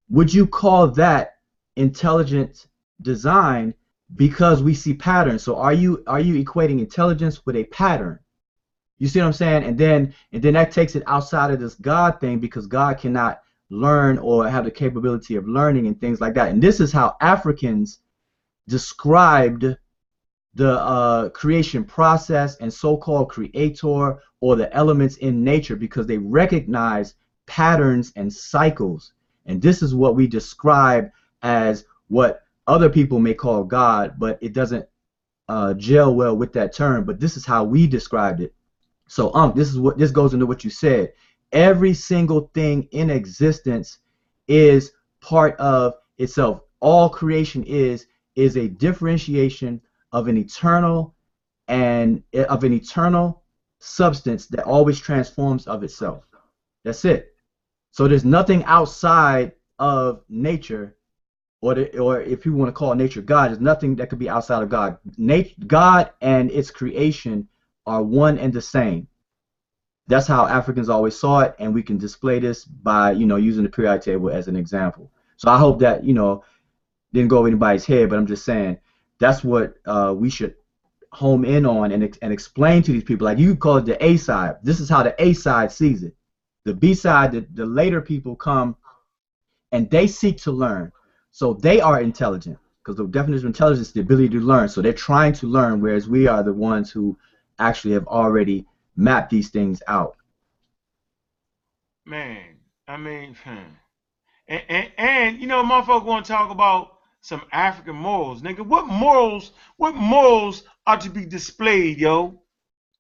would 0.09 0.33
you 0.33 0.47
call 0.47 0.89
that 0.89 1.37
intelligent 1.77 2.67
design 3.03 3.75
because 4.17 4.63
we 4.63 4.75
see 4.75 4.95
patterns? 4.95 5.43
So 5.43 5.57
are 5.57 5.73
you 5.73 6.03
are 6.07 6.21
you 6.21 6.43
equating 6.43 6.81
intelligence 6.81 7.45
with 7.47 7.57
a 7.57 7.65
pattern? 7.65 8.19
You 8.99 9.09
see 9.09 9.21
what 9.21 9.27
i'm 9.27 9.33
saying? 9.33 9.65
And 9.65 9.79
then 9.79 10.15
and 10.33 10.43
then 10.43 10.55
that 10.55 10.73
takes 10.73 10.95
it 10.95 11.03
outside 11.07 11.51
of 11.51 11.61
this 11.61 11.75
god 11.75 12.21
thing 12.21 12.39
because 12.39 12.67
god 12.67 12.99
cannot 12.99 13.41
learn 13.71 14.19
or 14.19 14.49
have 14.49 14.65
the 14.65 14.71
capability 14.71 15.37
of 15.37 15.49
learning 15.49 15.87
and 15.87 16.01
things 16.01 16.21
like 16.21 16.35
that. 16.35 16.51
And 16.51 16.63
this 16.63 16.81
is 16.81 16.93
how 16.93 17.17
africans 17.21 18.01
described 18.69 19.77
the 20.55 20.81
uh, 20.81 21.29
creation 21.31 21.85
process 21.85 22.57
and 22.59 22.73
so-called 22.73 23.29
creator 23.29 24.19
or 24.41 24.57
the 24.57 24.73
elements 24.75 25.17
in 25.17 25.43
nature 25.43 25.77
because 25.77 26.07
they 26.07 26.19
recognize 26.19 27.15
patterns 27.47 28.13
and 28.17 28.33
cycles 28.33 29.13
and 29.47 29.61
this 29.61 29.83
is 29.83 29.95
what 29.95 30.15
we 30.17 30.27
describe 30.27 31.11
as 31.43 31.85
what 32.09 32.43
other 32.67 32.89
people 32.89 33.19
may 33.19 33.35
call 33.35 33.65
God, 33.65 34.15
but 34.19 34.39
it 34.41 34.53
doesn't 34.53 34.87
uh, 35.49 35.75
gel 35.75 36.15
well 36.15 36.37
with 36.37 36.53
that 36.55 36.75
term. 36.75 37.05
But 37.05 37.21
this 37.21 37.37
is 37.37 37.45
how 37.45 37.65
we 37.65 37.87
described 37.87 38.41
it. 38.41 38.55
So, 39.07 39.33
um, 39.35 39.53
this 39.55 39.69
is 39.69 39.79
what 39.79 39.99
this 39.99 40.11
goes 40.11 40.33
into 40.33 40.47
what 40.47 40.65
you 40.65 40.71
said. 40.71 41.13
Every 41.53 41.93
single 41.93 42.51
thing 42.55 42.89
in 42.93 43.11
existence 43.11 43.99
is 44.49 44.93
part 45.21 45.57
of 45.57 45.95
itself. 46.19 46.61
All 46.81 47.09
creation 47.09 47.63
is 47.65 48.07
is 48.35 48.57
a 48.57 48.69
differentiation 48.69 49.81
of 50.15 50.29
an 50.29 50.39
eternal 50.39 51.15
and 51.69 52.23
eh, 52.33 52.45
of 52.45 52.65
an 52.65 52.73
eternal 52.73 53.43
substance 53.81 54.47
that 54.47 54.65
always 54.65 54.99
transforms 54.99 55.67
of 55.67 55.83
itself. 55.83 56.25
That's 56.85 57.05
it. 57.05 57.35
So 57.91 58.07
there's 58.09 58.25
nothing 58.25 58.65
outside 58.65 59.53
of 59.79 60.23
nature, 60.29 60.97
or 61.61 61.75
the, 61.75 61.99
or 61.99 62.21
if 62.21 62.47
you 62.47 62.55
want 62.55 62.69
to 62.69 62.73
call 62.73 62.95
nature 62.95 63.23
God, 63.23 63.49
there's 63.49 63.61
nothing 63.61 63.97
that 63.97 64.09
could 64.09 64.21
be 64.21 64.31
outside 64.31 64.63
of 64.63 64.69
God. 64.69 64.99
Nature, 65.19 65.55
God 65.67 66.11
and 66.21 66.51
its 66.51 66.71
creation 66.71 67.49
are 67.85 68.03
one 68.03 68.39
and 68.39 68.53
the 68.53 68.61
same. 68.61 69.09
That's 70.07 70.29
how 70.29 70.47
Africans 70.47 70.89
always 70.89 71.19
saw 71.19 71.41
it, 71.41 71.57
and 71.59 71.75
we 71.75 71.83
can 71.83 71.99
display 71.99 72.39
this 72.39 72.65
by 72.65 73.13
you 73.13 73.27
know 73.27 73.37
using 73.37 73.65
the 73.65 73.69
periodic 73.69 74.03
table 74.03 74.31
as 74.31 74.47
an 74.47 74.55
example. 74.55 75.11
So 75.39 75.51
I 75.51 75.59
hope 75.59 75.81
that 75.81 76.05
you 76.05 76.15
know 76.15 76.45
didn't 77.13 77.31
go 77.31 77.39
over 77.39 77.49
anybody's 77.49 77.85
head, 77.85 78.11
but 78.11 78.19
I'm 78.19 78.27
just 78.27 78.45
saying 78.45 78.79
that's 79.19 79.45
what 79.45 79.75
uh, 79.87 80.15
we 80.17 80.31
should 80.31 80.55
home 81.13 81.45
in 81.45 81.65
on 81.65 81.93
and, 81.93 82.19
and 82.23 82.33
explain 82.33 82.83
to 82.83 82.93
these 82.93 83.05
people. 83.05 83.25
Like 83.25 83.39
you 83.39 83.55
call 83.57 83.77
it 83.77 83.87
the 83.87 84.05
A 84.05 84.17
side. 84.17 84.57
This 84.63 84.81
is 84.81 84.89
how 84.89 85.03
the 85.03 85.15
A 85.23 85.33
side 85.33 85.71
sees 85.71 86.03
it. 86.03 86.15
The 86.65 86.75
B 86.75 86.95
side, 86.95 87.33
the, 87.33 87.47
the 87.55 87.67
later 87.67 88.01
people 88.01 88.35
come 88.35 88.77
and 89.71 89.89
they 89.91 90.07
seek 90.07 90.39
to 90.39 90.53
learn. 90.53 90.93
So 91.31 91.55
they 91.55 91.81
are 91.81 92.01
intelligent 92.01 92.59
because 92.83 92.97
the 92.97 93.07
definition 93.07 93.47
of 93.47 93.51
intelligence 93.51 93.89
is 93.89 93.93
the 93.93 94.01
ability 94.01 94.31
to 94.31 94.41
learn. 94.41 94.69
So 94.69 94.83
they're 94.83 94.93
trying 94.93 95.33
to 95.35 95.47
learn, 95.47 95.81
whereas 95.81 96.09
we 96.09 96.27
are 96.27 96.43
the 96.43 96.53
ones 96.53 96.91
who 96.91 97.17
actually 97.59 97.95
have 97.95 98.07
already 98.07 98.67
mapped 98.97 99.31
these 99.31 99.51
things 99.51 99.83
out. 99.87 100.17
Man, 102.05 102.57
I 102.87 102.97
mean, 102.97 103.35
hmm. 103.43 103.59
and, 104.49 104.63
and, 104.69 104.93
and 104.99 105.39
you 105.39 105.47
know, 105.47 105.63
motherfucker 105.65 106.05
want 106.05 106.27
to 106.27 106.33
talk 106.33 106.51
about 106.51 106.94
some 107.25 107.43
African 107.53 107.97
morals, 107.97 108.43
nigga. 108.43 108.61
What 108.67 108.89
morals? 108.89 109.53
What 109.79 109.97
morals 109.97 110.65
are 110.87 110.99
to 110.99 111.11
be 111.11 111.27
displayed, 111.27 111.99
yo, 111.99 112.43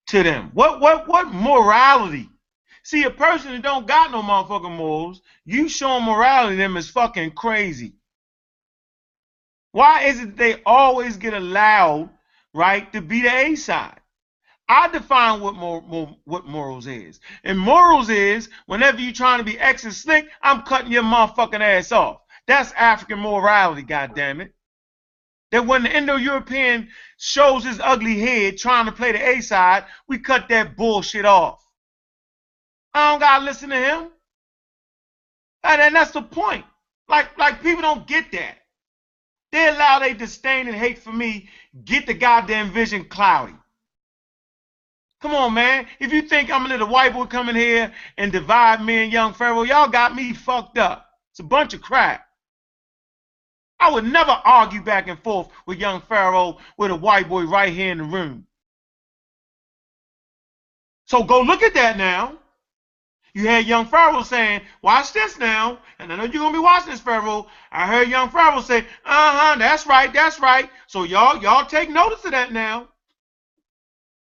to 0.08 0.22
them? 0.24 0.50
What 0.54 0.80
what 0.80 1.08
what 1.08 1.32
morality 1.32 2.28
See, 2.84 3.04
a 3.04 3.10
person 3.10 3.52
that 3.52 3.62
don't 3.62 3.86
got 3.86 4.10
no 4.12 4.22
motherfucking 4.22 4.76
morals, 4.76 5.22
you 5.46 5.68
showing 5.70 6.04
morality 6.04 6.56
to 6.56 6.62
them 6.62 6.76
is 6.76 6.90
fucking 6.90 7.32
crazy. 7.32 7.94
Why 9.72 10.04
is 10.04 10.20
it 10.20 10.36
they 10.36 10.62
always 10.66 11.16
get 11.16 11.34
allowed, 11.34 12.10
right, 12.54 12.92
to 12.92 13.02
be 13.02 13.22
the 13.22 13.34
A 13.34 13.54
side? 13.56 14.00
I 14.68 14.88
define 14.88 15.40
what 15.40 15.54
mor- 15.56 15.82
mor- 15.82 16.16
what 16.24 16.46
morals 16.46 16.86
is. 16.88 17.20
And 17.44 17.58
morals 17.58 18.10
is 18.10 18.50
whenever 18.66 19.00
you're 19.00 19.12
trying 19.12 19.38
to 19.38 19.44
be 19.44 19.58
extra 19.60 19.92
slick, 19.92 20.28
I'm 20.42 20.62
cutting 20.62 20.92
your 20.92 21.04
motherfucking 21.04 21.60
ass 21.60 21.92
off. 21.92 22.20
That's 22.46 22.72
African 22.72 23.18
morality, 23.20 23.82
goddammit. 23.82 24.50
That 25.50 25.66
when 25.66 25.84
the 25.84 25.96
Indo-European 25.96 26.88
shows 27.16 27.64
his 27.64 27.80
ugly 27.80 28.18
head 28.18 28.58
trying 28.58 28.86
to 28.86 28.92
play 28.92 29.12
the 29.12 29.28
A 29.28 29.40
side, 29.40 29.84
we 30.08 30.18
cut 30.18 30.48
that 30.48 30.76
bullshit 30.76 31.24
off. 31.24 31.64
I 32.92 33.12
don't 33.12 33.20
gotta 33.20 33.44
listen 33.44 33.70
to 33.70 33.76
him. 33.76 34.08
And 35.62 35.94
that's 35.94 36.10
the 36.10 36.22
point. 36.22 36.64
Like, 37.08 37.38
like 37.38 37.62
people 37.62 37.82
don't 37.82 38.06
get 38.06 38.30
that. 38.32 38.58
They 39.52 39.68
allow 39.68 40.00
their 40.00 40.14
disdain 40.14 40.66
and 40.66 40.76
hate 40.76 40.98
for 40.98 41.12
me 41.12 41.48
get 41.84 42.06
the 42.06 42.14
goddamn 42.14 42.72
vision 42.72 43.04
cloudy. 43.04 43.54
Come 45.20 45.34
on, 45.34 45.54
man. 45.54 45.86
If 46.00 46.12
you 46.12 46.22
think 46.22 46.50
I'm 46.50 46.66
a 46.66 46.68
little 46.68 46.88
white 46.88 47.14
boy 47.14 47.24
coming 47.26 47.54
here 47.54 47.92
and 48.18 48.30
divide 48.30 48.84
me 48.84 49.04
and 49.04 49.12
young 49.12 49.32
Pharaoh, 49.32 49.62
y'all 49.62 49.88
got 49.88 50.14
me 50.14 50.34
fucked 50.34 50.76
up. 50.76 51.08
It's 51.30 51.40
a 51.40 51.44
bunch 51.44 51.72
of 51.72 51.80
crap. 51.80 52.23
I 53.80 53.90
would 53.90 54.04
never 54.04 54.30
argue 54.32 54.82
back 54.82 55.08
and 55.08 55.18
forth 55.22 55.48
with 55.66 55.78
young 55.78 56.00
Pharaoh 56.02 56.58
with 56.78 56.90
a 56.90 56.96
white 56.96 57.28
boy 57.28 57.44
right 57.44 57.72
here 57.72 57.92
in 57.92 57.98
the 57.98 58.04
room. 58.04 58.46
So 61.06 61.24
go 61.24 61.40
look 61.42 61.62
at 61.62 61.74
that 61.74 61.96
now. 61.98 62.38
You 63.34 63.48
had 63.48 63.66
young 63.66 63.86
Pharaoh 63.86 64.22
saying, 64.22 64.62
"Watch 64.82 65.12
this 65.12 65.38
now," 65.38 65.78
and 65.98 66.12
I 66.12 66.16
know 66.16 66.24
you're 66.24 66.42
gonna 66.42 66.52
be 66.52 66.58
watching 66.60 66.90
this, 66.90 67.00
Pharaoh. 67.00 67.48
I 67.72 67.86
heard 67.86 68.08
young 68.08 68.30
Pharaoh 68.30 68.60
say, 68.60 68.80
"Uh 69.04 69.38
huh, 69.38 69.56
that's 69.58 69.86
right, 69.86 70.12
that's 70.12 70.40
right." 70.40 70.70
So 70.86 71.02
y'all, 71.04 71.42
y'all 71.42 71.66
take 71.66 71.90
notice 71.90 72.24
of 72.24 72.32
that 72.32 72.52
now. 72.52 72.88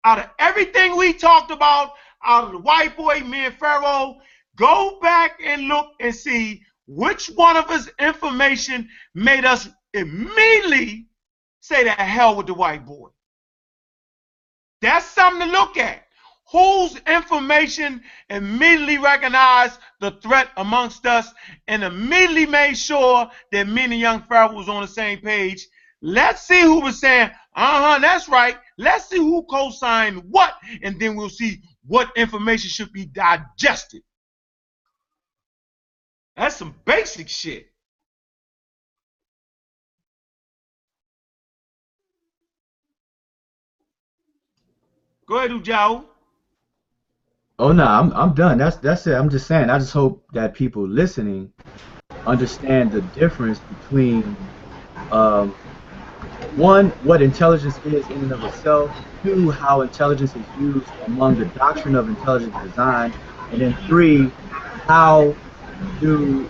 Out 0.03 0.19
of 0.19 0.29
everything 0.39 0.95
we 0.97 1.13
talked 1.13 1.51
about, 1.51 1.93
out 2.23 2.45
of 2.45 2.51
the 2.51 2.59
white 2.59 2.97
boy, 2.97 3.21
me 3.21 3.45
and 3.45 3.55
Pharaoh, 3.55 4.17
go 4.55 4.99
back 5.01 5.39
and 5.43 5.67
look 5.67 5.93
and 5.99 6.15
see 6.15 6.63
which 6.87 7.27
one 7.27 7.57
of 7.57 7.69
his 7.69 7.89
information 7.99 8.89
made 9.13 9.45
us 9.45 9.67
immediately 9.93 11.07
say 11.59 11.83
to 11.83 11.91
hell 11.91 12.35
with 12.35 12.47
the 12.47 12.53
white 12.53 12.85
boy. 12.85 13.09
That's 14.81 15.05
something 15.05 15.47
to 15.47 15.51
look 15.51 15.77
at. 15.77 16.03
Whose 16.51 16.95
information 17.07 18.03
immediately 18.29 18.99
recognized 18.99 19.79
the 19.99 20.11
threat 20.21 20.49
amongst 20.57 21.07
us 21.07 21.33
and 21.67 21.83
immediately 21.83 22.45
made 22.45 22.77
sure 22.77 23.29
that 23.51 23.67
me 23.67 23.85
and 23.85 23.99
young 23.99 24.21
Pharaoh 24.21 24.53
was 24.53 24.69
on 24.69 24.83
the 24.83 24.87
same 24.87 25.19
page? 25.19 25.67
Let's 26.03 26.43
see 26.43 26.61
who 26.61 26.81
was 26.81 26.99
saying, 26.99 27.31
uh-huh, 27.55 27.99
that's 27.99 28.29
right. 28.29 28.57
Let's 28.77 29.09
see 29.09 29.17
who 29.17 29.43
co-signed 29.49 30.21
what, 30.29 30.53
and 30.83 30.99
then 30.99 31.15
we'll 31.15 31.29
see 31.29 31.61
what 31.87 32.11
information 32.15 32.69
should 32.69 32.93
be 32.93 33.07
digested. 33.07 34.03
That's 36.37 36.55
some 36.57 36.75
basic 36.85 37.29
shit. 37.29 37.67
Go 45.27 45.37
ahead, 45.39 45.51
Ujawu. 45.51 46.05
Oh 47.59 47.71
no, 47.71 47.85
I'm 47.85 48.13
I'm 48.13 48.33
done. 48.33 48.57
That's 48.57 48.77
that's 48.77 49.07
it. 49.07 49.13
I'm 49.15 49.29
just 49.29 49.47
saying. 49.47 49.69
I 49.69 49.79
just 49.79 49.93
hope 49.93 50.25
that 50.33 50.53
people 50.55 50.87
listening 50.87 51.51
understand 52.25 52.91
the 52.91 53.01
difference 53.01 53.59
between 53.61 54.37
um, 55.11 55.57
one, 56.49 56.91
what 57.01 57.21
intelligence 57.21 57.79
is 57.83 58.09
in 58.09 58.23
and 58.23 58.33
of 58.33 58.43
itself. 58.43 58.93
Two, 59.23 59.51
how 59.51 59.81
intelligence 59.81 60.35
is 60.35 60.47
used 60.53 60.93
among 61.07 61.37
the 61.37 61.45
doctrine 61.45 61.95
of 61.95 62.09
intelligent 62.09 62.59
design, 62.59 63.15
and 63.51 63.61
then 63.61 63.77
three, 63.87 64.35
how 64.87 65.39
do 65.99 66.49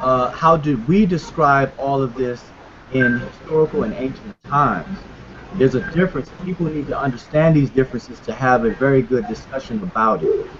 uh, 0.00 0.30
how 0.32 0.56
did 0.56 0.86
we 0.88 1.06
describe 1.06 1.72
all 1.78 2.02
of 2.02 2.14
this 2.14 2.52
in 2.90 3.18
historical 3.20 3.84
and 3.84 3.94
ancient 3.94 4.34
times? 4.44 4.98
There's 5.54 5.74
a 5.74 5.90
difference. 5.92 6.32
People 6.44 6.66
need 6.66 6.86
to 6.88 6.98
understand 6.98 7.54
these 7.56 7.70
differences 7.70 8.20
to 8.20 8.32
have 8.32 8.64
a 8.64 8.70
very 8.74 9.02
good 9.02 9.26
discussion 9.28 9.82
about 9.82 10.22
it. 10.24 10.50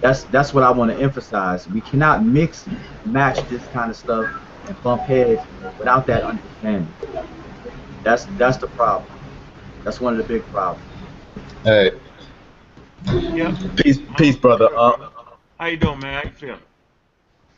That's 0.00 0.24
that's 0.24 0.54
what 0.54 0.64
I 0.64 0.70
want 0.70 0.90
to 0.92 0.98
emphasize. 0.98 1.68
We 1.68 1.80
cannot 1.80 2.24
mix 2.24 2.68
match 3.04 3.46
this 3.48 3.66
kind 3.68 3.90
of 3.90 3.96
stuff 3.96 4.26
and 4.68 4.80
bump 4.82 5.02
heads 5.02 5.42
without 5.78 6.06
that 6.06 6.22
understanding. 6.22 6.94
That's 8.04 8.26
that's 8.38 8.58
the 8.58 8.68
problem. 8.68 9.10
That's 9.84 10.00
one 10.00 10.12
of 10.12 10.18
the 10.18 10.24
big 10.24 10.46
problems. 10.50 10.86
Hey. 11.64 11.92
Yeah. 13.06 13.56
Peace, 13.76 13.98
peace, 14.16 14.36
brother. 14.36 14.68
Uh, 14.76 15.10
How 15.58 15.66
you 15.66 15.76
doing, 15.76 16.00
man? 16.00 16.14
How 16.22 16.28
you 16.28 16.34
feeling? 16.34 16.60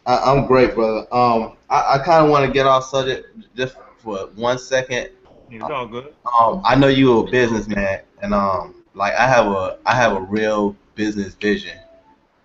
I, 0.06 0.16
I'm 0.18 0.46
great, 0.46 0.74
brother. 0.74 1.06
Um, 1.12 1.56
I, 1.68 1.94
I 1.94 1.98
kind 2.04 2.24
of 2.24 2.30
want 2.30 2.46
to 2.46 2.52
get 2.52 2.66
off 2.66 2.84
subject 2.84 3.28
just 3.56 3.76
for 3.98 4.18
one 4.34 4.58
second. 4.58 5.10
It's 5.50 5.64
all 5.64 5.86
good. 5.86 6.14
Um, 6.38 6.62
I 6.64 6.76
know 6.76 6.88
you're 6.88 7.26
a 7.26 7.30
businessman, 7.30 8.02
and 8.22 8.34
um, 8.34 8.84
like 8.94 9.14
I 9.14 9.26
have 9.26 9.46
a 9.46 9.78
I 9.86 9.94
have 9.94 10.12
a 10.12 10.20
real 10.20 10.76
business 10.94 11.34
vision, 11.34 11.76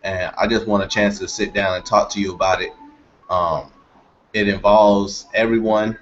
and 0.04 0.34
I 0.38 0.48
just 0.48 0.68
want 0.68 0.84
a 0.84 0.88
chance 0.88 1.20
to 1.20 1.28
sit 1.28 1.54
down 1.54 1.76
and 1.76 1.86
talk 1.86 2.10
to 2.12 2.22
you 2.22 2.34
about 2.34 2.62
it. 2.62 2.72
Um, 3.30 3.72
it 4.34 4.48
involves 4.48 5.28
everyone. 5.34 5.98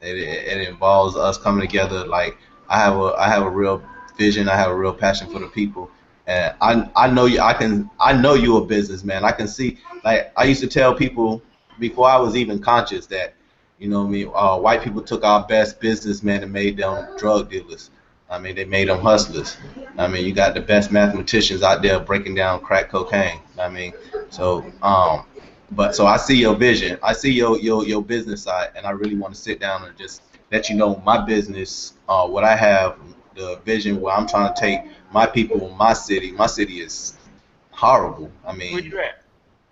It, 0.00 0.16
it, 0.16 0.58
it 0.58 0.68
involves 0.68 1.16
us 1.16 1.38
coming 1.38 1.66
together. 1.66 2.06
Like 2.06 2.36
I 2.68 2.78
have 2.78 2.96
a 2.96 3.14
I 3.18 3.28
have 3.28 3.42
a 3.42 3.50
real 3.50 3.82
vision. 4.16 4.48
I 4.48 4.56
have 4.56 4.70
a 4.70 4.76
real 4.76 4.92
passion 4.92 5.30
for 5.30 5.38
the 5.38 5.48
people, 5.48 5.90
and 6.28 6.54
I 6.60 6.88
I 6.94 7.10
know 7.10 7.24
you. 7.24 7.40
I 7.40 7.54
can 7.54 7.90
I 7.98 8.12
know 8.12 8.34
you're 8.34 8.62
a 8.62 8.64
businessman. 8.64 9.24
I 9.24 9.32
can 9.32 9.48
see. 9.48 9.78
Like 10.04 10.30
I 10.36 10.44
used 10.44 10.60
to 10.60 10.68
tell 10.68 10.94
people 10.94 11.42
before 11.80 12.08
I 12.08 12.18
was 12.18 12.36
even 12.36 12.60
conscious 12.60 13.06
that 13.06 13.34
you 13.78 13.88
know 13.88 14.04
I 14.04 14.08
mean? 14.08 14.30
Uh, 14.34 14.58
white 14.58 14.82
people 14.82 15.02
took 15.02 15.24
our 15.24 15.46
best 15.46 15.80
businessmen 15.80 16.42
and 16.42 16.52
made 16.52 16.76
them 16.76 17.16
drug 17.16 17.50
dealers. 17.50 17.90
I 18.30 18.38
mean, 18.38 18.56
they 18.56 18.66
made 18.66 18.88
them 18.88 19.00
hustlers. 19.00 19.56
I 19.96 20.06
mean, 20.06 20.26
you 20.26 20.32
got 20.34 20.52
the 20.52 20.60
best 20.60 20.92
mathematicians 20.92 21.62
out 21.62 21.80
there 21.80 21.98
breaking 21.98 22.34
down 22.34 22.60
crack 22.60 22.90
cocaine. 22.90 23.40
I 23.58 23.70
mean, 23.70 23.94
so 24.28 24.70
um, 24.82 25.24
but 25.70 25.96
so 25.96 26.06
I 26.06 26.18
see 26.18 26.36
your 26.36 26.54
vision. 26.54 26.98
I 27.02 27.14
see 27.14 27.32
your 27.32 27.58
your 27.58 27.86
your 27.86 28.02
business 28.02 28.42
side, 28.42 28.70
and 28.76 28.84
I 28.86 28.90
really 28.90 29.16
want 29.16 29.34
to 29.34 29.40
sit 29.40 29.60
down 29.60 29.84
and 29.84 29.96
just 29.96 30.22
let 30.52 30.68
you 30.68 30.76
know 30.76 31.02
my 31.06 31.24
business, 31.24 31.94
uh, 32.08 32.26
what 32.26 32.44
I 32.44 32.56
have, 32.56 32.98
the 33.34 33.60
vision 33.64 34.00
where 34.00 34.14
I'm 34.14 34.26
trying 34.26 34.52
to 34.52 34.60
take 34.60 34.80
my 35.12 35.26
people, 35.26 35.70
my 35.78 35.92
city. 35.92 36.32
My 36.32 36.46
city 36.46 36.80
is 36.80 37.16
horrible. 37.70 38.30
I 38.46 38.52
mean, 38.54 38.72
Where 38.74 38.82
you 38.82 38.98
at? 38.98 39.22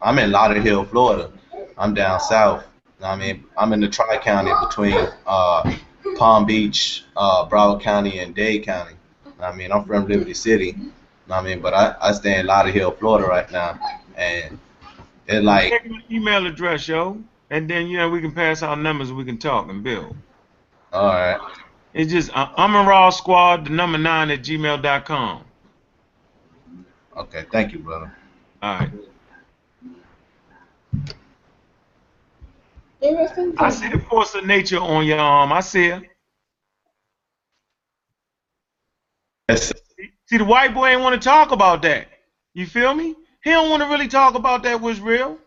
I'm 0.01 0.19
in 0.19 0.31
Lauderhill, 0.31 0.89
Florida. 0.89 1.31
I'm 1.79 1.95
down 1.95 2.21
south. 2.21 2.65
I 3.03 3.17
mean, 3.17 3.45
I'm 3.59 3.73
in 3.73 3.81
the 3.81 3.89
Tri 3.89 4.19
County 4.19 4.53
between 4.67 4.97
uh, 5.27 5.77
Palm 6.17 6.47
Beach, 6.47 7.05
uh, 7.17 7.47
Broward 7.49 7.83
County, 7.83 8.19
and 8.21 8.35
Dade 8.35 8.63
County. 8.65 8.95
I 9.41 9.55
mean, 9.55 9.71
I'm 9.73 9.85
from 9.85 10.09
Liberty 10.09 10.35
City. 10.35 10.77
I 11.31 11.43
mean, 11.43 11.61
but 11.61 11.75
I, 11.75 11.95
I 12.01 12.13
stay 12.13 12.39
in 12.41 12.47
Lauderhill, 12.47 12.99
Florida 12.99 13.27
right 13.29 13.51
now, 13.51 13.79
and 14.17 14.59
it 15.27 15.43
like 15.43 15.71
Check 15.71 15.91
my 15.91 16.01
email 16.11 16.47
address, 16.47 16.89
yo, 16.89 17.21
and 17.51 17.69
then 17.69 17.87
you 17.89 17.99
know 17.99 18.09
we 18.09 18.21
can 18.21 18.33
pass 18.33 18.63
our 18.63 18.77
numbers. 18.77 19.09
and 19.11 19.19
We 19.19 19.25
can 19.25 19.39
talk 19.39 19.69
and 19.69 19.83
build. 19.83 20.17
all 20.93 21.07
right. 21.09 21.41
It's 21.97 22.13
just 22.13 22.31
uh, 22.37 22.51
I'm 22.59 22.75
a 22.75 22.83
raw 22.83 23.09
squad, 23.09 23.65
the 23.65 23.71
number 23.71 23.97
nine 23.97 24.31
at 24.31 24.41
gmail.com. 24.41 25.45
Okay, 27.17 27.47
thank 27.51 27.73
you, 27.73 27.79
brother. 27.79 28.15
All 28.63 28.81
right. 28.81 28.91
I 33.59 33.71
see 33.71 33.89
the 33.89 33.99
force 34.11 34.35
of 34.35 34.45
nature 34.45 34.79
on 34.79 35.07
your 35.07 35.19
arm. 35.19 35.55
I 35.55 35.61
see 35.61 35.87
it. 35.87 36.03
Yes, 39.49 39.73
See, 40.27 40.37
the 40.37 40.45
white 40.45 40.75
boy 40.75 40.89
ain't 40.89 41.01
want 41.01 41.21
to 41.21 41.25
talk 41.25 41.51
about 41.51 41.81
that. 41.83 42.09
You 42.53 42.67
feel 42.67 42.93
me? 42.93 43.15
He 43.43 43.51
don't 43.51 43.71
want 43.71 43.83
to 43.83 43.89
really 43.89 44.09
talk 44.09 44.35
about 44.35 44.65
that 44.65 44.83
was 44.83 45.01
real. 45.01 45.39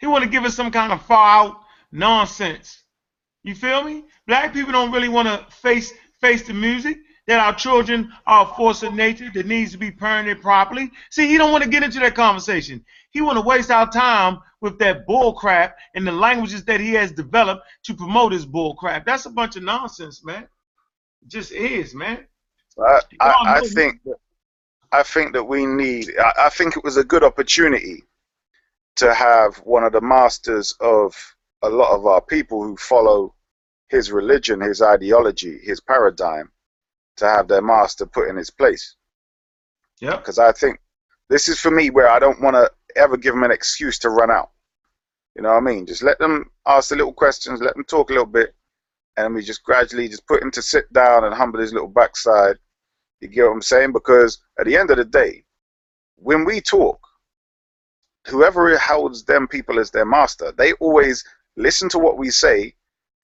He 0.00 0.06
want 0.06 0.24
to 0.24 0.30
give 0.30 0.44
us 0.44 0.54
some 0.54 0.70
kind 0.70 0.92
of 0.92 1.02
far 1.02 1.44
out 1.44 1.60
nonsense. 1.92 2.82
You 3.42 3.54
feel 3.54 3.84
me? 3.84 4.04
Black 4.26 4.52
people 4.52 4.72
don't 4.72 4.92
really 4.92 5.08
want 5.08 5.28
to 5.28 5.54
face 5.54 5.92
face 6.20 6.46
the 6.46 6.54
music 6.54 6.98
that 7.26 7.40
our 7.40 7.54
children 7.54 8.12
are 8.26 8.50
a 8.50 8.54
force 8.54 8.82
of 8.82 8.94
nature 8.94 9.30
that 9.34 9.46
needs 9.46 9.72
to 9.72 9.78
be 9.78 9.90
parented 9.90 10.40
properly. 10.40 10.90
See, 11.10 11.26
he 11.26 11.38
don't 11.38 11.52
want 11.52 11.64
to 11.64 11.70
get 11.70 11.82
into 11.82 11.98
that 12.00 12.14
conversation. 12.14 12.84
He 13.10 13.20
want 13.20 13.36
to 13.36 13.42
waste 13.42 13.70
our 13.70 13.90
time 13.90 14.38
with 14.60 14.78
that 14.78 15.06
bull 15.06 15.32
crap 15.32 15.76
and 15.94 16.06
the 16.06 16.12
languages 16.12 16.64
that 16.64 16.80
he 16.80 16.92
has 16.92 17.12
developed 17.12 17.66
to 17.84 17.94
promote 17.94 18.32
his 18.32 18.46
bull 18.46 18.74
crap. 18.76 19.04
That's 19.04 19.26
a 19.26 19.30
bunch 19.30 19.56
of 19.56 19.64
nonsense, 19.64 20.24
man. 20.24 20.44
It 21.22 21.28
just 21.28 21.52
is, 21.52 21.94
man. 21.94 22.26
I, 22.78 23.00
I, 23.20 23.34
I 23.46 23.60
think 23.60 24.00
I 24.92 25.02
think 25.02 25.32
that 25.32 25.44
we 25.44 25.66
need. 25.66 26.10
I, 26.18 26.46
I 26.46 26.48
think 26.50 26.76
it 26.76 26.84
was 26.84 26.96
a 26.96 27.04
good 27.04 27.24
opportunity 27.24 28.04
to 28.96 29.12
have 29.12 29.56
one 29.58 29.84
of 29.84 29.92
the 29.92 30.00
masters 30.00 30.74
of 30.80 31.14
a 31.62 31.68
lot 31.68 31.94
of 31.94 32.06
our 32.06 32.20
people 32.20 32.62
who 32.62 32.76
follow 32.76 33.34
his 33.88 34.10
religion, 34.10 34.60
his 34.60 34.82
ideology, 34.82 35.58
his 35.62 35.80
paradigm, 35.80 36.50
to 37.16 37.26
have 37.26 37.48
their 37.48 37.62
master 37.62 38.06
put 38.06 38.28
in 38.28 38.36
his 38.36 38.50
place. 38.50 38.96
Yeah. 40.00 40.16
Because 40.16 40.38
I 40.38 40.52
think 40.52 40.78
this 41.28 41.48
is 41.48 41.60
for 41.60 41.70
me 41.70 41.90
where 41.90 42.08
I 42.08 42.18
don't 42.18 42.40
want 42.40 42.54
to 42.54 42.70
ever 42.96 43.16
give 43.16 43.34
them 43.34 43.44
an 43.44 43.50
excuse 43.50 43.98
to 44.00 44.10
run 44.10 44.30
out. 44.30 44.50
You 45.34 45.42
know 45.42 45.50
what 45.50 45.58
I 45.58 45.60
mean? 45.60 45.86
Just 45.86 46.02
let 46.02 46.18
them 46.18 46.50
ask 46.66 46.88
the 46.88 46.96
little 46.96 47.12
questions, 47.12 47.60
let 47.60 47.74
them 47.74 47.84
talk 47.84 48.10
a 48.10 48.12
little 48.12 48.26
bit, 48.26 48.54
and 49.16 49.34
we 49.34 49.42
just 49.42 49.62
gradually 49.62 50.08
just 50.08 50.26
put 50.26 50.42
him 50.42 50.50
to 50.52 50.62
sit 50.62 50.90
down 50.92 51.24
and 51.24 51.34
humble 51.34 51.60
his 51.60 51.72
little 51.72 51.88
backside. 51.88 52.56
You 53.20 53.28
get 53.28 53.44
what 53.44 53.52
I'm 53.52 53.62
saying? 53.62 53.92
Because 53.92 54.38
at 54.58 54.66
the 54.66 54.76
end 54.76 54.90
of 54.90 54.96
the 54.96 55.04
day, 55.04 55.44
when 56.16 56.44
we 56.44 56.60
talk, 56.60 56.98
whoever 58.26 58.76
holds 58.78 59.24
them 59.24 59.46
people 59.46 59.78
as 59.78 59.90
their 59.90 60.06
master, 60.06 60.52
they 60.56 60.72
always 60.74 61.24
listen 61.56 61.88
to 61.90 61.98
what 61.98 62.18
we 62.18 62.30
say 62.30 62.74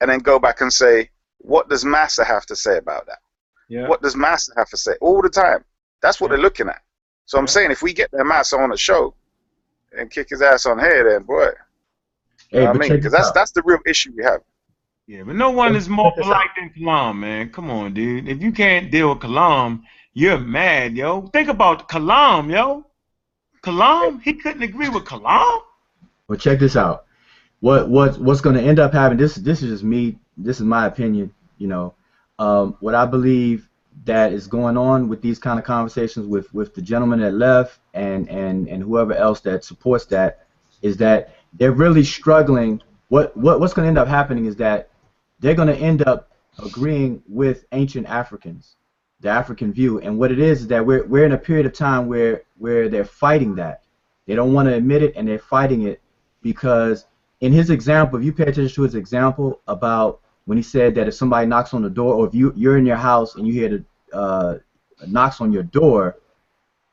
and 0.03 0.11
then 0.11 0.19
go 0.19 0.39
back 0.41 0.61
and 0.61 0.73
say, 0.73 1.09
what 1.39 1.69
does 1.71 1.85
Massa 1.85 2.25
have 2.25 2.45
to 2.47 2.57
say 2.57 2.77
about 2.77 3.07
that? 3.07 3.21
Yeah. 3.69 3.89
What 3.89 4.03
does 4.03 4.17
Massa 4.17 4.53
have 4.57 4.69
to 4.71 4.77
say? 4.77 4.95
All 5.01 5.23
the 5.23 5.31
time. 5.31 5.65
That's 6.03 6.21
what 6.21 6.31
they're 6.31 6.39
looking 6.39 6.69
at. 6.69 6.83
So 7.25 7.39
I'm 7.39 7.47
saying 7.47 7.71
if 7.71 7.83
we 7.83 7.93
get 7.93 8.11
their 8.11 8.25
Massa 8.25 8.59
on 8.59 8.71
the 8.71 8.77
show 8.77 9.15
and 9.97 10.11
kick 10.11 10.29
his 10.31 10.43
ass 10.43 10.67
on 10.67 10.81
here, 10.81 11.09
then 11.11 11.23
boy, 11.23 11.45
you 11.45 11.51
Hey, 12.51 12.59
know 12.61 12.73
what 12.73 12.77
I 12.77 12.79
mean? 12.81 12.97
Because 12.97 13.13
that's 13.13 13.29
out. 13.29 13.35
that's 13.35 13.53
the 13.53 13.63
real 13.65 13.79
issue 13.87 14.13
we 14.17 14.25
have. 14.25 14.41
Yeah, 15.07 15.23
but 15.23 15.37
no 15.37 15.51
one 15.51 15.77
is 15.77 15.89
more 15.89 16.13
polite 16.13 16.51
than 16.57 16.71
Kalam, 16.77 17.19
man. 17.19 17.51
Come 17.51 17.71
on, 17.71 17.95
dude. 17.95 18.29
If 18.29 18.43
you 18.43 18.53
can't 18.53 18.91
deal 18.91 19.11
with 19.11 19.21
Kalam, 19.21 19.83
you're 20.15 20.39
mad, 20.39 20.97
yo. 20.97 21.29
Think 21.29 21.49
about 21.49 21.89
Kalam, 21.89 22.51
yo. 22.53 22.87
Kalam? 23.63 24.21
He 24.23 24.35
couldn't 24.35 24.63
agree 24.63 24.89
with 24.89 25.05
Kalam? 25.05 25.61
Well, 26.29 26.39
check 26.39 26.59
this 26.59 26.77
out. 26.77 27.07
What 27.63 27.89
what 27.89 28.19
what's 28.19 28.41
going 28.41 28.57
to 28.57 28.61
end 28.63 28.81
up 28.81 28.93
happening? 28.93 29.19
This 29.19 29.37
this 29.37 29.63
is 29.63 29.71
just 29.71 29.85
me. 29.85 30.19
This 30.37 30.57
is 30.57 30.67
my 30.67 30.87
opinion. 30.87 31.33
You 31.59 31.69
know, 31.69 31.95
um, 32.41 32.77
what 32.81 32.97
I 32.97 33.07
believe 33.07 33.69
that 34.05 34.33
is 34.33 34.49
going 34.49 34.77
on 34.77 35.09
with 35.09 35.23
these 35.23 35.39
kind 35.39 35.61
of 35.61 35.65
conversations 35.65 36.27
with 36.27 36.53
with 36.53 36.75
the 36.75 36.83
gentleman 36.83 37.21
that 37.21 37.35
left 37.35 37.79
and 37.95 38.29
and 38.29 38.67
and 38.67 38.83
whoever 38.83 39.15
else 39.15 39.39
that 39.43 39.63
supports 39.63 40.07
that 40.07 40.45
is 40.83 40.97
that 40.97 41.37
they're 41.53 41.71
really 41.71 42.03
struggling. 42.03 42.83
What 43.11 43.37
what 43.37 43.61
what's 43.61 43.75
going 43.75 43.85
to 43.85 43.91
end 43.91 43.99
up 43.99 44.09
happening 44.09 44.47
is 44.47 44.57
that 44.57 44.91
they're 45.39 45.55
going 45.55 45.69
to 45.69 45.77
end 45.77 46.03
up 46.03 46.33
agreeing 46.59 47.23
with 47.29 47.65
ancient 47.71 48.09
Africans, 48.09 48.75
the 49.21 49.29
African 49.29 49.73
view, 49.73 50.01
and 50.01 50.19
what 50.19 50.33
it 50.33 50.41
is 50.41 50.63
is 50.63 50.67
that 50.67 50.85
we're 50.85 51.07
we're 51.07 51.27
in 51.27 51.31
a 51.31 51.39
period 51.39 51.67
of 51.67 51.73
time 51.73 52.09
where 52.09 52.43
where 52.59 52.89
they're 52.89 53.05
fighting 53.05 53.55
that. 53.55 53.85
They 54.27 54.35
don't 54.35 54.53
want 54.53 54.67
to 54.67 54.75
admit 54.75 55.05
it, 55.05 55.15
and 55.15 55.29
they're 55.29 55.39
fighting 55.39 55.83
it 55.83 56.01
because 56.43 57.05
in 57.43 57.53
his 57.53 57.71
example, 57.71 58.19
if 58.19 58.25
you 58.25 58.33
pay 58.33 58.45
attention 58.45 58.69
to 58.69 58.83
his 58.83 58.95
example 58.95 59.61
about 59.67 60.21
when 60.45 60.57
he 60.57 60.63
said 60.63 60.95
that 60.95 61.09
if 61.09 61.15
somebody 61.15 61.45
knocks 61.45 61.75
on 61.75 61.83
the 61.83 61.91
door, 61.91 62.15
or 62.15 62.27
if 62.27 62.35
you 62.35 62.53
you're 62.57 62.79
in 62.79 62.87
your 62.87 62.97
house 62.97 63.35
and 63.35 63.47
you 63.47 63.53
hear 63.53 63.69
the 63.69 64.17
uh, 64.17 64.59
knocks 65.09 65.41
on 65.41 65.53
your 65.53 65.65
door, 65.65 66.19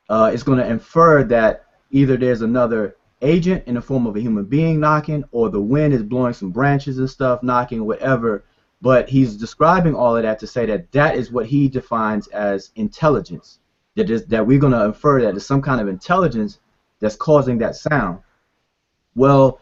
uh, 0.10 0.32
it's 0.34 0.44
going 0.44 0.58
to 0.58 0.68
infer 0.68 1.24
that 1.24 1.66
either 1.92 2.18
there's 2.18 2.42
another 2.42 2.98
agent 3.22 3.64
in 3.68 3.76
the 3.76 3.82
form 3.82 4.08
of 4.08 4.16
a 4.16 4.20
human 4.20 4.44
being 4.44 4.80
knocking, 4.80 5.24
or 5.32 5.50
the 5.52 5.62
wind 5.62 5.94
is 5.94 6.02
blowing 6.02 6.34
some 6.34 6.50
branches 6.50 6.98
and 6.98 7.10
stuff, 7.10 7.44
knocking, 7.44 7.86
whatever. 7.86 8.44
But 8.82 9.08
he's 9.08 9.36
describing 9.36 9.94
all 9.94 10.18
of 10.18 10.24
that 10.24 10.40
to 10.40 10.48
say 10.48 10.66
that 10.66 10.92
that 10.94 11.16
is 11.16 11.32
what 11.32 11.46
he 11.46 11.68
defines 11.68 12.28
as 12.30 12.72
intelligence. 12.76 13.60
That 13.96 14.10
is 14.10 14.26
that 14.26 14.48
we're 14.48 14.58
going 14.58 14.74
to 14.74 14.86
infer 14.86 15.22
that 15.22 15.32
there's 15.32 15.46
some 15.46 15.62
kind 15.62 15.80
of 15.80 15.88
intelligence 15.88 16.60
that's 17.00 17.18
causing 17.18 17.60
that 17.60 17.76
sound. 17.76 18.20
Well, 19.16 19.60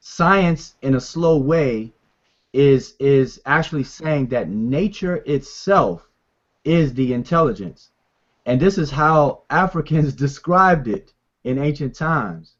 science, 0.00 0.74
in 0.82 0.94
a 0.94 1.00
slow 1.00 1.38
way, 1.38 1.92
is 2.52 2.94
is 2.98 3.40
actually 3.44 3.84
saying 3.84 4.28
that 4.28 4.48
nature 4.48 5.16
itself 5.26 6.08
is 6.64 6.94
the 6.94 7.12
intelligence. 7.12 7.90
And 8.46 8.60
this 8.60 8.78
is 8.78 8.90
how 8.90 9.42
Africans 9.50 10.14
described 10.26 10.88
it 10.88 11.12
in 11.44 11.58
ancient 11.58 11.94
times. 11.94 12.54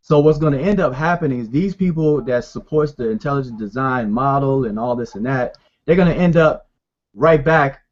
So 0.00 0.18
what's 0.18 0.38
going 0.38 0.52
to 0.52 0.60
end 0.60 0.80
up 0.80 0.92
happening 0.92 1.38
is 1.38 1.48
these 1.48 1.76
people 1.76 2.22
that 2.22 2.44
supports 2.44 2.92
the 2.92 3.08
intelligent 3.08 3.58
design 3.58 4.10
model 4.10 4.64
and 4.64 4.78
all 4.78 4.96
this 4.96 5.14
and 5.14 5.24
that, 5.26 5.56
they're 5.84 5.96
going 5.96 6.12
to 6.12 6.20
end 6.20 6.36
up 6.36 6.68
right 7.14 7.42
back 7.44 7.82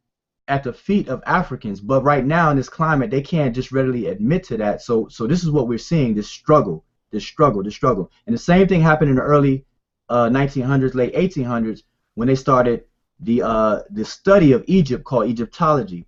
at 0.48 0.64
the 0.64 0.72
feet 0.72 1.09
of 1.09 1.22
Africans. 1.27 1.81
But 1.81 2.02
right 2.02 2.24
now 2.24 2.51
in 2.51 2.56
this 2.56 2.68
climate, 2.68 3.10
they 3.10 3.22
can't 3.22 3.55
just 3.55 3.70
readily 3.70 4.06
admit 4.06 4.43
to 4.44 4.56
that. 4.56 4.82
So 4.82 5.06
so 5.09 5.27
this 5.27 5.44
is 5.44 5.51
what 5.51 5.68
we're 5.68 5.78
seeing: 5.78 6.14
this 6.14 6.28
struggle, 6.28 6.85
this 7.11 7.24
struggle, 7.24 7.62
this 7.62 7.74
struggle. 7.74 8.11
And 8.27 8.35
the 8.35 8.41
same 8.41 8.69
thing 8.69 8.81
happened 8.81 9.11
in 9.11 9.16
the 9.16 9.23
early 9.23 9.65
uh, 10.09 10.28
1900s, 10.28 10.95
late 10.95 11.15
1800s, 11.15 11.82
when 12.15 12.28
they 12.28 12.35
started 12.35 12.85
the 13.20 13.43
uh, 13.43 13.82
the 13.91 14.05
study 14.05 14.53
of 14.53 14.65
Egypt 14.66 15.05
called 15.05 15.28
Egyptology. 15.28 16.07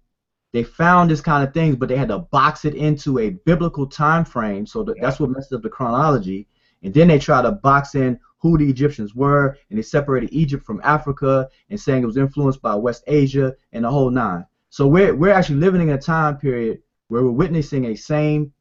They 0.53 0.65
found 0.65 1.11
this 1.11 1.21
kind 1.21 1.47
of 1.47 1.55
things, 1.55 1.77
but 1.77 1.89
they 1.89 1.97
had 1.97 2.09
to 2.09 2.19
box 2.19 2.65
it 2.65 2.75
into 2.75 3.19
a 3.19 3.31
biblical 3.31 3.87
time 3.87 4.25
frame. 4.25 4.67
So 4.67 4.83
that, 4.83 4.97
that's 5.01 5.19
what 5.19 5.31
messed 5.31 5.53
up 5.53 5.63
the 5.63 5.71
chronology. 5.71 6.47
And 6.83 6.93
then 6.93 7.09
they 7.09 7.19
tried 7.19 7.43
to 7.43 7.53
box 7.53 7.95
in 7.95 8.19
who 8.39 8.59
the 8.59 8.69
Egyptians 8.69 9.15
were, 9.15 9.57
and 9.71 9.79
they 9.79 9.83
separated 9.83 10.33
Egypt 10.33 10.67
from 10.67 10.81
Africa 10.85 11.49
and 11.71 11.81
saying 11.81 12.03
it 12.03 12.07
was 12.07 12.17
influenced 12.17 12.61
by 12.61 12.75
West 12.75 13.05
Asia 13.07 13.55
and 13.73 13.85
the 13.85 13.91
whole 13.91 14.11
nine. 14.11 14.45
So 14.69 14.87
we're 14.87 15.15
we're 15.15 15.33
actually 15.33 15.61
living 15.61 15.83
in 15.83 15.91
a 15.91 15.99
time 15.99 16.37
period 16.39 16.83
where 17.09 17.23
we're 17.23 17.31
witnessing 17.31 17.87
a 17.87 17.95
same 17.95 18.53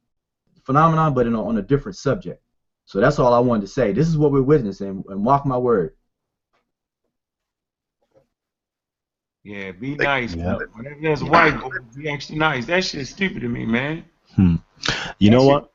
phenomenon, 0.65 1.13
but 1.13 1.27
a, 1.27 1.29
on 1.31 1.57
a 1.57 1.61
different 1.61 1.97
subject. 1.97 2.41
So 2.85 2.99
that's 2.99 3.19
all 3.19 3.33
I 3.33 3.39
wanted 3.39 3.61
to 3.61 3.67
say. 3.67 3.91
This 3.93 4.07
is 4.07 4.17
what 4.17 4.31
we're 4.31 4.41
witnessing, 4.41 5.03
and 5.07 5.25
walk 5.25 5.45
my 5.45 5.57
word. 5.57 5.95
Yeah, 9.43 9.71
be 9.71 9.95
nice. 9.95 10.35
Yeah. 10.35 10.59
Whenever 10.73 10.99
there's 11.01 11.21
a 11.21 11.25
white 11.25 11.59
boy, 11.59 11.69
be 11.95 12.09
extra 12.09 12.35
nice. 12.35 12.65
That 12.67 12.83
shit's 12.83 13.09
stupid 13.09 13.41
to 13.41 13.49
me, 13.49 13.65
man. 13.65 14.05
Hmm. 14.35 14.55
You 15.17 15.31
know 15.31 15.43
what? 15.43 15.71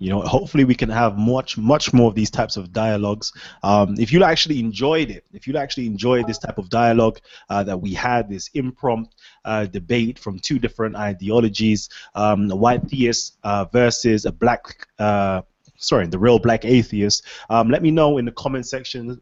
You 0.00 0.08
know, 0.08 0.22
hopefully 0.22 0.64
we 0.64 0.74
can 0.74 0.88
have 0.88 1.18
much, 1.18 1.58
much 1.58 1.92
more 1.92 2.08
of 2.08 2.14
these 2.14 2.30
types 2.30 2.56
of 2.56 2.72
dialogues. 2.72 3.34
Um, 3.62 3.96
if 3.98 4.12
you 4.12 4.24
actually 4.24 4.58
enjoyed 4.58 5.10
it, 5.10 5.26
if 5.34 5.46
you 5.46 5.56
actually 5.58 5.86
enjoyed 5.86 6.26
this 6.26 6.38
type 6.38 6.56
of 6.56 6.70
dialogue 6.70 7.20
uh, 7.50 7.62
that 7.64 7.78
we 7.78 7.92
had, 7.92 8.30
this 8.30 8.48
impromptu 8.54 9.12
uh, 9.44 9.66
debate 9.66 10.18
from 10.18 10.38
two 10.38 10.58
different 10.58 10.96
ideologies, 10.96 11.90
um, 12.14 12.50
a 12.50 12.56
white 12.56 12.88
theist 12.88 13.36
uh, 13.44 13.66
versus 13.66 14.24
a 14.24 14.32
black, 14.32 14.88
uh, 14.98 15.42
sorry, 15.76 16.06
the 16.06 16.18
real 16.18 16.38
black 16.38 16.64
atheist, 16.64 17.26
um, 17.50 17.68
let 17.68 17.82
me 17.82 17.90
know 17.90 18.16
in 18.16 18.24
the 18.24 18.32
comment 18.32 18.66
section 18.66 19.20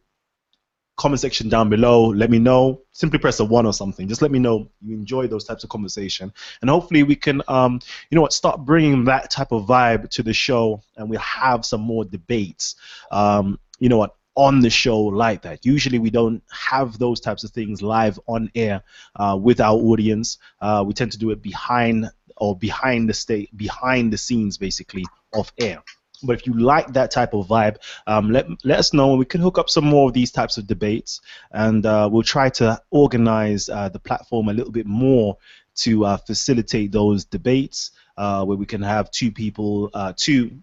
comment 0.98 1.20
section 1.20 1.48
down 1.48 1.70
below. 1.70 2.08
Let 2.08 2.30
me 2.30 2.38
know. 2.38 2.82
Simply 2.92 3.18
press 3.18 3.40
a 3.40 3.44
one 3.44 3.64
or 3.64 3.72
something. 3.72 4.08
Just 4.08 4.20
let 4.20 4.30
me 4.30 4.38
know 4.38 4.68
you 4.82 4.94
enjoy 4.94 5.26
those 5.28 5.44
types 5.44 5.64
of 5.64 5.70
conversation, 5.70 6.32
and 6.60 6.68
hopefully 6.68 7.02
we 7.04 7.16
can, 7.16 7.40
um, 7.48 7.80
you 8.10 8.16
know 8.16 8.22
what, 8.22 8.32
start 8.32 8.64
bringing 8.64 9.04
that 9.04 9.30
type 9.30 9.52
of 9.52 9.66
vibe 9.66 10.10
to 10.10 10.22
the 10.22 10.34
show, 10.34 10.82
and 10.96 11.08
we'll 11.08 11.20
have 11.20 11.64
some 11.64 11.80
more 11.80 12.04
debates. 12.04 12.74
Um, 13.10 13.58
you 13.78 13.88
know 13.88 13.98
what, 13.98 14.16
on 14.34 14.60
the 14.60 14.70
show 14.70 15.00
like 15.00 15.42
that. 15.42 15.64
Usually 15.64 15.98
we 15.98 16.10
don't 16.10 16.42
have 16.50 16.98
those 16.98 17.20
types 17.20 17.44
of 17.44 17.50
things 17.50 17.80
live 17.80 18.20
on 18.26 18.50
air 18.54 18.82
uh, 19.16 19.38
with 19.40 19.60
our 19.60 19.76
audience. 19.76 20.38
Uh, 20.60 20.84
we 20.86 20.94
tend 20.94 21.12
to 21.12 21.18
do 21.18 21.30
it 21.30 21.42
behind 21.42 22.10
or 22.36 22.56
behind 22.56 23.08
the 23.08 23.14
state, 23.14 23.56
behind 23.56 24.12
the 24.12 24.18
scenes, 24.18 24.58
basically, 24.58 25.04
off 25.32 25.52
air. 25.58 25.82
But 26.22 26.40
if 26.40 26.46
you 26.46 26.54
like 26.54 26.92
that 26.94 27.10
type 27.10 27.34
of 27.34 27.46
vibe, 27.46 27.76
um, 28.06 28.30
let 28.30 28.46
let 28.64 28.78
us 28.78 28.92
know. 28.92 29.10
and 29.10 29.18
We 29.18 29.24
can 29.24 29.40
hook 29.40 29.58
up 29.58 29.70
some 29.70 29.84
more 29.84 30.08
of 30.08 30.14
these 30.14 30.32
types 30.32 30.58
of 30.58 30.66
debates, 30.66 31.20
and 31.50 31.84
uh, 31.86 32.08
we'll 32.10 32.22
try 32.22 32.50
to 32.50 32.80
organize 32.90 33.68
uh, 33.68 33.88
the 33.88 34.00
platform 34.00 34.48
a 34.48 34.52
little 34.52 34.72
bit 34.72 34.86
more 34.86 35.36
to 35.76 36.04
uh, 36.04 36.16
facilitate 36.16 36.90
those 36.90 37.24
debates, 37.24 37.92
uh, 38.16 38.44
where 38.44 38.58
we 38.58 38.66
can 38.66 38.82
have 38.82 39.10
two 39.10 39.30
people, 39.30 39.90
uh, 39.94 40.12
two 40.16 40.58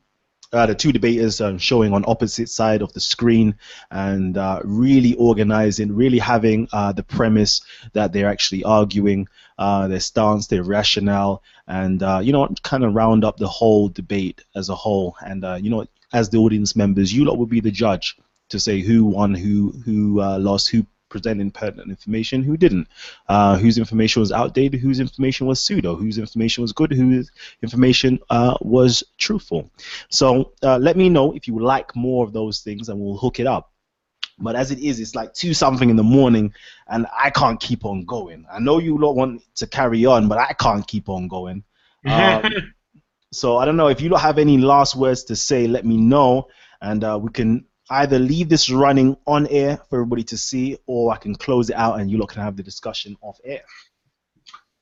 uh, 0.55 0.65
the 0.65 0.75
two 0.75 0.91
debaters 0.91 1.41
um, 1.41 1.57
showing 1.57 1.93
on 1.93 2.05
opposite 2.07 2.49
side 2.49 2.81
of 2.81 2.93
the 2.93 2.99
screen 2.99 3.55
and 3.91 4.37
uh, 4.37 4.61
really 4.63 5.13
organizing, 5.15 5.93
really 5.93 6.17
having 6.17 6.67
uh, 6.71 6.91
the 6.91 7.03
premise 7.03 7.61
that 7.93 8.13
they're 8.13 8.29
actually 8.29 8.63
arguing, 8.63 9.27
uh, 9.59 9.87
their 9.87 9.99
stance, 9.99 10.47
their 10.47 10.63
rationale, 10.63 11.43
and 11.67 12.01
uh, 12.01 12.19
you 12.23 12.31
know, 12.31 12.47
kind 12.63 12.83
of 12.83 12.93
round 12.93 13.25
up 13.25 13.37
the 13.37 13.47
whole 13.47 13.89
debate 13.89 14.43
as 14.55 14.69
a 14.69 14.75
whole. 14.75 15.15
And 15.25 15.43
uh, 15.43 15.59
you 15.61 15.69
know, 15.69 15.85
as 16.13 16.29
the 16.29 16.37
audience 16.37 16.75
members, 16.75 17.13
you 17.13 17.25
lot 17.25 17.37
will 17.37 17.45
be 17.45 17.59
the 17.59 17.71
judge 17.71 18.17
to 18.49 18.59
say 18.59 18.79
who 18.79 19.05
won, 19.05 19.33
who 19.33 19.71
who 19.83 20.21
lost, 20.39 20.69
who 20.69 20.85
presenting 21.15 21.49
pertinent 21.49 21.89
information, 21.89 22.43
who 22.43 22.57
didn't, 22.57 22.89
uh, 23.29 23.57
whose 23.57 23.77
information 23.77 24.19
was 24.19 24.33
outdated, 24.33 24.81
whose 24.81 24.99
information 24.99 25.47
was 25.47 25.61
pseudo, 25.61 25.95
whose 25.95 26.17
information 26.17 26.61
was 26.61 26.73
good, 26.73 26.91
whose 26.91 27.31
information 27.63 28.19
uh, 28.29 28.57
was 28.59 29.01
truthful. 29.17 29.71
So 30.09 30.51
uh, 30.61 30.77
let 30.77 30.97
me 30.97 31.07
know 31.07 31.31
if 31.31 31.47
you 31.47 31.57
like 31.57 31.95
more 31.95 32.25
of 32.25 32.33
those 32.33 32.59
things, 32.59 32.89
and 32.89 32.99
we'll 32.99 33.15
hook 33.15 33.39
it 33.39 33.47
up. 33.47 33.71
But 34.39 34.57
as 34.57 34.71
it 34.71 34.79
is, 34.79 34.99
it's 34.99 35.15
like 35.15 35.33
two 35.33 35.53
something 35.53 35.89
in 35.89 35.95
the 35.95 36.03
morning, 36.03 36.53
and 36.89 37.07
I 37.17 37.29
can't 37.29 37.61
keep 37.61 37.85
on 37.85 38.03
going. 38.03 38.45
I 38.51 38.59
know 38.59 38.79
you 38.79 38.97
lot 38.97 39.15
want 39.15 39.41
to 39.55 39.67
carry 39.67 40.05
on, 40.05 40.27
but 40.27 40.37
I 40.37 40.51
can't 40.51 40.85
keep 40.85 41.07
on 41.07 41.29
going. 41.29 41.63
Um, 42.07 42.43
so 43.33 43.57
I 43.57 43.65
don't 43.65 43.77
know 43.77 43.87
if 43.87 43.99
you 43.99 44.09
don't 44.09 44.19
have 44.19 44.37
any 44.37 44.59
last 44.59 44.95
words 44.95 45.23
to 45.23 45.35
say. 45.35 45.65
Let 45.65 45.85
me 45.85 45.97
know, 45.97 46.49
and 46.81 47.03
uh, 47.03 47.17
we 47.19 47.31
can 47.31 47.65
either 47.89 48.19
leave 48.19 48.49
this 48.49 48.69
running 48.69 49.15
on 49.27 49.47
air 49.47 49.77
for 49.89 49.97
everybody 49.97 50.23
to 50.23 50.37
see, 50.37 50.77
or 50.87 51.13
I 51.13 51.17
can 51.17 51.35
close 51.35 51.69
it 51.69 51.75
out 51.75 51.99
and 51.99 52.09
you 52.09 52.17
lot 52.17 52.29
can 52.29 52.41
have 52.41 52.57
the 52.57 52.63
discussion 52.63 53.15
off 53.21 53.39
air. 53.43 53.63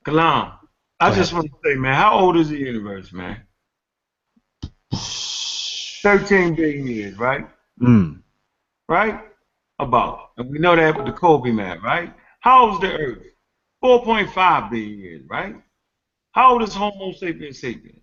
Kalam, 0.05 0.53
I 0.99 1.13
just 1.13 1.33
want 1.33 1.47
to 1.47 1.57
say, 1.63 1.75
man, 1.75 1.95
how 1.95 2.17
old 2.19 2.37
is 2.37 2.49
the 2.49 2.57
universe, 2.57 3.11
man? 3.11 3.41
13 4.93 6.55
billion 6.55 6.87
years, 6.87 7.17
right? 7.17 7.47
Mm. 7.81 8.21
Right? 8.87 9.19
About. 9.79 10.31
And 10.37 10.49
we 10.49 10.59
know 10.59 10.75
that 10.75 10.95
with 10.95 11.05
the 11.05 11.11
Kobe 11.11 11.51
man, 11.51 11.81
right? 11.81 12.13
How 12.41 12.65
old 12.65 12.75
is 12.75 12.89
the 12.89 12.97
Earth? 12.97 13.23
4.5 13.83 14.69
billion 14.69 14.99
years, 14.99 15.21
right? 15.29 15.55
How 16.31 16.53
old 16.53 16.63
is 16.63 16.73
Homo 16.73 17.11
sapiens 17.13 17.59
sapiens? 17.59 18.01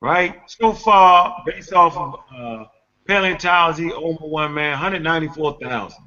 Right? 0.00 0.42
So 0.46 0.72
far, 0.72 1.42
based 1.46 1.72
off 1.72 1.96
of 1.96 2.14
uh, 2.36 2.64
paleontology, 3.06 3.92
over 3.92 4.26
one 4.26 4.54
man, 4.54 4.72
194,000. 4.72 5.98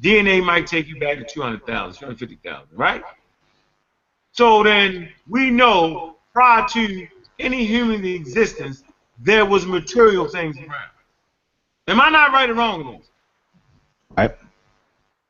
DNA 0.00 0.44
might 0.44 0.66
take 0.66 0.86
you 0.86 0.98
back 1.00 1.18
to 1.18 1.24
200,000, 1.24 1.98
250,000, 1.98 2.68
right? 2.72 3.02
So 4.32 4.62
then 4.62 5.10
we 5.28 5.50
know 5.50 6.16
prior 6.32 6.66
to 6.68 7.08
any 7.38 7.64
human 7.64 8.04
existence, 8.04 8.84
there 9.18 9.44
was 9.44 9.66
material 9.66 10.28
things 10.28 10.56
around. 10.56 10.90
Am 11.88 12.00
I 12.00 12.08
not 12.08 12.32
right 12.32 12.48
or 12.48 12.54
wrong 12.54 12.80
in 12.80 12.98
this? 12.98 13.10
Right. 14.16 14.36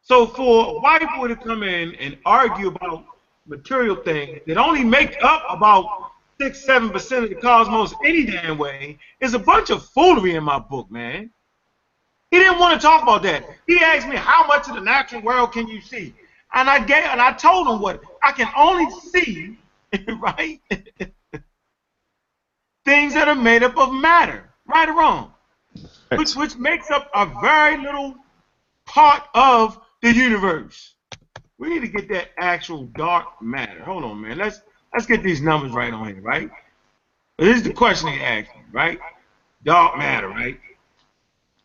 So 0.03 0.27
for 0.27 0.81
white 0.81 1.01
people 1.01 1.29
to 1.29 1.37
come 1.37 1.63
in 1.63 1.95
and 1.95 2.19
argue 2.27 2.69
about 2.69 3.05
material 3.47 3.97
things 3.97 4.41
that 4.47 4.57
only 4.57 4.85
make 4.85 5.17
up 5.23 5.45
about 5.49 6.10
six, 6.41 6.65
seven 6.65 6.89
percent 6.89 7.25
of 7.25 7.31
the 7.31 7.37
cosmos 7.37 7.93
any 8.03 8.25
damn 8.25 8.57
way 8.57 8.99
is 9.21 9.35
a 9.35 9.39
bunch 9.39 9.69
of 9.69 9.85
foolery 9.85 10.37
in 10.37 10.43
my 10.43 10.59
book, 10.59 10.91
man. 10.91 11.31
He 12.31 12.39
didn't 12.39 12.59
want 12.59 12.81
to 12.81 12.87
talk 12.87 13.03
about 13.03 13.23
that. 13.25 13.45
He 13.67 13.79
asked 13.81 14.09
me 14.09 14.17
how 14.17 14.47
much 14.47 14.67
of 14.69 14.75
the 14.75 14.81
natural 14.81 15.21
world 15.23 15.53
can 15.53 15.69
you 15.69 15.83
see, 15.83 16.15
and 16.55 16.71
I 16.71 16.79
gave 16.79 17.05
and 17.05 17.21
I 17.21 17.33
told 17.33 17.69
him 17.69 17.81
what 17.81 18.01
I 18.23 18.33
can 18.33 18.49
only 18.57 18.91
see, 19.01 19.59
right? 20.19 20.61
Things 22.87 23.13
that 23.15 23.29
are 23.29 23.35
made 23.35 23.63
up 23.63 23.77
of 23.77 23.93
matter, 23.93 24.49
right 24.67 24.89
or 24.89 24.97
wrong, 24.97 25.35
which 26.15 26.35
which 26.37 26.57
makes 26.57 26.91
up 26.91 27.11
a 27.15 27.27
very 27.43 27.77
little 27.77 28.15
part 28.87 29.25
of 29.35 29.79
the 30.01 30.11
universe. 30.11 30.95
We 31.59 31.69
need 31.69 31.81
to 31.81 31.89
get 31.89 32.09
that 32.09 32.31
actual 32.39 32.85
dark 32.97 33.43
matter. 33.43 33.85
Hold 33.85 34.05
on, 34.05 34.23
man. 34.23 34.39
Let's 34.39 34.63
let's 34.93 35.07
get 35.07 35.23
these 35.23 35.41
numbers 35.41 35.73
right 35.73 35.93
on 35.93 36.07
here, 36.07 36.21
right? 36.21 36.51
This 37.39 37.59
is 37.59 37.63
the 37.63 37.73
question 37.73 38.13
he 38.13 38.21
asked 38.21 38.55
me, 38.55 38.63
right? 38.73 38.99
Dark 39.65 39.99
matter, 39.99 40.29
right? 40.29 40.59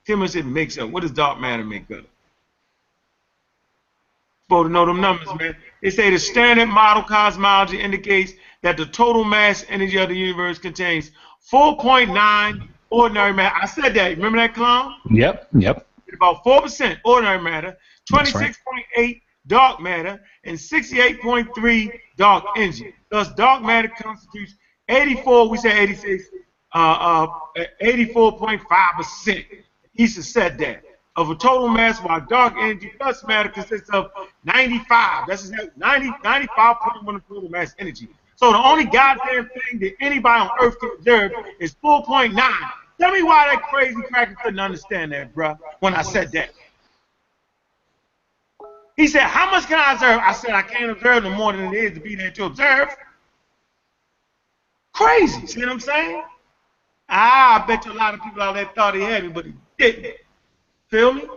Tim 0.06 0.26
said 0.28 0.46
makes 0.46 0.78
up. 0.78 0.90
What 0.90 1.02
does 1.02 1.12
dark 1.12 1.40
matter 1.40 1.64
make 1.64 1.90
up? 1.92 2.06
Supposed 4.44 4.68
to 4.68 4.72
know 4.72 4.86
them 4.86 5.02
numbers, 5.02 5.28
man. 5.40 5.56
They 5.82 5.90
say 5.90 6.12
the 6.12 6.20
standard 6.20 6.68
model 6.68 7.04
cosmology 7.04 7.80
indicates 7.80 8.34
that 8.62 8.78
the 8.78 8.86
total 8.86 9.24
mass 9.24 9.66
energy 9.70 9.98
of 9.98 10.10
the 10.10 10.16
universe 10.16 10.60
contains 10.60 11.12
4.9 11.52 12.68
ordinary 12.92 13.34
matter. 13.34 13.56
I 13.60 13.66
said 13.66 13.94
that. 13.96 14.16
Remember 14.16 14.38
that, 14.38 14.54
clown? 14.54 14.96
Yep, 15.10 15.48
yep. 15.54 15.88
About 16.14 16.44
4% 16.44 17.00
ordinary 17.04 17.42
matter, 17.42 17.78
That's 18.12 18.34
right. 18.36 18.56
26.8 18.96 19.22
dark 19.48 19.80
matter, 19.80 20.22
and 20.44 20.58
68.3 20.58 22.00
dark 22.18 22.44
energy. 22.58 22.94
Thus, 23.10 23.34
dark 23.34 23.64
matter 23.64 23.90
constitutes 23.98 24.56
84, 24.90 25.50
we 25.50 25.58
say 25.58 25.80
86, 25.80 26.26
uh, 26.74 26.78
uh, 26.78 27.66
84.5%. 27.82 29.46
Issa 29.98 30.24
said 30.24 30.58
that. 30.60 30.84
Of 31.18 31.30
a 31.30 31.36
total 31.36 31.70
mass, 31.70 32.00
while 32.00 32.20
dark 32.20 32.56
energy 32.58 32.92
plus 33.00 33.26
matter 33.26 33.48
consists 33.48 33.90
of 33.92 34.12
95. 34.44 35.28
That's 35.28 35.50
90, 35.50 36.10
95.1 36.24 37.16
of 37.16 37.28
total 37.28 37.50
mass 37.50 37.74
energy. 37.80 38.10
So 38.36 38.52
the 38.52 38.58
only 38.58 38.84
goddamn 38.84 39.50
thing 39.50 39.80
that 39.80 39.94
anybody 40.02 40.42
on 40.42 40.50
Earth 40.60 40.78
can 40.78 40.92
observe 40.98 41.32
is 41.62 41.74
4.9. 41.82 42.36
Tell 43.00 43.12
me 43.12 43.24
why 43.24 43.48
that 43.54 43.64
crazy 43.64 44.02
cracker 44.10 44.36
couldn't 44.44 44.60
understand 44.60 45.14
that, 45.14 45.34
bruh, 45.34 45.58
when 45.80 45.94
I 45.94 46.02
said 46.02 46.34
that. 46.34 46.50
He 48.96 49.08
said, 49.08 49.24
How 49.24 49.52
much 49.52 49.68
can 49.68 49.80
I 49.80 49.94
observe? 49.94 50.20
I 50.24 50.32
said, 50.32 50.52
I 50.52 50.62
can't 50.62 50.92
observe 50.92 51.24
no 51.24 51.32
more 51.32 51.54
than 51.54 51.74
it 51.74 51.74
is 51.74 51.94
to 51.94 52.00
be 52.00 52.16
there 52.16 52.32
to 52.32 52.46
observe. 52.46 52.96
Crazy. 54.94 55.46
See 55.48 55.60
what 55.60 55.70
I'm 55.70 55.80
saying? 55.80 56.24
Ah, 57.10 57.64
I 57.64 57.68
bet 57.68 57.86
you 57.86 57.92
a 57.92 57.94
lot 57.94 58.14
of 58.14 58.22
people 58.22 58.42
out 58.42 58.54
there 58.54 58.70
thought 58.74 58.96
he 58.96 59.02
had 59.02 59.24
me, 59.24 59.30
but 59.30 59.46
he 59.46 59.54
didn't. 59.78 60.16
Feel 60.88 61.14
me? 61.14 61.28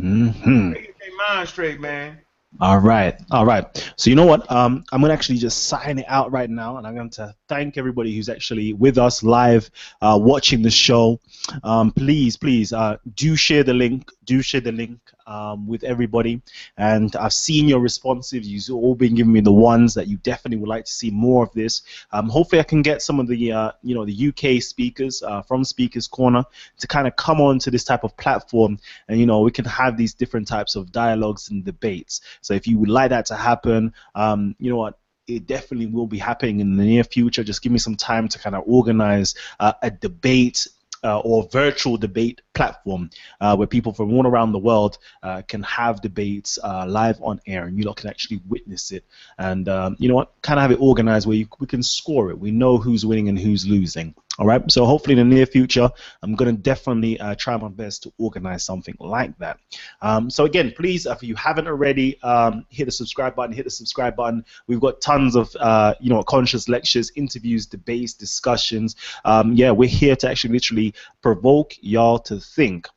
Mm 0.00 0.34
hmm 0.34 0.72
Get 0.72 0.96
their 0.98 1.16
mind 1.16 1.48
straight, 1.48 1.80
man. 1.80 2.18
All 2.60 2.78
right, 2.78 3.14
all 3.30 3.44
right. 3.44 3.92
So 3.96 4.08
you 4.08 4.16
know 4.16 4.24
what? 4.24 4.50
Um, 4.50 4.82
I'm 4.90 5.02
gonna 5.02 5.12
actually 5.12 5.38
just 5.38 5.64
sign 5.64 5.98
it 5.98 6.06
out 6.08 6.32
right 6.32 6.48
now, 6.48 6.78
and 6.78 6.86
I'm 6.86 6.94
going 6.94 7.10
to 7.10 7.34
thank 7.46 7.76
everybody 7.76 8.16
who's 8.16 8.28
actually 8.28 8.72
with 8.72 8.96
us 8.96 9.22
live, 9.22 9.70
uh, 10.00 10.18
watching 10.20 10.62
the 10.62 10.70
show. 10.70 11.20
Um, 11.62 11.92
please, 11.92 12.36
please, 12.36 12.72
uh, 12.72 12.96
do 13.14 13.36
share 13.36 13.64
the 13.64 13.74
link. 13.74 14.10
Do 14.24 14.40
share 14.40 14.62
the 14.62 14.72
link 14.72 14.98
um, 15.28 15.66
with 15.68 15.84
everybody. 15.84 16.42
And 16.76 17.14
I've 17.14 17.32
seen 17.32 17.68
your 17.68 17.80
responses. 17.80 18.48
You've 18.48 18.76
all 18.76 18.94
been 18.94 19.14
giving 19.14 19.32
me 19.32 19.40
the 19.40 19.52
ones 19.52 19.94
that 19.94 20.08
you 20.08 20.16
definitely 20.16 20.58
would 20.58 20.68
like 20.68 20.86
to 20.86 20.92
see 20.92 21.10
more 21.10 21.44
of 21.44 21.52
this. 21.52 21.82
Um, 22.10 22.28
hopefully, 22.28 22.60
I 22.60 22.64
can 22.64 22.82
get 22.82 23.02
some 23.02 23.20
of 23.20 23.28
the, 23.28 23.52
uh, 23.52 23.72
you 23.82 23.94
know, 23.94 24.04
the 24.04 24.28
UK 24.28 24.62
speakers 24.62 25.22
uh, 25.22 25.42
from 25.42 25.62
Speakers 25.62 26.08
Corner 26.08 26.44
to 26.78 26.86
kind 26.86 27.06
of 27.06 27.14
come 27.16 27.40
on 27.40 27.58
to 27.60 27.70
this 27.70 27.84
type 27.84 28.02
of 28.02 28.16
platform, 28.16 28.78
and 29.08 29.20
you 29.20 29.26
know, 29.26 29.40
we 29.40 29.50
can 29.50 29.66
have 29.66 29.96
these 29.96 30.14
different 30.14 30.48
types 30.48 30.74
of 30.74 30.90
dialogues 30.90 31.50
and 31.50 31.64
debates. 31.64 32.22
So 32.40 32.54
if 32.54 32.66
you 32.66 32.78
would 32.78 32.88
like 32.88 33.10
that 33.10 33.26
to 33.26 33.36
happen, 33.36 33.92
um, 34.14 34.56
you 34.58 34.70
know 34.70 34.78
what? 34.78 34.98
It 35.26 35.46
definitely 35.46 35.86
will 35.86 36.06
be 36.06 36.16
happening 36.16 36.60
in 36.60 36.78
the 36.78 36.84
near 36.84 37.04
future. 37.04 37.44
Just 37.44 37.60
give 37.60 37.70
me 37.70 37.78
some 37.78 37.96
time 37.96 38.28
to 38.28 38.38
kind 38.38 38.56
of 38.56 38.64
organize 38.66 39.34
uh, 39.60 39.74
a 39.82 39.90
debate 39.90 40.66
uh, 41.04 41.20
or 41.20 41.48
virtual 41.50 41.96
debate 41.96 42.40
platform 42.54 43.10
uh, 43.40 43.54
where 43.56 43.66
people 43.66 43.92
from 43.92 44.12
all 44.12 44.26
around 44.26 44.52
the 44.52 44.58
world 44.58 44.98
uh, 45.22 45.42
can 45.42 45.62
have 45.62 46.00
debates 46.00 46.58
uh, 46.62 46.86
live 46.88 47.20
on 47.22 47.40
air 47.46 47.64
and 47.64 47.78
you 47.78 47.84
lot 47.84 47.96
can 47.96 48.10
actually 48.10 48.40
witness 48.48 48.90
it. 48.90 49.04
And 49.38 49.68
um, 49.68 49.96
you 49.98 50.08
know 50.08 50.14
what? 50.14 50.32
Kind 50.42 50.58
of 50.58 50.62
have 50.62 50.72
it 50.72 50.80
organized 50.80 51.26
where 51.26 51.36
you, 51.36 51.48
we 51.58 51.66
can 51.66 51.82
score 51.82 52.30
it. 52.30 52.38
We 52.38 52.50
know 52.50 52.78
who's 52.78 53.04
winning 53.06 53.28
and 53.28 53.38
who's 53.38 53.66
losing. 53.66 54.14
All 54.38 54.46
right. 54.46 54.70
So 54.70 54.86
hopefully 54.86 55.18
in 55.18 55.28
the 55.28 55.34
near 55.34 55.46
future, 55.46 55.90
I'm 56.22 56.36
going 56.36 56.54
to 56.54 56.62
definitely 56.62 57.18
uh, 57.18 57.34
try 57.34 57.56
my 57.56 57.68
best 57.68 58.04
to 58.04 58.12
organize 58.18 58.64
something 58.64 58.94
like 59.00 59.36
that. 59.38 59.58
Um, 60.00 60.30
so 60.30 60.44
again, 60.44 60.72
please, 60.76 61.06
if 61.06 61.24
you 61.24 61.34
haven't 61.34 61.66
already, 61.66 62.20
um, 62.22 62.64
hit 62.68 62.84
the 62.84 62.92
subscribe 62.92 63.34
button. 63.34 63.54
Hit 63.54 63.64
the 63.64 63.70
subscribe 63.70 64.14
button. 64.14 64.44
We've 64.68 64.80
got 64.80 65.00
tons 65.00 65.34
of 65.34 65.54
uh, 65.58 65.94
you 66.00 66.10
know 66.10 66.22
conscious 66.22 66.68
lectures, 66.68 67.10
interviews, 67.16 67.66
debates, 67.66 68.14
discussions. 68.14 68.94
Um, 69.24 69.54
yeah, 69.54 69.72
we're 69.72 69.88
here 69.88 70.14
to 70.16 70.30
actually 70.30 70.52
literally 70.52 70.94
provoke 71.20 71.74
y'all 71.80 72.20
to 72.20 72.38
think. 72.38 72.88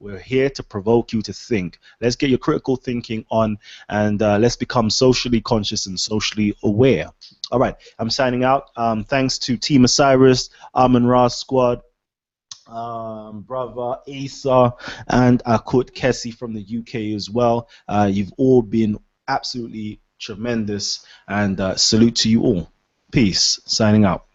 We're 0.00 0.18
here 0.18 0.48
to 0.50 0.62
provoke 0.62 1.12
you 1.12 1.22
to 1.22 1.32
think. 1.32 1.78
Let's 2.00 2.14
get 2.14 2.30
your 2.30 2.38
critical 2.38 2.76
thinking 2.76 3.24
on 3.30 3.58
and 3.88 4.22
uh, 4.22 4.38
let's 4.38 4.54
become 4.54 4.90
socially 4.90 5.40
conscious 5.40 5.86
and 5.86 5.98
socially 5.98 6.56
aware. 6.62 7.10
All 7.50 7.58
right, 7.58 7.74
I'm 7.98 8.10
signing 8.10 8.44
out. 8.44 8.70
Um, 8.76 9.04
thanks 9.04 9.38
to 9.38 9.56
Team 9.56 9.84
Osiris, 9.84 10.50
Amon 10.74 11.06
Ra 11.06 11.28
Squad, 11.28 11.82
um, 12.66 13.40
brother 13.42 13.98
Asa, 14.06 14.74
and 15.08 15.42
Akut 15.44 15.92
Kessie 15.92 16.34
from 16.34 16.52
the 16.52 16.78
UK 16.78 17.14
as 17.16 17.30
well. 17.30 17.68
Uh, 17.88 18.08
you've 18.12 18.32
all 18.36 18.60
been 18.62 18.98
absolutely 19.28 20.00
tremendous, 20.18 21.04
and 21.26 21.60
uh, 21.60 21.76
salute 21.76 22.16
to 22.16 22.28
you 22.28 22.42
all. 22.42 22.70
Peace. 23.10 23.58
Signing 23.64 24.04
out. 24.04 24.27